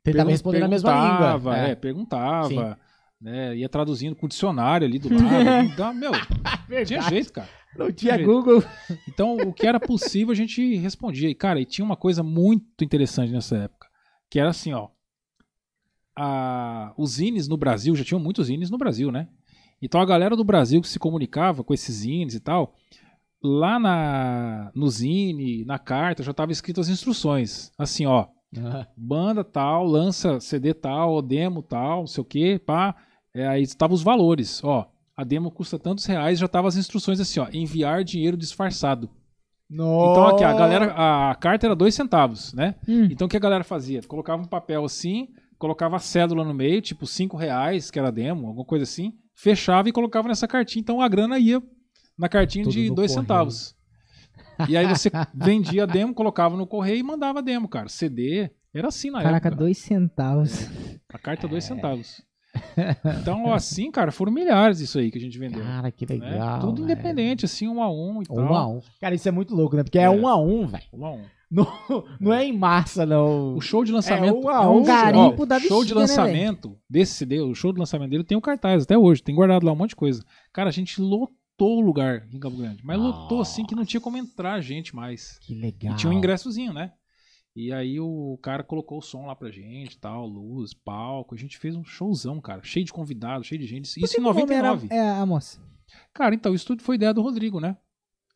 [0.03, 1.18] Tentava Pergun- responder na mesma língua.
[1.18, 1.69] perguntava, É.
[1.72, 2.80] é, perguntava,
[3.22, 5.23] né, ia traduzindo com dicionário ali do lado.
[5.73, 7.48] então, meu, não tinha jeito, cara.
[7.77, 8.18] Não tinha.
[8.22, 8.61] Google.
[9.07, 11.30] Então, o que era possível a gente respondia.
[11.30, 13.88] E, cara, e tinha uma coisa muito interessante nessa época,
[14.30, 14.90] que era assim, ó,
[16.15, 19.27] a, os zines no Brasil, já tinham muitos zines no Brasil, né?
[19.84, 22.73] Então a galera do Brasil que se comunicava com esses zines e tal,
[23.43, 27.69] lá na no zine, na carta, já estava escrito as instruções.
[27.77, 28.27] Assim, ó,
[28.95, 32.95] banda tal, lança CD tal, demo tal, não sei o que, pá.
[33.35, 34.89] É, aí estavam os valores, ó.
[35.18, 39.10] A demo custa tantos reais, já tava as instruções assim, ó, enviar dinheiro disfarçado.
[40.11, 40.93] Então aqui, a galera,
[41.30, 42.76] a carta era dois centavos, né?
[42.88, 43.10] Hum.
[43.11, 44.01] Então o que a galera fazia?
[44.03, 45.27] Colocava um papel assim,
[45.57, 49.89] colocava a cédula no meio, tipo cinco reais, que era demo, alguma coisa assim, fechava
[49.89, 50.81] e colocava nessa cartinha.
[50.81, 51.61] Então a grana ia
[52.18, 53.22] na cartinha Tudo de dois correio.
[53.22, 53.76] centavos.
[54.69, 57.89] E aí você vendia a demo, colocava no correio e mandava a demo, cara.
[57.89, 59.64] CD era assim na Caraca, época.
[59.64, 60.68] dois centavos.
[61.10, 62.22] A carta dois centavos.
[63.22, 65.64] Então, assim, cara, foram milhares isso aí que a gente vendeu.
[65.64, 66.19] Cara, que né?
[66.30, 66.60] legal.
[66.60, 66.91] Tudo velho.
[66.91, 68.38] independente, assim, um a um e tal.
[68.38, 68.80] Um a um.
[69.01, 69.84] Cara, isso é muito louco, né?
[69.84, 70.10] Porque é, É.
[70.10, 70.84] um a um, velho.
[70.93, 71.23] Um a um.
[71.53, 73.55] Não, não é em massa, não.
[73.55, 74.35] O show de lançamento.
[74.39, 77.80] um a um ó, garimpo da show de né, lançamento desse CD, o show de
[77.80, 80.23] lançamento dele tem o cartaz até hoje, tem guardado lá um monte de coisa.
[80.51, 84.01] Cara, a gente lotou o lugar em Campo Grande, mas lotou assim que não tinha
[84.01, 85.38] como entrar gente mais.
[85.41, 85.93] Que legal.
[85.93, 86.91] E tinha um ingressozinho, né?
[87.55, 91.35] E aí o cara colocou o som lá pra gente, tal, luz, palco.
[91.35, 93.85] A gente fez um showzão, cara, cheio de convidados, cheio de gente.
[93.85, 94.88] Isso em que o nome era- 99.
[94.91, 95.61] É a moça.
[96.11, 97.77] Cara, então, isso tudo foi ideia do Rodrigo, né?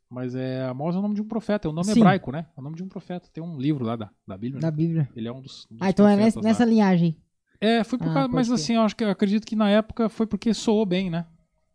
[0.10, 2.00] Mas é, Amós é o nome de um profeta, é o nome Sim.
[2.00, 2.48] hebraico, né?
[2.56, 3.30] É o nome de um profeta.
[3.32, 4.78] Tem um livro lá da, da Bíblia, Da né?
[4.78, 5.10] Bíblia.
[5.16, 7.18] Ele é um dos, um dos Ah, então é nessa, nessa linhagem.
[7.60, 10.08] É, foi por Ah, causa, mas assim, eu acho que eu acredito que na época
[10.10, 11.26] foi porque soou bem, né?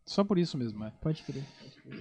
[0.06, 0.92] Só por isso mesmo, é.
[1.00, 1.44] Pode crer.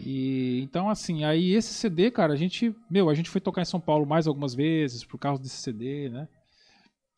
[0.05, 3.65] E então assim, aí esse CD, cara, a gente, meu, a gente foi tocar em
[3.65, 6.27] São Paulo mais algumas vezes por causa desse CD, né?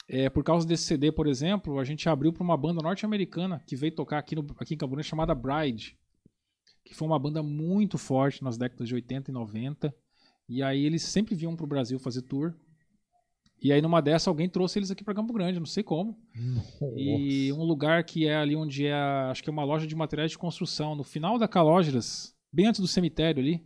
[0.07, 3.75] É, por causa desse CD, por exemplo, a gente abriu para uma banda norte-americana que
[3.75, 5.97] veio tocar aqui, no, aqui em Grande chamada Bride,
[6.93, 9.93] que foi uma banda muito forte nas décadas de 80 e 90.
[10.47, 12.53] E aí eles sempre vinham pro Brasil fazer tour.
[13.61, 16.17] E aí numa dessa alguém trouxe eles aqui para Campo Grande, não sei como.
[16.95, 18.93] E um lugar que é ali onde é,
[19.31, 22.79] acho que é uma loja de materiais de construção, no final da Calógeras, bem antes
[22.81, 23.65] do cemitério ali.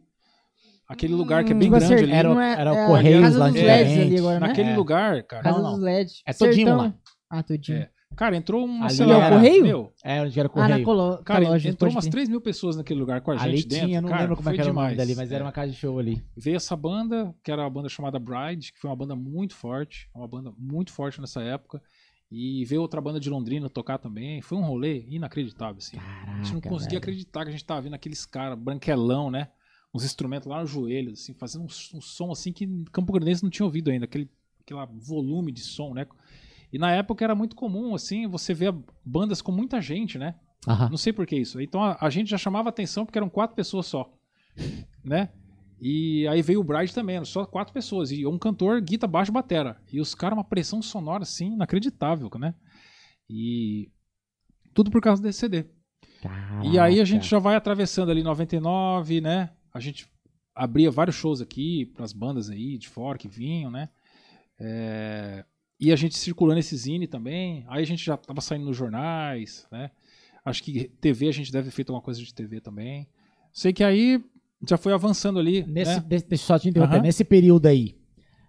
[0.88, 2.12] Aquele lugar que é bem Digo grande ali.
[2.14, 4.48] Era é- era o é Correios lá de ali agora, né?
[4.48, 4.76] Naquele É.
[4.76, 5.44] lugar, cara.
[5.44, 5.86] Casa Não, dos não.
[5.86, 6.22] LEDs.
[6.26, 6.78] É todinho Sertão.
[6.78, 6.96] lá.
[7.30, 7.78] Ah, todinho.
[7.80, 7.90] É.
[8.16, 9.64] Cara, entrou uma, Ali sei era- lá, Correio?
[9.64, 10.86] meu, É, onde era o Ah, na correio.
[10.86, 11.18] colo...
[11.24, 12.12] cara, entrou umas crer.
[12.12, 13.86] 3 mil pessoas naquele lugar com a Ali gente dentro.
[13.88, 14.98] tinha, não cara, lembro como é era o nome demais.
[14.98, 15.36] dali, mas É.
[15.36, 16.24] era uma casa de show ali.
[16.36, 20.10] Veio essa banda, que era a banda chamada Bride, que foi uma banda muito forte,
[20.16, 21.82] uma banda muito forte nessa época.
[22.32, 24.42] E veio outra banda de Londrina tocar também.
[24.42, 25.98] Foi um rolê inacreditável, assim.
[25.98, 27.04] Caraca, A gente não conseguia velho.
[27.12, 29.50] acreditar que a gente tava vendo aqueles caras branquelão, né?
[29.94, 33.50] Uns instrumentos lá no joelho, assim, fazendo um, um som assim que Campo Grandense não
[33.50, 34.30] tinha ouvido ainda, aquele
[34.60, 36.06] aquela volume de som, né?
[36.72, 38.74] E na época era muito comum, assim, você ver
[39.06, 40.36] bandas com muita gente, né?
[40.68, 40.90] Aham.
[40.90, 41.62] Não sei por que isso.
[41.62, 44.12] Então a, a gente já chamava atenção porque eram quatro pessoas só,
[45.04, 45.30] né?
[45.80, 48.12] E aí veio o Bride também, só quatro pessoas.
[48.12, 49.80] E um cantor, guitarra, baixo, batera.
[49.92, 52.56] E os caras, uma pressão sonora, assim, inacreditável, né?
[53.30, 53.92] E
[54.74, 55.66] tudo por causa desse CD.
[56.64, 59.52] E aí a gente já vai atravessando ali 99, né?
[59.74, 60.08] A gente
[60.56, 63.90] abria vários shows aqui pras bandas aí de fora que vinham, né?
[64.60, 65.46] É,
[65.80, 67.64] E a gente circulando esse zine também.
[67.68, 69.92] Aí a gente já tava saindo nos jornais, né?
[70.44, 73.08] Acho que TV a gente deve ter feito alguma coisa de TV também.
[73.54, 74.24] Sei que aí
[74.68, 75.64] já foi avançando ali.
[75.68, 76.00] Nesse, né?
[76.00, 76.96] de- Deixa eu só te interromper.
[76.96, 77.04] Aham.
[77.04, 77.96] Nesse período aí,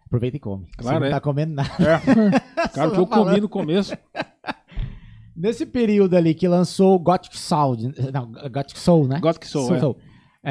[0.07, 0.67] aproveita e come.
[0.77, 1.11] Claro, Você não é.
[1.11, 1.69] tá comendo nada.
[2.73, 3.95] Cara, o que eu comi no começo.
[5.37, 7.77] Nesse período ali que lançou o Gothic Soul,
[8.13, 9.21] não, Gothic Soul, né?
[9.21, 9.97] Gothic Soul,
[10.43, 10.51] é.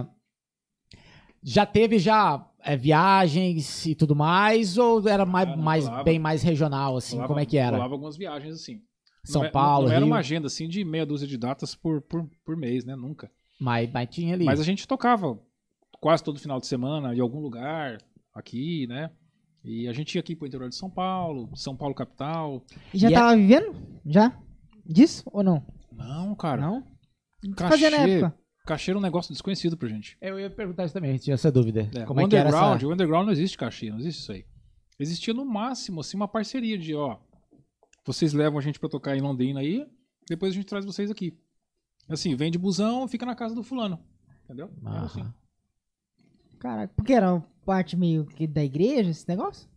[0.00, 0.06] É,
[1.42, 6.04] já teve já é, viagens e tudo mais, ou era mais, Ah, não, mais rolava.
[6.04, 7.76] bem mais regional, assim, rolava- como é que era?
[7.76, 8.80] Rolava algumas viagens assim.
[9.24, 11.74] São não, é- Paulo, Não, não era uma agenda assim de meia dúzia de datas
[11.74, 12.94] por, por, por mês, né?
[12.96, 13.30] Nunca.
[13.60, 14.44] mas, mas tinha ali.
[14.44, 15.38] Mas a gente tocava
[16.00, 17.98] quase todo final de semana em algum lugar
[18.34, 19.10] aqui, né?
[19.64, 22.62] E a gente ia aqui pro interior de São Paulo, São Paulo capital.
[22.92, 23.74] E já E é- tava vivendo?
[24.04, 24.36] Já?
[24.84, 25.64] Disso ou não?
[25.90, 26.60] Não, cara.
[26.60, 26.84] Não?
[27.56, 28.38] Cachê, fazia na época?
[28.64, 30.16] Cachê era um negócio desconhecido pra gente.
[30.20, 31.88] Eu ia perguntar isso também, tinha essa dúvida.
[31.94, 32.86] É, como o é que era underground, essa...
[32.86, 34.44] o underground não existe cachê, não existe isso aí.
[34.98, 37.18] Existia no máximo assim uma parceria de, ó,
[38.04, 39.86] vocês levam a gente pra tocar em Londrina aí,
[40.28, 41.36] depois a gente traz vocês aqui.
[42.08, 43.98] Assim, vem de busão, fica na casa do fulano.
[44.44, 44.70] Entendeu?
[44.82, 45.04] Era Aham.
[45.06, 45.34] assim.
[46.58, 49.68] Caraca, porque era parte meio que da igreja esse negócio?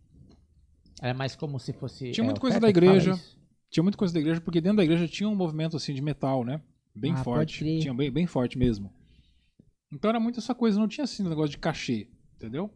[1.00, 2.10] É mais como se fosse...
[2.12, 3.18] Tinha é, muita coisa da igreja.
[3.70, 6.44] Tinha muita coisa da igreja, porque dentro da igreja tinha um movimento assim de metal,
[6.44, 6.60] né?
[6.98, 7.64] Bem Ah, forte.
[7.80, 8.92] Tinha bem, bem forte mesmo.
[9.92, 12.70] Então era muito essa coisa, não tinha assim um negócio de cachê, entendeu?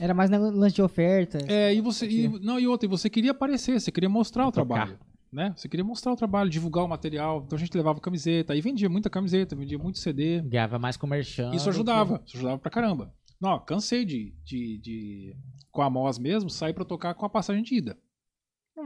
[0.00, 1.38] Era mais lance de oferta.
[1.46, 2.06] É, e você.
[2.08, 4.66] E, não, e outra, e você queria aparecer, você queria mostrar o Tocar.
[4.66, 4.98] trabalho.
[5.32, 5.52] Né?
[5.56, 7.42] Você queria mostrar o trabalho, divulgar o material.
[7.44, 8.52] Então a gente levava camiseta.
[8.52, 10.40] Aí vendia muita camiseta, vendia muito CD.
[10.42, 11.52] Ganhava mais com merchan.
[11.52, 12.22] Isso ajudava.
[12.24, 13.12] Isso ajudava pra caramba.
[13.40, 15.36] Não, cansei de, de, de
[15.72, 17.98] com a MOS mesmo, sair pra tocar com a passagem de ida.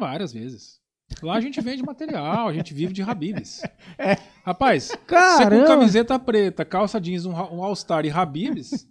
[0.01, 0.81] Várias vezes.
[1.23, 3.63] Lá a gente vende material, a gente vive de Habibs.
[3.99, 4.17] É.
[4.45, 5.67] Rapaz, você com Caramba!
[5.67, 8.89] camiseta preta, calça jeans, um, um All-Star e Habibs,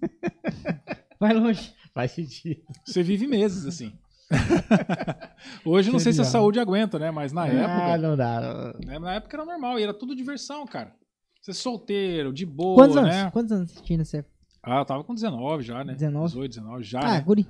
[1.19, 1.73] Vai longe.
[1.93, 2.61] Faz sentido.
[2.85, 3.93] você vive meses assim.
[5.65, 7.09] Hoje eu não sei se a saúde aguenta, né?
[7.11, 8.73] Mas na Ah, época, não dá.
[8.85, 10.93] né, na época era normal e era tudo diversão, cara.
[11.41, 13.09] Você solteiro, de boa, Quantos anos?
[13.15, 13.31] né?
[13.31, 14.33] Quantos anos você tinha nessa época?
[14.61, 15.93] Ah, eu tava com 19 já, né?
[15.93, 16.27] 19?
[16.27, 17.21] 18, 19 já, Ah, né?
[17.21, 17.47] guri.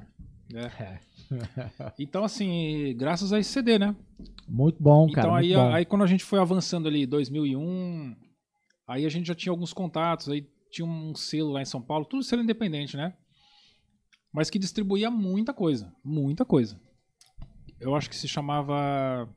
[0.54, 1.00] É.
[2.00, 3.96] Então, assim, graças a esse CD, né?
[4.48, 5.28] Muito bom, cara.
[5.28, 5.74] então aí, bom.
[5.74, 8.16] aí quando a gente foi avançando ali, 2001,
[8.88, 12.06] aí a gente já tinha alguns contatos, aí tinha um selo lá em São Paulo,
[12.06, 13.14] tudo selo independente, né?
[14.34, 16.80] Mas que distribuía muita coisa, muita coisa.
[17.80, 19.28] Eu acho que se chamava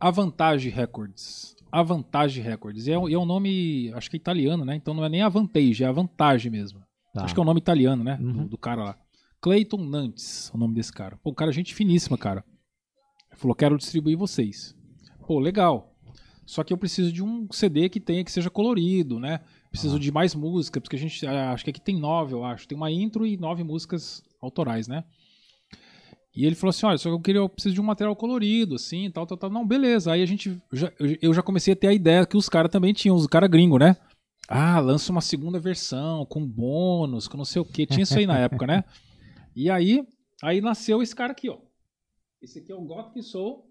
[0.00, 1.56] Avantage Records.
[1.72, 2.86] Avantage Records.
[2.86, 4.76] E é, um- e é um nome, acho que é italiano, né?
[4.76, 6.80] Então não é nem Avantage, é Avantage mesmo.
[7.12, 7.24] Tá.
[7.24, 8.18] Acho que é o nome italiano, né?
[8.20, 8.32] Uhum.
[8.32, 8.98] Do, do cara lá.
[9.46, 11.16] Clayton Nantes, o nome desse cara.
[11.22, 12.44] Pô, um cara gente finíssima, cara.
[13.30, 14.74] Ele falou, quero distribuir vocês.
[15.24, 15.94] Pô, legal.
[16.44, 19.38] Só que eu preciso de um CD que tenha, que seja colorido, né?
[19.70, 22.66] Preciso de mais música, porque a gente, ah, acho que aqui tem nove, eu acho.
[22.66, 25.04] Tem uma intro e nove músicas autorais, né?
[26.34, 28.74] E ele falou assim, olha, só que eu queria, eu preciso de um material colorido,
[28.74, 29.48] assim, tal, tal, tal.
[29.48, 30.10] Não, beleza.
[30.10, 30.92] Aí a gente, já-
[31.22, 33.78] eu- já comecei a ter a ideia que os caras também tinham, os caras gringos,
[33.78, 33.96] né?
[34.48, 37.86] Ah, lança uma segunda versão, com bônus, com não sei o quê.
[37.86, 38.82] Tinha isso aí na época, né?
[39.56, 40.06] E aí,
[40.42, 41.56] aí nasceu esse cara aqui, ó.
[42.42, 43.66] Esse aqui é o Gothic Soul,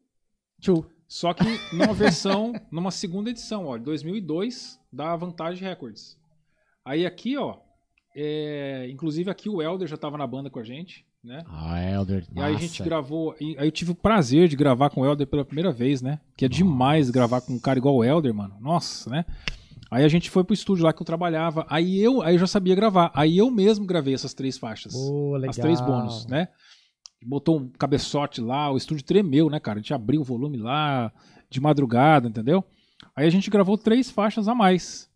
[1.08, 6.18] só que numa versão, numa segunda edição, ó, de 2002, da Vantage Records.
[6.84, 7.60] Aí aqui, ó,
[8.16, 11.44] é, inclusive aqui o Elder já tava na banda com a gente, né?
[11.48, 12.26] Ah, Elder.
[12.34, 12.66] E aí a massa.
[12.66, 16.02] gente gravou, aí eu tive o prazer de gravar com o Elder pela primeira vez,
[16.02, 16.20] né?
[16.36, 18.58] Que é demais gravar com um cara igual o Elder, mano.
[18.60, 19.24] Nossa, né?
[19.92, 21.66] Aí a gente foi pro estúdio lá que eu trabalhava.
[21.70, 23.12] Aí eu, aí eu já sabia gravar.
[23.14, 24.94] Aí eu mesmo gravei essas três faixas.
[25.48, 26.48] As três bônus, né?
[27.24, 29.80] Botou um cabeçote lá, o estúdio tremeu, né, cara?
[29.80, 31.12] A gente abriu o volume lá
[31.50, 32.64] de madrugada, entendeu?
[33.16, 35.10] Aí a gente gravou três faixas a mais.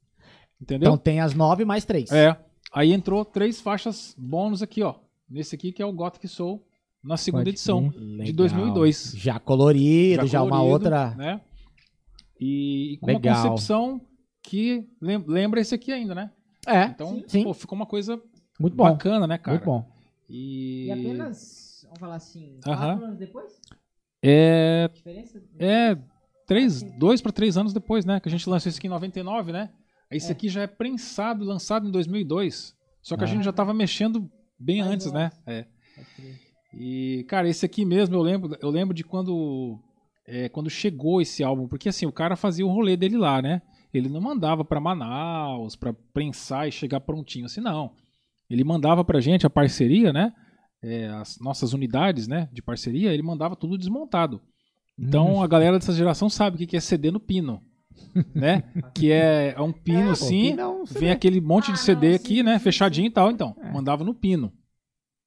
[0.61, 0.87] Entendeu?
[0.87, 2.11] Então tem as nove mais três.
[2.11, 2.35] É.
[2.73, 4.95] Aí entrou três faixas bônus aqui, ó.
[5.29, 6.65] Nesse aqui que é o Gothic Soul,
[7.03, 8.25] na segunda Pode edição Legal.
[8.25, 9.13] de 2002.
[9.15, 11.15] Já colorido, já, uma colorido, outra.
[11.15, 11.41] Né?
[12.39, 13.35] E, e com Legal.
[13.35, 14.01] uma concepção
[14.43, 16.31] que lem- lembra esse aqui ainda, né?
[16.67, 17.43] É, Então, sim.
[17.43, 18.21] pô, ficou uma coisa
[18.59, 18.83] muito bom.
[18.83, 19.57] bacana, né, cara?
[19.57, 19.85] Muito bom.
[20.29, 23.59] E, E apenas, vamos falar assim, quatro anos depois?
[24.21, 25.41] é, Diferença?
[25.57, 25.97] é
[26.45, 28.19] três, dois para três anos depois, né?
[28.19, 29.69] Que a gente lançou esse aqui em 99, né?
[30.11, 32.75] Esse aqui já é prensado, lançado em 2002.
[33.01, 33.29] Só que a Ah.
[33.29, 34.29] gente já tava mexendo
[34.59, 35.31] bem Mais antes, né?
[35.45, 35.65] É.
[36.73, 39.79] E, cara, esse aqui mesmo, eu lembro, eu lembro de quando,
[40.25, 43.61] é, quando chegou esse álbum, porque assim, o cara fazia o rolê dele lá, né?
[43.93, 47.91] Ele não mandava pra Manaus, pra prensar e chegar prontinho, assim, não.
[48.49, 50.33] Ele mandava pra gente a parceria, né?
[50.81, 54.41] É, as nossas unidades, né, de parceria, ele mandava tudo desmontado.
[54.97, 57.61] Então a galera dessa geração sabe o que é CD no pino,
[58.33, 58.63] né?
[58.93, 62.15] que é, é um pino pô, assim, pino é um vem aquele monte de CD
[62.15, 63.55] aqui, sim, né, fechadinho e tal, então.
[63.73, 64.53] Mandava no pino.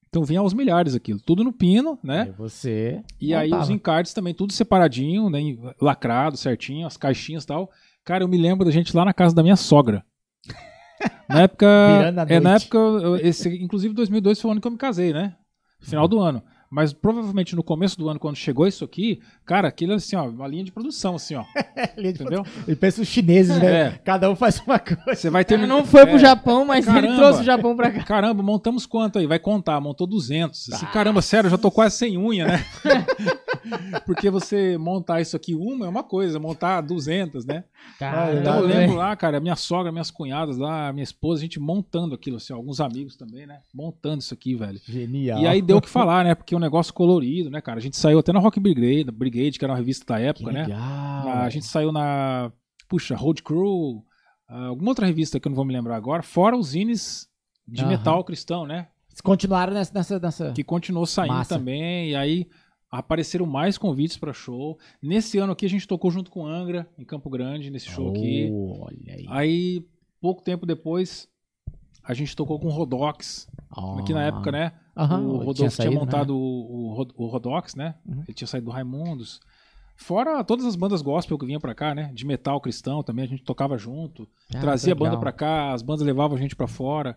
[0.09, 2.27] Então vinha aos milhares aquilo, tudo no pino, né?
[2.29, 3.03] E você.
[3.19, 3.63] E aí montava.
[3.63, 5.41] os encartes também, tudo separadinho, né?
[5.81, 7.71] Lacrado, certinho, as caixinhas e tal.
[8.05, 10.05] Cara, eu me lembro da gente lá na casa da minha sogra.
[11.29, 11.67] Na época.
[12.29, 15.35] É, na época, eu- esse, inclusive 2002 foi o ano que eu me casei, né?
[15.81, 16.43] Final do ano.
[16.71, 20.49] Mas provavelmente no começo do ano, quando chegou isso aqui, cara, aquilo assim, ó, uma
[20.49, 21.45] linha de produção, assim, ó.
[21.99, 22.47] Entendeu?
[22.67, 23.81] E pensa os chineses, né?
[23.81, 23.91] É.
[24.03, 25.15] Cada um faz uma coisa.
[25.15, 25.59] Você vai ter.
[25.59, 27.17] Não foi pro é, Japão, mas ele Caramba.
[27.17, 28.03] trouxe o Japão pra cá.
[28.05, 29.27] Caramba, montamos quanto aí?
[29.27, 30.73] Vai contar, montou 200.
[30.73, 32.65] Assim, caramba, sério, eu já tô quase sem unha, né?
[34.07, 37.65] Porque você montar isso aqui uma é uma coisa, montar 200, né?
[37.99, 38.75] Cara, Então eu né?
[38.79, 42.53] lembro lá, cara, minha sogra, minhas cunhadas lá, minha esposa, a gente montando aquilo, assim,
[42.53, 43.61] alguns amigos também, né?
[43.75, 44.81] Montando isso aqui, velho.
[44.87, 45.41] Genial.
[45.41, 46.35] E aí deu o que falar, né?
[46.35, 47.79] Porque é um negócio colorido, né, cara?
[47.79, 50.53] A gente saiu até na Rock Brigade, Brigade que era uma revista da Que época,
[50.53, 50.63] né?
[50.65, 50.79] legal.
[50.81, 52.51] Na- a gente saiu na,
[52.89, 54.05] puxa, Road Crew,
[54.49, 57.29] ah, alguma outra revista que eu não vou me lembrar agora, fora os zines
[57.67, 57.91] de Aham.
[57.91, 58.89] metal cristão, né?
[59.23, 59.93] Continuaram nessa.
[59.95, 60.53] nessa, nessa...
[60.53, 61.57] que continuou saindo Massa.
[61.59, 62.49] também, e aí
[62.93, 64.79] apareceram mais convites para show.
[65.03, 68.51] Nesse ano aqui a gente tocou junto com Angra, em Campo Grande, nesse show aqui.
[68.53, 69.25] Oh, Olha aí.
[69.29, 69.87] Aí,
[70.21, 71.27] pouco tempo depois,
[72.05, 73.49] a gente tocou com o Rodox,
[74.07, 77.27] que na época, né, Aham, o tinha Rodolfo tinha, saído, montado o, o, Rod- o
[77.29, 78.25] Rodox, né, Uhum.
[78.29, 79.41] ele tinha saído do Raimundos.
[79.97, 83.29] Fora todas as bandas gospel que vinham pra cá, né, de metal cristão também, a
[83.29, 85.11] gente tocava junto, Ah, trazia a legal.
[85.11, 87.17] banda pra cá, as bandas levavam a gente pra fora,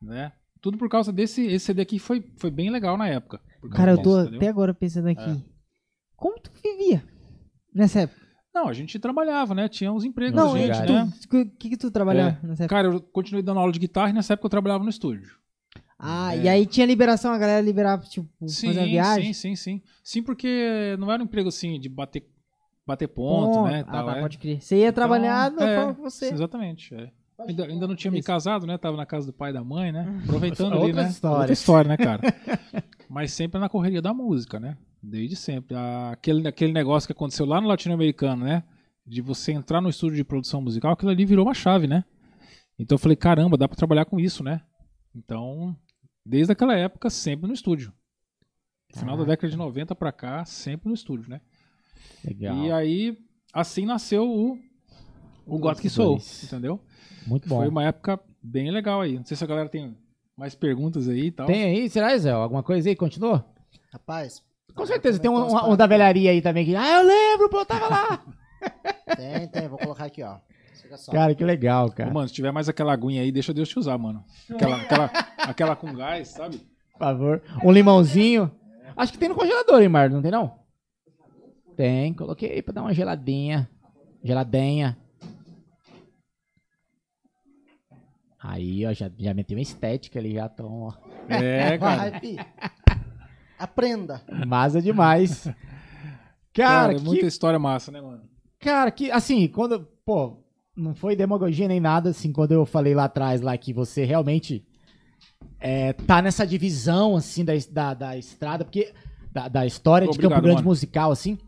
[0.00, 0.32] né.
[0.62, 3.40] Tudo por causa desse esse CD aqui foi, foi bem legal na época.
[3.72, 5.20] Cara, eu tô disso, até agora pensando aqui.
[5.30, 5.42] É.
[6.16, 7.02] Como tu vivia
[7.74, 8.22] nessa época?
[8.54, 9.68] Não, a gente trabalhava, né?
[9.68, 10.92] Tinha uns empregos Não, gente, verdade.
[10.92, 11.12] né?
[11.24, 12.76] O que, que tu trabalhava nessa época?
[12.76, 15.36] Cara, eu continuei dando aula de guitarra e nessa época eu trabalhava no estúdio.
[15.98, 16.42] Ah, É.
[16.42, 19.32] e aí tinha liberação, a galera liberava, tipo, Sim, fazer uma viagem.
[19.32, 19.82] sim, sim, sim.
[20.04, 22.28] Sim, porque não era um emprego assim de bater,
[22.86, 23.68] bater ponto, Ponto.
[23.70, 23.84] né?
[23.86, 24.20] Ah, tal, tá, é.
[24.20, 24.60] pode crer.
[24.60, 26.26] Você ia trabalhar Então, da é, que você.
[26.32, 26.94] Exatamente.
[26.94, 27.10] é.
[27.46, 28.76] Ainda, ainda não tinha me casado, né?
[28.78, 30.06] Tava na casa do pai e da mãe, né?
[30.24, 31.08] Aproveitando ali, né?
[31.08, 31.38] histórias.
[31.40, 32.20] Outra história, né, cara?
[33.08, 34.76] Mas sempre na correria da música, né?
[35.02, 35.76] Desde sempre.
[35.76, 38.62] Ah, Aquele, aquele negócio que aconteceu lá no latino-americano, né?
[39.06, 42.04] De você entrar no estúdio de produção musical, aquilo ali virou uma chave, né?
[42.78, 44.62] Então eu falei, caramba, dá pra trabalhar com isso, né?
[45.14, 45.76] Então,
[46.24, 47.92] desde aquela época, sempre no estúdio.
[48.94, 51.40] Final da década de 90 pra cá, sempre no estúdio, né?
[52.24, 52.56] Legal.
[52.56, 53.18] E aí,
[53.52, 54.58] assim nasceu o,
[55.46, 56.80] o Gothic Soul, entendeu?
[57.26, 57.58] Muito bom.
[57.58, 59.16] Foi uma época bem legal aí.
[59.16, 59.96] Não sei se a galera tem
[60.36, 61.46] mais perguntas aí e tal.
[61.46, 62.30] Tem aí, será, Zé?
[62.30, 62.96] Alguma coisa aí?
[62.96, 63.44] Continua?
[63.92, 64.42] Rapaz.
[64.74, 66.74] Com certeza, tem um, um- uns um da velharia aí também que.
[66.74, 68.24] Ah, eu lembro, pô, eu tava lá.
[69.16, 69.68] Tem, tem.
[69.68, 70.36] Vou colocar aqui, ó.
[71.10, 72.10] Cara, que legal, Ô, cara.
[72.12, 74.24] Mano, se tiver mais aquela aguinha aí, deixa Deus te usar, mano.
[74.48, 76.58] Aquela, aquela, aquela com gás, sabe?
[76.92, 77.42] Por favor.
[77.64, 78.50] Um limãozinho.
[78.96, 80.14] Acho que tem no congelador, hein, Mardo?
[80.14, 80.54] Não tem, não?
[81.76, 82.14] Tem.
[82.14, 83.68] Coloquei aí pra dar uma geladinha.
[84.22, 84.96] Geladinha.
[88.42, 90.92] Aí, ó, já, já meti uma estética ali, já tão, ó.
[91.28, 92.10] É, cara.
[92.10, 92.36] Vai.
[93.58, 94.20] Aprenda.
[94.46, 95.44] Massa demais.
[96.54, 98.24] Cara, Cara, é que muita história massa, né, mano?
[98.60, 99.88] Cara, que assim, quando.
[100.04, 100.44] Pô,
[100.76, 104.62] não foi demagogia nem nada, assim, quando eu falei lá atrás lá que você realmente
[105.58, 108.92] é, tá nessa divisão, assim, da, da, da estrada, porque.
[109.32, 110.68] Da, da história de Obrigado, Campo Grande mano.
[110.68, 111.38] musical, assim.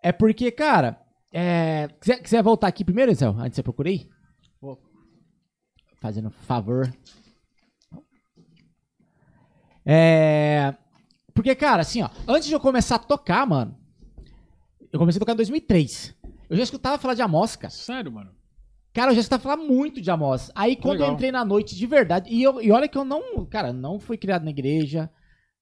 [0.00, 1.00] É porque, cara.
[1.32, 4.08] É, quiser, quiser voltar aqui primeiro, Zé, antes de você procurei?
[6.06, 6.88] Fazendo favor.
[9.84, 10.72] É.
[11.34, 13.76] Porque, cara, assim, ó, antes de eu começar a tocar, mano,
[14.92, 16.14] eu comecei a tocar em 2003.
[16.48, 17.72] Eu já escutava falar de Amos, cara.
[17.72, 18.30] Sério, mano.
[18.94, 20.48] Cara, eu já escutava falar muito de Amos.
[20.54, 21.14] Aí, quando eu legal.
[21.14, 24.16] entrei na noite de verdade, e, eu- e olha que eu não, cara, não fui
[24.16, 25.10] criado na igreja,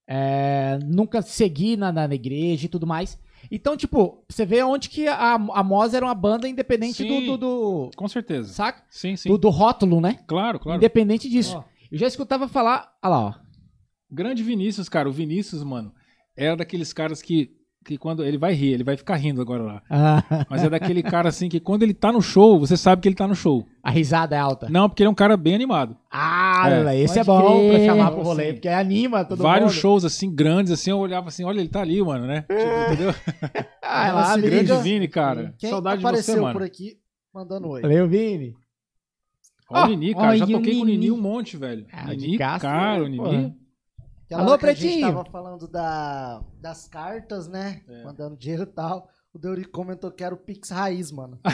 [0.07, 3.19] é, nunca segui na, na igreja e tudo mais.
[3.51, 7.25] Então, tipo, você vê onde que a a Amos era uma banda independente do, Sim.
[7.27, 8.51] do, do- Com certeza.
[8.53, 8.83] Saca?
[8.89, 9.29] Sim, sim.
[9.29, 10.19] Do, do rótulo, né?
[10.27, 10.77] Claro, claro.
[10.77, 11.57] Independente disso.
[11.57, 11.63] Ó.
[11.91, 12.91] Eu já escutava falar.
[13.03, 13.33] Olha lá, ó.
[14.11, 15.07] Grande Vinícius, cara.
[15.09, 15.93] O Vinícius, mano,
[16.35, 17.54] era daqueles caras que,
[17.85, 18.25] que quando.
[18.25, 19.81] Ele vai rir, ele vai ficar rindo agora lá.
[19.89, 23.07] Ah, Mas é daquele cara assim que quando ele tá no show, você sabe que
[23.07, 23.65] ele tá no show.
[23.83, 24.67] a risada é alta.
[24.69, 25.95] Não, porque ele é um cara bem animado.
[26.11, 26.99] Ah, É.
[26.99, 27.85] esse é Pode bom pra crer.
[27.85, 29.79] chamar pro rolê, assim, porque anima todo Vários mundo.
[29.81, 32.41] shows assim, grandes, assim, eu olhava assim, olha, ele tá ali, mano, né?
[32.41, 33.15] Tipo, entendeu?
[33.87, 34.49] Ah, Ela lá, se Vini.
[34.49, 34.77] Grande liga.
[34.81, 35.53] Vini, cara.
[35.57, 36.53] Quem Saudade de você, apareceu mano.
[36.53, 36.97] por aqui
[37.33, 37.81] mandando oi.
[37.81, 38.53] Valeu, Vini.
[39.69, 40.37] Ó, o Nini, cara.
[40.37, 41.11] já o toquei com o Nini Nini?
[41.11, 41.85] um monte, velho.
[41.91, 43.55] Ah, Nini, cara, o Nini.
[44.25, 45.07] Aquela Alô, hora que a gente Pretinho.
[45.07, 47.81] tava falando da, das cartas, né?
[47.87, 48.03] É.
[48.03, 49.07] Mandando dinheiro e tal.
[49.33, 51.39] O Deuri comentou que era o Pix Raiz, mano.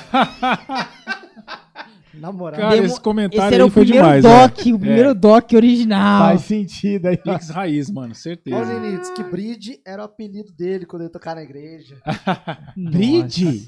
[2.13, 2.59] Na moral.
[2.59, 5.13] Cara, Demo- esse comentário Esse era o foi primeiro demais, doc, o primeiro É.
[5.13, 6.25] doc original.
[6.27, 7.15] Faz sentido aí.
[7.17, 8.79] Pix raiz, mano, o certeza.
[8.79, 11.97] Nini, disse que Bride era o apelido dele quando ele tocar na igreja.
[12.75, 13.65] Bride?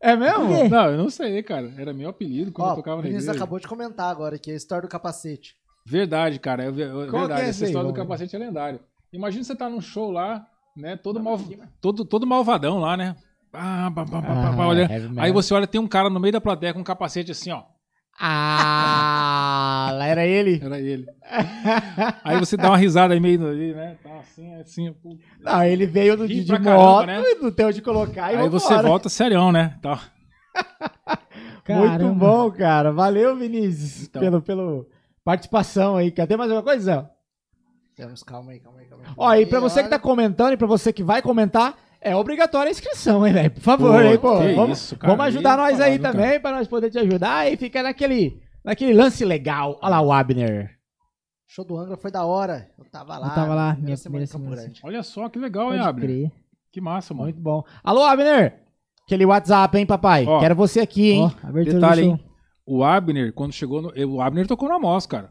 [0.00, 0.68] É mesmo?
[0.70, 1.70] Não, eu não sei, cara.
[1.76, 3.44] Era meu apelido quando Ó, eu tocava o na Vinícius igreja.
[3.44, 5.54] acabou de comentar agora aqui a história do capacete.
[5.88, 6.64] Verdade, cara.
[6.64, 7.42] É, ver- que verdade.
[7.42, 8.80] é Essa aí, história do capacete é lendária.
[9.12, 10.44] Imagina você tá num show lá,
[10.76, 10.96] né?
[10.96, 11.38] Todo, mal,
[11.80, 13.14] todo, todo malvadão lá, né?
[13.52, 14.88] Ah, pá, pá, pá, pá, pá, Ah, olha.
[14.88, 15.24] metal.
[15.24, 17.62] Aí você olha, tem um cara no meio da plateia com um capacete assim, ó.
[18.18, 20.60] Ah, lá era ele.
[20.62, 21.06] Era ele.
[22.24, 23.96] Aí você dá uma risada aí meio ali, né?
[24.02, 24.92] Tá assim, assim.
[24.94, 25.16] pô.
[25.40, 27.22] Não, ele veio do, de, de caramba, moto né?
[27.22, 28.32] e não tem onde colocar.
[28.32, 29.78] e Aí você volta serião, né?
[29.80, 30.00] Tá.
[31.68, 32.92] Muito bom, cara.
[32.92, 34.20] Valeu, Vinícius, Então.
[34.22, 34.86] pelo, pelo
[35.26, 36.12] participação aí.
[36.12, 37.10] Quer ter mais alguma coisa, Zé?
[37.96, 39.12] Temos, calma aí, calma aí, calma aí.
[39.16, 42.68] Ó, e pra você que tá comentando e pra você que vai comentar, é obrigatória
[42.68, 43.50] a inscrição, hein, velho?
[43.50, 44.38] Por favor, Pô, hein, pô.
[44.38, 45.12] que Vamos, isso, cara.
[45.12, 46.12] vamos ajudar nós aí cara?
[46.12, 49.78] também, pra nós poder te ajudar e fica naquele, naquele lance legal.
[49.82, 50.70] Olha lá o Abner.
[51.48, 52.68] Show do Angra foi da hora.
[52.78, 53.26] Eu tava lá.
[53.28, 54.62] Eu tava lá, minha primeira semana.
[54.84, 56.04] Olha só que legal, hein, Abner?
[56.08, 56.32] crer.
[56.70, 57.24] Que massa, mano.
[57.24, 57.64] Muito bom.
[57.82, 58.60] Alô, Abner.
[59.04, 60.24] Aquele WhatsApp, hein, papai?
[60.26, 61.32] Ó, Quero você aqui, hein?
[61.42, 62.20] Ó, abertura Detalhe, do hein?
[62.66, 63.92] O Abner, quando chegou no.
[64.08, 65.30] O Abner tocou na Mos, cara.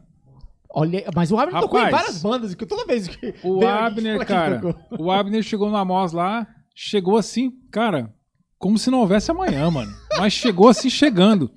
[0.70, 3.34] Olha, mas o Abner tocou em Rapaz, várias bandas, que toda vez que.
[3.44, 4.60] O Abner, que cara.
[4.98, 8.12] O Abner chegou na Mos lá, chegou assim, cara,
[8.58, 9.92] como se não houvesse amanhã, mano.
[10.18, 11.50] Mas chegou assim, chegando.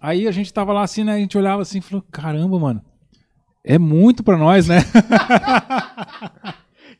[0.00, 1.14] Aí a gente tava lá assim, né?
[1.14, 2.82] A gente olhava assim e falou: caramba, mano.
[3.62, 4.78] É muito pra nós, né?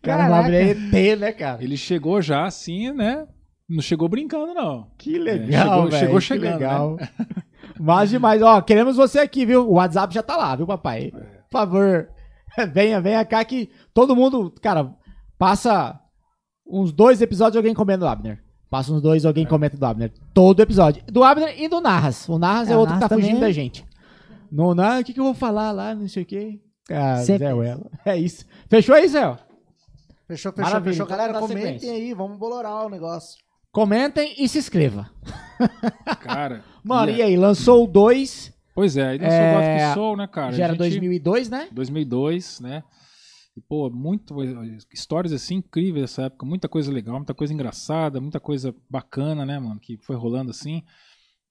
[0.03, 1.62] Cara, o Abner é ET, né, cara?
[1.62, 3.27] Ele chegou já assim, né?
[3.69, 4.91] Não chegou brincando, não.
[4.99, 5.99] Que chegou- legal, velho.
[5.99, 6.97] chegou que chegando, legal.
[7.82, 8.43] Mas demais.
[8.43, 9.66] Ó, queremos você aqui, viu?
[9.66, 11.11] O WhatsApp já tá lá, viu, papai?
[11.11, 12.09] Por favor,
[12.74, 14.94] venha, venha cá que todo mundo, cara,
[15.39, 15.98] passa
[16.66, 18.43] uns dois episódios alguém comendo do Abner.
[18.69, 20.12] Passa uns dois alguém comenta do Abner.
[20.35, 21.02] Todo episódio.
[21.07, 22.28] Do Abner e do Narras.
[22.28, 23.40] O Narras é, É, o outro que tá fugindo também.
[23.40, 23.85] da gente.
[24.52, 26.61] No, não, o que, que eu vou falar lá, não sei o quê.
[26.90, 27.47] Ah, Sempre.
[27.47, 27.78] Zé.
[28.05, 28.44] É isso.
[28.69, 29.20] Fechou aí, Zé?
[30.28, 31.07] Fechou, fechou, Maravilha, fechou.
[31.07, 31.93] Galera, comentem sequência.
[31.93, 33.39] aí, vamos bolorar o negócio.
[33.73, 35.11] Comentem e se inscreva.
[36.20, 36.62] Cara.
[36.85, 37.36] Mano, e e aí?
[37.36, 40.52] Lançou o 2, Pois é, aí lançou É, o Gothic Soul, né, cara?
[40.52, 41.69] já era gente- 2002, né?
[41.73, 42.82] 2002, né?
[43.57, 44.36] E, pô, muito,
[44.93, 49.59] histórias assim incríveis dessa época, muita coisa legal, muita coisa engraçada, muita coisa bacana, né,
[49.59, 50.82] mano, que foi rolando assim.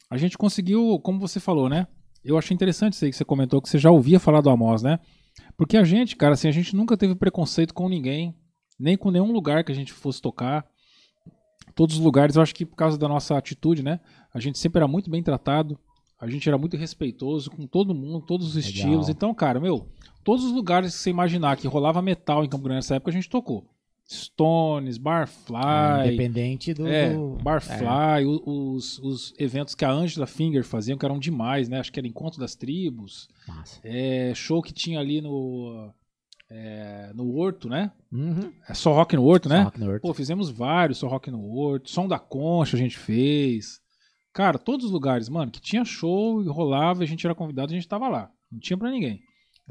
[0.10, 1.88] A gente conseguiu, como você falou, né?
[2.24, 4.82] Eu achei interessante isso aí que você comentou, que você já ouvia falar do Amos,
[4.82, 5.00] né?
[5.58, 8.34] Porque a gente, cara, assim, a gente nunca teve preconceito com ninguém,
[8.80, 10.66] nem com nenhum lugar que a gente fosse tocar.
[11.76, 14.00] Todos os lugares, eu acho que por causa da nossa atitude, né?
[14.34, 15.78] A gente sempre era muito bem tratado,
[16.20, 18.72] a gente era muito respeitoso com todo mundo, todos os Legal.
[18.72, 19.10] estilos.
[19.10, 19.88] Então, cara, meu,
[20.24, 23.14] todos os lugares que você imaginar que rolava metal em Campo Grande nessa época, a
[23.14, 23.66] gente tocou.
[24.12, 26.88] Stones, Barfly, Ah, Independente do.
[26.88, 31.80] é, Barfly, o- os, os eventos que a Angela Finger faziam, que eram demais, né?
[31.80, 33.80] Acho que era Encontro das Tribos, Massa.
[33.84, 35.92] é, show que tinha ali no,
[36.50, 37.92] é, no Horto, né?
[38.12, 38.52] Uhum.
[38.68, 39.58] É só rock no Horto, né?
[39.58, 40.02] Só Rock North.
[40.02, 43.80] Pô, fizemos vários, só rock no Horto, som da Concha a gente fez.
[44.34, 47.76] Cara, todos os lugares, mano, que tinha show e rolava, a gente era convidado, a
[47.76, 48.32] gente tava lá.
[48.52, 49.22] Não tinha pra ninguém.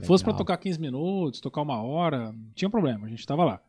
[0.05, 0.39] Fosse pra Legal.
[0.47, 3.61] tocar 15 minutos, tocar uma hora, não tinha problema, a gente tava lá.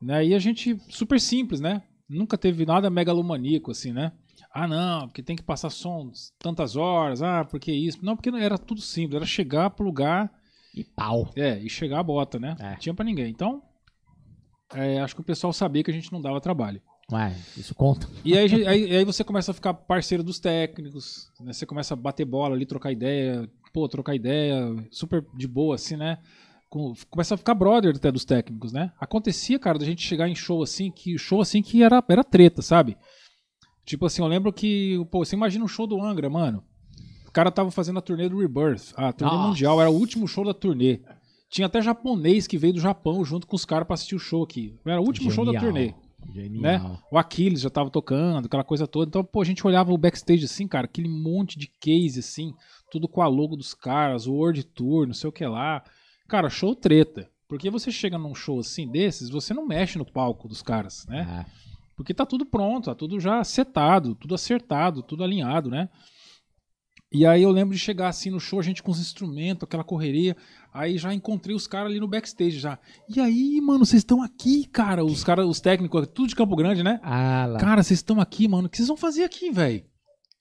[0.00, 0.26] Né?
[0.26, 1.82] E a gente, super simples, né?
[2.08, 4.12] Nunca teve nada megalomaníaco, assim, né?
[4.52, 7.98] Ah, não, porque tem que passar som tantas horas, ah, porque isso.
[8.04, 10.30] Não, porque não era tudo simples, era chegar pro lugar
[10.74, 11.30] E pau.
[11.36, 12.56] é, e chegar a bota, né?
[12.58, 12.70] É.
[12.70, 13.30] Não tinha pra ninguém.
[13.30, 13.62] Então,
[14.74, 16.82] é, acho que o pessoal sabia que a gente não dava trabalho.
[17.12, 18.08] Ué, isso conta.
[18.24, 21.52] E aí, aí, aí você começa a ficar parceiro dos técnicos, né?
[21.52, 25.96] Você começa a bater bola ali, trocar ideia, pô, trocar ideia, super de boa, assim,
[25.96, 26.18] né?
[26.70, 28.92] Com- começa a ficar brother até dos técnicos, né?
[28.98, 32.62] Acontecia, cara, da gente chegar em show assim, que show assim que era, era treta,
[32.62, 32.96] sabe?
[33.84, 36.64] Tipo assim, eu lembro que, pô, você imagina um show do Angra, mano.
[37.28, 39.48] O cara tava fazendo a turnê do Rebirth, a turnê Nossa.
[39.48, 41.00] mundial, era o último show da turnê.
[41.50, 44.42] Tinha até japonês que veio do Japão junto com os caras pra assistir o show
[44.42, 44.74] aqui.
[44.86, 45.72] Era o último show da Genial.
[45.72, 45.94] turnê
[46.30, 46.62] Genial.
[46.62, 46.98] né?
[47.10, 49.08] O Aquiles já tava tocando, aquela coisa toda.
[49.08, 52.54] Então, pô, a gente olhava o backstage assim, cara, aquele monte de case assim,
[52.90, 55.82] tudo com a logo dos caras, o World Tour, não sei o que lá.
[56.28, 57.28] Cara, show treta.
[57.48, 61.26] Porque você chega num show assim desses, você não mexe no palco dos caras, né?
[61.28, 61.46] Ah,
[61.94, 65.90] Porque tá tudo pronto, tá tudo já setado, tudo acertado, tudo alinhado, né?
[67.12, 69.84] E aí eu lembro de chegar assim no show, a gente com os instrumentos, aquela
[69.84, 70.36] correria.
[70.72, 72.78] Aí já encontrei os caras ali no backstage já.
[73.08, 75.04] E aí, mano, vocês estão aqui, cara.
[75.04, 76.98] Os caras, os técnicos, tudo de Campo Grande, né?
[77.02, 77.58] ah lá.
[77.58, 78.66] Cara, vocês estão aqui, mano.
[78.66, 79.84] O que vocês vão fazer aqui, velho?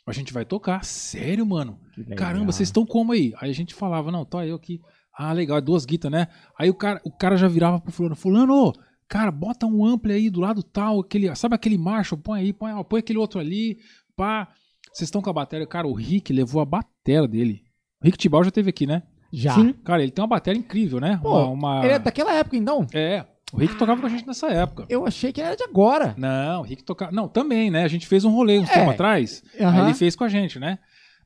[0.07, 0.83] A gente vai tocar.
[0.83, 1.79] Sério, mano?
[2.15, 3.33] Caramba, vocês estão como aí?
[3.39, 4.79] Aí a gente falava, não, tô eu aqui.
[5.13, 6.27] Ah, legal, é duas guitas, né?
[6.57, 8.73] Aí o cara, o cara já virava pro fulano, fulano, ô,
[9.07, 12.71] cara, bota um ampli aí do lado tal, aquele, sabe aquele Marshall, põe aí, põe,
[12.71, 13.77] ó, põe aquele outro ali,
[14.15, 14.47] pá.
[14.93, 15.65] Vocês estão com a bateria.
[15.67, 17.61] Cara, o Rick levou a bateria dele.
[18.01, 19.03] O Rick Tibal já teve aqui, né?
[19.31, 19.53] Já.
[19.55, 19.73] Sim.
[19.83, 21.19] Cara, ele tem uma bateria incrível, né?
[21.21, 22.85] Pô, uma, uma- Ele é daquela época, então?
[22.93, 24.85] É, o Rick tocava com a gente nessa época.
[24.89, 26.13] Eu achei que ele era de agora.
[26.17, 27.11] Não, o Rick tocava.
[27.11, 27.83] Não, também, né?
[27.83, 28.73] A gente fez um rolê uns É.
[28.73, 29.41] tempo atrás.
[29.59, 29.71] Aham.
[29.71, 30.79] Aí ele fez com a gente, né?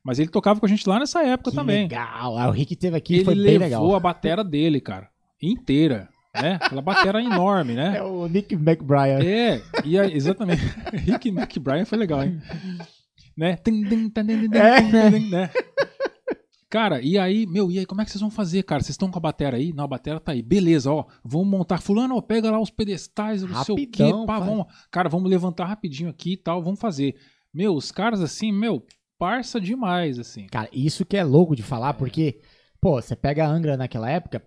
[0.04, 1.82] Mas ele tocava com a gente lá nessa época Que também.
[1.82, 2.38] legal.
[2.38, 3.94] Ah, o Rick teve aqui Ele foi bem levou legal.
[3.96, 5.08] a batera dele, cara.
[5.42, 6.08] Inteira.
[6.32, 6.58] Né?
[6.60, 8.02] Aquela batera enorme, É né?
[8.02, 9.26] o Nick McBride.
[9.26, 10.62] É, e aí, exatamente.
[10.92, 12.38] Rick McBrien foi legal, hein?
[13.36, 13.58] Né?
[14.58, 15.20] É.
[15.30, 15.50] né?
[16.68, 18.82] Cara, e aí, meu, e aí, como é que vocês vão fazer, cara?
[18.82, 19.72] Vocês estão com a batera aí?
[19.72, 20.42] Não, a batera tá aí.
[20.42, 21.06] Beleza, ó.
[21.24, 21.78] Vamos montar.
[21.80, 24.04] Fulano, ó, pega lá os pedestais, não sei o quê.
[24.26, 27.14] Pá, vamos, cara, vamos levantar rapidinho aqui e tal, vamos fazer.
[27.54, 28.84] Meu, os caras assim, meu,
[29.18, 30.46] parça demais, assim.
[30.48, 32.40] Cara, isso que é louco de falar, porque,
[32.80, 34.42] pô, você pega a Angra naquela época,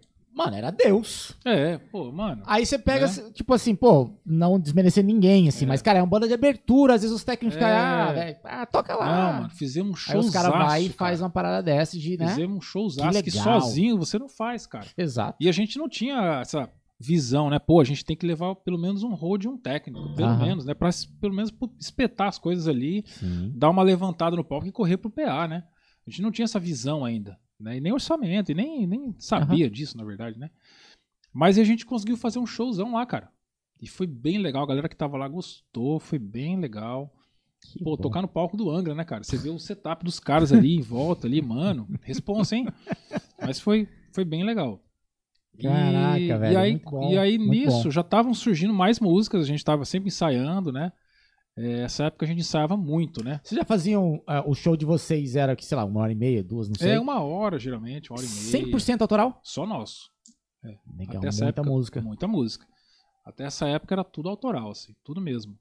[0.45, 1.33] mano, era Deus.
[1.45, 2.41] É, pô, mano.
[2.45, 3.31] Aí você pega, Né?
[3.33, 5.67] tipo assim, pô, não desmerecer ninguém, assim, É.
[5.67, 7.75] mas, cara, é uma banda de abertura, às vezes os técnicos ficam, É.
[7.75, 9.05] ah, velho, ah, toca lá.
[9.33, 10.27] Não, mano, fizemos um Aí showzaço.
[10.27, 10.97] os caras vai e cara.
[10.97, 12.27] faz uma parada dessa de, né?
[12.29, 13.61] Fizemos um showzaço que, legal.
[13.61, 14.87] sozinho você não faz, cara.
[14.97, 15.37] Exato.
[15.39, 17.57] E a gente não tinha essa visão, né?
[17.59, 20.45] Pô, a gente tem que levar pelo menos um road e um técnico, pelo Aham.
[20.45, 20.73] menos, né?
[20.73, 20.89] Pra
[21.21, 21.49] pelo menos
[21.79, 23.51] espetar as coisas ali, Sim.
[23.55, 25.63] dar uma levantada no palco e correr pro PA, né?
[26.05, 27.77] A gente não tinha essa visão ainda, né?
[27.77, 30.49] E nem orçamento, e nem, nem sabia disso, na verdade, né?
[31.33, 33.31] Mas a gente conseguiu fazer um showzão lá, cara.
[33.81, 37.13] E foi bem legal, a galera que tava lá gostou, foi bem legal.
[37.61, 38.03] Que Pô, bom.
[38.03, 39.23] tocar no palco do Angra, né, cara?
[39.23, 41.87] Você vê o setup dos caras ali em volta ali, mano.
[42.01, 42.65] Responsa, hein?
[43.41, 44.81] Mas foi, foi bem legal.
[45.57, 47.91] E- Caraca, velho, E aí, muito bom, e aí nisso bom.
[47.91, 50.91] já estavam surgindo mais músicas, a gente tava sempre ensaiando, né?
[51.59, 53.41] É, essa época a gente ensaiava muito, né?
[53.43, 56.15] Vocês já faziam, ah, o show de vocês era, que, sei lá, uma hora e
[56.15, 56.91] meia, duas, não sei.
[56.91, 58.65] É uma hora, geralmente, uma hora e meia.
[58.65, 59.41] 100% autoral?
[59.43, 60.09] Só nosso.
[60.97, 62.01] Legal, Até essa muita época, música.
[62.01, 62.65] Muita música.
[63.25, 65.57] Até essa época era tudo autoral, assim, tudo mesmo.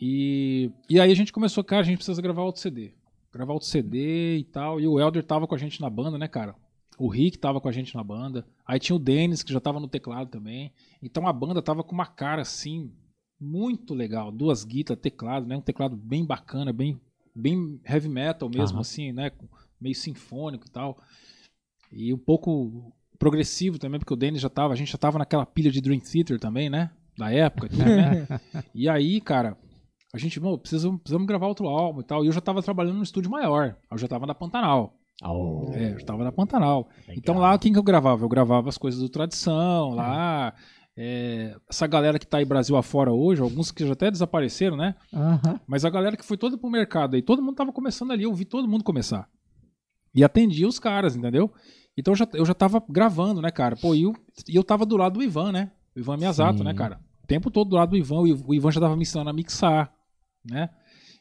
[0.00, 2.94] E, e aí a gente começou, cara, a gente precisa gravar outro CD.
[3.32, 4.80] Gravar outro CD e tal.
[4.80, 6.54] E o Elder tava com a gente na banda, né, cara?
[6.96, 8.46] O Rick tava com a gente na banda.
[8.64, 10.72] Aí tinha o Denis, que já tava no teclado também.
[11.02, 12.92] Então a banda tava com uma cara assim,
[13.40, 14.30] muito legal.
[14.30, 15.56] Duas guitarras, teclado, né?
[15.56, 17.00] Um teclado bem bacana, bem,
[17.34, 18.80] bem heavy metal mesmo, Aham.
[18.80, 19.30] assim, né?
[19.80, 20.98] Meio sinfônico e tal.
[21.92, 25.44] E um pouco progressivo também, porque o Denis já tava, a gente já tava naquela
[25.46, 26.90] pilha de Dream Theater também, né?
[27.18, 28.26] Da época, né?
[28.74, 29.56] E aí, cara,
[30.12, 32.24] a gente, não, precisamos, precisamos gravar outro álbum e tal.
[32.24, 33.76] E eu já tava trabalhando no estúdio maior.
[33.90, 34.96] Eu já tava na Pantanal.
[35.22, 36.88] Oh, É, eu já tava na Pantanal.
[37.00, 37.14] legal.
[37.16, 38.24] Então lá, quem que eu gravava?
[38.24, 40.54] Eu gravava as coisas do Tradição, lá.
[40.56, 44.94] é, essa galera que tá aí Brasil afora hoje, alguns que já até desapareceram, né?
[45.12, 45.58] Aham.
[45.66, 48.34] Mas a galera que foi toda pro mercado aí, todo mundo tava começando ali, eu
[48.34, 49.28] vi todo mundo começar.
[50.14, 51.50] E atendia os caras, entendeu?
[51.96, 53.76] Então eu já, eu já tava gravando, né, cara?
[53.76, 54.12] Pô, e eu,
[54.48, 55.70] e eu tava do lado do Ivan, né?
[55.94, 56.64] O Ivan Miyazato, Sim.
[56.64, 57.00] né, cara?
[57.22, 59.30] O tempo todo do lado do Ivan, o Iv- o Ivan já tava me ensinando
[59.30, 59.92] a mixar,
[60.44, 60.70] né?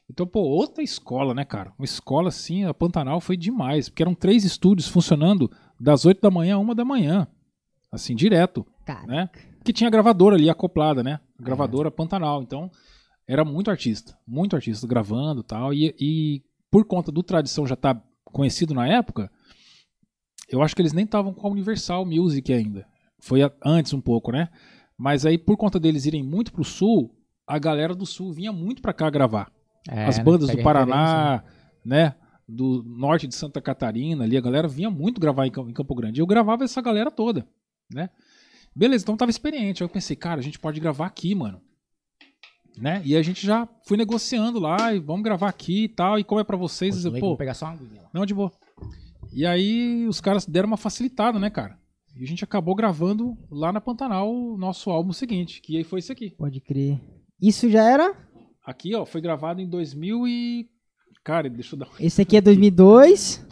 [0.10, 1.72] Então, pô, outra escola, né, cara?
[1.78, 6.32] Uma escola assim, a Pantanal foi demais, porque eram três estúdios funcionando das 8 da
[6.32, 7.28] manhã a 1 da manhã.
[7.92, 9.30] Assim, direto Cara, né?
[9.64, 11.20] Que tinha gravadora ali acoplada, né?
[11.40, 12.42] A gravadora Pantanal.
[12.42, 12.72] Então,
[13.28, 15.74] era muito artista, muito artista gravando tal.
[15.74, 19.30] E, e por conta do Tradição já estar conhecido na época,
[20.50, 22.86] eu acho que eles nem estavam com a Universal Music ainda.
[23.20, 24.50] Foi a- antes um pouco, né?
[24.98, 27.16] Mas aí, por conta deles irem muito pro sul,
[27.48, 29.52] a galera do sul vinha muito pra cá gravar
[29.90, 30.24] É, as né?
[30.24, 30.62] bandas do?
[30.64, 31.44] Paraná,
[31.86, 32.16] né?
[32.48, 36.20] Do norte de Santa Catarina ali, a galera vinha muito gravar em em Campo Grande.
[36.20, 37.48] Eu gravava essa galera toda,
[37.94, 38.10] né?
[38.80, 39.84] Beleza, então eu tava experiente.
[39.84, 41.62] Aí eu pensei, cara, a gente pode gravar aqui, mano.
[42.78, 43.02] Né?
[43.04, 46.18] E a gente já foi negociando lá e vamos gravar aqui e tal.
[46.18, 48.10] E como é pra vocês, Pô, eu, pô, vou pegar só uma aguinha lá.
[48.14, 48.54] não, de boa.
[49.34, 51.78] E aí os caras deram uma facilitada, né, cara?
[52.16, 56.00] E a gente acabou gravando lá na Pantanal o nosso álbum seguinte, que aí foi
[56.00, 56.30] esse aqui.
[56.38, 57.02] pode crer.
[57.42, 58.16] Isso já era?
[58.66, 60.70] Aqui, ó, foi gravado em 2000 e...
[61.22, 61.90] Cara, deixa eu dar...
[62.00, 63.46] Esse aqui é 2002.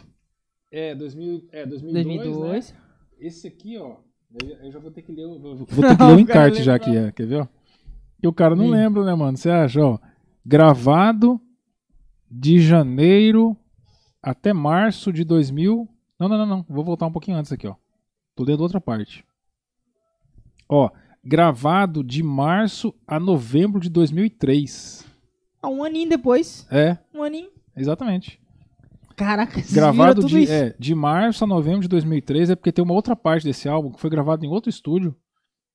[0.72, 2.72] É, 2000, é 2002, 2002.
[2.72, 2.78] né?
[3.20, 6.02] Esse aqui, ó, eu, eu já vou ter que ler, o- vou, vou ter que
[6.04, 7.46] ler o encarte já aqui, é, quer ver, ó?
[8.22, 8.70] E o cara não Sim.
[8.72, 9.36] lembra, né, mano?
[9.36, 9.98] Você acha, ó?
[10.44, 11.40] Gravado
[12.30, 13.56] de janeiro
[14.22, 15.88] até março de 2000.
[16.18, 16.66] Não, não, não, não.
[16.68, 17.76] Vou voltar um pouquinho antes aqui, ó.
[18.34, 19.24] Tô lendo outra parte.
[20.68, 20.90] Ó,
[21.24, 25.06] gravado de março a novembro de 2003.
[25.62, 26.66] Ah, um aninho depois.
[26.70, 27.50] É, Um aninho.
[27.76, 28.40] exatamente.
[29.18, 30.52] Caraca, Gravado de, isso.
[30.52, 33.90] é, de março a novembro de 2003 é porque tem uma outra parte desse álbum
[33.90, 35.14] que foi gravado em outro estúdio,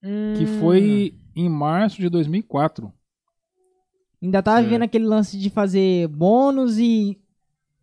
[0.01, 0.59] que Hum.
[0.59, 2.91] foi em março de 2004.
[4.21, 4.63] Ainda tava É.
[4.69, 7.19] vendo aquele lance de fazer bônus e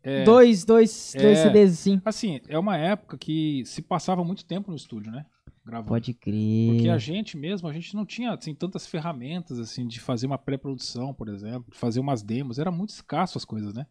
[0.03, 1.43] É, dois, dois, dois É.
[1.43, 2.01] CDs assim.
[2.05, 5.27] Assim, é uma época que se passava muito tempo no estúdio, né?
[5.63, 5.89] Gravando.
[5.91, 6.73] Pode crer.
[6.73, 10.39] Porque a gente mesmo, a gente não tinha assim, tantas ferramentas assim de fazer uma
[10.39, 13.85] pré-produção, por exemplo, de fazer umas demos, era muito escasso as coisas, né?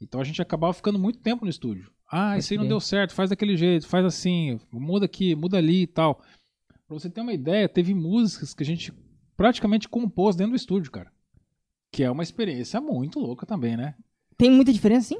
[0.00, 1.90] Então a gente acabava ficando muito tempo no estúdio.
[2.10, 5.82] Ah, isso aí não deu certo, faz daquele jeito, faz assim, muda aqui, muda ali
[5.82, 6.22] e tal.
[6.86, 8.92] Pra você ter uma ideia, teve músicas que a gente
[9.36, 11.10] praticamente compôs dentro do estúdio, cara.
[11.92, 13.94] Que é uma experiência muito louca também, né?
[14.36, 15.18] Tem muita diferença, sim?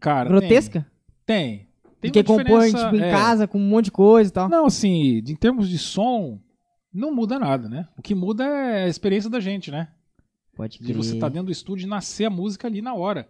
[0.00, 0.86] Cara, Grotesca?
[1.24, 1.68] Tem.
[2.00, 3.10] Tem, tem Porque compõe, tipo, em é.
[3.10, 4.48] casa com um monte de coisa e tal.
[4.48, 6.40] Não, assim, de- em termos de som,
[6.92, 7.88] não muda nada, né?
[7.96, 9.88] O que muda é a experiência da gente, né?
[10.54, 10.96] Pode De crer.
[10.96, 13.28] você estar dentro do estúdio e nascer a música ali na hora,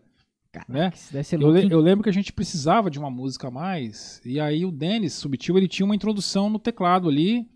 [0.68, 0.92] né?
[1.10, 4.20] Deve ser Eu, le- eu lembro que a gente precisava de uma música a mais,
[4.24, 7.48] e aí o Denis Subtil, ele tinha uma introdução no teclado ali,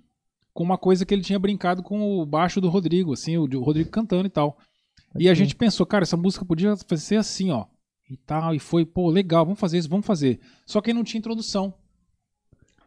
[0.53, 3.63] com uma coisa que ele tinha brincado com o baixo do Rodrigo, assim, o, o
[3.63, 4.59] Rodrigo cantando e tal.
[5.13, 7.67] Pode E a gente pensou, cara, essa música podia ser assim, ó.
[8.11, 10.41] E tal, e foi, pô, legal, vamos fazer isso, vamos fazer.
[10.67, 11.75] Só que não tinha introdução.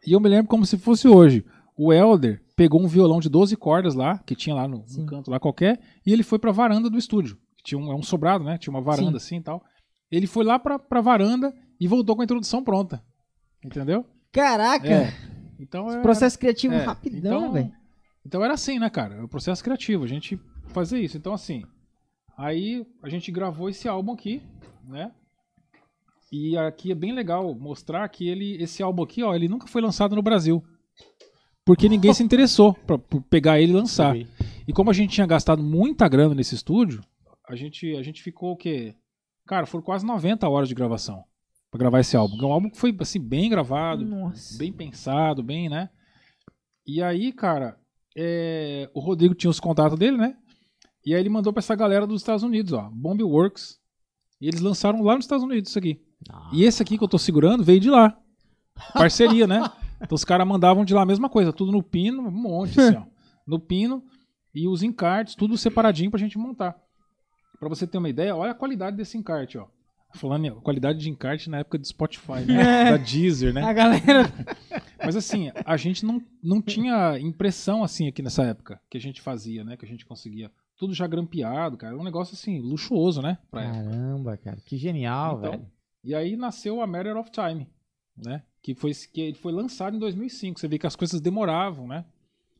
[0.05, 1.45] E eu me lembro como se fosse hoje.
[1.77, 5.05] O Elder pegou um violão de 12 cordas lá, que tinha lá no, no Sim.
[5.05, 7.37] canto lá qualquer, e ele foi pra varanda do estúdio.
[7.63, 8.57] Tinha um, é um sobrado, né?
[8.57, 9.63] Tinha uma varanda assim e tal.
[10.11, 13.03] Ele foi lá pra, pra varanda e voltou com a introdução pronta.
[13.63, 14.05] Entendeu?
[14.31, 14.87] Caraca!
[14.87, 15.13] É.
[15.59, 16.01] Então é.
[16.01, 17.71] Processo criativo é, rapidão, então- velho.
[18.25, 19.15] Então era assim, né, cara?
[19.15, 21.17] É o processo criativo, a gente fazer isso.
[21.17, 21.63] Então, assim,
[22.37, 24.41] aí a gente gravou esse álbum aqui,
[24.87, 25.11] né?
[26.31, 29.81] E aqui é bem legal mostrar que ele, esse álbum aqui, ó, ele nunca foi
[29.81, 30.63] lançado no Brasil.
[31.65, 34.15] Porque ninguém se interessou pra, por pegar ele e lançar.
[34.15, 37.03] E como a gente tinha gastado muita grana nesse estúdio,
[37.47, 38.95] a gente, a gente ficou o quê?
[39.51, 41.25] Cara, foram quase 90 horas de gravação
[41.69, 42.41] pra gravar esse álbum.
[42.41, 44.57] É um álbum que foi, assim, bem gravado, Nossa.
[44.57, 45.89] bem pensado, bem, né?
[46.87, 47.77] E aí, cara,
[48.15, 50.37] é, o Rodrigo tinha os contatos dele, né?
[51.05, 53.77] E aí ele mandou pra essa galera dos Estados Unidos, ó, Bomb Works.
[54.39, 56.01] E eles lançaram lá nos Estados Unidos isso aqui.
[56.53, 58.17] E esse aqui que eu tô segurando veio de lá.
[58.93, 59.69] Parceria, né?
[60.01, 62.95] Então os caras mandavam de lá a mesma coisa, tudo no pino, um monte, assim,
[62.95, 63.03] ó.
[63.45, 64.01] No pino
[64.55, 66.80] e os encartes, tudo separadinho pra gente montar.
[67.61, 69.67] Pra você ter uma ideia, olha a qualidade desse encarte, ó.
[70.15, 72.89] Falando em qualidade de encarte na época do Spotify, né?
[72.89, 73.61] da Deezer, né?
[73.61, 74.23] A galera.
[74.97, 79.21] Mas assim, a gente não, não tinha impressão assim aqui nessa época que a gente
[79.21, 79.77] fazia, né?
[79.77, 80.51] Que a gente conseguia.
[80.75, 81.95] Tudo já grampeado, cara.
[81.95, 83.37] Um negócio assim, luxuoso, né?
[83.51, 83.83] Pra época.
[83.83, 84.57] Caramba, cara.
[84.65, 85.65] Que genial, Então, velho.
[86.03, 87.67] E aí nasceu a Matter of Time,
[88.17, 88.41] né?
[88.63, 90.59] Que foi, que foi lançado em 2005.
[90.59, 92.05] Você vê que as coisas demoravam, né?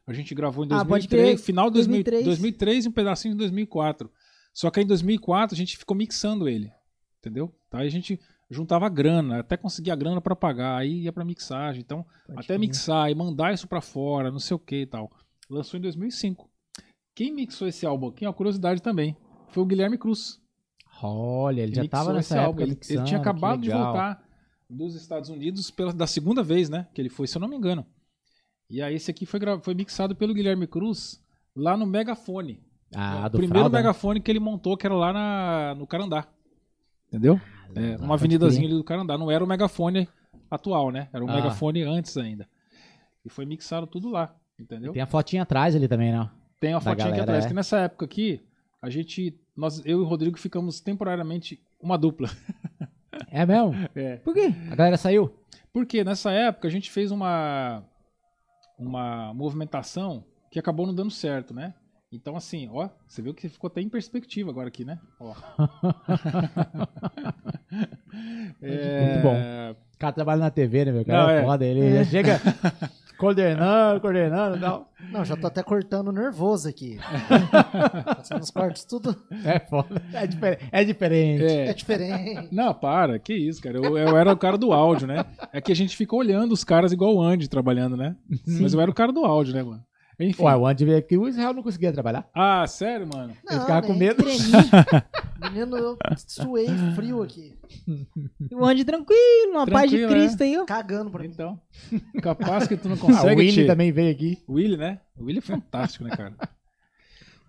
[0.06, 1.38] A gente gravou em Ah, pode 2003, crer.
[1.46, 2.26] final de 2000 2003.
[2.26, 4.12] 2003 e um pedacinho de 2004.
[4.54, 6.72] Só que aí em 2004 a gente ficou mixando ele,
[7.20, 7.54] entendeu?
[7.70, 7.80] Tá?
[7.80, 11.82] Aí a gente juntava grana, até conseguia grana pra pagar, aí ia pra mixagem.
[11.82, 12.06] Então,
[12.36, 15.10] até mixar e mandar isso pra fora, não sei o que e tal.
[15.50, 16.50] Lançou em 2005.
[17.16, 19.16] Quem mixou esse álbum aqui, é uma curiosidade também,
[19.50, 20.40] foi o Guilherme Cruz.
[21.02, 22.50] Olha, ele já tava nessa álbum.
[22.50, 24.24] época Ele, mixando, ele tinha acabado de voltar
[24.70, 26.88] dos Estados Unidos pela, da segunda vez, né?
[26.94, 27.86] Que ele foi, se eu não me engano.
[28.70, 31.22] E aí esse aqui foi, foi mixado pelo Guilherme Cruz
[31.56, 32.64] lá no Megafone.
[32.96, 33.84] Ah, o do primeiro Fralda, né?
[33.84, 36.28] megafone que ele montou, que era lá na, no Carandá.
[37.08, 37.40] Entendeu?
[37.76, 39.18] É, pode uma avenidazinha ali do Carandá.
[39.18, 40.08] Não era o megafone
[40.50, 41.08] atual, né?
[41.14, 41.36] Era o Ah.
[41.36, 42.48] megafone antes ainda.
[43.26, 44.36] E foi mixado tudo lá.
[44.60, 44.92] Entendeu?
[44.94, 46.30] Tem a fotinha atrás ali também, né?
[46.60, 47.46] Tem uma da fotinha aqui galera, atrás.
[47.46, 47.48] é.
[47.48, 48.42] Que nessa época aqui,
[48.82, 49.36] a gente.
[49.56, 52.30] Nós, eu e o Rodrigo ficamos temporariamente uma dupla.
[53.30, 53.74] É mesmo?
[53.94, 54.18] É.
[54.18, 54.54] Por quê?
[54.72, 55.34] A galera saiu?
[55.72, 57.84] Porque nessa época a gente fez uma
[58.80, 61.74] uma movimentação que acabou não dando certo, né?
[62.12, 65.00] Então assim, ó, você viu que ficou até em perspectiva agora aqui, né?
[65.20, 65.34] Ó.
[68.62, 69.36] É, Muito bom.
[69.96, 71.02] O cara trabalha na TV, né, meu?
[71.02, 71.46] O cara Não, é é.
[71.46, 71.66] foda.
[71.66, 72.42] Ele já chega
[73.18, 74.92] coordenando, coordenando e tal.
[75.12, 76.98] Não, já tô até cortando nervoso aqui.
[78.18, 79.16] Passando os cortes, tudo
[79.46, 80.02] É foda.
[80.14, 81.44] É, difer- é diferente.
[81.46, 82.50] é É, diferente.
[82.54, 83.78] não, para, que isso, cara.
[83.78, 85.26] Eu, eu era o cara do áudio, né?
[85.54, 88.16] É que a gente fica olhando os caras igual o Andy trabalhando, né?
[88.60, 89.82] Mas eu era o cara do áudio, né, mano?
[90.22, 90.44] Enfim.
[90.44, 92.30] Ué, o Andy veio aqui, o Israel não conseguia trabalhar.
[92.34, 93.36] Ah, sério, mano?
[93.50, 94.24] Ele ficava com nem medo.
[95.42, 97.58] Menino, eu suei frio aqui.
[98.52, 100.66] O Andy tranquilo, uma paz de Cristo aí, ó.
[100.66, 101.30] Cagando pra mim.
[101.34, 101.60] Então,
[102.22, 104.38] capaz que tu não Ah, o consegue Willy te- também veio aqui.
[104.48, 105.00] O Willy, né?
[105.18, 106.36] O Willy é fantástico, né, cara?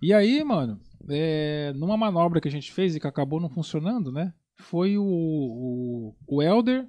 [0.01, 0.79] E aí, mano,
[1.09, 4.33] é, numa manobra que a gente fez e que acabou não funcionando, né?
[4.57, 6.87] Foi o, o, o Elder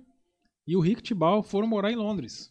[0.67, 2.51] e o Rick Tibal foram morar em Londres.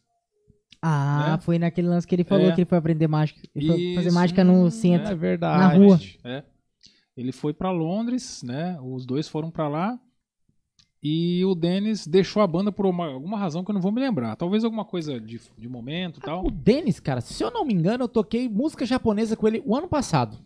[0.86, 1.38] Ah, Né?
[1.40, 2.52] foi naquele lance que ele falou É.
[2.54, 3.40] que ele foi aprender mágica.
[3.56, 5.12] Ele foi fazer Isso, mágica no é centro.
[5.12, 5.60] É verdade.
[5.80, 6.00] Na rua.
[6.26, 6.44] É.
[7.16, 8.78] Ele foi pra Londres, né?
[8.82, 9.98] Os dois foram pra lá.
[11.02, 14.00] E o Dennis deixou a banda por uma- alguma razão que eu não vou me
[14.00, 14.36] lembrar.
[14.36, 16.46] Talvez alguma coisa de, de momento e tal.
[16.46, 19.76] O Denis, cara, se eu não me engano, eu toquei música japonesa com ele o
[19.76, 20.38] ano passado.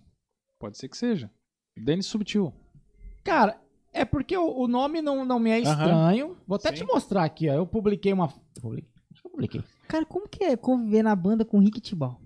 [0.59, 1.29] Pode ser que seja.
[1.77, 2.51] Dennis Subtil.
[3.23, 3.59] Cara,
[3.93, 5.71] é porque o, o nome não, não me é Aham.
[5.71, 6.37] estranho.
[6.47, 6.75] Vou até Sim.
[6.75, 7.53] te mostrar aqui, ó.
[7.53, 8.27] Eu publiquei uma.
[8.59, 8.89] publiquei?
[9.11, 9.63] Acho que eu publiquei.
[9.87, 12.19] Cara, como que é conviver na banda com o Rick Tibal?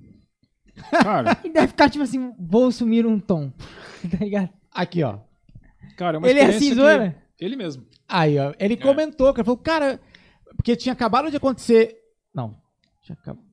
[0.89, 3.51] Cara, Ele deve ficar tipo assim, vou assumir um tom.
[4.09, 4.49] tá ligado?
[4.71, 5.19] Aqui, ó.
[5.97, 7.21] cara, é uma Ele é assim, que- zoeira?
[7.39, 7.85] Ele mesmo.
[8.07, 8.53] Aí, ó.
[8.59, 9.43] Ele comentou, cara.
[9.43, 9.99] Falou, cara.
[10.55, 11.97] Porque tinha acabado de acontecer.
[12.33, 12.55] Não.
[13.01, 13.45] Tinha acabado.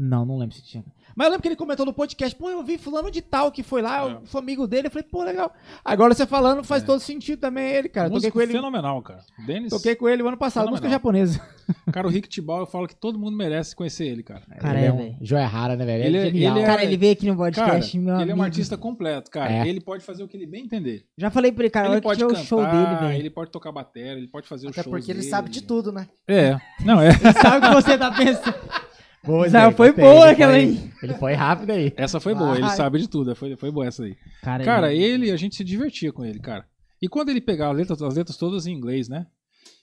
[0.00, 0.84] Não, não lembro se tinha.
[1.16, 3.64] Mas eu lembro que ele comentou no podcast, pô, eu vi fulano de tal que
[3.64, 4.12] foi lá, É.
[4.12, 5.52] eu sou amigo dele, eu falei, pô, legal.
[5.84, 8.06] Agora você falando faz todo sentido também ele, cara.
[8.06, 9.24] Toquei Músico com ele, fenomenal, cara.
[9.44, 11.26] Dennis, toquei com ele o ano passado, música Fenomenal.
[11.26, 11.40] japonesa.
[11.92, 14.42] cara, o Rick Tibal, eu falo que todo mundo merece conhecer ele, cara.
[14.60, 15.16] Cara, ele é, um velho.
[15.20, 16.04] joia rara, né, velho?
[16.04, 16.54] Ele é é- genial.
[16.56, 19.28] ele é- Cara, ele veio aqui no Cara, podcast, meu ele é um artista completo,
[19.32, 19.52] cara.
[19.52, 19.66] É.
[19.68, 21.04] Ele pode fazer o que ele bem entender.
[21.16, 23.18] Já falei pra ele, cara, ele hora que pode tiver o cantar, show dele, velho.
[23.18, 25.30] ele pode tocar bateria, ele pode fazer o Até show porque ele dele.
[25.30, 26.06] sabe de tudo, né?
[26.28, 26.56] É.
[26.84, 27.10] Não, é.
[27.42, 28.54] Sabe o que você tá pensando?
[29.24, 30.90] Boa, foi gostei, boa ele aquela foi- aí.
[31.02, 31.92] Ele foi rápido aí.
[31.96, 32.76] Essa foi boa, ele Vai.
[32.76, 33.34] sabe de tudo.
[33.34, 34.16] Foi, foi boa essa aí.
[34.42, 36.66] Cara, Cara, ele, a gente se divertia com ele, cara.
[37.02, 39.26] E quando ele pegava as letras, as letras todas em inglês, né?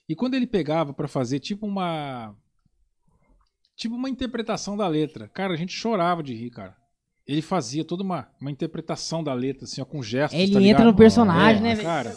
[0.08, 2.34] E quando ele pegava pra fazer tipo uma.
[3.76, 5.28] Tipo uma interpretação da letra.
[5.28, 6.74] Cara, a gente chorava de rir, cara.
[7.26, 10.38] Ele fazia toda uma, uma interpretação da letra, assim, ó, com gestos.
[10.38, 10.84] Ele tá entra ligado?
[10.84, 11.86] no personagem, É, né, velho?
[11.86, 12.16] Cara,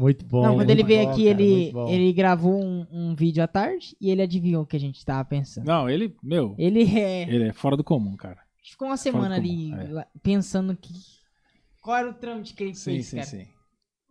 [0.00, 0.42] Muito bom.
[0.42, 3.94] Não, quando ele veio bom, aqui, cara, ele, ele gravou um, um vídeo à tarde
[4.00, 5.66] e ele adivinhou o que a gente tava pensando.
[5.66, 7.22] não, ele, meu, Ele é.
[7.28, 8.38] ele é fora do comum, cara.
[8.64, 10.06] Ficou uma semana ali comum, é.
[10.22, 10.94] pensando que.
[11.82, 13.28] Qual era o trâmite que ele Sim, fez, sim, cara?
[13.28, 13.46] sim.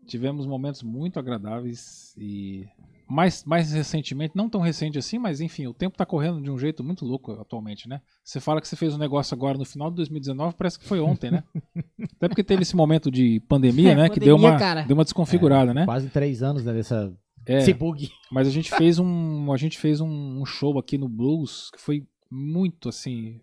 [0.05, 2.67] Tivemos momentos muito agradáveis e
[3.09, 6.57] mais, mais recentemente, não tão recente assim, mas enfim, o tempo tá correndo de um
[6.59, 8.01] jeito muito louco atualmente, né?
[8.23, 10.99] Você fala que você fez um negócio agora no final de 2019, parece que foi
[10.99, 11.43] ontem, né?
[12.17, 14.09] Até porque teve esse momento de pandemia, É, né?
[14.09, 14.81] que deu pandemia, uma, cara.
[14.83, 15.85] deu uma desconfigurada, né?
[15.85, 17.11] Quase três anos né, dessa,
[17.47, 18.11] É, bug.
[18.31, 21.81] mas a gente fez um, a gente fez um, um show aqui no Blues que
[21.81, 23.41] foi muito assim,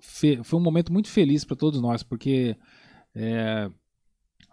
[0.00, 2.56] fe- foi um momento muito feliz para todos nós, porque
[3.16, 3.68] é,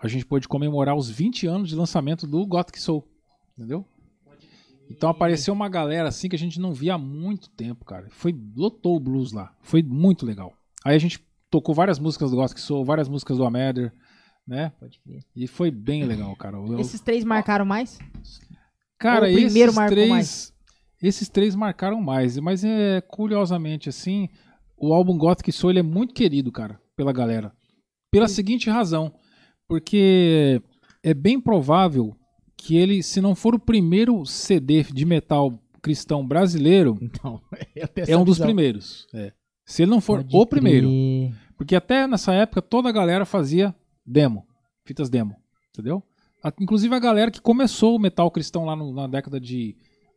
[0.01, 3.07] a gente pôde comemorar os 20 anos de lançamento do Gothic Soul,
[3.55, 3.85] entendeu?
[4.89, 8.07] Então apareceu uma galera assim que a gente não via há muito tempo, cara.
[8.11, 10.53] Foi lotou o blues lá, foi muito legal.
[10.83, 13.91] Aí a gente tocou várias músicas do Gothic Soul, várias músicas do Amether,
[14.47, 14.71] né?
[14.79, 15.23] Pode crer.
[15.35, 16.57] E foi bem legal, cara.
[16.57, 17.97] Eu- Esses três marcaram mais?
[18.97, 20.53] Cara, o primeiro esses marcou três, mais?
[21.01, 24.29] esses três marcaram mais, mas é curiosamente assim,
[24.77, 27.51] o álbum Gothic Soul ele é muito querido, cara, pela galera.
[28.11, 29.13] Pela seguinte razão,
[29.67, 30.61] porque
[31.03, 32.15] é bem provável
[32.65, 37.39] que ele, se não for o primeiro CD de metal cristão brasileiro, Então,
[37.75, 38.47] é essa um dos visão.
[38.47, 39.07] primeiros.
[39.13, 39.31] É.
[39.65, 41.33] Se ele não for Pode o primeiro, crer.
[41.57, 43.73] porque até nessa época toda a galera fazia
[44.05, 44.45] demo,
[44.83, 45.35] fitas demo,
[45.69, 46.03] entendeu?
[46.59, 49.75] Inclusive a galera que começou o metal cristão lá no- na década de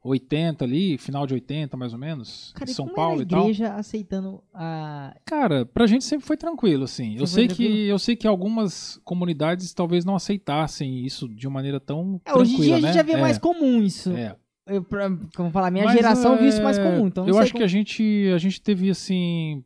[0.09, 3.41] 80 ali, final de 80 mais ou menos, Cara, em São Paulo e a tal.
[3.43, 5.15] igreja aceitando a...
[5.25, 7.17] Cara, pra gente sempre foi tranquilo, assim.
[7.19, 7.87] Eu sei foi que tranquilo?
[7.89, 12.55] eu sei que algumas comunidades talvez não aceitassem isso de uma maneira tão É, hoje
[12.55, 12.93] em dia tranquila, a gente né?
[12.95, 14.11] já vê É, mais comum isso.
[14.13, 14.35] é.
[14.71, 17.07] Eu, pra, como falar, minha Mas, geração viu isso é, mais comum.
[17.07, 19.65] Então eu sei acho como- que a gente, a gente teve assim.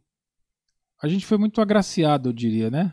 [1.02, 2.92] A gente foi muito agraciado, eu diria, né?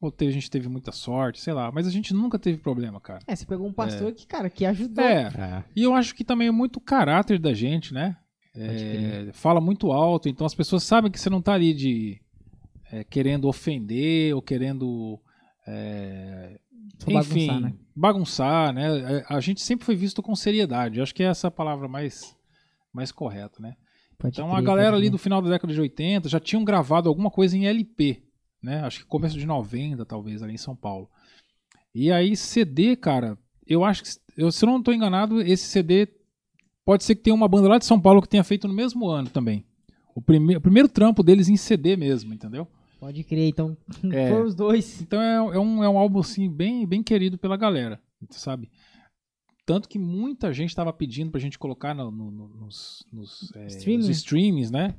[0.00, 1.72] Ou te- a gente teve muita sorte, sei lá.
[1.72, 3.20] Mas a gente nunca teve problema, cara.
[3.26, 5.04] É, você pegou um pastor que, cara, que ajudou.
[5.04, 5.22] É.
[5.36, 5.64] É.
[5.74, 8.16] E eu acho que também é muito o caráter da gente, né?
[8.54, 12.20] É, fala muito alto, então as pessoas sabem que você não tá ali de
[12.90, 15.20] é, querendo ofender ou querendo.
[15.66, 16.58] é,
[17.06, 17.74] enfim, bagunçar, né?
[17.94, 19.24] bagunçar, né?
[19.28, 20.98] A a gente sempre foi visto com seriedade.
[20.98, 22.34] Eu acho que é essa a palavra mais,
[22.92, 23.74] mais correta, né?
[24.18, 27.08] Pode Então crer, a galera ali do final da década de 80 já tinham gravado
[27.08, 28.22] alguma coisa em LP,
[28.62, 28.80] né?
[28.82, 31.08] Acho que começo de 90, talvez, ali em São Paulo.
[31.94, 36.08] E aí CD, cara, eu acho que, eu, se eu não estou enganado, esse CD
[36.84, 39.08] pode ser que tenha uma banda lá de São Paulo que tenha feito no mesmo
[39.08, 39.64] ano também.
[40.14, 42.66] O, prime o primeiro trampo deles em CD mesmo, entendeu?
[42.98, 43.76] Pode crer, então
[44.12, 44.28] É.
[44.30, 45.00] foram os dois.
[45.00, 48.70] Então é, é um, é um álbum assim bem, bem querido pela galera, sabe?
[49.64, 53.64] Tanto que muita gente estava pedindo pra gente colocar no- no- no- nos, nos, é,
[53.96, 54.94] nos streamings, né?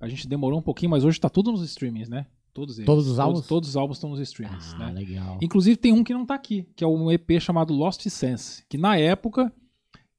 [0.00, 2.26] A gente demorou um pouquinho, mas hoje tá tudo nos streamings, né?
[2.54, 2.86] Todos eles.
[2.86, 3.34] Todos os álbuns?
[3.40, 4.92] Todos, todos os álbuns estão nos streamings, Ah, né?
[4.92, 5.38] legal.
[5.42, 8.78] Inclusive tem um que não tá aqui, que é um EP chamado Lost Sense, que
[8.78, 9.52] na época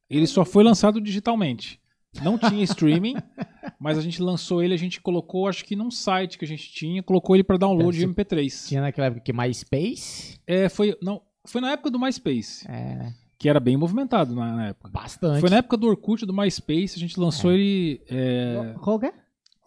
[0.10, 1.80] ele só foi lançado digitalmente.
[2.22, 3.16] Não tinha streaming,
[3.80, 6.72] mas a gente lançou ele, a gente colocou, acho que num site que a gente
[6.72, 8.68] tinha, colocou ele para download de Deve MP3.
[8.68, 10.40] Tinha naquela época que MySpace.
[10.46, 13.14] É, foi, não, foi na época do MySpace, É, né?
[13.38, 14.90] que era bem movimentado na, na época.
[14.90, 15.40] Bastante.
[15.42, 19.14] Foi na época do Orkut, do MySpace, a gente lançou ele é, Qual que é?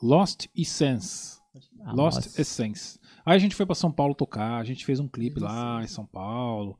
[0.02, 1.37] Lost Essence.
[1.84, 2.40] Ah, Lost nossa.
[2.40, 2.98] Essence.
[3.24, 5.86] Aí a gente foi pra São Paulo tocar, a gente fez um clipe lá em
[5.86, 6.78] São Paulo,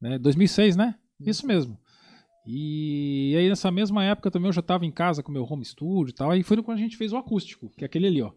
[0.00, 0.18] né?
[0.18, 0.94] 2006, né?
[1.20, 1.78] Isso mesmo.
[2.46, 6.10] E aí nessa mesma época também eu já tava em casa com meu home studio
[6.10, 8.32] e tal, aí foi quando a gente fez o acústico, que é aquele ali, ó.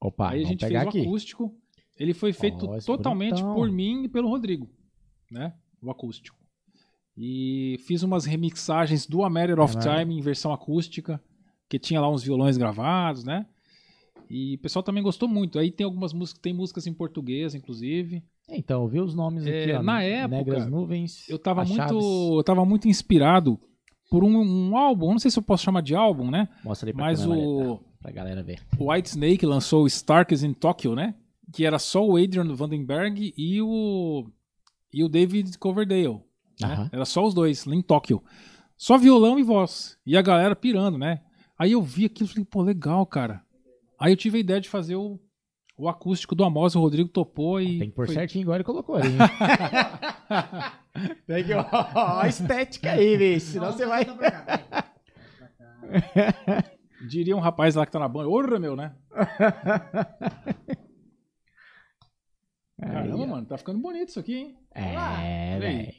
[0.00, 1.00] Opa, aí a gente fez pegar o aqui.
[1.00, 1.56] acústico,
[1.96, 3.54] ele foi feito esse totalmente bonitão.
[3.54, 4.70] por mim e pelo Rodrigo,
[5.30, 5.54] né?
[5.82, 6.36] O acústico.
[7.16, 9.98] E fiz umas remixagens do A Matter of É, né?
[9.98, 11.20] Time em versão acústica,
[11.68, 13.46] que tinha lá uns violões gravados, né?
[14.30, 15.58] E o pessoal também gostou muito.
[15.58, 18.22] Aí tem algumas músicas, tem músicas em português, inclusive.
[18.50, 19.82] Então, eu vi os nomes É, aqui, ó.
[19.82, 21.28] na época, Negras Nuvens.
[21.28, 23.58] Eu tava muito, eu tava muito inspirado
[24.10, 24.38] por um,
[24.70, 26.48] um álbum, não sei se eu posso chamar de álbum, né?
[26.64, 27.80] Mostra ali pra Mas o?
[28.00, 28.60] Pra galera ver.
[28.78, 31.14] o White Snake lançou o Starkers in Tokyo, né?
[31.52, 34.26] Que era só o Adrian Vandenberg e o
[34.92, 36.20] e o David Coverdale.
[36.60, 36.88] né?
[36.92, 38.22] Era só os dois, lá em Tóquio.
[38.76, 39.98] Só violão e voz.
[40.06, 41.20] E a galera pirando, né?
[41.58, 43.42] Aí eu vi aquilo e falei, pô, legal, cara.
[43.98, 45.18] Aí eu tive a ideia de fazer o,
[45.76, 47.78] o acústico do Amos, o Rodrigo topou e.
[47.78, 49.08] Tem que pôr foi- certinho igual ele colocou ali.
[49.08, 49.18] hein?
[51.26, 53.46] Tem que, ó, ó, a estética aí, bicho.
[53.46, 54.04] Senão você vai.
[57.08, 58.28] Diria um rapaz lá que tá na banda.
[58.28, 58.92] Orra, meu, né?
[62.80, 64.56] Caramba, mano, tá ficando bonito isso aqui, hein?
[64.74, 65.92] É, velho.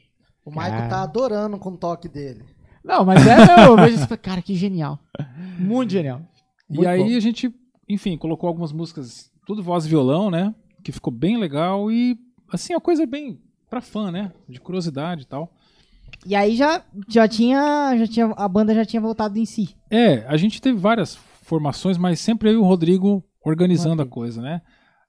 [0.46, 0.88] O Cara.
[0.90, 2.44] tá adorando com o toque dele.
[2.84, 4.98] Não, mas é, não, eu vejo isso e cara, que genial.
[5.60, 6.22] Muito genial.
[6.70, 7.18] Muito e aí bom.
[7.18, 7.54] a gente,
[7.90, 10.54] enfim, colocou algumas músicas, tudo voz e violão, né?
[10.84, 12.18] Que ficou bem legal e,
[12.52, 14.32] assim, a coisa bem pra fã, né?
[14.48, 15.52] De curiosidade e tal.
[16.26, 17.96] E aí já, já tinha.
[17.98, 18.26] Já tinha.
[18.38, 19.76] A banda já tinha voltado em si.
[19.90, 24.14] É, a gente teve várias formações, mas sempre eu o Rodrigo organizando a Rodrigo.
[24.14, 24.62] coisa, né?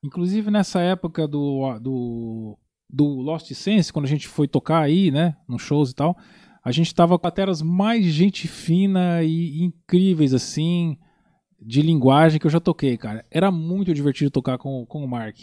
[0.03, 5.37] Inclusive nessa época do, do, do Lost Sense, quando a gente foi tocar aí, né?
[5.47, 6.17] Nos shows e tal,
[6.65, 10.97] a gente tava com bateras mais gente fina e incríveis, assim,
[11.61, 13.25] de linguagem que eu já toquei, cara.
[13.31, 15.37] Era muito divertido tocar com, com o Mark.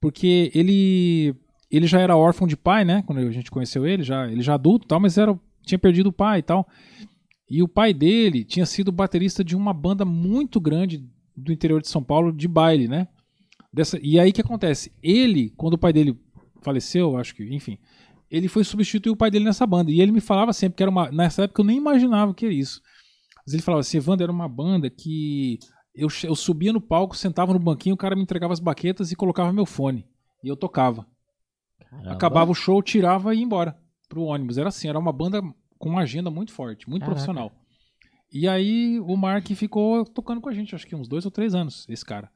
[0.00, 1.34] Porque ele
[1.70, 3.02] ele já era órfão de pai, né?
[3.06, 6.12] Quando a gente conheceu ele, já, ele já adulto tal, mas era, tinha perdido o
[6.12, 6.68] pai e tal.
[7.50, 11.04] E o pai dele tinha sido baterista de uma banda muito grande
[11.36, 13.08] do interior de São Paulo de baile, né?
[13.72, 14.92] Dessa, e aí que acontece?
[15.02, 16.16] Ele, quando o pai dele
[16.62, 17.76] faleceu, acho que, enfim,
[18.30, 19.90] ele foi substituir o pai dele nessa banda.
[19.90, 21.10] E ele me falava sempre que era uma.
[21.10, 22.80] Nessa época eu nem imaginava que era isso.
[23.46, 25.58] Mas ele falava assim: Evandro, era uma banda que
[25.94, 29.16] eu, eu subia no palco, sentava no banquinho, o cara me entregava as baquetas e
[29.16, 30.06] colocava meu fone.
[30.42, 31.06] E eu tocava.
[31.78, 32.12] Caramba.
[32.12, 34.58] Acabava o show, tirava e ia embora pro ônibus.
[34.58, 35.40] Era assim, era uma banda
[35.78, 37.14] com uma agenda muito forte, muito Caraca.
[37.14, 37.52] profissional.
[38.32, 41.54] E aí o Mark ficou tocando com a gente, acho que uns dois ou três
[41.54, 42.30] anos, esse cara.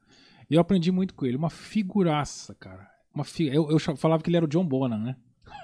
[0.49, 2.87] E eu aprendi muito com ele, uma figuraça, cara.
[3.13, 3.47] Uma fi...
[3.47, 5.15] eu, eu falava que ele era o John Bonham, né?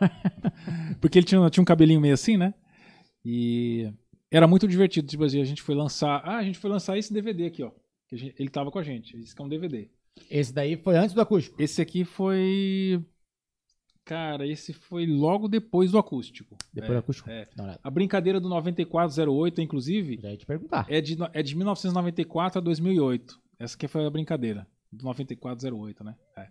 [0.99, 2.53] Porque ele tinha, tinha um cabelinho meio assim, né?
[3.23, 3.91] E
[4.31, 5.07] era muito divertido.
[5.07, 6.21] Tipo assim, a gente foi lançar.
[6.25, 7.71] Ah, a gente foi lançar esse DVD aqui, ó.
[8.11, 9.17] Gente- ele tava com a gente.
[9.17, 9.87] Esse que é um DVD.
[10.29, 11.61] Esse daí foi antes do acústico.
[11.61, 13.03] Esse aqui foi.
[14.05, 16.55] Cara, esse foi logo depois do acústico.
[16.71, 17.29] Depois É, do acústico.
[17.29, 17.47] é.
[17.59, 17.79] Olhada.
[17.83, 20.85] A brincadeira do 9408, inclusive, Já ia te perguntar.
[20.87, 23.39] é de, é de 1994 a 2008.
[23.57, 24.67] Essa aqui foi a brincadeira.
[24.91, 26.15] Do 9408, né?
[26.37, 26.47] É.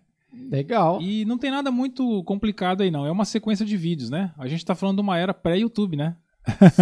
[0.51, 1.01] Legal.
[1.01, 3.05] E não tem nada muito complicado aí, não.
[3.05, 4.33] É uma sequência de vídeos, né?
[4.37, 6.17] A gente tá falando de uma era pré-YouTube, né?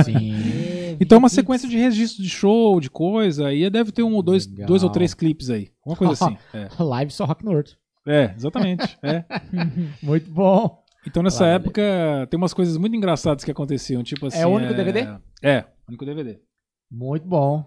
[0.03, 0.33] Sim.
[0.99, 3.53] Então, uma sequência de registro de show, de coisa.
[3.53, 4.67] E deve ter um ou dois, Legal.
[4.67, 5.71] dois ou três clipes aí.
[5.85, 6.37] Uma coisa assim.
[6.53, 7.77] É, Live só Rock Norte.
[8.05, 8.97] É, exatamente.
[9.01, 9.23] É.
[10.03, 10.83] Muito bom.
[11.07, 11.53] Então, nessa Claro.
[11.55, 14.01] época, tem umas coisas muito engraçadas que aconteciam.
[14.03, 14.39] Tipo assim.
[14.39, 15.01] É o único DVD?
[15.41, 16.39] É, o único DVD.
[16.89, 17.65] Muito bom.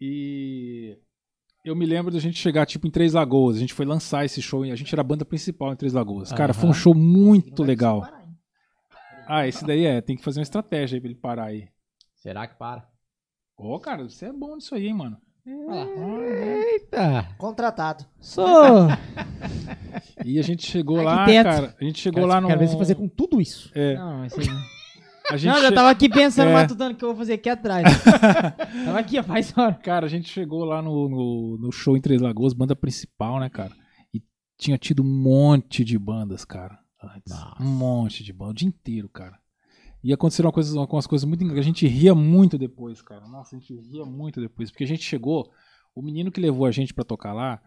[0.00, 0.98] E
[1.64, 3.56] eu me lembro da gente chegar, tipo, em Três Lagoas.
[3.56, 4.66] A gente foi lançar esse show.
[4.66, 6.32] e A gente era a banda principal em Três Lagoas.
[6.32, 8.04] Cara, foi um show muito legal.
[9.28, 10.00] Ah, esse daí é.
[10.00, 11.68] Tem que fazer uma estratégia aí pra ele parar aí.
[12.22, 12.86] Será que para?
[13.56, 15.18] Ô, cara, você é bom nisso aí, hein, mano.
[15.44, 17.34] Eita.
[17.36, 18.04] Contratado.
[18.20, 18.46] Sou.
[20.24, 21.74] E a gente chegou lá, cara.
[21.80, 22.46] A gente chegou Quero, lá no.
[22.46, 23.70] quero ver você fazer com tudo isso.
[23.74, 24.46] É, Não, esse aí.
[25.30, 26.52] a gente Não, eu já che- tava aqui pensando, É.
[26.54, 27.84] matutando o que eu vou fazer aqui atrás.
[28.84, 29.74] tava aqui, ó, faz hora.
[29.74, 33.50] Cara, a gente chegou lá no, no, no show em Três Lagoas, banda principal, né,
[33.50, 33.72] cara?
[34.14, 34.22] E
[34.56, 36.78] tinha tido um monte de bandas, cara.
[37.02, 37.34] Antes.
[37.60, 39.36] Um monte de bandas, o dia inteiro, cara.
[40.02, 41.66] E aconteceram uma coisa, algumas coisas muito engraçadas.
[41.66, 43.26] A gente ria muito depois, cara.
[43.28, 44.70] Nossa, a gente ria muito depois.
[44.70, 45.50] Porque a gente chegou,
[45.94, 47.62] o menino que levou a gente pra tocar lá,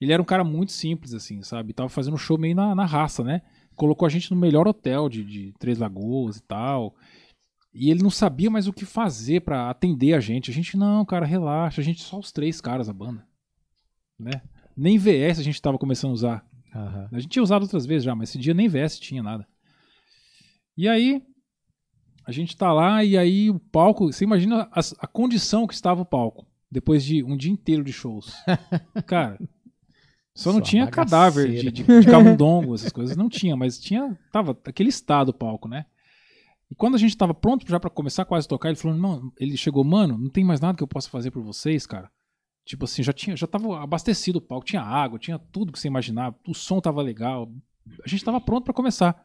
[0.00, 1.72] ele era um cara muito simples, assim, sabe?
[1.72, 3.42] Tava fazendo um show meio na, na raça, né?
[3.74, 6.94] Colocou a gente no melhor hotel de, de Três Lagoas e tal.
[7.72, 10.50] E ele não sabia mais o que fazer pra atender a gente.
[10.50, 11.80] A gente, não, cara, relaxa.
[11.80, 13.26] A gente, só os três caras, a banda.
[14.18, 14.42] Né?
[14.76, 16.46] Nem VS a gente tava começando a usar.
[16.74, 17.08] Aham.
[17.12, 19.46] A gente tinha usado outras vezes já, mas esse dia nem VS tinha nada.
[20.76, 21.22] E aí,
[22.28, 26.02] a gente tá lá e aí o palco, você imagina a, a condição que estava
[26.02, 28.34] o palco depois de um dia inteiro de shows.
[29.06, 29.40] Cara,
[30.34, 34.14] só não Sua tinha cadáver de, de, de camundongo, essas coisas, não tinha, mas tinha,
[34.30, 35.86] tava aquele estado o palco, né?
[36.70, 39.32] E quando a gente tava pronto já pra começar quase a tocar, ele falou, não,
[39.40, 42.10] ele chegou, mano, não tem mais nada que eu possa fazer por vocês, cara.
[42.66, 45.88] Tipo assim, já tinha, já tava abastecido o palco, tinha água, tinha tudo que você
[45.88, 47.50] imaginava, o som tava legal,
[48.04, 49.24] a gente tava pronto pra começar.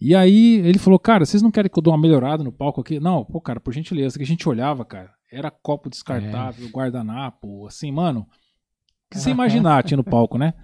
[0.00, 2.80] E aí ele falou, cara, vocês não querem que eu dê uma melhorada no palco
[2.80, 2.98] aqui?
[3.00, 7.90] Não, pô, cara, por gentileza, que a gente olhava, cara, era copo descartável, guardanapo, assim,
[7.90, 8.26] mano, o
[9.10, 10.54] que você imaginar tinha no palco, né?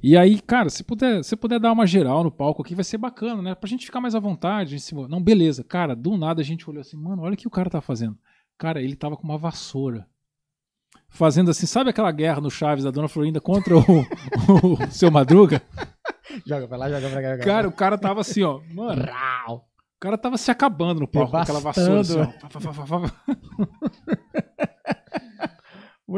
[0.00, 2.98] E aí, cara, se puder, se puder dar uma geral no palco aqui, vai ser
[2.98, 3.54] bacana, né?
[3.54, 4.76] Pra gente ficar mais à vontade.
[4.76, 5.08] Em cima.
[5.08, 5.64] Não, beleza.
[5.64, 8.16] Cara, do nada a gente olhou assim, mano, olha o que o cara tá fazendo.
[8.56, 10.06] Cara, ele tava com uma vassoura.
[11.08, 15.62] Fazendo assim, sabe aquela guerra no Chaves da Dona Florinda contra o, o seu Madruga?
[16.48, 17.30] Joga pra lá, joga pra cá.
[17.32, 18.60] joga Cara, o cara tava assim, ó.
[18.72, 19.44] Mano, lá.
[19.52, 19.60] O
[20.00, 22.14] cara tava se acabando no palco com aquela vassoura assim,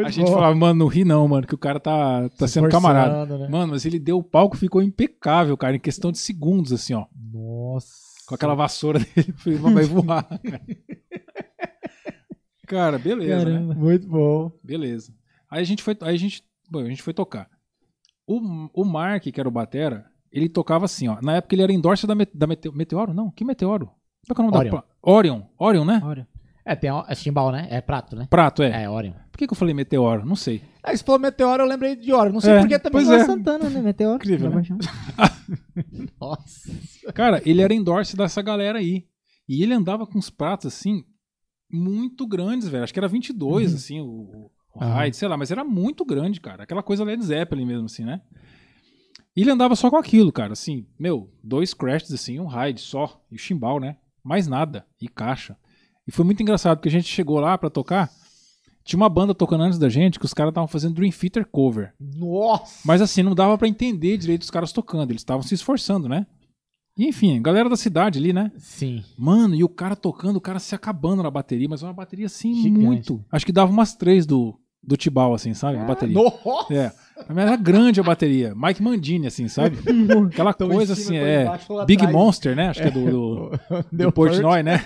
[0.07, 0.35] A gente bom.
[0.35, 3.39] falava, mano, não ri não, mano, que o cara tá, tá Se sendo camarada.
[3.39, 3.49] né?
[3.49, 7.07] Mano, mas ele deu o palco, ficou impecável, cara, em questão de segundos, assim, ó.
[7.33, 7.89] Nossa.
[8.29, 10.25] Com aquela vassoura dele, eu falei, "Mas vai voar.
[10.29, 10.61] Cara,
[12.69, 13.75] Cara, beleza, né?
[13.75, 14.53] Muito bom.
[14.63, 15.13] Beleza.
[15.51, 17.49] Aí a gente foi, aí a gente, bom, a gente foi tocar.
[18.27, 18.39] O,
[18.73, 21.19] o Mark, que era o batera, ele tocava assim, ó.
[21.23, 23.13] Na época ele era endorser da, da Mete- Meteoro?
[23.15, 23.91] Não, que Meteoro?
[24.27, 24.71] Qual que é o nome Orion.
[24.77, 24.85] da...
[25.03, 25.43] Orion.
[25.59, 26.01] Orion, né?
[26.05, 26.29] Olha.
[26.65, 27.67] É, tem é chimbal, né?
[27.71, 28.27] É prato, né?
[28.31, 28.83] Prato, é.
[28.85, 29.13] É, Orion.
[29.33, 30.25] Por que, que eu falei Meteoro?
[30.27, 30.63] Não sei.
[30.85, 32.33] Aí você falou meteoro, eu lembrei de Orion.
[32.33, 33.05] Não sei É, por que também.
[33.05, 33.25] Luan é.
[33.25, 33.81] Santana, né?
[33.81, 34.17] Meteoro.
[34.17, 34.63] Incrível, né?
[36.21, 36.71] Nossa.
[37.15, 39.05] Cara, ele era endorse dessa galera aí.
[39.49, 41.03] E ele andava com uns pratos, assim,
[41.71, 42.85] muito grandes, velho.
[42.85, 44.95] Acho que era 22, assim, o, o, o Aham.
[44.95, 45.37] Hyde, sei lá.
[45.37, 46.63] Mas era muito grande, cara.
[46.65, 48.21] Aquela coisa Led Zeppelin mesmo, assim, né?
[49.37, 50.53] E ele andava só com aquilo, cara.
[50.53, 53.21] Assim, meu, dois crashes, assim, um Hyde só.
[53.31, 53.97] E o chimbal, né?
[54.25, 54.85] Mais nada.
[55.01, 55.57] E caixa.
[56.07, 58.11] E foi muito engraçado, porque a gente chegou lá pra tocar.
[58.85, 61.95] Tinha uma banda tocando antes da gente que os caras estavam fazendo Dream Theater cover.
[62.01, 62.81] Nossa.
[62.85, 65.11] Mas assim, não dava pra entender direito os caras tocando.
[65.11, 66.27] Eles estavam se esforçando, né?
[66.97, 68.51] E enfim, galera da cidade ali, né?
[68.59, 69.05] Sim.
[69.17, 72.55] Mano, e o cara tocando, o cara se acabando na bateria, mas uma bateria assim,
[72.63, 72.85] Gigante.
[72.85, 73.25] muito.
[73.31, 75.79] Acho que dava umas três do, do Tibal, assim, sabe?
[75.79, 76.15] A bateria.
[76.15, 76.75] Nossa.
[76.75, 76.93] É.
[77.29, 78.55] Mas era grande a bateria.
[78.55, 79.77] Mike Mandini, assim, sabe?
[80.33, 81.43] Aquela Tão em coisa cima, assim, é.
[81.43, 82.17] embaixo, Big atrás.
[82.17, 82.69] Monster, né?
[82.69, 83.51] Acho que é do, do,
[83.93, 84.85] Deu do Portnoy, né?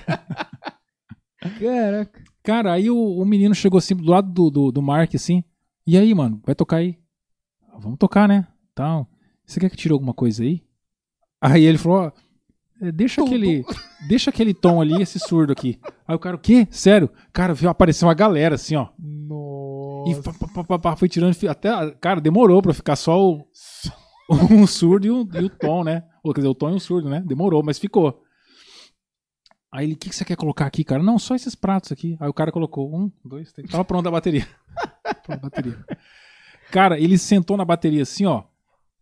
[1.60, 2.22] Caraca.
[2.42, 5.42] Cara, aí o, o menino chegou assim do lado do, do, do Mark, assim.
[5.86, 6.98] E aí, mano, vai tocar aí?
[7.72, 8.46] "Ah, Vamos tocar, né?
[8.72, 9.06] Então,
[9.46, 10.62] você quer que tire alguma coisa aí?
[11.40, 12.12] Aí ele falou, ó,
[12.80, 13.64] é, deixa aquele,
[14.08, 15.78] deixa aquele tom ali, esse surdo aqui.
[16.06, 16.66] Aí o cara, o quê?
[16.70, 17.08] Sério?
[17.32, 18.88] Cara, viu, apareceu uma galera assim, ó.
[18.98, 19.53] Nossa.
[20.06, 23.46] E pá, pá, pá, pá, foi tirando, até, cara, demorou pra ficar só o,
[24.50, 26.04] um surdo e o, e o tom, né?
[26.22, 27.22] Ou, quer dizer, o tom e o surdo, né?
[27.26, 28.22] Demorou, mas ficou.
[29.72, 31.02] Aí ele, o que, que você quer colocar aqui, cara?
[31.02, 32.16] Não, só esses pratos aqui.
[32.20, 33.68] Aí o cara colocou um, dois, três.
[33.70, 34.46] Tava pronta a bateria.
[35.24, 35.84] Pronta a bateria.
[36.70, 38.44] Cara, ele sentou na bateria assim, ó,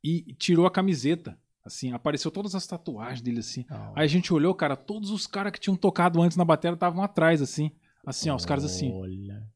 [0.03, 1.39] e tirou a camiseta.
[1.65, 3.65] Assim, apareceu todas as tatuagens dele assim.
[3.95, 7.05] Aí a gente olhou, cara, todos os caras que tinham tocado antes na bateria estavam
[7.05, 7.71] atrás, assim.
[8.05, 8.91] Assim, ó, os caras assim.
[8.93, 9.47] Olha.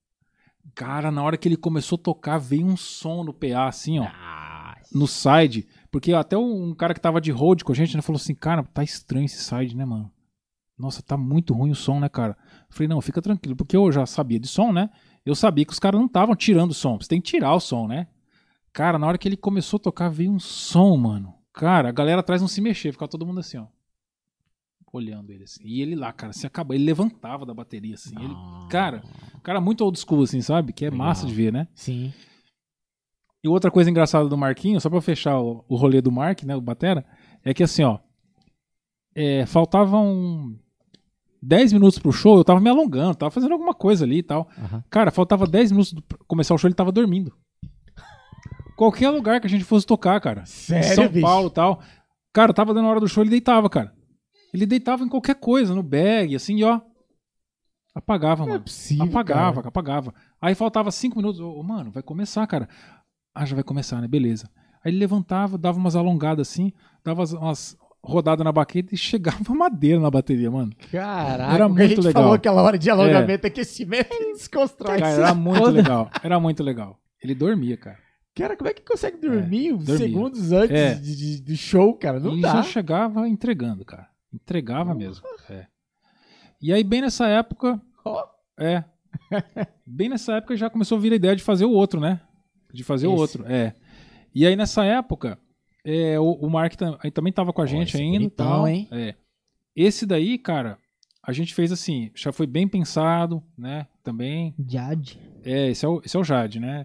[0.74, 4.04] Cara, na hora que ele começou a tocar, veio um som no PA, assim, ó,
[4.04, 5.66] Ah, no side.
[5.90, 8.62] Porque até um cara que tava de hold com a gente, né, falou assim, cara,
[8.62, 10.10] tá estranho esse side, né, mano?
[10.78, 12.36] Nossa, tá muito ruim o som, né, cara?
[12.68, 14.90] Eu falei, não, fica tranquilo, porque eu já sabia de som, né?
[15.24, 17.00] Eu sabia que os caras não estavam tirando o som.
[17.00, 18.08] Você tem que tirar o som, né?
[18.72, 21.34] Cara, na hora que ele começou a tocar, veio um som, mano.
[21.54, 23.66] Cara, a galera atrás não se mexia, ficava todo mundo assim, ó.
[24.92, 25.62] Olhando ele assim.
[25.64, 26.74] E ele lá, cara, se acabou.
[26.74, 28.14] Ele levantava da bateria, assim.
[28.18, 28.34] Ele,
[28.70, 29.02] cara,
[29.46, 30.72] cara muito old school, assim, sabe?
[30.72, 31.06] Que é Legal.
[31.06, 31.68] massa de ver, né?
[31.72, 32.12] Sim.
[33.44, 36.56] E outra coisa engraçada do Marquinho, só pra fechar o, o rolê do Mark, né,
[36.56, 37.06] o Batera,
[37.44, 38.00] é que assim, ó,
[39.14, 40.58] é, faltavam
[41.40, 44.48] 10 minutos pro show, eu tava me alongando, tava fazendo alguma coisa ali e tal.
[44.58, 44.82] Aham.
[44.90, 47.32] Cara, faltava 10 minutos pra começar o show, ele tava dormindo.
[48.76, 50.44] Qualquer lugar que a gente fosse tocar, cara.
[50.44, 51.24] Sério, São bicho?
[51.24, 51.80] Paulo e tal.
[52.32, 53.94] Cara, tava dando hora do show, ele deitava, cara.
[54.52, 56.80] Ele deitava em qualquer coisa, no bag, assim, e ó.
[57.96, 58.60] Apagava, é mano.
[58.60, 59.04] possível.
[59.06, 59.68] Apagava, cara.
[59.68, 60.14] apagava.
[60.40, 61.40] Aí faltava cinco minutos.
[61.40, 62.68] Ô, mano, vai começar, cara.
[63.34, 64.06] Ah, já vai começar, né?
[64.08, 64.50] Beleza.
[64.84, 69.98] Aí ele levantava, dava umas alongadas assim, dava umas, rodadas na baqueta e chegava madeira
[69.98, 70.72] na bateria, mano.
[70.92, 72.22] Caraca, Era o que a muito gente legal.
[72.22, 74.98] falou aquela hora de alongamento, aquecimento, ele desconstrói.
[74.98, 76.10] Cara, era muito legal.
[76.22, 77.00] Era muito legal.
[77.22, 77.98] Ele dormia, cara.
[78.34, 79.96] Cara, como é que consegue dormir dormia.
[79.96, 80.94] segundos antes É.
[80.94, 82.20] de, de- do show, cara?
[82.20, 82.52] Não e dá.
[82.56, 84.06] já chegava entregando, cara.
[84.32, 85.24] Entregava mesmo.
[85.48, 85.66] É.
[86.66, 87.80] E aí, bem nessa época.
[88.04, 88.26] Ó.
[88.58, 88.82] É.
[89.86, 92.20] bem nessa época já começou a vir a ideia de fazer o outro, né?
[92.74, 93.20] De fazer o Esse.
[93.20, 93.46] outro.
[93.46, 93.72] É.
[94.34, 95.38] E aí, nessa época,
[95.84, 98.18] é, o, o Mark tam- também tava com a gente esse ainda.
[98.18, 98.66] bonitão, tal.
[98.66, 98.88] hein?
[98.90, 99.14] É.
[99.76, 100.76] Esse daí, cara,
[101.22, 103.86] a gente fez assim, já foi bem pensado, né?
[104.02, 104.52] Também.
[104.68, 105.20] Jade.
[105.44, 106.84] É, esse é o, esse é o Jade, né?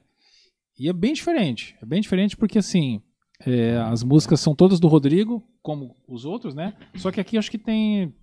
[0.77, 1.75] E é bem diferente.
[1.81, 3.01] É bem diferente porque, assim,
[3.43, 6.75] é, as músicas são todas do Rodrigo, como os outros, né?
[6.97, 8.13] Só que aqui acho que tem.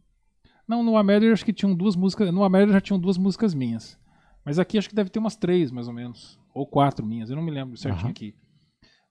[0.69, 2.31] Não, no Amélia acho que tinham duas músicas.
[2.33, 3.99] No Amélia já tinham duas músicas minhas.
[4.45, 6.39] Mas aqui acho que deve ter umas três, mais ou menos.
[6.55, 8.11] Ou quatro minhas, eu não me lembro certinho Aham.
[8.11, 8.35] aqui.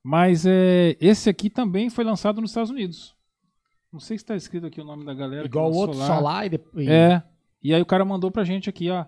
[0.04, 3.16] Mas é, esse aqui também foi lançado nos Estados Unidos.
[3.92, 5.46] Não sei se tá escrito aqui o nome da galera.
[5.46, 6.88] Igual o outro só lá e depois.
[6.88, 7.24] É.
[7.64, 9.06] E aí o cara mandou pra gente aqui, ó.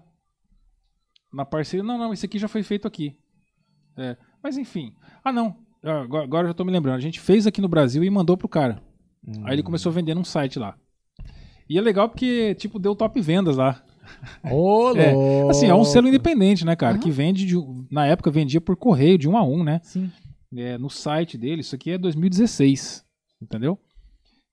[1.32, 1.84] Na parceria.
[1.84, 3.18] Não, não, esse aqui já foi feito aqui.
[3.96, 4.18] É.
[4.42, 4.96] Mas enfim.
[5.24, 5.56] Ah, não.
[5.84, 6.96] Ah, Agora, agora eu já tô me lembrando.
[6.96, 8.82] A gente fez aqui no Brasil e mandou pro cara.
[9.26, 9.46] Hum.
[9.46, 10.78] Aí ele começou a vender num site lá.
[11.70, 13.84] E é legal porque, tipo, deu top vendas lá.
[14.52, 15.52] Ô, É, louco.
[15.52, 16.94] Assim, é um selo independente, né, cara?
[16.94, 17.02] Aham.
[17.04, 17.56] Que vende, de,
[17.92, 19.80] na época, vendia por correio, de um a um, né?
[19.84, 20.12] Sim.
[20.56, 21.62] É, no site dele.
[21.62, 23.06] Isso aqui é 2016.
[23.42, 23.78] Entendeu?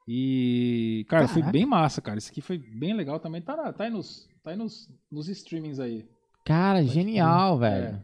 [0.09, 1.53] E, cara, foi Caraca.
[1.59, 2.19] bem massa, cara.
[2.19, 3.41] Isso aqui foi bem legal também.
[3.43, 6.05] Tá, tá aí, nos, tá aí nos, nos streamings aí.
[6.45, 8.01] Cara, genial, velho.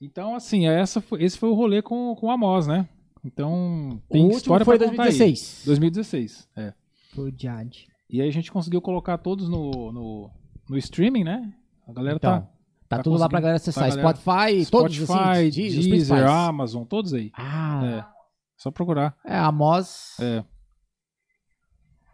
[0.00, 2.88] Então, assim, essa foi- esse foi o rolê com, com o Amos, né?
[3.24, 5.08] Então, O tem último história foi pra contar aí.
[5.08, 5.62] 2016.
[5.66, 6.72] 2016, é.
[7.12, 7.88] Foi o Jade.
[8.10, 10.30] E aí a gente conseguiu colocar todos no, no,
[10.68, 11.52] no streaming, né?
[11.86, 12.46] A galera Então, tá...
[12.88, 13.84] tá, tá tudo lá pra galera acessar.
[13.86, 16.24] pra galera- Spotify, todos Spotify, assim, de- os Deezer, principais.
[16.30, 17.30] Amazon, todos aí.
[17.34, 17.80] Ah,
[18.14, 18.18] É.
[18.56, 19.16] Só procurar.
[19.24, 20.16] é, a Moz.
[20.20, 20.44] É.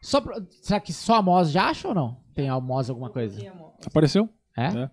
[0.02, 0.20] Só
[0.60, 2.20] será que só a Moz já acha ou não?
[2.34, 3.40] Tem a Moz alguma coisa?
[3.86, 4.28] Apareceu?
[4.56, 4.66] É?
[4.66, 4.90] É.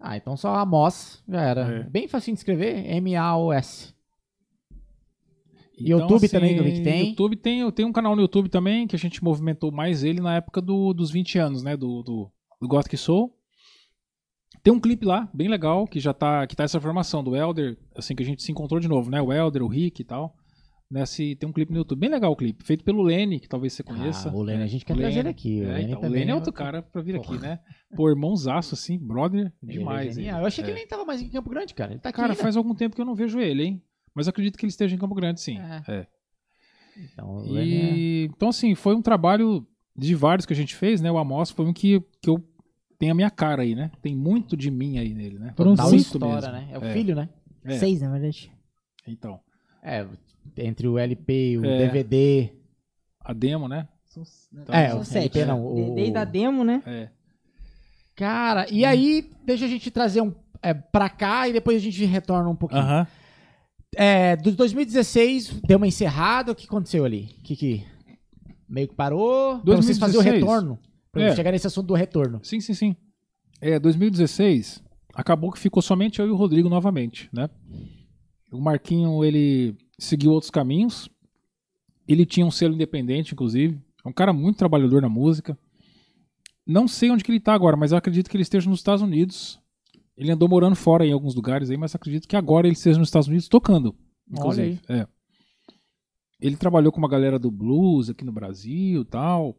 [0.00, 1.60] Ah, então só a Moz já era.
[1.62, 1.82] É.
[1.84, 3.94] Bem facinho de escrever, M-A-O-S.
[5.78, 7.08] Então, YouTube também, que eu vi que tem.
[7.10, 10.20] YouTube tem, eu tenho um canal no YouTube também, que a gente movimentou mais ele
[10.20, 11.76] na época do- dos 20 anos, né?
[11.76, 12.30] Do, do,
[12.60, 13.32] do Gothic Soul.
[14.62, 17.76] Tem um clipe lá, bem legal, que já tá, que tá essa formação do Elder,
[17.94, 19.20] assim que a gente se encontrou de novo, né?
[19.22, 20.34] O Elder, o Rick e tal.
[20.88, 23.72] Nesse, tem um clipe no YouTube, bem legal o clipe, feito pelo Lenny, que talvez
[23.72, 24.28] você conheça.
[24.30, 25.60] Ah, o Lenny, É, a gente quer o trazer aqui.
[25.60, 27.58] O É, Lenny então, o Lenny é outro cara pra vir aqui, né?
[27.96, 30.16] Pô, irmãozaço, assim, brother, é demais.
[30.16, 30.28] ele.
[30.28, 30.72] Eu achei que É.
[30.72, 31.90] ele nem tava mais em Campo Grande, cara.
[31.92, 32.40] Ele tá aqui Cara, ainda.
[32.42, 33.82] faz algum tempo que eu não vejo ele, hein?
[34.16, 35.58] Mas eu acredito que ele esteja em Campo Grande, sim.
[35.60, 35.82] É.
[35.86, 36.06] É.
[37.12, 41.00] Então, Lenny é- E, então, assim, foi um trabalho de vários que a gente fez,
[41.02, 41.10] né?
[41.12, 42.42] O Amos foi um que, que eu
[42.98, 43.90] tenho a minha cara aí, né?
[44.00, 45.52] Tem muito de mim aí nele, né?
[45.54, 46.52] Foram cinco história, mesmo.
[46.52, 46.68] né?
[46.72, 46.92] É o É.
[46.94, 47.28] filho, né?
[47.64, 47.78] É.
[47.78, 48.50] Seis, na verdade.
[49.06, 49.38] Então,
[49.82, 50.04] É,
[50.56, 51.76] entre o LP, o É.
[51.78, 52.50] DVD.
[53.20, 53.86] a demo, né?
[54.70, 55.38] É, São o sete.
[55.38, 55.66] LP não.
[55.66, 55.94] O...
[55.94, 56.82] Desde a demo, né?
[56.86, 57.08] É.
[58.14, 62.02] Cara, e aí, deixa a gente trazer um é, pra cá e depois a gente
[62.06, 62.80] retorna um pouquinho.
[62.80, 63.06] Aham.
[63.94, 67.34] É, do 2016 deu uma encerrada, o que aconteceu ali?
[67.38, 67.84] O que que
[68.68, 69.58] meio que parou?
[69.60, 70.40] Pra vocês fazerem o 2016?
[70.42, 70.78] retorno.
[71.12, 71.36] Pra É.
[71.36, 72.40] chegar nesse assunto do retorno.
[72.42, 72.96] Sim, sim, sim.
[73.60, 74.82] É, 2016,
[75.14, 77.48] acabou que ficou somente eu e o Rodrigo novamente, né?
[78.52, 81.08] O Marquinho, ele seguiu outros caminhos.
[82.06, 83.80] Ele tinha um selo independente, inclusive.
[84.04, 85.58] É um cara muito trabalhador na música.
[86.66, 89.02] Não sei onde que ele tá agora, mas eu acredito que ele esteja nos Estados
[89.02, 89.58] Unidos.
[90.16, 93.08] Ele andou morando fora em alguns lugares aí, mas acredito que agora ele esteja nos
[93.08, 93.94] Estados Unidos tocando.
[94.30, 94.80] Inclusive.
[94.88, 95.06] É.
[96.40, 99.56] Ele trabalhou com uma galera do blues aqui no Brasil tal.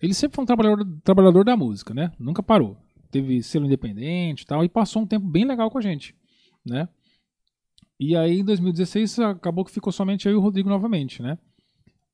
[0.00, 2.12] Ele sempre foi um trabalhador, trabalhador da música, né?
[2.18, 2.76] Nunca parou.
[3.10, 6.14] Teve selo independente e tal, e passou um tempo bem legal com a gente,
[6.64, 6.88] né?
[7.98, 11.38] E aí, em 2016, acabou que ficou somente eu e o Rodrigo novamente, né?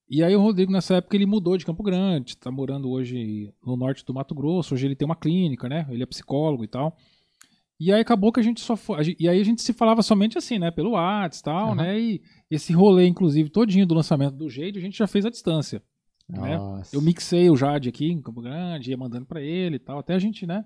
[0.08, 3.76] E aí, o Rodrigo, nessa época, ele mudou de Campo Grande, tá morando hoje no
[3.76, 4.74] norte do Mato Grosso.
[4.74, 5.86] Hoje ele tem uma clínica, né?
[5.88, 6.96] Ele é psicólogo e tal.
[7.80, 9.16] E aí, acabou que a gente só foi.
[9.18, 10.70] E aí, a gente se falava somente assim, né?
[10.70, 11.74] Pelo WhatsApp e tal, Aham.
[11.76, 11.98] né?
[11.98, 15.82] E esse rolê, inclusive, todinho do lançamento do Jade, a gente já fez à distância.
[16.28, 16.58] né?
[16.92, 20.14] Eu mixei o Jade aqui em Campo Grande, ia mandando pra ele e tal, até
[20.14, 20.64] a gente, né?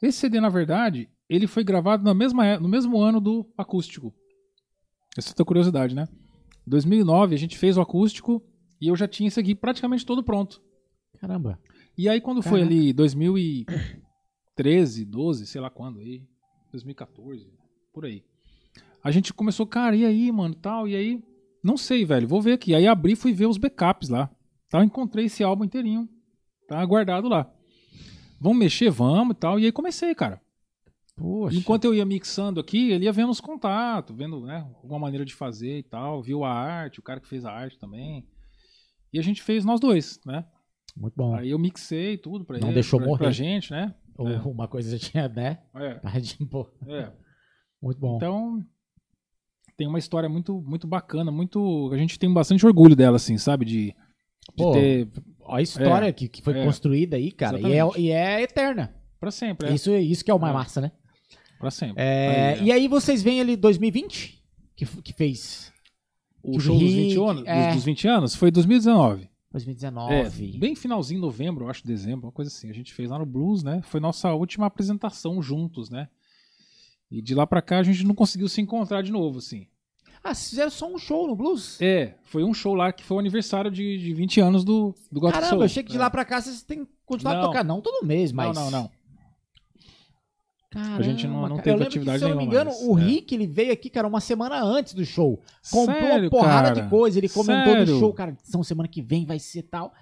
[0.00, 4.14] Esse CD, na verdade, ele foi gravado na mesma, é- no mesmo ano do acústico.
[5.16, 6.06] Essa é outra curiosidade, né?
[6.66, 8.40] 2009 a gente fez o acústico
[8.80, 10.62] e eu já tinha esse aqui praticamente todo pronto.
[11.20, 11.58] Caramba.
[11.96, 12.66] E aí quando foi Caraca.
[12.76, 12.92] ali
[14.58, 16.22] 2013, 12, sei lá quando aí,
[16.72, 17.48] 2014,
[17.92, 18.24] por aí.
[19.02, 21.22] A gente começou, cara, e aí, mano, tal, e aí,
[21.62, 22.74] não sei, velho, vou ver aqui.
[22.74, 24.28] Aí abri e fui ver os backups lá.
[24.72, 26.08] Eu encontrei esse álbum inteirinho,
[26.66, 27.50] tá guardado lá.
[28.40, 29.58] Vamos mexer, vamos e tal.
[29.58, 30.40] E aí comecei, cara.
[31.16, 31.56] Poxa.
[31.56, 35.34] Enquanto eu ia mixando aqui, ele ia vendo os contatos, vendo, né, alguma maneira de
[35.34, 38.24] fazer e tal, viu a arte, o cara que fez a arte também.
[39.12, 40.44] E a gente fez nós dois, né?
[40.96, 41.34] Muito bom.
[41.34, 43.18] Aí eu mixei tudo pra Não ele, deixou pra, morrer.
[43.24, 43.94] pra gente, né?
[44.18, 44.36] Ou É.
[44.40, 45.58] Uma coisa já tinha, né?
[45.74, 46.00] É,
[46.50, 46.68] pô.
[46.88, 47.10] é.
[47.80, 48.16] Muito bom.
[48.16, 48.64] Então,
[49.76, 51.88] tem uma história muito, muito bacana, muito.
[51.92, 53.64] A gente tem bastante orgulho dela, assim, sabe?
[53.64, 53.94] De, de
[54.56, 55.08] Pô, ter.
[55.48, 56.64] A história É, que, que foi é.
[56.64, 58.94] construída aí, cara, e é, e é eterna.
[59.20, 59.72] Pra sempre, é.
[59.72, 60.56] Isso, isso que é o mais É.
[60.58, 60.92] massa, né?
[61.58, 62.02] Pra sempre.
[62.02, 62.62] É, Aí, é.
[62.64, 64.42] E aí vocês veem ali 2020,
[64.76, 65.72] que, que fez
[66.42, 69.28] o que show dos Rick, 20, anos, dos- dos 20 anos foi 2019.
[69.64, 70.14] 2019.
[70.14, 72.70] É, bem finalzinho de novembro, eu acho, dezembro, uma coisa assim.
[72.70, 73.80] A gente fez lá no Blues, né?
[73.82, 76.08] Foi nossa última apresentação juntos, né?
[77.10, 79.66] E de lá pra cá a gente não conseguiu se encontrar de novo, assim.
[80.22, 81.80] Ah, vocês fizeram só um show no Blues?
[81.80, 85.20] É, foi um show lá que foi o aniversário de, de 20 anos do, do
[85.20, 85.62] Gothic Caramba, Soul.
[85.62, 86.00] eu achei que de É.
[86.00, 87.64] lá pra cá vocês têm que continuar a tocar.
[87.64, 88.54] Não todo mês, mas...
[88.54, 88.90] Não, não, não.
[90.70, 91.62] Caramba, A gente não- não cara.
[91.62, 92.82] teve atividade que, se eu não me nenhuma engano, mais.
[92.88, 93.02] o É.
[93.02, 95.40] Rick, ele veio aqui, cara, uma semana antes do show.
[95.70, 96.82] Comprou Sério, uma porrada cara?
[96.82, 97.86] de coisa, ele comentou Sério?
[97.86, 99.94] do show, cara, são semana que vem vai ser tal.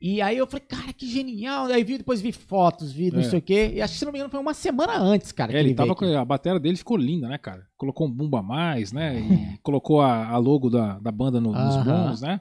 [0.00, 1.66] E aí eu falei, cara, que genial.
[1.66, 3.22] Aí vi, depois vi fotos, vi não É.
[3.24, 3.72] sei o quê.
[3.74, 5.50] E acho que, se não me engano, foi uma semana antes, cara.
[5.52, 7.66] É, ele veio tava com a bateria dele ficou linda, né, cara?
[7.76, 9.18] Colocou um bumbo a mais, né?
[9.18, 12.02] E colocou a, a logo da, da banda no- nos Aham.
[12.04, 12.40] bumbos, né?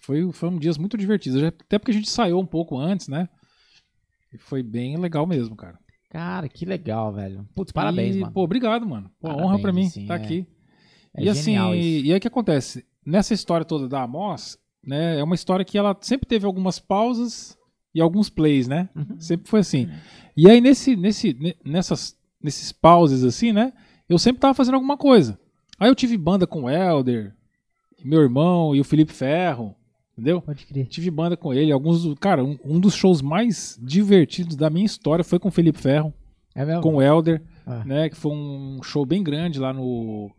[0.00, 1.40] Foi, foi um dias muito divertidos.
[1.40, 3.28] Já- Até porque a gente ensaiou um pouco antes, né?
[4.32, 5.78] E foi bem legal mesmo, cara.
[6.08, 7.46] Cara, que legal, velho.
[7.54, 8.32] Putz, parabéns, E, mano.
[8.32, 9.10] Pô, obrigado, mano.
[9.20, 10.24] Pô, Parabéns, honra pra mim assim, estar é.
[10.24, 10.46] aqui.
[11.14, 12.06] É e assim, isso.
[12.06, 12.84] e aí o que acontece?
[13.04, 15.18] Nessa história toda da Amos, né?
[15.18, 17.56] É uma história que ela sempre teve algumas pausas
[17.94, 18.88] e alguns plays, né?
[18.94, 19.18] Uhum.
[19.18, 19.88] Sempre foi assim.
[20.36, 23.72] E aí, nesse, nesse, ne- nessas, nesses pauses, assim, né?
[24.08, 25.38] Eu sempre tava fazendo alguma coisa.
[25.78, 27.34] Aí eu tive banda com o Helder,
[28.04, 29.74] meu irmão e o Felipe Ferro,
[30.16, 30.40] entendeu?
[30.40, 30.86] Pode crer.
[30.86, 31.70] Tive banda com ele.
[31.72, 35.78] Alguns, cara, um, um dos shows mais divertidos da minha história foi com o Felipe
[35.78, 36.12] Ferro,
[36.54, 36.80] É mesmo?
[36.82, 37.84] com o Helder, Ah.
[37.84, 38.08] né?
[38.08, 40.30] Que foi um show bem grande lá no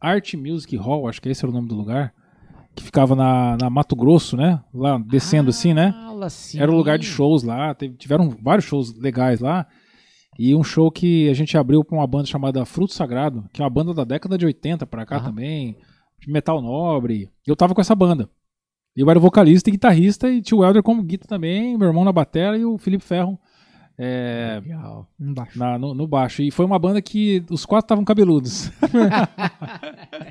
[0.00, 2.12] Art Music Hall, acho que esse era o nome do lugar.
[2.76, 4.60] Que ficava na, na Mato Grosso, né?
[4.72, 5.94] Lá descendo assim, né?
[6.28, 6.58] Sim.
[6.60, 9.66] Era o lugar de shows lá, teve- tiveram vários shows legais lá.
[10.38, 13.64] E um show que a gente abriu pra uma banda chamada Fruto Sagrado, que é
[13.64, 15.26] uma banda da década de 80 pra cá Aham.
[15.26, 15.76] também,
[16.20, 17.30] de metal nobre.
[17.46, 18.28] E eu tava com essa banda.
[18.96, 22.12] Eu era vocalista e guitarrista, e tinha o Helder como guitarra também, meu irmão na
[22.12, 23.38] bateria e o Felipe Ferro
[23.96, 25.08] é, Legal.
[25.20, 25.56] Embaixo.
[25.58, 26.42] na- no, no baixo.
[26.42, 28.70] E foi uma banda que os quatro estavam cabeludos.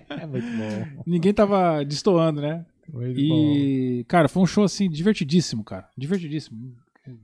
[0.09, 1.03] É muito bom.
[1.05, 2.65] Ninguém tava destoando, né?
[2.91, 5.87] Muito E, cara, foi um show assim divertidíssimo, cara.
[5.97, 6.75] Divertidíssimo.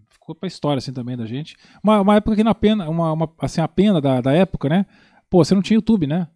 [0.10, 1.56] Ficou pra história assim também da gente.
[1.84, 4.86] Uma, uma época que na pena, uma, uma- assim, a pena da, da época, né?
[5.30, 6.28] Pô, você não tinha YouTube, né?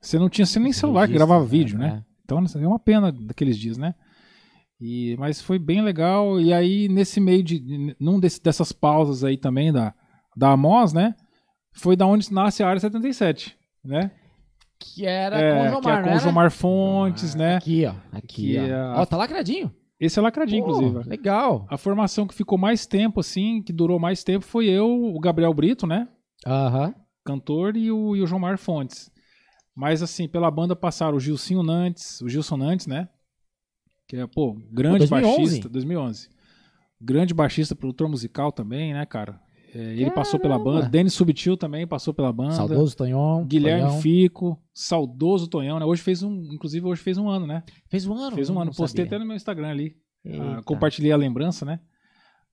[0.00, 2.04] Você não tinha você nem celular que gravava vídeo, né?
[2.24, 3.94] Então é uma pena daqueles dias, né?
[4.80, 6.40] E, mas foi bem legal.
[6.40, 7.94] E aí, nesse meio de.
[8.00, 9.94] Num desse, dessas pausas aí também da,
[10.36, 11.14] da Amos, né?
[11.72, 14.10] Foi da onde nasce a área 77, né?
[14.78, 16.18] Que era É, com o que Jomar, é com era?
[16.18, 17.56] Jomar Fontes, né?
[17.56, 17.94] Aqui, ó.
[18.16, 18.62] Aqui, Que ó.
[18.62, 19.70] é Ó, tá lacradinho.
[20.00, 21.08] Esse é lacradinho, Pô, inclusive.
[21.08, 21.66] Legal.
[21.68, 25.52] A formação que ficou mais tempo, assim, que durou mais tempo, foi eu, o Gabriel
[25.52, 26.08] Brito, né?
[26.46, 26.94] Aham.
[27.22, 29.10] Cantor, e o, e o Jomar Fontes.
[29.76, 33.08] Mas assim, pela banda passaram o Gilcinho Nantes, o Gilson Nantes, né?
[34.10, 35.36] Que é, pô, grande Pô, 2011.
[35.38, 36.28] baixista, 2011.
[37.00, 39.40] Grande baixista, produtor musical também, né, cara?
[39.72, 40.88] É, ele passou pela banda.
[40.88, 42.54] Denis Subtil também passou pela banda.
[42.54, 43.46] Saudoso Tonhão.
[43.46, 44.00] Guilherme Tonhão.
[44.00, 45.86] Fico, saudoso Tonhão, né?
[45.86, 47.62] Hoje fez um, inclusive hoje fez um ano, né?
[47.88, 48.34] Fez um ano.
[48.34, 48.72] Fez um ano.
[48.74, 49.16] Postei sabia.
[49.16, 49.94] até no meu Instagram ali.
[50.26, 51.78] Ah, compartilhei a lembrança, né?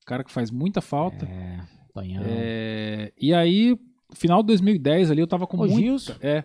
[0.06, 1.26] Cara que faz muita falta.
[1.26, 1.60] É,
[1.92, 2.24] Tonhão.
[2.24, 3.76] É, e aí,
[4.14, 6.14] final de 2010 ali, eu tava com Ô, muito, Gilson.
[6.22, 6.44] é,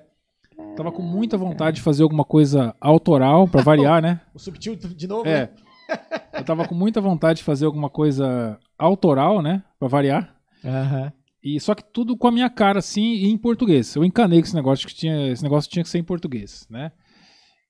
[0.77, 4.21] tava com muita vontade de fazer alguma coisa autoral pra variar, né?
[4.35, 5.51] O Subtil de novo, É.
[6.33, 10.35] Eu tava com muita vontade de fazer alguma coisa autoral, né, Pra variar.
[10.65, 11.13] Aham.
[11.43, 13.95] E só que tudo com a minha cara assim e em português.
[13.95, 16.93] Eu encanei com esse negócio que tinha, esse negócio tinha que ser em português, né?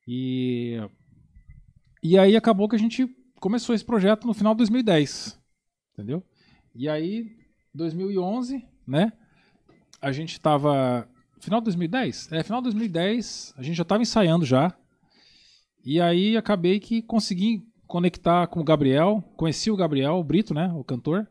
[0.06, 0.78] E
[2.02, 3.08] e aí acabou que a gente
[3.40, 5.40] começou esse projeto no final de 2010,
[5.92, 6.22] entendeu?
[6.74, 7.26] E aí
[7.74, 9.12] 2011, né?
[10.00, 11.08] A gente tava
[11.42, 12.32] final de 2010?
[12.32, 14.72] É, final de 2010, a gente já tava ensaiando já.
[15.84, 20.72] E aí acabei que consegui conectar com o Gabriel, conheci o Gabriel, o Brito, né,
[20.74, 21.28] o cantor.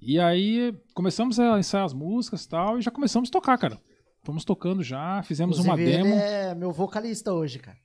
[0.00, 3.78] E aí começamos a ensaiar as músicas e tal, e já começamos a tocar, cara.
[4.24, 6.14] Fomos tocando já, fizemos uma Inclusive, demo.
[6.14, 7.78] Ele é meu vocalista hoje, cara.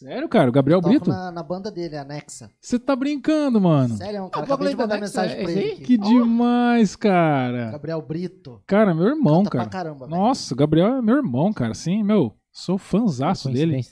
[0.00, 0.48] Sério, cara?
[0.48, 1.10] O Gabriel Toco Brito?
[1.10, 2.50] na, na banda dele, Anexa.
[2.58, 3.96] Você tá brincando, mano.
[3.96, 4.42] Sério, é um Ah, cara.
[4.42, 5.72] o Acabei de mandar Alexa, mensagem pra ele.
[5.72, 5.84] aqui.
[5.84, 7.70] Que demais, cara.
[7.72, 8.62] Gabriel Brito.
[8.66, 9.70] Cara, meu irmão, Canta pra cara.
[9.70, 10.18] caramba, velho.
[10.18, 11.74] Nossa, o Gabriel é meu irmão, cara.
[11.74, 13.82] Sim, meu, sou fãzaço dele.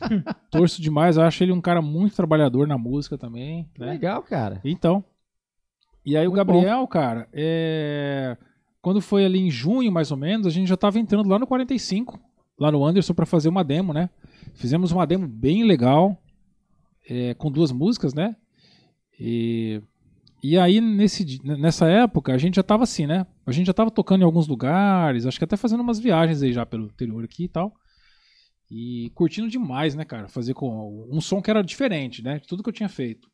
[0.50, 1.16] Torço demais.
[1.16, 3.86] Eu acho ele um cara muito trabalhador na música também, né?
[3.86, 4.60] Legal, cara.
[4.64, 5.04] Então.
[6.04, 8.36] E aí o Muito Gabriel, cara, é...
[8.80, 11.46] quando foi ali em junho, mais ou menos, a gente já tava entrando lá no
[11.46, 12.18] 45,
[12.58, 14.10] lá no Anderson, pra fazer uma demo, né?
[14.54, 16.20] Fizemos uma demo bem legal,
[17.08, 18.36] é, com duas músicas, né?
[19.18, 19.80] E,
[20.42, 23.26] e aí, nesse, nessa época, a gente já tava assim, né?
[23.46, 26.52] A gente já tava tocando em alguns lugares, acho que até fazendo umas viagens aí
[26.52, 27.74] já pelo interior aqui e tal.
[28.70, 30.28] E curtindo demais, né, cara?
[30.28, 32.38] Fazer com um som que era diferente, né?
[32.38, 33.28] De tudo que eu tinha feito.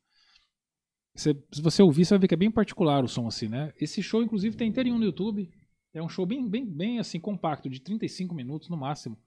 [1.15, 3.73] Você- se você ouvir, você vai ver que é bem particular o som assim, né?
[3.79, 5.49] Esse show, inclusive, tem inteirinho no YouTube.
[5.93, 9.17] É um show bem, bem, bem assim, compacto, de 35 minutos no máximo.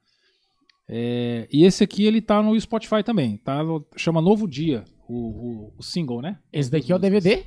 [0.88, 3.36] É, e esse aqui, ele tá no Spotify também.
[3.38, 6.38] Tá, no- chama Novo Dia, o, o, o single, né?
[6.52, 7.44] Esse daqui é o DVD?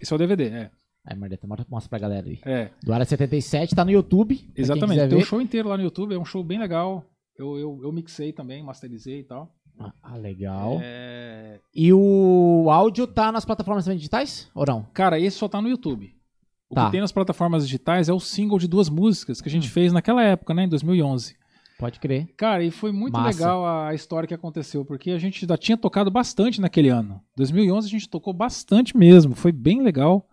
[0.00, 0.70] Esse é o DVD, é.
[1.06, 2.38] Aí, Marleta, mostra- pra galera aí.
[2.44, 4.38] É, Do Área 77, tá no YouTube.
[4.56, 5.08] exatamente.
[5.08, 7.04] Tem o show inteiro lá no YouTube, é um show bem legal.
[7.38, 9.54] Eu, eu, eu mixei também, masterizei e tal.
[10.02, 10.80] Ah, legal.
[10.82, 14.50] É, E o áudio tá nas plataformas digitais?
[14.52, 14.82] Ou não?
[14.92, 16.12] Cara, esse só tá no YouTube.
[16.68, 16.86] O Tá.
[16.86, 19.92] que tem nas plataformas digitais é o single de duas músicas que a gente fez
[19.92, 21.36] naquela época, né, em 2011.
[21.78, 22.26] Pode crer.
[22.36, 23.38] Cara, e foi muito Massa.
[23.38, 27.22] legal a, história que aconteceu, porque a gente já tinha tocado bastante naquele ano.
[27.36, 30.28] 2011 a gente tocou bastante mesmo, foi bem legal.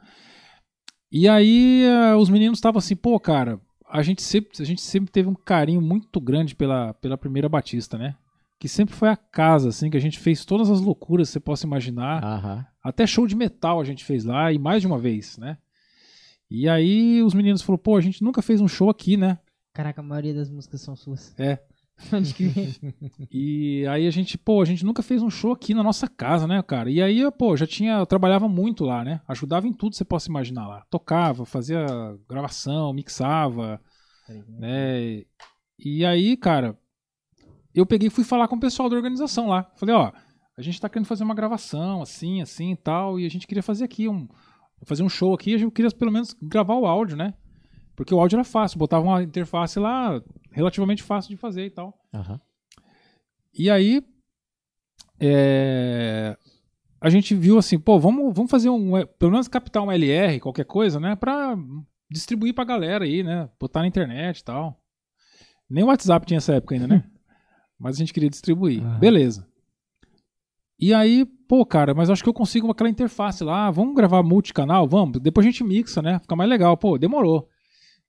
[1.12, 5.12] E aí eh, os meninos estavam assim, pô, cara, a gente sempre, a gente sempre
[5.12, 8.16] teve um carinho muito grande pela, pela primeira Batista, né?
[8.60, 11.40] Que sempre foi a casa, assim, que a gente fez todas as loucuras que você
[11.40, 12.24] possa imaginar.
[12.24, 12.66] Aham.
[12.84, 15.60] Até show de metal a gente fez lá, e mais de uma vez, né?
[16.50, 19.38] E aí os meninos falaram, pô, a gente nunca fez um show aqui, né?
[19.76, 21.38] Caraca, a maioria das músicas são suas.
[21.38, 21.60] É.
[22.10, 22.76] Pode crer.
[23.30, 26.48] E aí a gente, pô, a gente nunca fez um show aqui na nossa casa,
[26.48, 26.90] né, cara?
[26.90, 29.20] E aí, pô, já tinha, eu trabalhava muito lá, né?
[29.28, 30.86] Ajudava em tudo que você possa imaginar lá.
[30.90, 31.86] Tocava, fazia
[32.28, 33.82] gravação, mixava,
[34.48, 35.24] né?
[35.78, 36.78] E aí, cara,
[37.74, 39.70] eu peguei e fui falar com o pessoal da organização lá.
[39.76, 40.14] Falei, ó,
[40.58, 43.64] a gente tá querendo fazer uma gravação, assim, assim e tal, e a gente queria
[43.64, 44.26] fazer aqui um,
[44.86, 47.34] fazer um show aqui, a gente queria pelo menos gravar o áudio, né?
[47.96, 51.98] Porque o áudio era fácil, botava uma interface lá relativamente fácil de fazer e tal.
[52.14, 52.40] Aham.
[53.58, 54.04] E aí,
[55.20, 56.38] é,
[57.00, 60.66] a gente viu assim, pô, vamos, vamos fazer um, pelo menos captar um LR, qualquer
[60.66, 61.58] coisa, né, pra
[62.10, 64.78] distribuir pra galera aí, né, botar na internet e tal.
[65.70, 67.04] Nem o WhatsApp tinha essa época ainda, né?
[67.80, 68.84] Mas a gente queria distribuir.
[68.84, 69.00] Aham.
[69.00, 69.48] Beleza.
[70.80, 74.88] E aí, pô, cara, mas acho que eu consigo aquela interface lá, vamos gravar multicanal?
[74.88, 76.76] Vamos, depois a gente mixa, né, fica mais legal.
[76.76, 77.50] Pô, demorou.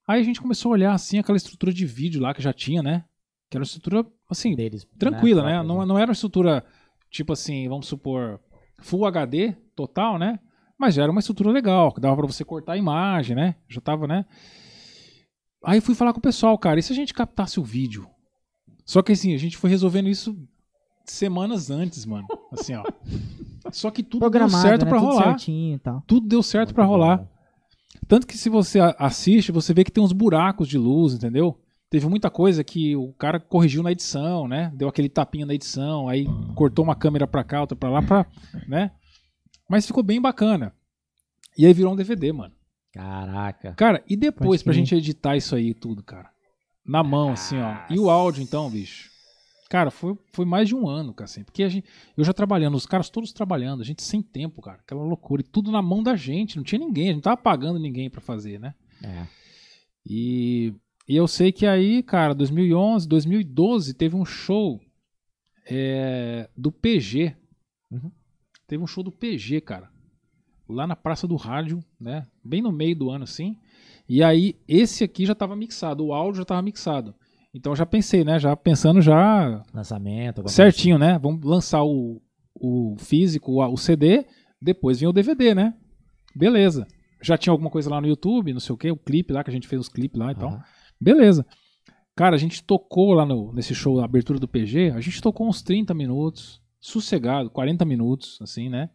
[0.07, 2.83] Aí a gente começou a olhar, assim, aquela estrutura de vídeo lá que já tinha,
[2.83, 3.05] né,
[3.51, 4.87] que era uma estrutura, assim, Deles.
[4.99, 5.63] tranquila, né?
[5.63, 6.65] Não, não era uma estrutura,
[7.11, 8.41] tipo assim, vamos supor,
[8.81, 10.39] Full HD total, né?
[10.79, 13.57] Mas já era uma estrutura legal, que dava pra você cortar a imagem, né?
[13.69, 14.27] Já tava, né?
[15.65, 18.07] Aí fui falar com o pessoal, cara, e se a gente captasse o vídeo?
[18.85, 20.37] Só que assim, a gente foi resolvendo isso
[21.05, 22.27] semanas antes, mano.
[22.53, 22.85] Assim, ó.
[23.73, 24.89] Só que tudo deu Programado, certo né?
[24.91, 25.25] pra Tudo rolar.
[25.25, 26.03] certinho tal.
[26.07, 27.27] Tudo deu certo pra rolar.
[28.09, 31.59] Tanto que se você assiste, você vê que tem uns buracos de luz, entendeu?
[31.89, 34.73] Teve muita coisa que o cara corrigiu na edição, né?
[34.75, 38.27] Deu aquele tapinha na edição, aí cortou uma câmera pra cá, outra pra lá, pra,
[38.67, 38.91] né?
[39.69, 40.73] Mas ficou bem bacana.
[41.57, 42.55] E aí virou um DVD, mano.
[42.93, 43.75] Caraca.
[43.75, 46.31] Cara, e depois pra gente editar isso aí tudo, cara?
[46.85, 47.77] Na mão, assim, ó.
[47.91, 49.11] E o áudio, então, bicho.
[49.69, 51.43] Cara, foi, foi mais de um ano, cara, assim.
[51.43, 54.79] Porque a gente, eu já trabalhando, os caras todos trabalhando, a gente sem tempo, cara.
[54.79, 55.43] Aquela loucura.
[55.43, 56.57] E tudo na mão da gente.
[56.57, 58.75] Não tinha ninguém, a gente não tava pagando ninguém pra fazer, né?
[59.03, 59.27] É.
[60.09, 60.73] E,
[61.09, 64.81] e eu sei que aí, cara, 2011, 2012, teve um show
[65.69, 67.37] é, do PG.
[67.91, 68.13] Uhum.
[68.69, 69.91] Teve um show do PG, cara.
[70.69, 72.25] Lá na Praça do Rádio, né?
[72.43, 73.57] Bem no meio do ano, assim.
[74.09, 77.15] E aí, esse aqui já tava mixado, o áudio já tava mixado.
[77.57, 78.39] Então já pensei, né?
[78.39, 80.47] Já pensando já Lançamento.
[80.51, 81.19] certinho, né?
[81.19, 82.21] Vamos lançar o,
[82.55, 84.27] o físico, o, CD,
[84.61, 85.75] depois vem o DVD, né?
[86.35, 86.87] Beleza.
[87.23, 89.49] Já tinha alguma coisa lá no YouTube, não sei o que, o clipe lá, que
[89.49, 90.61] a gente fez os clipes lá e coisa tal.
[90.61, 90.61] assim.
[91.01, 91.47] Beleza.
[92.15, 95.49] Cara, a gente tocou lá no, nesse show, a abertura do PG, a gente tocou
[95.49, 98.91] uns 30 minutos, sossegado, 40 minutos, assim, né?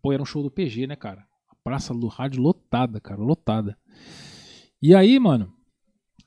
[0.00, 1.26] Pô, era um show do PG, né, cara?
[1.50, 3.76] A praça do rádio lotada, cara, lotada.
[4.80, 5.52] E aí, mano,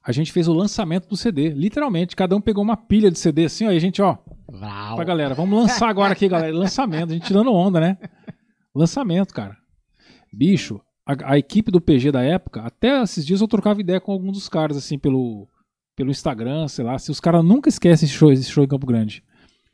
[0.03, 3.45] a gente fez o lançamento do CD, literalmente, cada um pegou uma pilha de CD
[3.45, 4.17] assim, ó, e a gente, ó,
[4.49, 4.95] Vrau.
[4.95, 7.97] pra galera, vamos lançar agora aqui, galera, lançamento, a gente tirando onda, né?
[8.73, 9.57] Lançamento, cara.
[10.33, 14.11] Bicho, a, a equipe do PG da época, até esses dias eu trocava ideia com
[14.11, 15.47] algum dos caras, assim, pelo,
[15.95, 18.87] pelo Instagram, sei lá, se os caras nunca esquecem esse show, esse show em Campo
[18.87, 19.23] Grande.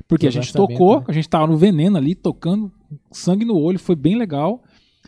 [0.07, 1.06] Porque a gente tocou, né?
[1.07, 2.72] a gente tava no veneno ali, tocando,
[3.11, 4.64] sangue no olho, foi bem legal.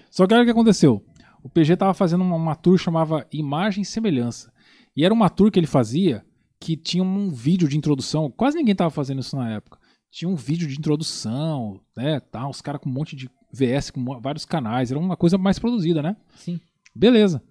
[0.10, 1.04] Só que olha o que aconteceu.
[1.42, 4.52] O PG tava fazendo uma, uma tour chamava Imagem e Semelhança.
[5.00, 6.26] E era uma tour que ele fazia
[6.60, 8.30] que tinha um vídeo de introdução.
[8.30, 9.80] Quase ninguém tava fazendo isso na época.
[10.12, 12.20] Tinha um vídeo de introdução, né?
[12.20, 14.92] Tal, os caras com um monte de VS, com vários canais.
[14.92, 16.18] Era uma coisa mais produzida, né?
[16.36, 16.60] Sim.
[16.94, 17.42] Beleza.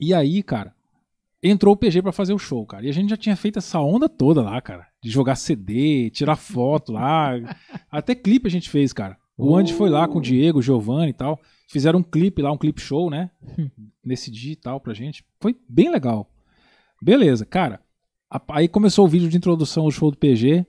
[0.00, 0.74] E aí, cara,
[1.42, 2.86] entrou o PG pra fazer o show, cara.
[2.86, 4.86] E a gente já tinha feito essa onda toda lá, cara.
[5.02, 7.32] De jogar CD, tirar foto lá.
[7.92, 9.18] Até clipe a gente fez, cara.
[9.36, 11.38] O Andy foi lá com o Diego, o Giovanni e tal.
[11.68, 13.30] Fizeram um clipe lá, um clipe show, né?
[14.02, 15.22] Nesse dia e tal pra gente.
[15.38, 16.30] Foi bem legal.
[17.06, 17.80] Beleza, cara.
[18.28, 20.66] a- Aí começou o vídeo de introdução ao show do PG,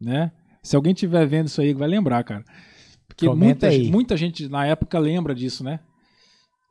[0.00, 0.32] né?
[0.62, 2.44] Se alguém tiver vendo isso aí, vai lembrar, cara.
[3.06, 3.88] Porque Comenta muita, aí.
[3.90, 5.78] muita gente na época lembra disso, né?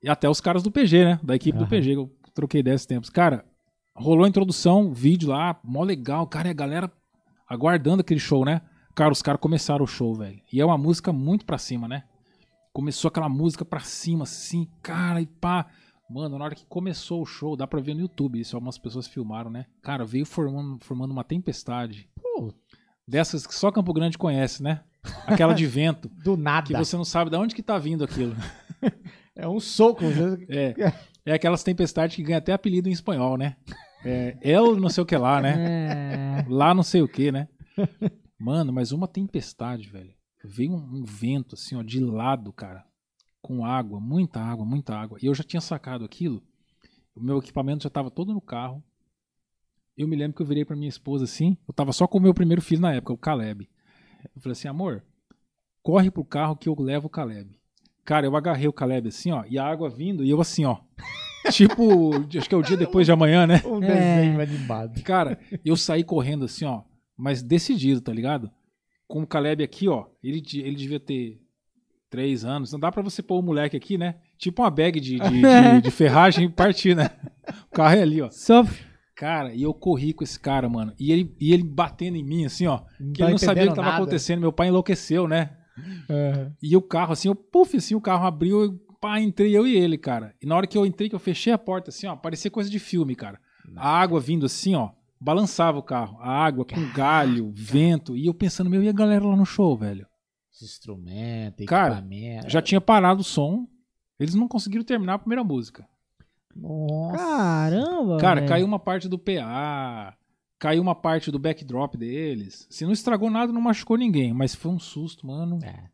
[0.04, 1.20] E até os caras do PG, né?
[1.24, 1.70] Da equipe do Aham.
[1.70, 3.10] PG, que eu troquei desses tempos.
[3.10, 3.46] Cara,
[3.96, 6.28] rolou a introdução, vídeo lá, mó legal.
[6.28, 6.92] Cara, e a galera
[7.48, 8.60] aguardando aquele show, né?
[8.94, 10.42] Cara, os caras começaram o show, velho.
[10.52, 12.04] E é uma música muito pra cima, né?
[12.74, 15.68] Começou aquela música pra cima, assim, cara, e pá.
[16.10, 19.08] Mano, na hora que começou o show, dá pra ver no YouTube, isso algumas pessoas
[19.08, 19.66] filmaram, né?
[19.82, 22.10] Cara, veio formando, formando uma tempestade.
[22.22, 22.54] Pô,
[23.08, 24.84] Dessas que só Campo Grande conhece, né?
[25.28, 26.68] Aquela de vento, do nada.
[26.68, 28.36] que você não sabe de onde que tá vindo aquilo.
[29.38, 30.06] É um soco.
[30.48, 30.94] É,
[31.26, 33.58] é aquelas tempestades que ganha até apelido em espanhol, né?
[34.06, 35.56] É, El não sei o que lá, né?
[36.40, 36.46] É.
[36.48, 37.50] Lá não sei o que, né?
[38.40, 40.14] Mano, mas uma tempestade, velho.
[40.42, 42.86] Veio um, um vento assim, ó, de lado, cara.
[43.46, 45.20] Com água, muita água, muita água.
[45.22, 46.42] E eu já tinha sacado aquilo.
[47.16, 48.84] O meu equipamento já tava todo no carro.
[49.96, 51.56] Eu me lembro que eu virei pra minha esposa assim.
[51.68, 53.70] Eu tava só com o meu primeiro filho na época, o Caleb.
[54.36, 55.04] Eu falei assim, amor,
[55.84, 57.56] corre pro carro que eu levo o Caleb.
[58.04, 60.78] Cara, eu agarrei o Caleb assim, ó, e a água vindo, e eu assim, ó.
[61.54, 63.62] tipo, acho que é o dia depois de amanhã, né?
[63.64, 63.88] Um É.
[64.24, 65.04] desenho animado.
[65.04, 66.82] Cara, eu saí correndo assim, ó,
[67.16, 68.50] mas decidido, tá ligado?
[69.08, 71.40] Com o Caleb aqui, ó, ele, ele devia ter
[72.16, 72.72] três anos.
[72.72, 74.16] Não dá pra você pôr o moleque aqui, né?
[74.38, 77.10] Tipo uma bag de, de, de- de ferragem e partir, né?
[77.72, 78.30] O carro é ali, ó.
[78.30, 78.84] Sofre.
[79.16, 80.94] Cara, e eu corri com esse cara, mano.
[81.00, 82.82] E ele, e ele batendo em mim, assim, ó.
[83.00, 84.02] Não Que tá ele não sabia o que entendendo tava nada.
[84.04, 84.40] acontecendo.
[84.42, 85.52] Meu pai enlouqueceu, né?
[86.62, 89.76] E o carro, assim, eu, puf, assim, o carro abriu, eu, pá, entrei eu e
[89.76, 90.34] ele, cara.
[90.42, 92.70] E na hora que eu entrei, que eu fechei a porta, assim, ó, parecia coisa
[92.70, 93.40] de filme, cara.
[93.76, 96.18] A água vindo assim, ó, balançava o carro.
[96.22, 98.16] A água com galho, vento.
[98.18, 100.06] E eu pensando, meu, e a galera lá no show, velho?
[100.64, 102.50] Instrumento, Cara, equipamento.
[102.50, 103.68] Já tinha parado o som.
[104.20, 105.88] Eles não conseguiram terminar a primeira música.
[106.56, 107.18] Nossa.
[107.18, 108.18] Caramba.
[108.18, 108.50] Cara, velho.
[108.50, 110.16] caiu uma parte do PA,
[110.58, 112.66] caiu uma parte do backdrop deles.
[112.70, 114.34] Se não estragou nada, não machucou ninguém.
[114.34, 115.60] Mas foi um susto, mano.
[115.64, 115.90] É.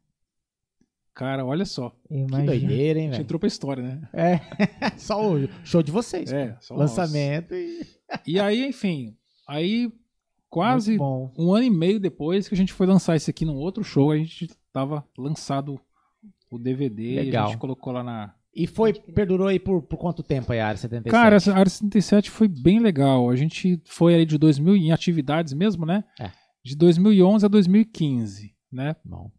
[1.13, 1.89] Cara, olha só.
[2.07, 2.45] Que Imagina.
[2.45, 3.23] doideira, hein, A gente velho?
[3.23, 4.09] entrou pra história, né?
[4.13, 4.39] É.
[4.97, 6.31] Só o show de vocês.
[6.31, 7.85] É, só o Lançamento e.
[8.25, 9.15] E aí, enfim,
[9.47, 9.91] aí
[10.51, 13.83] quase um ano e meio depois que a gente foi lançar esse aqui num outro
[13.83, 15.79] show, a gente tava lançado
[16.51, 17.47] o DVD e a Legal.
[17.47, 18.35] gente colocou lá na.
[18.53, 21.09] E foi, perdurou aí por, por quanto tempo aí a área 77?
[21.09, 23.29] Cara, essa área 77 foi bem legal.
[23.29, 26.03] A gente foi aí de 2000 em atividades mesmo, né?
[26.19, 26.29] É.
[26.61, 28.97] De 2011 a 2015, né?
[29.05, 29.31] Bom.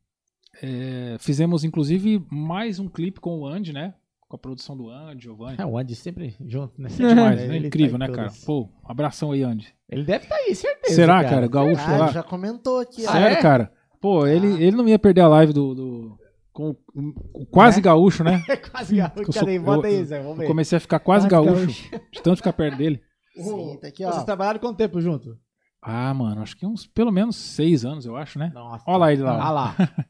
[0.63, 3.95] É, fizemos inclusive mais um clipe com o Andy, né?
[4.33, 5.57] Com a produção do Andy, Giovanni.
[5.59, 6.89] É, o Andy sempre junto, né?
[6.89, 7.45] Demais, né?
[7.55, 8.33] Ele tá Incrível, em né, cara?
[8.47, 9.75] Pô, abração aí, Andy.
[9.91, 10.95] Ele deve estar aí, certeza.
[10.95, 11.47] Será, cara?
[11.47, 12.07] Gaúcho Ah, lá.
[12.13, 13.05] já comentou aqui.
[13.07, 13.13] ó.
[13.13, 13.43] Sério, é?
[13.43, 13.71] cara?
[14.01, 15.75] Pô, ele, ele não ia perder a live do.
[15.75, 16.19] do-
[16.51, 17.83] com o- o quase Né?
[17.83, 18.43] gaúcho, né?
[18.49, 19.19] É quase gaúcho.
[19.21, 19.59] Eu sou- Cadê?
[19.59, 20.23] Bota aí, Zé.
[20.23, 20.47] Vamos ver.
[20.47, 21.91] comecei a ficar quase, Quase gaúcho, gaúcho.
[22.11, 23.03] de tanto ficar perto dele.
[23.37, 24.13] Sim, tá aqui, ó.
[24.13, 25.37] Vocês trabalharam quanto tempo junto?
[25.83, 28.51] Ah, mano, acho que uns pelo menos seis anos, eu acho, né?
[28.55, 28.83] Nossa.
[28.87, 29.35] Olha lá ele lá.
[29.35, 29.77] Olha lá.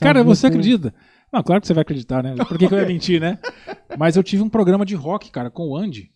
[0.00, 0.94] Cara, você acredita?
[1.32, 2.34] Não, claro que você vai acreditar, né?
[2.36, 3.38] Por que, que eu ia mentir, né?
[3.98, 6.10] Mas eu tive um programa de rock, cara, com o Andy,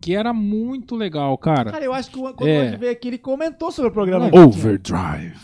[0.00, 1.72] que era muito legal, cara.
[1.72, 2.58] Cara, eu acho que quando É.
[2.58, 4.30] o Andy veio aqui, ele comentou sobre o programa.
[4.34, 5.38] Overdrive.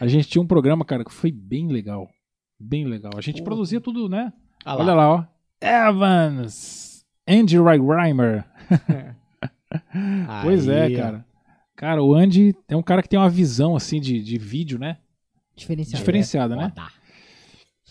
[0.00, 2.08] a gente tinha um programa, cara, que foi bem legal.
[2.60, 3.12] Bem legal.
[3.16, 3.44] A gente Pô.
[3.44, 4.32] produzia tudo, né?
[4.66, 4.82] Olha lá.
[4.82, 5.24] Olha lá, ó.
[5.60, 7.04] Evans.
[7.26, 8.44] Andy Reimer.
[10.42, 11.24] Pois é, cara.
[11.76, 14.96] Cara, o Andy é um cara que tem uma visão, assim, de, de vídeo, né?
[15.58, 15.98] Diferenciado.
[15.98, 16.72] Diferenciada, né?
[16.74, 16.88] Foda.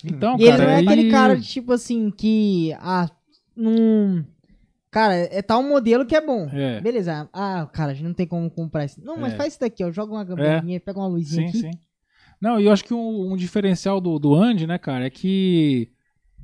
[0.04, 2.72] Então, E ele cara, não é aí- aquele cara, de, tipo assim, que.
[2.80, 3.10] Ah,
[3.56, 4.26] não.
[4.92, 6.48] Cara, é tal modelo que é bom.
[6.52, 6.80] É.
[6.82, 7.28] Beleza.
[7.34, 9.00] Ah, cara, a gente não tem como comprar isso.
[9.04, 9.36] Não, mas É.
[9.36, 9.92] faz isso daqui, ó.
[9.92, 11.72] Joga uma gambiarrinha, pega uma luzinha Sim, aqui.
[11.76, 11.80] sim.
[12.40, 15.90] Não, e eu acho que um, um diferencial do, do Andy, né, cara, é que.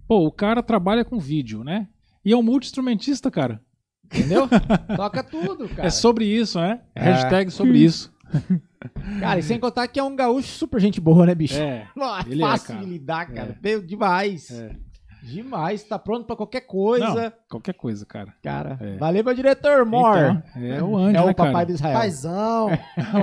[0.07, 1.87] Pô, o cara trabalha com vídeo, né?
[2.25, 3.61] E é um multi-instrumentista, cara.
[4.05, 4.47] Entendeu?
[4.97, 5.87] Toca tudo, cara.
[5.87, 6.81] É sobre isso, né?
[6.95, 7.01] É.
[7.03, 8.11] Hashtag sobre isso.
[9.19, 11.57] Cara, e sem contar que é um gaúcho super gente boa, né, bicho?
[11.59, 11.87] É.
[11.95, 12.79] Nossa, ele é, fácil cara.
[12.79, 13.57] de lidar, cara.
[13.63, 13.79] É.
[13.79, 14.49] Demais.
[14.51, 14.75] É.
[15.23, 15.83] Demais.
[15.83, 17.05] Tá pronto pra qualquer coisa.
[17.07, 18.33] Não, qualquer coisa, cara.
[18.43, 18.97] Cara, É.
[18.97, 20.41] valeu, meu diretor, More.
[20.55, 21.65] Então, é o Andy, é o né, papai cara?
[21.65, 21.97] do Israel.
[21.97, 22.67] Paizão,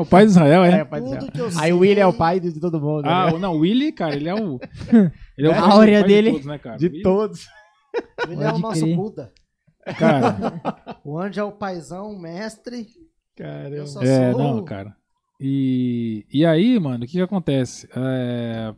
[0.00, 0.78] o pai de Israel, é.
[0.78, 1.20] É, o pai do Israel.
[1.20, 3.04] tudo que eu Aí o William é o pai de todo mundo.
[3.06, 3.32] Ah, né?
[3.34, 4.58] o- não, o Willy, cara, ele é o.
[5.36, 6.30] Ele é o A áurea pai de dele.
[6.32, 6.76] todos, né, cara?
[6.76, 7.48] De Willy, todos.
[8.28, 8.96] Ele é o nosso crer.
[8.96, 9.32] Buda.
[9.98, 10.36] Cara,
[11.02, 12.86] O Andy é o paizão, o mestre.
[13.36, 13.74] Caramba.
[13.76, 14.38] Eu só é, sou...
[14.42, 14.94] não, cara.
[15.42, 17.88] E, e aí, mano, o que que acontece?
[17.96, 18.74] É,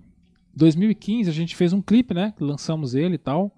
[0.55, 2.33] 2015 a gente fez um clipe, né?
[2.39, 3.53] Lançamos ele e tal.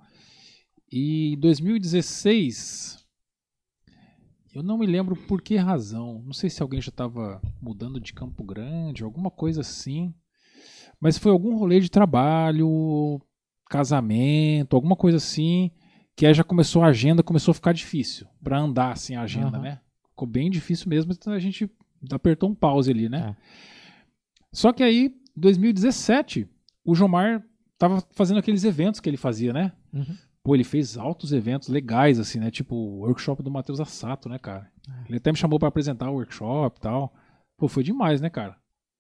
[0.91, 3.05] E em 2016,
[4.55, 6.23] eu não me lembro por que razão.
[6.25, 10.15] Não sei se alguém já estava mudando de Campo Grande, alguma coisa assim.
[10.99, 13.21] Mas foi algum rolê de trabalho,
[13.69, 15.71] casamento, alguma coisa assim.
[16.17, 19.59] Que aí já começou a agenda, começou a ficar difícil pra andar assim a agenda,
[19.59, 19.63] Aham.
[19.63, 19.81] né?
[20.09, 21.69] Ficou bem difícil mesmo, então a gente
[22.13, 23.37] apertou um pause ali, né?
[24.53, 26.49] Só que aí, 2017,
[26.85, 27.43] o Jomar
[27.79, 29.73] tava fazendo aqueles eventos que ele fazia, né?
[29.93, 30.17] Uhum.
[30.43, 32.51] Pô, ele fez altos eventos legais, assim, né?
[32.51, 34.71] Tipo o workshop do Matheus Assato, né, cara?
[35.09, 37.15] Ele até me chamou pra apresentar o workshop e tal.
[37.57, 38.57] Pô, foi demais, né, cara?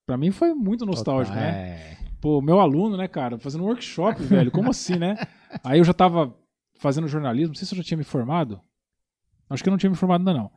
[0.07, 1.51] Pra mim foi muito nostálgico, né?
[1.51, 1.99] É.
[2.21, 4.51] Pô, meu aluno, né, cara, fazendo um workshop, velho.
[4.51, 5.17] Como assim, né?
[5.63, 6.35] Aí eu já tava
[6.79, 8.61] fazendo jornalismo, não sei se eu já tinha me formado.
[9.49, 10.51] Acho que eu não tinha me formado ainda não.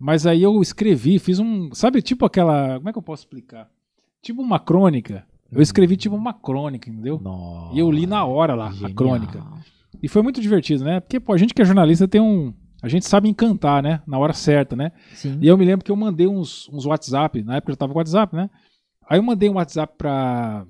[0.00, 3.70] Mas aí eu escrevi, fiz um, sabe, tipo aquela, como é que eu posso explicar?
[4.22, 5.26] Tipo uma crônica.
[5.52, 7.20] Eu escrevi tipo uma crônica, entendeu?
[7.20, 7.74] Nossa.
[7.74, 8.94] E eu li na hora lá a Genial.
[8.94, 9.44] crônica.
[10.02, 11.00] E foi muito divertido, né?
[11.00, 12.54] Porque, pô, a gente que é jornalista tem um.
[12.82, 14.00] A gente sabe encantar, né?
[14.06, 14.92] Na hora certa, né?
[15.12, 15.38] Sim.
[15.42, 17.98] E eu me lembro que eu mandei uns, uns WhatsApp, na época eu tava com
[17.98, 18.48] WhatsApp, né?
[19.06, 20.64] Aí eu mandei um WhatsApp pra.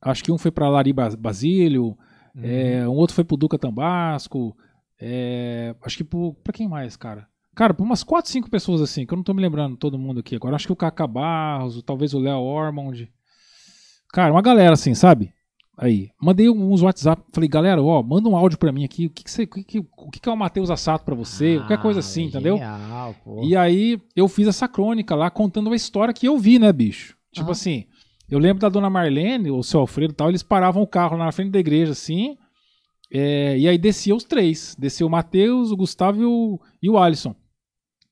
[0.00, 1.96] Acho que um foi pra Lari Bas- Basílio,
[2.34, 2.42] Uhum.
[2.44, 4.56] é, um outro foi pro Duca Tambasco,
[5.00, 7.26] é, acho que pro, pra quem mais, cara?
[7.54, 10.20] Cara, pra umas 4, 5 pessoas assim, que eu não tô me lembrando todo mundo
[10.20, 10.56] aqui agora.
[10.56, 13.10] Acho que o Kaká Barros, talvez o Léo Ormond.
[14.12, 15.32] Cara, uma galera assim, sabe?
[15.76, 19.24] Aí, mandei uns WhatsApp, falei, galera, ó, manda um áudio pra mim aqui, o que
[19.24, 21.78] que, você, o que, que- o que que é o Matheus Assato pra você, qualquer
[21.78, 22.56] coisa assim, Ah, entendeu?
[22.58, 23.14] Genial.
[23.44, 27.16] E aí eu fiz essa crônica lá contando uma história que eu vi, né, bicho?
[27.32, 27.52] Tipo Aham.
[27.52, 27.86] assim,
[28.28, 31.24] eu lembro da dona Marlene, o seu Alfredo e tal, eles paravam o carro lá
[31.24, 32.36] na frente da igreja, assim,
[33.10, 34.76] é, e aí descia os três.
[34.78, 37.34] Descia o Matheus, o Gustavo e o, e o Alisson.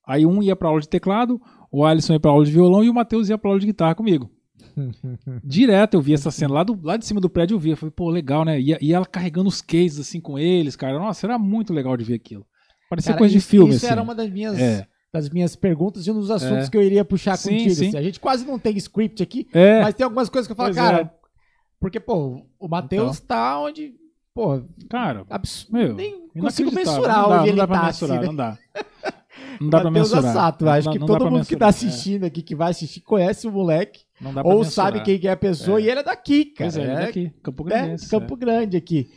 [0.08, 1.38] Aí um ia pra aula de teclado,
[1.70, 3.94] o Alisson ia pra aula de violão e o Matheus ia pra aula de guitarra
[3.94, 4.30] comigo.
[5.44, 7.76] Direto eu vi essa cena, lá, do, lá de cima do prédio eu vi, eu
[7.76, 8.58] falei, pô, legal, né?
[8.60, 10.98] E, e ela carregando os cases assim com eles, cara.
[10.98, 12.46] Nossa, era muito legal de ver aquilo.
[12.88, 13.92] Parecia Cara, coisa de isso- filme, Isso assim.
[13.92, 14.86] era uma das minhas, É.
[15.12, 16.70] das minhas perguntas e um dos assuntos É.
[16.70, 17.74] que eu iria puxar Sim, contigo.
[17.74, 17.88] sim.
[17.88, 17.98] assim.
[17.98, 20.68] A gente quase não tem script aqui, É, mas tem algumas coisas que eu falo,
[20.72, 21.02] Pois cara.
[21.02, 21.10] é.
[21.78, 23.92] Porque, pô, o Matheus tá onde.
[24.34, 25.66] Pô, cara, abs...
[25.70, 27.86] Meu, nem consigo mensurar não dá, onde não ele dá pra tá.
[27.86, 28.26] mensurar, assim, né?
[28.28, 28.58] Não dá.
[29.60, 30.56] Não dá pra Matheus mensurar.
[30.60, 33.00] Não acho dá- que não todo mundo que tá mensurar, assistindo aqui, que vai assistir,
[33.00, 34.00] conhece o moleque.
[34.20, 34.24] é.
[34.24, 34.92] Não dá pra Ou mensurar.
[34.92, 35.78] sabe quem que é a pessoa.
[35.80, 35.82] É.
[35.84, 36.70] E ele é daqui, cara.
[36.70, 37.70] Pois é, ele é daqui, Campo né?
[37.86, 38.08] Grande.
[38.08, 39.08] Campo Grande aqui.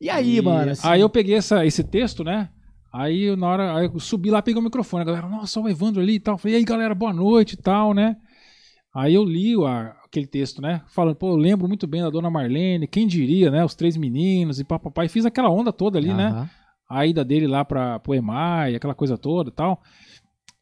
[0.00, 0.70] E aí, E mano?
[0.72, 2.48] assim, Aí eu peguei essa, esse texto, né?
[2.92, 6.00] Aí na hora, aí eu subi lá, peguei o microfone, a galera, nossa, o Evandro
[6.00, 6.38] ali e tal.
[6.38, 8.16] Falei, e aí galera, boa noite e tal, né?
[8.94, 10.82] Aí eu li a- aquele texto, né?
[10.86, 13.64] Falando, pô, eu lembro muito bem da dona Marlene, quem diria, né?
[13.64, 15.08] Os três meninos e papai.
[15.08, 16.48] Fiz aquela onda toda ali, né?
[16.96, 19.82] A ida dele lá para o EMAI, aquela coisa toda e tal.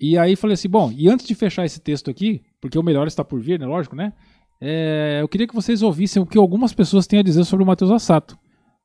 [0.01, 3.07] E aí falei assim, bom, e antes de fechar esse texto aqui, porque o melhor
[3.07, 4.13] está por vir, né, lógico, né?
[4.65, 7.67] é, eu queria que vocês ouvissem o que algumas pessoas têm a dizer sobre o
[7.67, 8.39] Matheus Assato.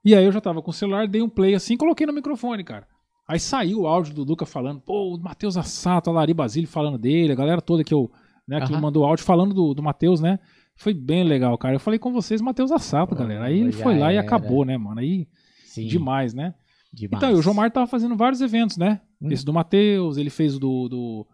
[0.04, 2.14] E aí eu já tava com o celular, dei um play assim e coloquei no
[2.14, 2.88] microfone, cara.
[3.28, 6.98] Aí saiu o áudio do Duca falando, pô, o Matheus Assato, a Lari Basílio falando
[6.98, 8.10] dele, a galera toda que eu,
[8.48, 8.82] né, que Aham.
[8.82, 10.40] mandou áudio falando do, do Matheus, né?
[10.76, 11.76] Foi bem legal, cara.
[11.76, 13.46] Eu falei com vocês, Matheus Assato, Pô, galera.
[13.46, 14.26] Aí ele foi lá e era.
[14.26, 15.00] acabou, né, mano?
[15.00, 15.28] Aí
[15.66, 15.86] Sim.
[15.86, 16.56] demais, né?
[16.98, 17.24] Demais.
[17.24, 19.00] Então, e o Jomar tava fazendo vários eventos, né?
[19.22, 19.32] Hum.
[19.32, 20.90] Esse do Matheus, ele fez o do.
[20.90, 21.28] do-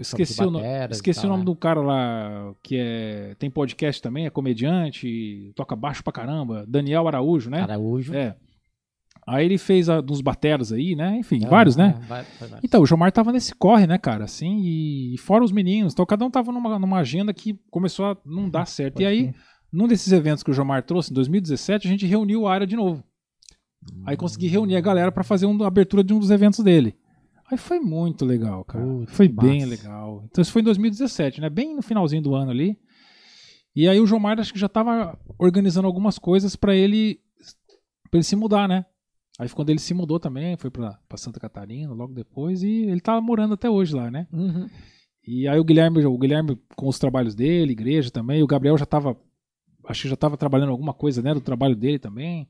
[0.00, 1.46] esqueci o, no- e esqueci tal, o nome né?
[1.46, 7.08] do cara lá que é tem podcast também, é comediante, toca baixo pra caramba, Daniel
[7.08, 7.62] Araújo, né?
[7.62, 8.14] Araújo.
[8.14, 8.36] É.
[9.26, 11.16] Aí ele fez a, dos bateras aí, né?
[11.18, 11.94] Enfim, É, vários, né?
[11.96, 12.60] é, vai- vai- vai.
[12.62, 14.24] Então, o Jomar tava nesse corre, né, cara?
[14.24, 15.92] Assim, e fora os meninos.
[15.92, 18.94] Então, cada um tava numa, numa agenda que começou a não dar certo.
[18.94, 19.34] Pode e aí, crer.
[19.72, 22.76] num desses eventos que o Jomar trouxe, em 2017, a gente reuniu a área de
[22.76, 23.04] novo.
[24.04, 26.94] Aí consegui reunir a galera pra fazer uma abertura de um dos eventos dele.
[27.50, 28.84] Aí foi muito legal, cara.
[28.84, 29.70] Putz, foi bem massa.
[29.70, 30.24] legal.
[30.30, 31.50] Então, isso foi em 2017, né?
[31.50, 32.78] Bem no finalzinho do ano ali.
[33.74, 37.20] E aí o Jomar acho que já tava organizando algumas coisas pra ele
[38.10, 38.84] para ele se mudar, né?
[39.38, 43.20] Aí quando ele se mudou também, foi pra Santa Catarina logo depois e ele tá
[43.20, 44.26] morando até hoje lá, né?
[44.32, 44.68] Uhum.
[45.26, 48.84] E aí o Guilherme, o Guilherme com os trabalhos dele, igreja também, o Gabriel já
[48.84, 49.16] tava
[49.86, 52.48] acho que já tava trabalhando alguma coisa, né, do trabalho dele também.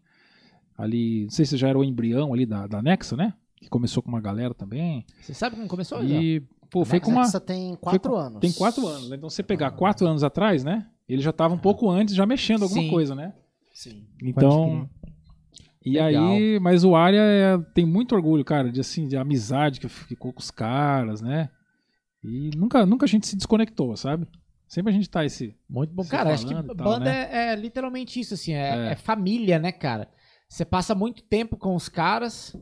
[0.81, 3.35] Ali, não sei se já era o embrião ali da, da Nexa, né?
[3.57, 5.05] Que começou com uma galera também.
[5.21, 6.03] Você sabe como começou?
[6.03, 8.41] E, pô, foi com uma Nexa tem quatro com- anos.
[8.41, 9.17] tem quatro anos, né?
[9.17, 10.87] Então você pegar quatro anos atrás, né?
[11.09, 12.89] Ele já tava um pouco antes, já mexendo alguma Sim.
[12.91, 13.35] coisa, né?
[13.75, 14.07] Sim.
[14.23, 14.89] Então.
[15.85, 16.29] E Legal.
[16.33, 20.33] aí, mas o Arya é- tem muito orgulho, cara, de assim, de amizade que ficou
[20.33, 21.49] com os caras, né?
[22.23, 24.27] E nunca, nunca a gente se desconectou, sabe?
[24.69, 25.57] Sempre a gente tá esse.
[25.69, 26.03] Muito bom.
[26.05, 27.29] Se Cara, acho que tal, banda né?
[27.33, 28.93] é, é literalmente isso, assim, é, É.
[28.93, 30.09] é família, né, cara?
[30.51, 32.57] Você passa muito tempo com os caras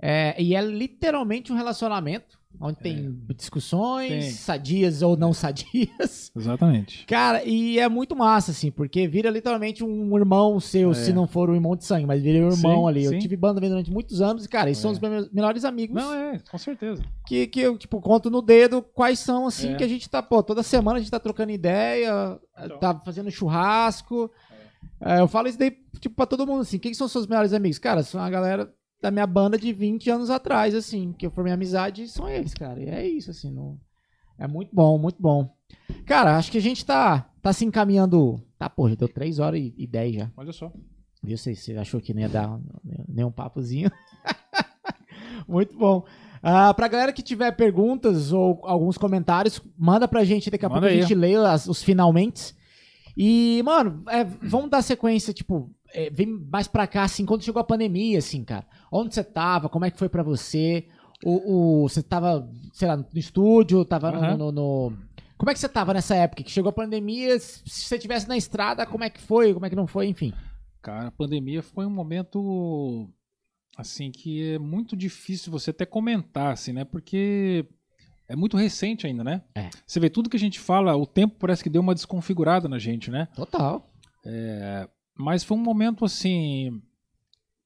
[0.00, 4.30] é, e é literalmente um relacionamento onde tem discussões, Tem.
[4.30, 6.30] sadias ou não sadias.
[6.36, 7.04] Exatamente.
[7.04, 10.94] Cara, e é muito massa, assim, porque vira literalmente um irmão seu, É.
[10.94, 13.04] se não for um irmão de sangue, mas vira um irmão Sim, ali.
[13.04, 13.18] Eu sim.
[13.18, 14.94] tive banda durante muitos anos e, cara, eles são É.
[14.94, 17.02] os meus melhores amigos Não, é, com certeza.
[17.26, 19.76] que, que eu, tipo, conto no dedo quais são, assim, É.
[19.76, 22.78] que a gente tá, pô, toda semana a gente tá trocando ideia, Então.
[22.78, 24.30] tá fazendo churrasco.
[25.00, 27.78] É, eu falo isso daí, tipo, pra todo mundo, assim, quem são seus melhores amigos?
[27.78, 28.72] Cara, são a galera
[29.02, 32.80] da minha banda de 20 anos atrás, assim, que eu formei amizade, são eles, cara.
[32.82, 33.78] E é isso, assim, não...
[34.38, 35.54] é muito bom, muito bom.
[36.06, 38.40] Cara, acho que a gente tá, tá se encaminhando...
[38.58, 40.30] Tá, pô, já deu 3 horas e, e 10 já.
[40.36, 40.72] Olha só.
[41.22, 41.36] Viu?
[41.36, 42.58] Você, você achou que não ia dar
[43.08, 43.90] nem um papozinho?
[45.48, 46.04] Muito bom.
[46.42, 50.50] Ah, pra galera que tiver perguntas ou alguns comentários, manda pra gente.
[50.50, 51.02] Daqui a Manda pouco a aí.
[51.02, 52.54] gente lê as- os finalmente.
[53.16, 57.60] E, mano, é, vamos dar sequência, tipo, é, vem mais pra cá, assim, quando chegou
[57.60, 58.66] a pandemia, assim, cara.
[58.90, 59.68] Onde você tava?
[59.68, 60.86] Como é que foi pra você?
[61.24, 64.36] O, o- você tava, sei lá, no estúdio, tava no- Aham.
[64.36, 64.92] no, no-
[65.38, 66.42] Como é que você tava nessa época?
[66.42, 69.54] Que chegou a pandemia, se você tivesse na estrada, como é que foi?
[69.54, 70.06] Como é que não foi?
[70.08, 70.32] Enfim.
[70.82, 73.08] Cara, a pandemia foi um momento
[73.76, 76.84] assim que é muito difícil você até comentar, assim, né?
[76.84, 77.66] Porque
[78.28, 79.42] é muito recente ainda, né?
[79.54, 79.70] É.
[79.86, 82.78] Você vê tudo que a gente fala, o tempo parece que deu uma desconfigurada na
[82.78, 83.28] gente, né?
[83.34, 83.90] Total.
[85.16, 86.82] Mas foi um momento assim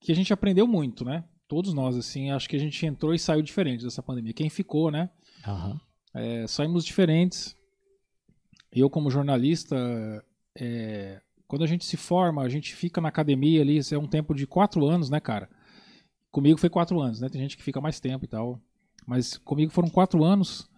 [0.00, 1.24] que a gente aprendeu muito, né?
[1.46, 4.34] Todos nós, assim, acho que a gente entrou e saiu diferente dessa pandemia.
[4.34, 5.08] Quem ficou, né?
[5.46, 5.80] Aham.
[6.14, 7.56] É, saímos diferentes.
[8.70, 9.76] Eu, como jornalista,
[10.54, 14.06] é, quando a gente se forma, a gente fica na academia ali, isso é um
[14.06, 15.48] tempo de quatro anos, né, cara?
[16.30, 17.28] Comigo foi quatro anos, né?
[17.30, 18.60] Tem gente que fica mais tempo e tal.
[19.08, 20.68] Mas comigo foram quatro anos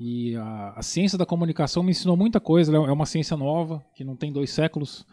[0.00, 2.74] e a, a ciência da comunicação me ensinou muita coisa.
[2.74, 5.06] ela É uma ciência nova, que não tem dois séculos.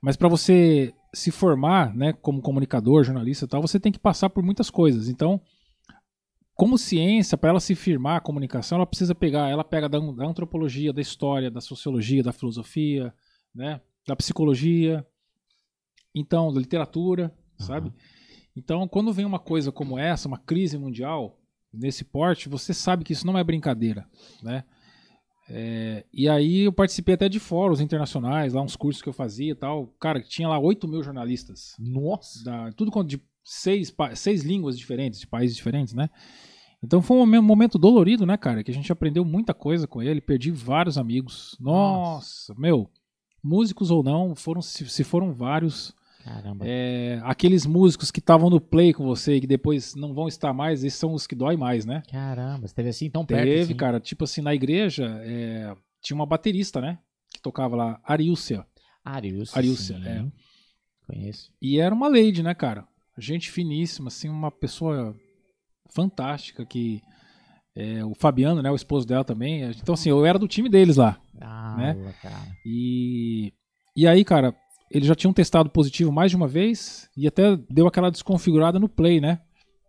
[0.00, 4.30] Mas para você se formar, né, como comunicador, jornalista e tal, você tem que passar
[4.30, 5.08] por muitas coisas.
[5.08, 5.40] Então,
[6.54, 10.24] como ciência, para ela se firmar a comunicação, ela precisa pegar, ela pega da, da
[10.24, 13.12] antropologia, da história, da sociologia, da filosofia,
[13.52, 15.04] né, da psicologia,
[16.14, 17.92] então da literatura, sabe?
[18.56, 21.37] Então, quando vem uma coisa como essa, uma crise mundial
[21.72, 24.06] nesse porte, você sabe que isso não é brincadeira,
[24.42, 24.64] né?
[25.50, 29.52] É, e aí eu participei até de fóruns internacionais, lá uns cursos que eu fazia
[29.52, 29.86] e tal.
[29.98, 32.44] Cara, tinha lá 8 mil jornalistas Nossa.
[32.44, 36.10] da, tudo quanto de seis, seis línguas diferentes, de países diferentes, né?
[36.82, 38.62] Então foi um momen- momento dolorido, né, cara?
[38.62, 41.56] Que a gente aprendeu muita coisa com ele, perdi vários amigos.
[41.58, 42.88] Nossa, meu,
[43.42, 45.96] músicos ou não, foram se, se foram vários.
[46.28, 46.64] Caramba.
[46.68, 50.52] É, aqueles músicos que estavam no play com você e que depois não vão estar
[50.52, 52.02] mais, esses são os que dói mais, né?
[52.10, 53.44] Caramba, você teve assim tão perto.
[53.44, 53.74] Teve, assim.
[53.74, 56.98] cara, tipo assim, na igreja é, tinha uma baterista, né?
[57.32, 58.66] Que tocava lá, Arilcia.
[59.02, 59.56] Arius.
[59.56, 60.06] Ariúcia, sim.
[60.06, 60.26] é.
[61.06, 61.50] Conheço.
[61.62, 62.86] E era uma lady, né, cara?
[63.16, 65.16] Gente finíssima, assim, uma pessoa
[65.90, 67.00] fantástica que
[67.74, 69.62] é, o Fabiano, né, o esposo dela também.
[69.70, 71.18] Então assim, eu era do time deles lá.
[71.40, 72.14] Ah, Né?
[72.20, 72.46] cara.
[72.66, 73.52] E
[73.96, 74.54] e aí, cara,
[74.90, 78.88] eles já tinham testado positivo mais de uma vez e até deu aquela desconfigurada no
[78.88, 79.40] play, né?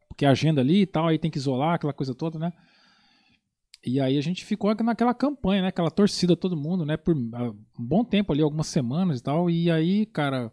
[0.08, 2.52] Porque a agenda ali e tal, aí tem que isolar aquela coisa toda, né?
[3.86, 5.68] E aí a gente ficou naquela campanha, né?
[5.70, 6.98] Aquela torcida todo mundo, né?
[6.98, 9.50] Por ah, um bom tempo ali, algumas semanas e tal.
[9.50, 10.52] E aí, cara,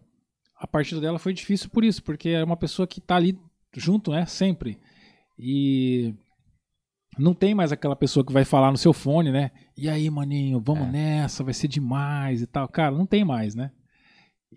[0.56, 3.36] a partida dela foi difícil por isso, porque é uma pessoa que tá ali
[3.74, 4.24] junto, né?
[4.26, 4.78] Sempre.
[5.36, 6.14] E
[7.18, 9.50] não tem mais aquela pessoa que vai falar no seu fone, né?
[9.76, 10.92] E aí, maninho, vamos É.
[10.92, 12.68] nessa, vai ser demais e tal.
[12.68, 13.72] Cara, não tem mais, né?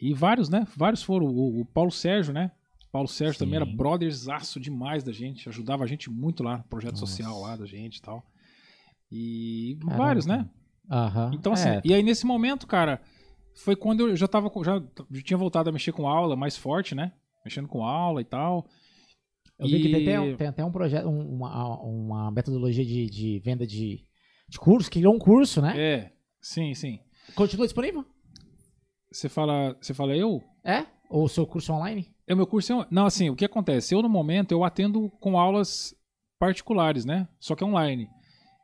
[0.01, 0.65] E vários, né?
[0.77, 1.25] Vários foram.
[1.27, 2.51] O, o Paulo Sérgio, né?
[2.91, 3.75] Paulo Sérgio também era Sim.
[3.75, 7.05] brotherzaço demais da gente, ajudava a gente muito lá no projeto Nossa.
[7.05, 8.23] social lá da gente e tal.
[9.11, 9.97] E Caramba.
[9.97, 10.49] vários, né?
[10.89, 11.31] Aham.
[11.33, 13.01] Então, assim, É, e aí nesse momento, cara,
[13.55, 16.95] foi quando eu já tava, já, já tinha voltado a mexer com aula mais forte,
[16.95, 17.11] né?
[17.45, 18.65] Mexendo com aula e tal.
[19.59, 22.85] eu vi que tem, E- até um- tem até um projeto, um- uma, uma metodologia
[22.85, 24.05] de, de venda de,
[24.47, 25.77] de curso, que criou um curso, né?
[25.79, 26.11] É,
[26.41, 26.99] sim, sim.
[27.35, 28.05] Continua disponível?
[29.11, 30.41] Você fala, você fala eu?
[30.63, 30.85] É?
[31.09, 32.07] Ou o seu curso online?
[32.27, 33.95] É, meu curso é, não, assim, o que acontece?
[33.95, 35.95] Eu no momento eu atendo com aulas
[36.39, 37.27] particulares, né?
[37.39, 38.07] Só que online.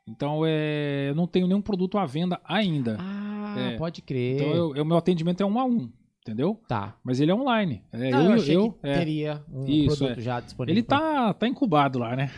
[0.08, 2.96] Então, é, eu não tenho nenhum produto à venda ainda.
[3.00, 3.76] Ah, É.
[3.76, 4.36] pode crer.
[4.40, 5.90] Então, eu- o meu atendimento é um a um,
[6.22, 6.60] entendeu?
[6.68, 6.96] Tá.
[7.02, 7.82] Mas ele é online.
[7.92, 8.98] É, Não, eu, eu, achei eu- que é.
[8.98, 10.22] teria um Isso, produto é.
[10.22, 10.74] já disponível.
[10.78, 12.30] Ele tá, tá incubado lá, né?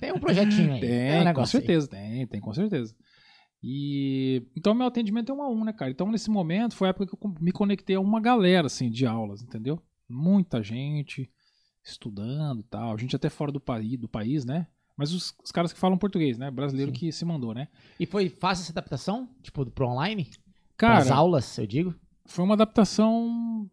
[0.00, 0.80] Tem um projetinho aí.
[0.82, 1.64] Tem, é um com negócio aí.
[1.64, 2.92] certeza, tem, tem, com certeza.
[3.68, 5.90] E então meu atendimento é um a um, né, cara?
[5.90, 9.04] Então nesse momento foi a época que eu me conectei a uma galera assim de
[9.04, 9.82] aulas, entendeu?
[10.08, 11.28] Muita gente
[11.82, 14.68] estudando e tal, gente até fora do país, do país, né?
[14.96, 16.48] Mas os, os caras que falam português, né?
[16.48, 16.96] Brasileiro Sim.
[16.96, 17.66] que se mandou, né?
[17.98, 19.28] E foi fácil essa adaptação?
[19.42, 20.30] Tipo, pro online?
[20.76, 21.92] Cara, As aulas, eu digo?
[22.24, 23.68] foi uma adaptação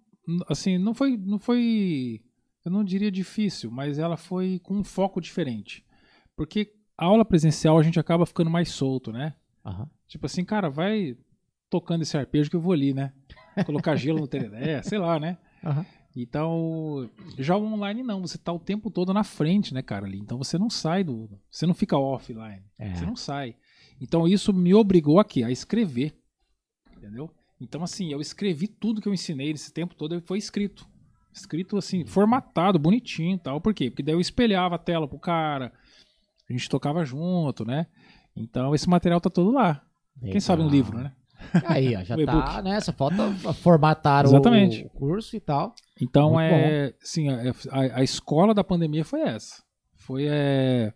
[0.48, 2.20] assim, não foi não foi
[2.66, 5.86] eu não diria difícil, mas ela foi com um foco diferente.
[6.36, 9.36] Porque a aula presencial a gente acaba ficando mais solto, né?
[9.66, 9.90] Aham.
[10.08, 11.18] Tipo assim, cara, vai
[11.70, 13.14] tocando esse arpejo que eu vou ali, né?
[13.66, 15.38] Colocar gelo no tereré, sei lá, né?
[15.64, 15.86] Aham.
[16.16, 17.10] Então,
[17.40, 20.20] já o online não, você tá o tempo todo na frente, né, cara, ali.
[20.20, 21.28] Então você não sai do.
[21.50, 22.62] Você não fica offline.
[22.78, 22.94] É.
[22.94, 23.56] Você não sai.
[24.00, 26.16] Então isso me obrigou aqui a escrever.
[26.96, 27.32] Entendeu?
[27.60, 30.88] Então, assim, eu escrevi tudo que eu ensinei nesse tempo todo, foi escrito.
[31.34, 33.60] Escrito assim, formatado, bonitinho e tal.
[33.60, 33.90] Por quê?
[33.90, 35.74] Porque daí eu espelhava a tela pro cara,
[36.48, 37.88] a gente tocava junto, né?
[38.36, 39.82] Então esse material tá todo lá.
[40.22, 40.76] Quem sabe um Legal.
[40.78, 41.12] livro, né?
[41.66, 42.62] Aí, ó, já tá e-book.
[42.64, 42.94] nessa.
[42.94, 44.86] Falta formatar o- Exatamente.
[44.86, 45.74] o curso e tal.
[46.02, 49.62] Então Muito é, sim, a, a- a escola da pandemia foi essa.
[49.96, 50.94] Foi é,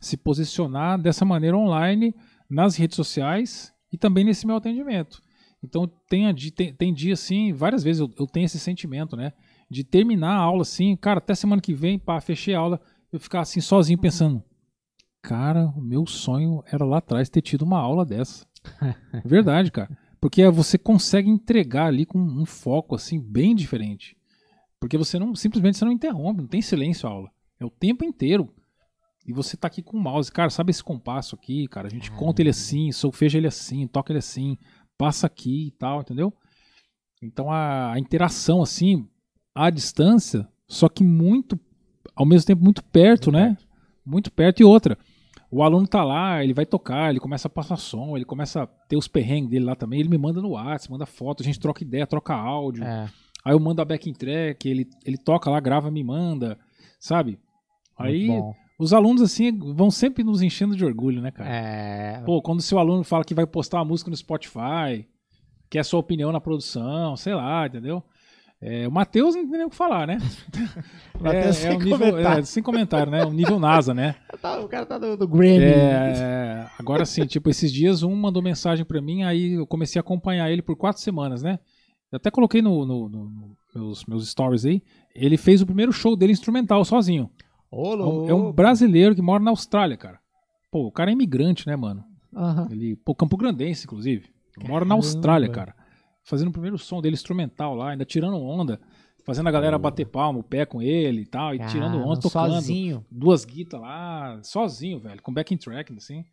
[0.00, 2.14] se posicionar dessa maneira online
[2.48, 5.20] nas redes sociais e também nesse meu atendimento.
[5.62, 9.32] Então tem, tem, tem dia assim, várias vezes eu, eu tenho esse sentimento, né?
[9.70, 12.80] De terminar a aula assim, cara, até semana que vem, pá, fechei a aula,
[13.12, 14.42] eu ficar assim sozinho pensando,
[15.26, 18.46] cara, o meu sonho era lá atrás ter tido uma aula dessa.
[19.26, 19.90] Verdade, cara.
[20.20, 24.16] Porque você consegue entregar ali com um foco assim bem diferente.
[24.78, 27.30] Porque você não simplesmente você não interrompe, não tem silêncio a aula.
[27.58, 28.54] É o tempo inteiro.
[29.26, 31.88] E você tá aqui com o mouse, cara, sabe esse compasso aqui, cara?
[31.88, 34.56] A gente conta ele assim, solfeja ele assim, toca ele assim,
[34.96, 36.32] passa aqui e tal, entendeu?
[37.20, 39.08] Então a, a interação assim,
[39.52, 41.58] à distância, só que muito
[42.14, 43.58] ao mesmo tempo muito perto, né?
[44.04, 44.96] Muito perto e outra.
[45.56, 48.66] O aluno tá lá, ele vai tocar, ele começa a passar som, ele começa a
[48.66, 51.58] ter os perrengues dele lá também, ele me manda no WhatsApp, manda foto, a gente
[51.58, 52.84] troca ideia, troca áudio.
[52.84, 53.08] É.
[53.42, 56.58] Aí eu mando a backing track, ele, ele toca lá, grava, me manda,
[57.00, 57.38] sabe?
[57.98, 58.28] Aí
[58.78, 61.48] os alunos, assim, vão sempre nos enchendo de orgulho, né, cara?
[61.48, 62.22] É.
[62.26, 65.08] Pô, quando o seu aluno fala que vai postar uma música no Spotify,
[65.70, 68.04] quer a sua opinião na produção, sei lá, entendeu?
[68.60, 70.18] É, o Matheus não tem nem o que falar, né?
[71.20, 72.40] Matheus sem um nível, comentário.
[72.40, 73.24] é, sem comentário, né?
[73.24, 74.14] Um nível NASA, né?
[74.64, 75.58] O cara tá do, do Grammy.
[75.64, 80.00] É, agora sim, tipo, esses dias um mandou mensagem pra mim, aí eu comecei a
[80.00, 81.58] acompanhar ele por quatro semanas, né?
[82.12, 84.82] Eu até coloquei no, no- no- no meus, meus stories aí.
[85.14, 87.28] Ele fez o primeiro show dele instrumental sozinho.
[87.70, 90.18] Ô, É um, é brasileiro que mora na Austrália, cara.
[90.70, 92.04] Pô, o cara é imigrante, né, mano?
[92.34, 92.68] Aham.
[92.70, 94.26] Ele, pô, Campo Grandense, inclusive.
[94.66, 94.94] Mora na.
[94.94, 95.74] Austrália, cara.
[96.26, 98.80] Fazendo o primeiro som dele instrumental lá, ainda tirando onda.
[99.24, 102.52] Fazendo a galera bater palma, o pé com ele e tal, e tirando onda, tocando
[102.54, 103.04] Sozinho.
[103.10, 106.24] duas guitas lá, sozinho, velho, com backing track, assim.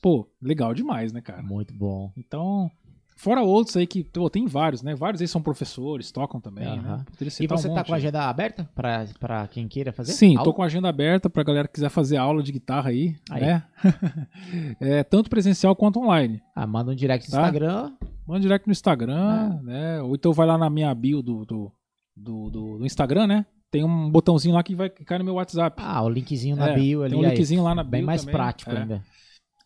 [0.00, 1.42] Pô, legal demais, né, cara?
[1.42, 2.12] Muito bom.
[2.16, 2.70] Então,
[3.16, 4.94] fora outros aí que, pô, tem vários, né?
[4.94, 6.72] Vários aí são professores, tocam também, né?
[6.88, 7.04] Aham.
[7.04, 8.02] Poderia E você um tá com a aí.
[8.02, 10.12] agenda aberta pra, pra quem queira fazer?
[10.12, 10.44] Sim, Aula?
[10.44, 13.40] tô com a agenda aberta pra galera que quiser fazer aula de guitarra aí, Aí.
[13.42, 13.62] né?
[14.80, 16.42] é, tanto presencial quanto online.
[16.54, 17.42] Ah, manda um direct no Tá.
[17.42, 17.92] Instagram.
[18.26, 18.74] Manda direct no É.
[18.74, 20.02] Instagram, né?
[20.02, 21.72] Ou então vai lá na minha bio do, do,
[22.16, 23.46] do, do- do Instagram, né?
[23.70, 25.82] Tem um botãozinho lá que vai cair no meu WhatsApp.
[25.84, 27.10] Ah, o linkzinho na É, bio ali.
[27.14, 27.30] tem um aí.
[27.34, 28.78] linkzinho lá na Bem bio mais também, prático é.
[28.78, 29.02] ainda.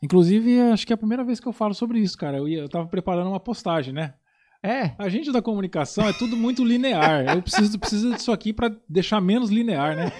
[0.02, 2.38] Inclusive, acho que é a primeira vez que eu falo sobre isso, cara.
[2.38, 4.14] Eu, ia, eu tava preparando uma postagem, né?
[4.62, 4.92] É.
[4.98, 7.24] A gente da comunicação é tudo muito linear.
[7.26, 10.12] Eu preciso, preciso disso aqui pra deixar menos linear, né?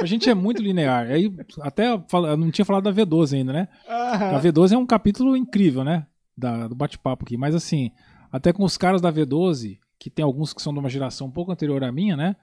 [0.00, 1.06] A gente é muito linear.
[1.06, 3.68] Aí, até eu não tinha falado da V12 ainda, né?
[3.88, 6.06] A V12 é um capítulo incrível, né?
[6.36, 7.36] Da, do bate-papo aqui.
[7.38, 7.90] Mas assim,
[8.30, 11.32] até com os caras da V12, que tem alguns que são de uma geração um
[11.32, 12.36] pouco anterior à minha, né?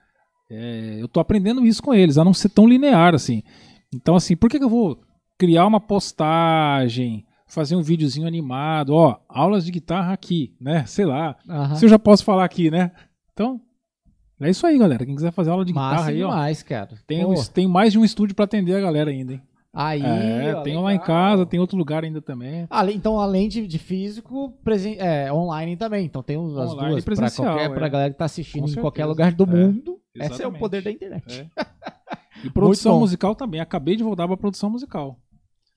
[0.50, 3.44] É, eu tô aprendendo isso com eles, a não ser tão linear assim.
[3.94, 5.00] Então, assim, por que, que eu vou
[5.38, 10.86] criar uma postagem, fazer um videozinho animado, ó, aulas de guitarra aqui, né?
[10.86, 11.36] Sei lá.
[11.50, 11.76] Aham.
[11.76, 12.92] Se eu já posso falar aqui, né?
[13.34, 13.60] Então,
[14.42, 15.06] é isso aí, galera.
[15.06, 16.30] Quem quiser fazer aula de guitarra Massa aí, ó.
[16.30, 16.90] demais, cara.
[17.08, 19.42] Tem, um- tem mais de um estúdio pra atender a galera ainda, hein?
[19.76, 21.06] Aí, é, ó, tem lá em legal.
[21.08, 22.68] casa, tem outro lugar ainda também.
[22.70, 26.06] Além- então, além de, de físico, presen é, online também.
[26.06, 27.74] Então tem as Online duas presencial, qualquer, é.
[27.74, 29.10] pra galera que tá assistindo Com em qualquer certeza.
[29.10, 30.00] lugar do É, mundo.
[30.14, 31.50] Esse é o poder da internet.
[32.44, 33.60] E produção musical também.
[33.60, 35.20] Acabei de voltar pra produção musical.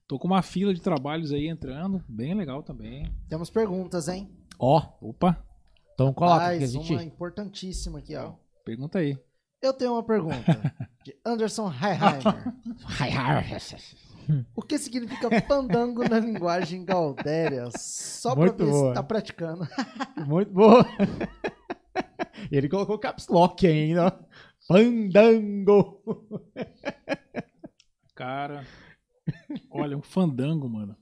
[0.09, 2.03] Tô com uma fila de trabalhos aí entrando.
[2.09, 3.13] Bem legal também.
[3.29, 4.31] Temos perguntas, hein?
[4.59, 5.43] Ó, Opa,
[5.95, 6.93] então coloca Rapaz, que a gente...
[6.93, 8.33] uma importantíssima aqui, ó.
[8.65, 9.19] pergunta aí.
[9.61, 10.37] Eu tenho uma pergunta.
[11.05, 12.55] de Anderson Heiheimer.
[14.57, 17.69] O que significa fandango na linguagem gaudéria?
[17.77, 18.89] Só pra Muito ver boa.
[18.89, 19.69] se tá praticando.
[20.27, 20.85] Muito boa.
[22.51, 24.19] Ele colocou caps lock ainda.
[24.67, 26.03] Fandango.
[28.15, 28.67] Cara,
[29.71, 30.97] olha, um fandango, mano.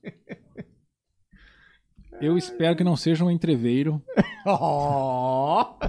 [2.20, 4.02] Eu espero que não seja um entreveiro.
[4.46, 5.76] Ó.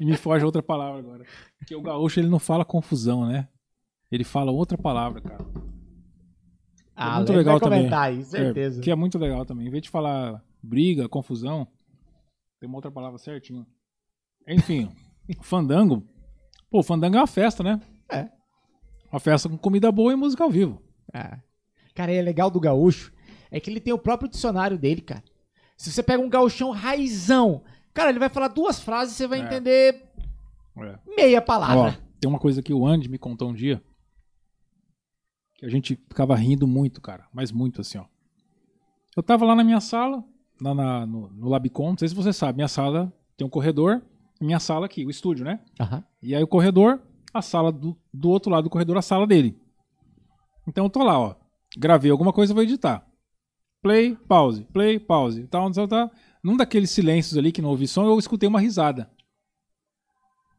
[0.00, 1.24] E me foge outra palavra agora.
[1.58, 3.48] Porque o gaúcho ele não fala confusão, né?
[4.10, 5.44] Ele fala outra palavra, cara.
[6.94, 7.80] Ah, muito ele legal também.
[7.80, 8.80] comentar aí, certeza.
[8.80, 9.66] É, que é muito legal também.
[9.66, 11.68] Em vez de falar briga, confusão,
[12.58, 13.66] tem uma outra palavra certinho.
[14.48, 14.90] Enfim,
[15.42, 16.06] fandango.
[16.70, 17.80] Pô, fandango é uma festa, né?
[18.10, 18.28] É.
[19.10, 20.82] Uma festa com comida boa e música ao vivo.
[21.12, 21.38] É.
[21.94, 23.12] Cara, e é legal do gaúcho
[23.50, 25.22] é que ele tem o próprio dicionário dele, cara.
[25.76, 27.62] Se você pega um gauchão raizão,
[27.94, 29.44] cara, ele vai falar duas frases e você vai É.
[29.44, 30.04] entender
[30.78, 30.98] É.
[31.16, 31.98] meia Ó, palavra.
[32.20, 33.82] tem uma coisa que o Andy me contou um dia.
[35.54, 37.26] Que a gente ficava rindo muito, cara.
[37.32, 38.04] Mas muito assim, ó.
[39.16, 40.22] Eu tava lá na minha sala,
[40.60, 41.90] lá na- no, no Labicom.
[41.90, 44.02] Não sei se você sabe, minha sala tem um corredor.
[44.40, 45.60] Minha sala aqui, o estúdio, né?
[45.80, 46.04] Aham.
[46.22, 47.00] E aí o corredor,
[47.32, 49.58] a sala do, do outro lado do corredor, a sala dele.
[50.66, 51.34] Então eu tô lá, ó.
[51.76, 53.06] Gravei alguma coisa, vou editar.
[53.82, 55.46] Play, pause, play, pause.
[55.46, 56.10] Tal, tal, tal.
[56.42, 59.10] Num daqueles silêncios ali que não ouvi som, eu escutei uma risada.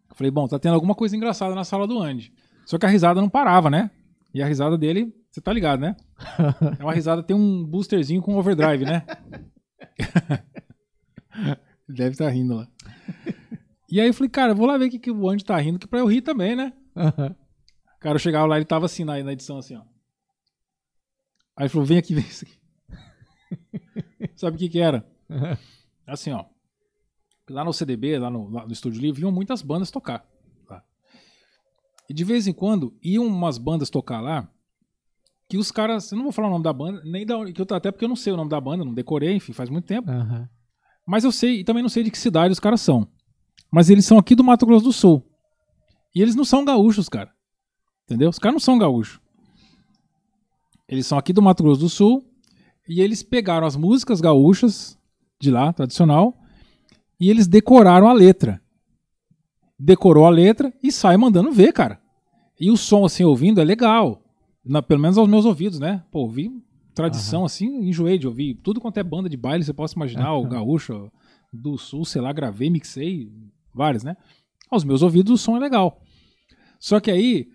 [0.09, 2.33] Eu Falei, bom, tá tendo alguma coisa engraçada na sala do Andy.
[2.65, 3.91] Só que a risada não parava, né?
[4.33, 5.95] E a risada dele, você tá ligado, né?
[6.79, 9.03] É uma risada, tem um boosterzinho com overdrive, né?
[11.87, 12.67] Deve estar rindo lá.
[13.89, 15.57] E aí eu falei, cara, eu vou lá ver o que, que o Andy tá
[15.57, 16.73] rindo, que pra eu rir também, né?
[16.95, 17.35] Aham.
[17.99, 19.81] Cara, eu chegava lá, ele tava assim na, na edição, assim, ó.
[21.55, 22.57] Aí ele falou, vem aqui ver isso aqui.
[24.35, 25.05] Sabe o que que era?
[26.05, 26.45] Assim, ó.
[27.49, 30.25] Lá no CDB, lá no, lá no Estúdio Livre, iam muitas bandas tocar.
[32.09, 34.49] E de vez em quando, iam umas bandas tocar lá,
[35.49, 37.61] que os caras, eu não vou falar o nome da banda, nem da onde- que
[37.61, 39.85] eu, até porque eu não sei o nome da banda, não decorei, enfim, faz muito
[39.85, 40.09] tempo.
[40.09, 40.47] Aham.
[41.05, 43.07] Mas eu sei, e também não sei de que cidade os caras são.
[43.71, 45.23] Mas eles são aqui do Mato Grosso do Sul.
[46.15, 47.31] E eles não são gaúchos, cara.
[48.05, 48.29] Entendeu?
[48.29, 49.19] Os caras não são gaúchos.
[50.87, 52.25] Eles são aqui do Mato Grosso do Sul.
[52.87, 54.97] E eles pegaram as músicas gaúchas
[55.39, 56.35] de lá, tradicional,
[57.19, 58.61] e eles decoraram a letra.
[59.77, 61.99] Decorou a letra e sai mandando ver, cara.
[62.59, 64.23] E o som, assim, ouvindo, é legal.
[64.65, 66.03] Na- pelo menos aos meus ouvidos, né?
[66.09, 66.51] Pô, ouvi
[66.95, 68.55] tradição, assim, enjoei de ouvir.
[68.63, 71.11] Tudo quanto é banda de baile, você possa imaginar, o gaúcho
[71.53, 73.31] do sul, sei lá, gravei, mixei,
[73.77, 74.17] vários, né?
[74.69, 76.01] Aos meus ouvidos o som é legal.
[76.79, 77.47] Só que aí,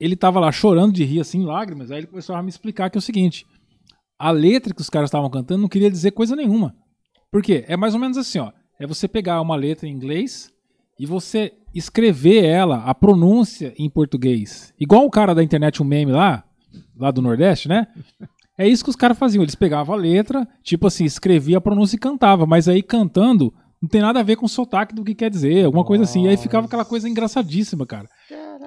[0.00, 2.98] ele tava lá chorando de rir, assim, lágrimas, aí ele começou a me explicar que
[2.98, 3.46] é o seguinte,
[4.18, 6.74] a letra que os caras estavam cantando não queria dizer coisa nenhuma.
[7.30, 7.64] Por quê?
[7.68, 8.50] É mais ou menos assim, ó.
[8.78, 10.50] É você pegar uma letra em inglês
[10.98, 14.72] e você escrever ela, a pronúncia em português.
[14.78, 16.44] Igual o cara da internet, um meme lá,
[16.96, 17.86] lá do Nordeste, né?
[18.58, 19.42] É isso que os caras faziam.
[19.42, 22.46] Eles pegavam a letra, tipo assim, escrevia a pronúncia e cantava.
[22.46, 25.64] Mas aí cantando não tem nada a ver com o sotaque do que quer dizer,
[25.64, 26.24] alguma coisa assim.
[26.24, 28.08] E aí ficava aquela coisa engraçadíssima, cara.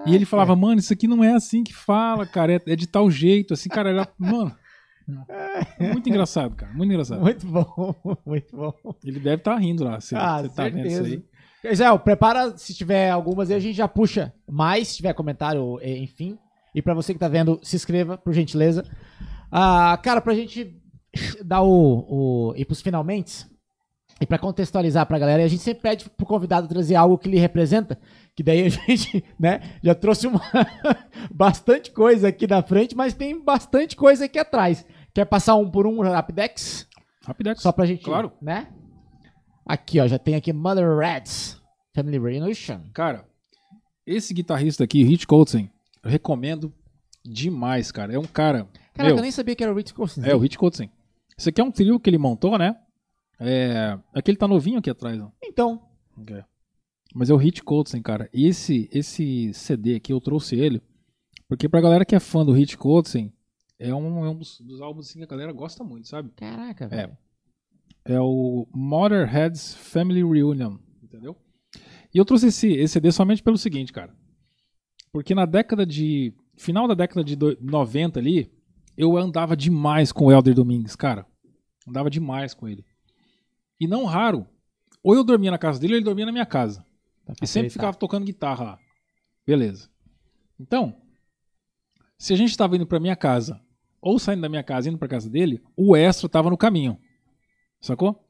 [0.06, 2.54] E ele falava, mano, isso aqui não é assim que fala, cara.
[2.54, 3.90] É, é de tal jeito, assim, cara.
[3.90, 4.56] Era, mano.
[5.80, 6.72] Muito engraçado, cara.
[6.74, 7.22] Muito engraçado.
[7.22, 8.74] Muito bom, muito bom.
[9.04, 10.00] Ele deve estar rindo lá.
[10.00, 11.76] Você, Ah, você tá vendo isso aí?
[11.76, 15.98] Zé, prepara se tiver algumas aí, a gente já puxa mais, se tiver comentário, eh,
[15.98, 16.38] enfim.
[16.74, 18.86] E pra você que tá vendo, se inscreva, por gentileza.
[19.52, 20.80] Ah, cara, pra gente
[21.44, 22.06] dar o,
[22.52, 23.46] o ir pros finalmente
[24.22, 27.38] e pra contextualizar pra galera, a gente sempre pede pro convidado trazer algo que lhe
[27.40, 28.00] representa,
[28.36, 30.42] que daí a gente, né, já trouxe uma
[31.34, 34.86] bastante coisa aqui na frente, mas tem bastante coisa aqui atrás.
[35.14, 36.88] Quer passar um por um Rapidex?
[37.26, 37.62] Rapidex.
[37.62, 38.32] Só pra gente, Claro.
[38.42, 38.68] né?
[39.66, 41.62] Aqui, ó, já tem aqui Mother Rats
[41.96, 42.52] Family Reunion.
[42.94, 43.26] Cara,
[44.06, 45.68] esse guitarrista aqui, Rich Colson,
[46.04, 46.74] eu recomendo
[47.24, 48.14] demais, cara.
[48.14, 48.68] É um cara.
[48.98, 50.22] Meu, eu nem sabia que era o Rich Coulson.
[50.26, 50.90] É, o Rich Colson.
[51.38, 52.76] Esse aqui é um trio que ele montou, né?
[53.40, 55.32] É, aqui ele tá novinho aqui atrás, ó.
[55.44, 55.82] Então,
[56.18, 56.44] Ok.
[57.16, 58.30] Mas é o Hit Coltrane, cara.
[58.34, 60.82] E esse, esse CD aqui, eu trouxe ele,
[61.48, 63.34] porque pra galera que é fã do Hit Coltrane,
[63.80, 66.30] é um, é um dos, dos álbuns assim, que a galera gosta muito, sabe?
[66.36, 67.18] Caraca, velho.
[68.06, 71.36] É o Motherhead's Family Reunion, entendeu?
[72.14, 74.14] E eu trouxe esse, esse CD somente pelo seguinte, cara.
[75.12, 76.34] Porque na década de.
[76.58, 78.52] Final da década de do- 90 ali,
[78.98, 81.26] eu andava demais com o Helder Domingues, cara.
[81.88, 82.86] Andava demais com ele.
[83.80, 84.46] E não raro,
[85.04, 86.86] ou eu dormia na casa dele ou ele dormia na minha casa.
[87.26, 87.72] Pra E sempre facilitar.
[87.72, 88.80] ficava tocando guitarra lá.
[89.46, 89.90] Beleza.
[90.60, 90.96] Então,
[92.18, 93.62] se a gente estava indo pra minha casa,
[94.02, 97.00] ou saindo da minha casa e indo pra casa dele, o extra tava no caminho.
[97.82, 98.26] Sacou?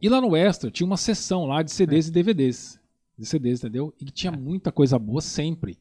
[0.00, 2.78] E lá no extra tinha uma seção lá de CDs e DVDs.
[3.16, 3.94] De CDs, entendeu?
[4.00, 5.78] E tinha muita coisa boa sempre.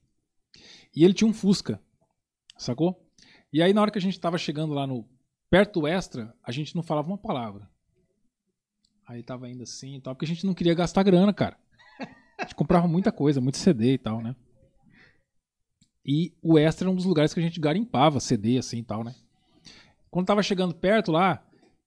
[0.96, 1.82] E ele tinha um Fusca.
[2.58, 3.04] Sacou?
[3.52, 5.06] E aí na hora que a gente tava chegando lá no
[5.50, 7.70] perto do extra, a gente não falava uma palavra.
[9.08, 11.58] Aí tava indo assim e tal, porque a gente não queria gastar grana, cara.
[12.40, 14.36] A gente comprava muita coisa, muito CD e tal, né?
[16.06, 19.04] E o Extra era um dos lugares que a gente garimpava CD assim e tal,
[19.04, 19.14] né?
[20.10, 21.44] Quando tava chegando perto lá,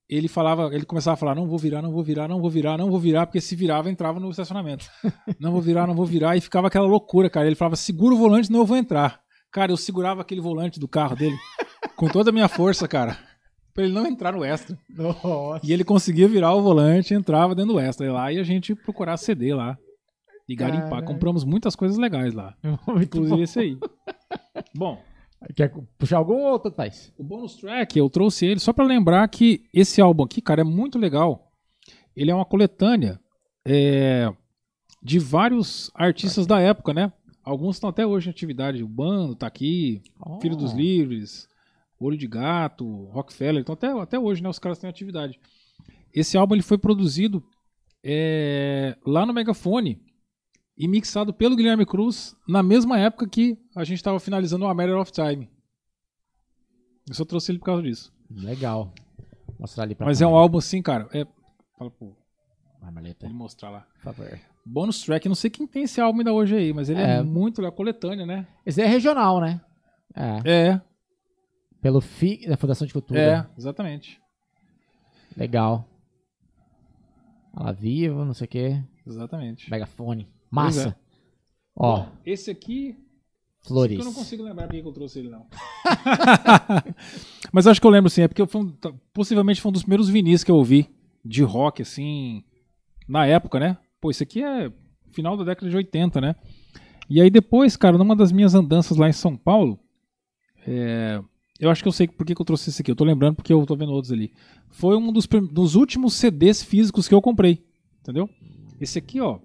[0.09, 2.77] ele falava, ele começava a falar: "Não vou virar, não vou virar, não vou virar,
[2.77, 4.89] não vou virar", porque se virava entrava no estacionamento.
[5.39, 7.45] Não vou virar, não vou virar e ficava aquela loucura, cara.
[7.45, 9.21] Ele falava: "Segura o volante, não eu vou entrar".
[9.51, 11.37] Cara, eu segurava aquele volante do carro dele
[11.95, 13.17] com toda a minha força, cara,
[13.77, 14.75] pra ele não entrar no Extra.
[14.89, 15.63] Nossa.
[15.63, 19.17] E ele conseguia virar o volante, entrava dentro do extra lá e a gente procurar
[19.17, 19.77] CD lá.
[20.49, 20.89] E garimpar.
[20.89, 21.05] Caralho.
[21.05, 22.55] Compramos muitas coisas legais lá.
[22.87, 23.43] Muito Inclusive bom.
[23.43, 23.77] esse aí.
[24.75, 24.99] Bom,
[25.55, 27.13] Quer puxar algum ou outro faz?
[27.19, 30.63] o bonus track eu trouxe ele só pra lembrar que esse álbum aqui, cara, é
[30.63, 31.51] muito legal.
[32.15, 33.19] Ele é uma coletânea
[33.67, 34.33] é,
[35.03, 37.13] de vários artistas da época, né?
[37.43, 38.83] Alguns estão até hoje em atividade.
[38.83, 40.01] O Bando tá aqui,
[40.41, 40.77] Filho dos Oh.
[40.77, 41.47] Livres,
[41.99, 43.61] Olho de Gato, Rockefeller.
[43.61, 44.49] Então até, até hoje, né?
[44.49, 45.39] Os caras têm atividade.
[46.13, 47.43] Esse álbum ele foi produzido
[48.03, 50.01] é, lá no Megafone
[50.77, 54.73] e mixado pelo Guilherme Cruz na mesma época que a gente estava finalizando o A
[54.73, 55.49] Matter of Time.
[57.07, 58.13] Eu só trouxe ele por causa disso.
[58.29, 58.93] Legal.
[59.47, 61.07] Vou mostrar ali pra Mas é um álbum assim, cara.
[61.13, 61.25] É,
[61.77, 62.15] fala pro
[63.21, 63.81] ele mostrar lá.
[63.95, 64.39] por favor.
[64.65, 67.23] Bonus track, não sei quem tem esse álbum ainda hoje aí, mas ele é, É.
[67.23, 68.47] muito legal, coletânea, né?
[68.65, 69.61] Esse é regional, né?
[70.15, 70.41] É.
[70.69, 70.81] É,
[71.81, 73.19] Pelo FIC da Fundação de Cultura.
[73.53, 74.19] é, exatamente.
[75.35, 75.87] Legal.
[77.55, 78.83] Olha lá, vivo, não sei o que.
[79.05, 79.69] Exatamente.
[79.69, 80.27] Megafone.
[80.49, 80.89] Massa.
[80.89, 80.95] é.
[81.75, 82.95] Ó, Esse aqui
[83.61, 83.99] flores.
[83.99, 85.45] Eu não consigo lembrar porque que eu trouxe ele, não.
[87.51, 89.83] Mas acho que eu lembro sim, é porque foi um- tá- possivelmente foi um dos
[89.83, 90.89] primeiros vinis que eu ouvi
[91.23, 92.43] de rock, assim,
[93.07, 93.77] na época, né?
[94.01, 94.71] Pô, isso aqui é
[95.11, 96.35] final da década de 80, né?
[97.09, 99.79] E aí depois, cara, numa das minhas andanças lá em São Paulo,
[100.65, 101.21] é,
[101.59, 103.35] eu acho que eu sei por que, que eu trouxe esse aqui, eu tô lembrando
[103.35, 104.33] porque eu tô vendo outros ali.
[104.69, 107.65] Foi um dos, dos últimos CDs físicos que eu comprei,
[108.01, 108.29] entendeu?
[108.79, 109.39] Esse aqui, ó,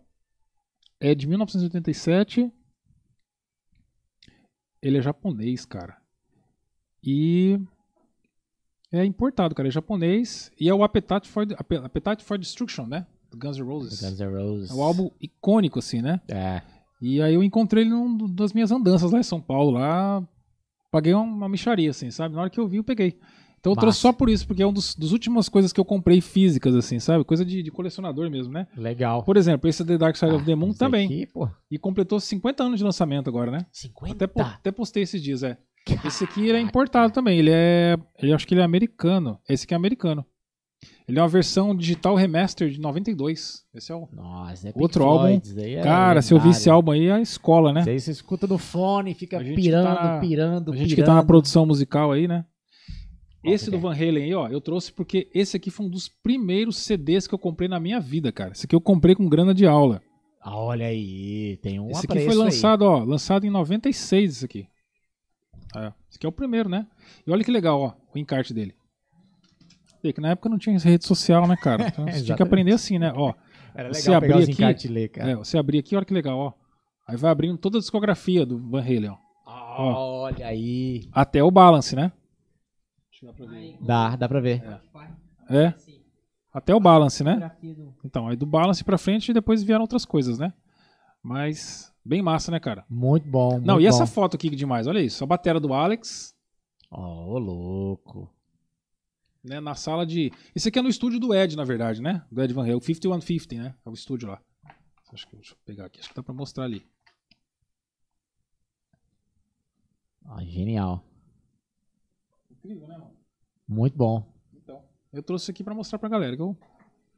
[1.00, 2.52] é de 1987.
[4.80, 5.96] Ele é japonês, cara.
[7.02, 7.58] E
[8.90, 9.68] é importado, cara.
[9.68, 10.52] É japonês.
[10.58, 11.46] E é o Appetite for,
[11.84, 13.06] Appetite for Destruction, né?
[13.30, 14.00] Do Guns N' Roses.
[14.00, 14.70] Guns N' Roses.
[14.70, 16.20] É um álbum icônico, assim, né?
[16.28, 16.62] É.
[17.00, 19.72] E aí eu encontrei ele numa das minhas andanças lá em São Paulo.
[19.72, 20.22] Lá
[20.92, 22.34] paguei uma, micharia, assim, sabe?
[22.36, 23.18] Na hora que eu vi, eu peguei.
[23.58, 24.08] Então eu trouxe Massa.
[24.08, 27.24] só por isso, porque é uma das últimas coisas que eu comprei físicas, assim, sabe?
[27.24, 28.66] Coisa de, de colecionador mesmo, né?
[28.76, 29.22] Legal.
[29.22, 31.06] Por exemplo, esse The Dark Side of the Moon também.
[31.06, 31.48] Aqui, pô.
[31.70, 33.66] E completou 50 anos de lançamento agora, né?
[33.72, 34.24] 50.
[34.24, 35.56] Até, até postei esses dias, é.
[36.04, 37.38] Esse aqui ele é importado também.
[37.38, 37.96] Ele é.
[38.18, 39.38] Ele acho que ele é americano.
[39.48, 40.26] Esse aqui é americano.
[41.06, 43.64] Ele é uma versão digital remaster de 92.
[43.74, 44.08] Esse é o.
[44.12, 45.40] Nossa, é Outro álbum.
[45.40, 47.80] Floyd, aí é Cara, se eu vi esse álbum aí, é a escola, né?
[47.80, 51.06] Isso aí você escuta no fone, fica gente pirando, tá- pirando, A gente que pirando.
[51.06, 52.44] tá na produção musical aí, né?
[53.42, 53.80] Qual Esse que do?
[53.80, 57.34] Van Halen aí, ó, eu trouxe porque esse aqui foi um dos primeiros CDs que
[57.34, 58.52] eu comprei na minha vida, cara.
[58.52, 60.00] Esse aqui eu comprei com grana de aula.
[60.40, 62.34] Ah, olha aí, tem um esse aqui foi aí.
[62.34, 64.66] lançado, ó, lançado em 96 esse aqui.
[65.74, 66.86] É, esse aqui é o primeiro, né?
[67.26, 68.74] E olha que legal, ó, o encarte dele.
[70.02, 71.86] Que na época não tinha rede social, né, cara?
[71.92, 73.12] Então, você tinha que aprender assim, né?
[73.14, 73.32] Ó,
[73.74, 75.30] Era Você legal abrir pegar os aqui- encartes e ler, cara.
[75.30, 76.52] é, você abrir aqui, olha que legal, ó.
[77.06, 79.16] Aí vai abrindo toda a discografia do Van Halen, ó.
[80.24, 81.08] Olha aí.
[81.12, 82.12] Até o balance, né?
[83.80, 84.62] Dá, dá pra ver.
[85.50, 85.74] É,
[86.52, 87.52] até o balance, né?
[88.04, 90.52] Então, aí do balance pra frente e depois vieram outras coisas, né?
[91.22, 92.84] Mas bem massa, né, cara?
[92.90, 93.58] Muito bom.
[93.60, 94.10] Não, muito e essa bom.
[94.10, 95.22] foto aqui que demais, olha isso.
[95.22, 96.34] A bateria do Alex,
[96.90, 98.30] Ó, ô louco.
[99.42, 100.32] Né, na sala de...
[100.54, 102.24] Esse aqui é no estúdio do Ed, na verdade, né?
[102.30, 103.74] Do Ed Van Halen, o 5150, né?
[103.84, 104.40] É o estúdio lá.
[105.12, 106.86] Acho que, deixa eu pegar aqui, acho que dá pra mostrar ali.
[110.24, 111.04] Ó, genial.
[112.50, 113.16] Incrível, né, mano?
[113.68, 114.32] Muito bom.
[114.54, 116.56] Então, eu trouxe isso aqui pra mostrar pra galera, que eu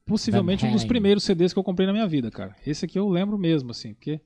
[0.04, 2.56] possivelmente um dos primeiros CDs que eu comprei na minha vida, cara.
[2.66, 4.20] Esse aqui eu lembro mesmo, assim, porque.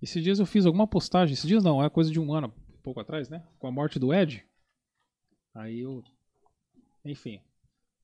[0.00, 1.32] Esses dias eu fiz alguma postagem.
[1.32, 3.46] Esses dias não, é coisa de um ano, um pouco atrás, né?
[3.58, 4.44] Com a morte do Ed.
[5.54, 6.02] Aí eu.
[7.10, 7.40] Enfim.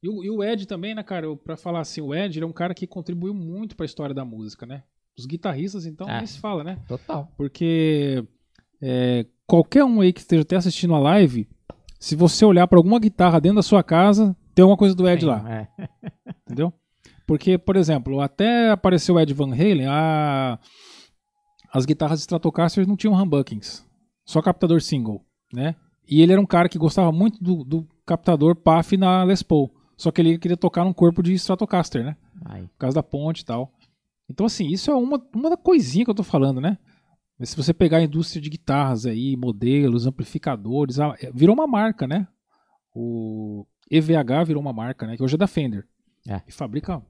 [0.03, 1.27] E o, e o Ed também, né, cara?
[1.27, 4.25] Eu, pra falar assim, o Ed é um cara que contribuiu muito pra história da
[4.25, 4.83] música, né?
[5.17, 6.19] Os guitarristas, então, É.
[6.19, 6.79] nem se fala, né?
[6.89, 7.31] Total.
[7.37, 8.25] Porque
[8.81, 11.49] é, qualquer um aí que esteja até assistindo a live,
[12.01, 15.25] se você olhar pra alguma guitarra dentro da sua casa, tem alguma coisa do Ed
[15.25, 15.69] lá, É.
[16.47, 16.73] entendeu?
[17.27, 20.59] Porque, por exemplo, até apareceu o Ed Van Halen, a-
[21.73, 23.87] as guitarras Stratocaster não tinham humbuckings,
[24.25, 25.77] só captador single, né?
[26.09, 29.71] E ele era um cara que gostava muito do, do captador PAF na Les Paul,
[29.97, 32.17] só que ele queria tocar num corpo de Stratocaster, né?
[32.45, 32.63] Aí.
[32.69, 33.73] por causa da ponte e tal.
[34.29, 36.79] Então, assim, isso é uma, uma da coisinha que eu tô falando, né?
[37.39, 42.07] Mas se você pegar a indústria de guitarras aí, modelos, amplificadores, é, virou uma marca,
[42.07, 42.27] né?
[42.95, 45.17] O EVH virou uma marca, né?
[45.17, 45.87] Que hoje é da Fender.
[46.29, 46.41] É.
[46.47, 47.03] E fabrica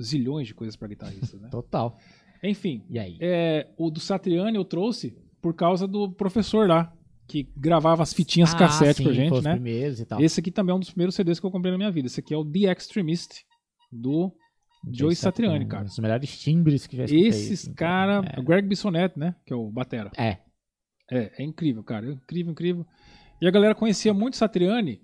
[0.00, 1.48] zilhões de coisas para guitarristas, né?
[1.50, 1.96] Total.
[2.42, 3.16] Enfim, E aí?
[3.20, 6.92] é, o do Satriani eu trouxe por causa do professor lá,
[7.28, 9.58] que gravava as fitinhas Ah, cassete pra sim, gente, foi os né?
[9.58, 10.24] e.
[10.24, 12.06] Esse aqui também é um dos primeiros CDs que eu comprei na minha vida.
[12.06, 13.44] Esse aqui é o The Extremist,
[13.92, 14.32] do
[14.90, 15.82] Joey Satriani, cara.
[15.82, 17.28] Um dos melhores timbres que já escutei.
[17.28, 18.40] Esses assim, cara, É.
[18.40, 20.10] o Greg Bissonette, né, que é o batera.
[20.16, 20.38] É.
[21.10, 22.86] É, é incrível, cara, é incrível, incrível.
[23.40, 25.00] E a galera conhecia muito Satriani,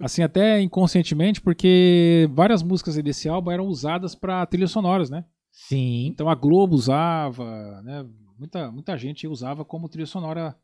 [0.00, 5.24] assim até inconscientemente, porque várias músicas desse álbum eram usadas para trilhas sonoras, né?
[5.50, 6.06] Sim.
[6.06, 8.06] Então a Globo usava, né?
[8.38, 10.56] Muita, muita gente usava como trilha sonora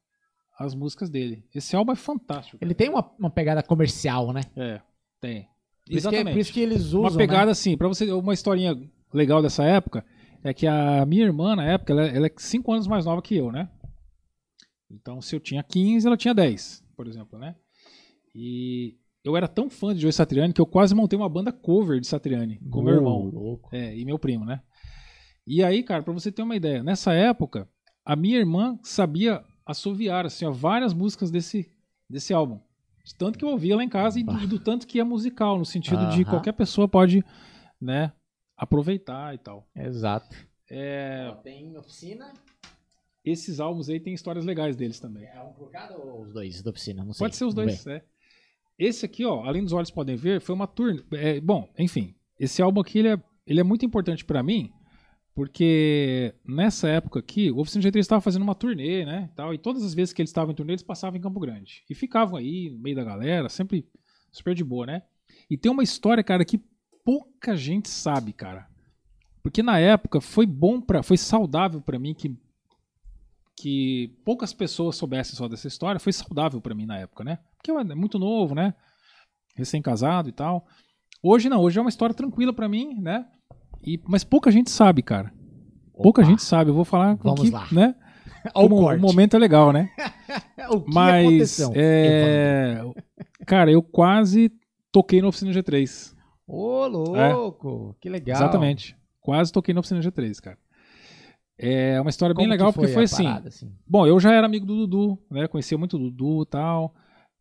[0.59, 1.45] as músicas dele.
[1.55, 2.59] Esse álbum é fantástico.
[2.61, 4.41] Ele tem uma, uma pegada comercial, né?
[4.57, 4.81] É,
[5.21, 5.43] tem.
[5.43, 6.33] Por que, Exatamente.
[6.33, 7.03] por isso que eles usam.
[7.03, 7.53] uma pegada né?
[7.53, 8.77] assim, pra você uma historinha
[9.15, 10.05] legal dessa época
[10.43, 13.37] é que a minha irmã na época, ela, ela é 5 anos mais nova que
[13.37, 13.71] eu, né?
[14.91, 17.55] Então, se eu tinha 15, ela tinha 10, por exemplo, né?
[18.35, 22.01] E eu era tão fã de Joey Satriani que eu quase montei uma banda cover
[22.01, 23.31] de Satriani com meu irmão.
[23.33, 23.69] Louco.
[23.73, 24.61] É, e meu primo, né?
[25.47, 27.69] E aí, cara, pra você ter uma ideia, nessa época,
[28.05, 31.71] a minha irmã sabia assoviar, assim, ó, várias músicas desse,
[32.09, 32.59] desse álbum.
[33.05, 35.59] De tanto que eu ouvia lá em casa e do, do tanto que é musical,
[35.59, 36.31] no sentido de Aham.
[36.31, 37.25] qualquer pessoa pode,
[37.81, 38.13] né,
[38.57, 39.69] aproveitar e tal.
[39.77, 40.35] Exato.
[40.71, 42.33] É, Tem oficina.
[43.25, 45.25] esses álbuns aí tem histórias legais deles também.
[45.27, 47.05] É um por cada ou os dois da oficina?
[47.05, 47.25] Não sei.
[47.25, 48.03] Pode ser os dois, é.
[48.79, 51.03] Esse aqui, ó, além dos olhos podem ver, foi uma turnê.
[51.13, 54.73] é, bom, enfim, esse álbum aqui ele é, ele é muito importante pra mim,
[55.39, 59.59] porque nessa época aqui, o Oficina G3 estava fazendo uma turnê, né, e tal, e
[59.59, 61.85] todas as vezes que eles estavam em turnê, eles passavam em Campo Grande.
[61.89, 63.87] E ficavam aí, no meio da galera, sempre
[64.33, 65.03] super de boa, né?
[65.49, 66.61] E tem uma história, cara, que
[67.05, 68.69] pouca gente sabe, cara.
[69.41, 72.37] Porque na época foi bom para, foi saudável pra mim que
[73.61, 77.39] que poucas pessoas soubessem só dessa história, foi saudável pra mim na época, né?
[77.57, 78.75] Porque eu era muito novo, né?
[79.55, 80.67] Recém-casado e tal.
[81.23, 83.25] Hoje não, hoje é uma história tranquila pra mim, né?
[83.83, 85.33] E, mas pouca gente sabe, cara.
[86.01, 86.31] Pouca Opa.
[86.31, 86.71] gente sabe.
[86.71, 87.67] Eu vou falar Vamos que, lá.
[87.73, 87.95] né?
[88.55, 89.91] O o momento é legal, né?
[90.71, 91.73] O que Mas aconteceu?
[91.75, 92.81] é,
[93.47, 94.53] cara, eu quase
[94.93, 96.15] toquei na oficina G3.
[96.47, 97.97] Ô, louco.
[98.01, 98.37] Que legal.
[98.37, 98.97] Exatamente.
[99.21, 100.59] Quase toquei na oficina G3, cara.
[101.59, 103.25] É uma história Como bem legal, porque foi foi a assim.
[103.25, 103.73] parada, assim?
[103.87, 105.49] Bom, eu já era amigo do Dudu, né?
[105.49, 106.95] Conhecia muito o Dudu e tal.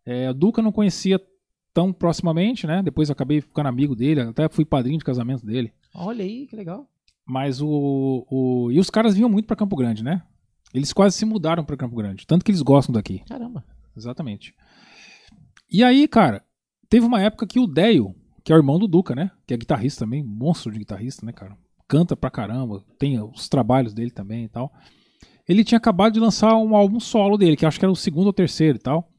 [0.06, 1.22] É, o Duca eu não conhecia
[1.74, 2.82] tão proximamente, né?
[2.82, 5.72] Depois eu acabei ficando amigo dele, até fui padrinho de casamento dele.
[5.98, 6.88] Olha aí, que legal.
[7.26, 8.72] Mas o, o.
[8.72, 10.22] E os caras vinham muito pra Campo Grande, né?
[10.74, 12.26] Eles quase se mudaram pra Campo Grande.
[12.28, 13.24] Tanto que eles gostam daqui.
[13.28, 13.64] Caramba.
[13.96, 14.54] Exatamente.
[15.70, 16.44] E aí, cara,
[16.88, 19.32] teve uma época que o Deio, que é o irmão do Duca, né?
[19.46, 21.58] Que é guitarrista também, monstro de guitarrista, né, cara?
[21.88, 24.72] Canta pra caramba, tem os trabalhos dele também e tal.
[25.48, 28.28] Ele tinha acabado de lançar um álbum solo dele, que acho que era o segundo
[28.28, 29.10] ou terceiro e tal.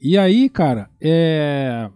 [0.00, 1.90] E aí, cara, é...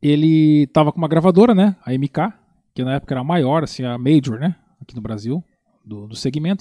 [0.00, 1.76] ele tava com uma gravadora, né?
[1.84, 2.32] A MK,
[2.76, 4.54] que na época era a maior, assim, a Major, né?
[4.82, 5.42] Aqui no Brasil,
[5.82, 6.54] do, do segmento.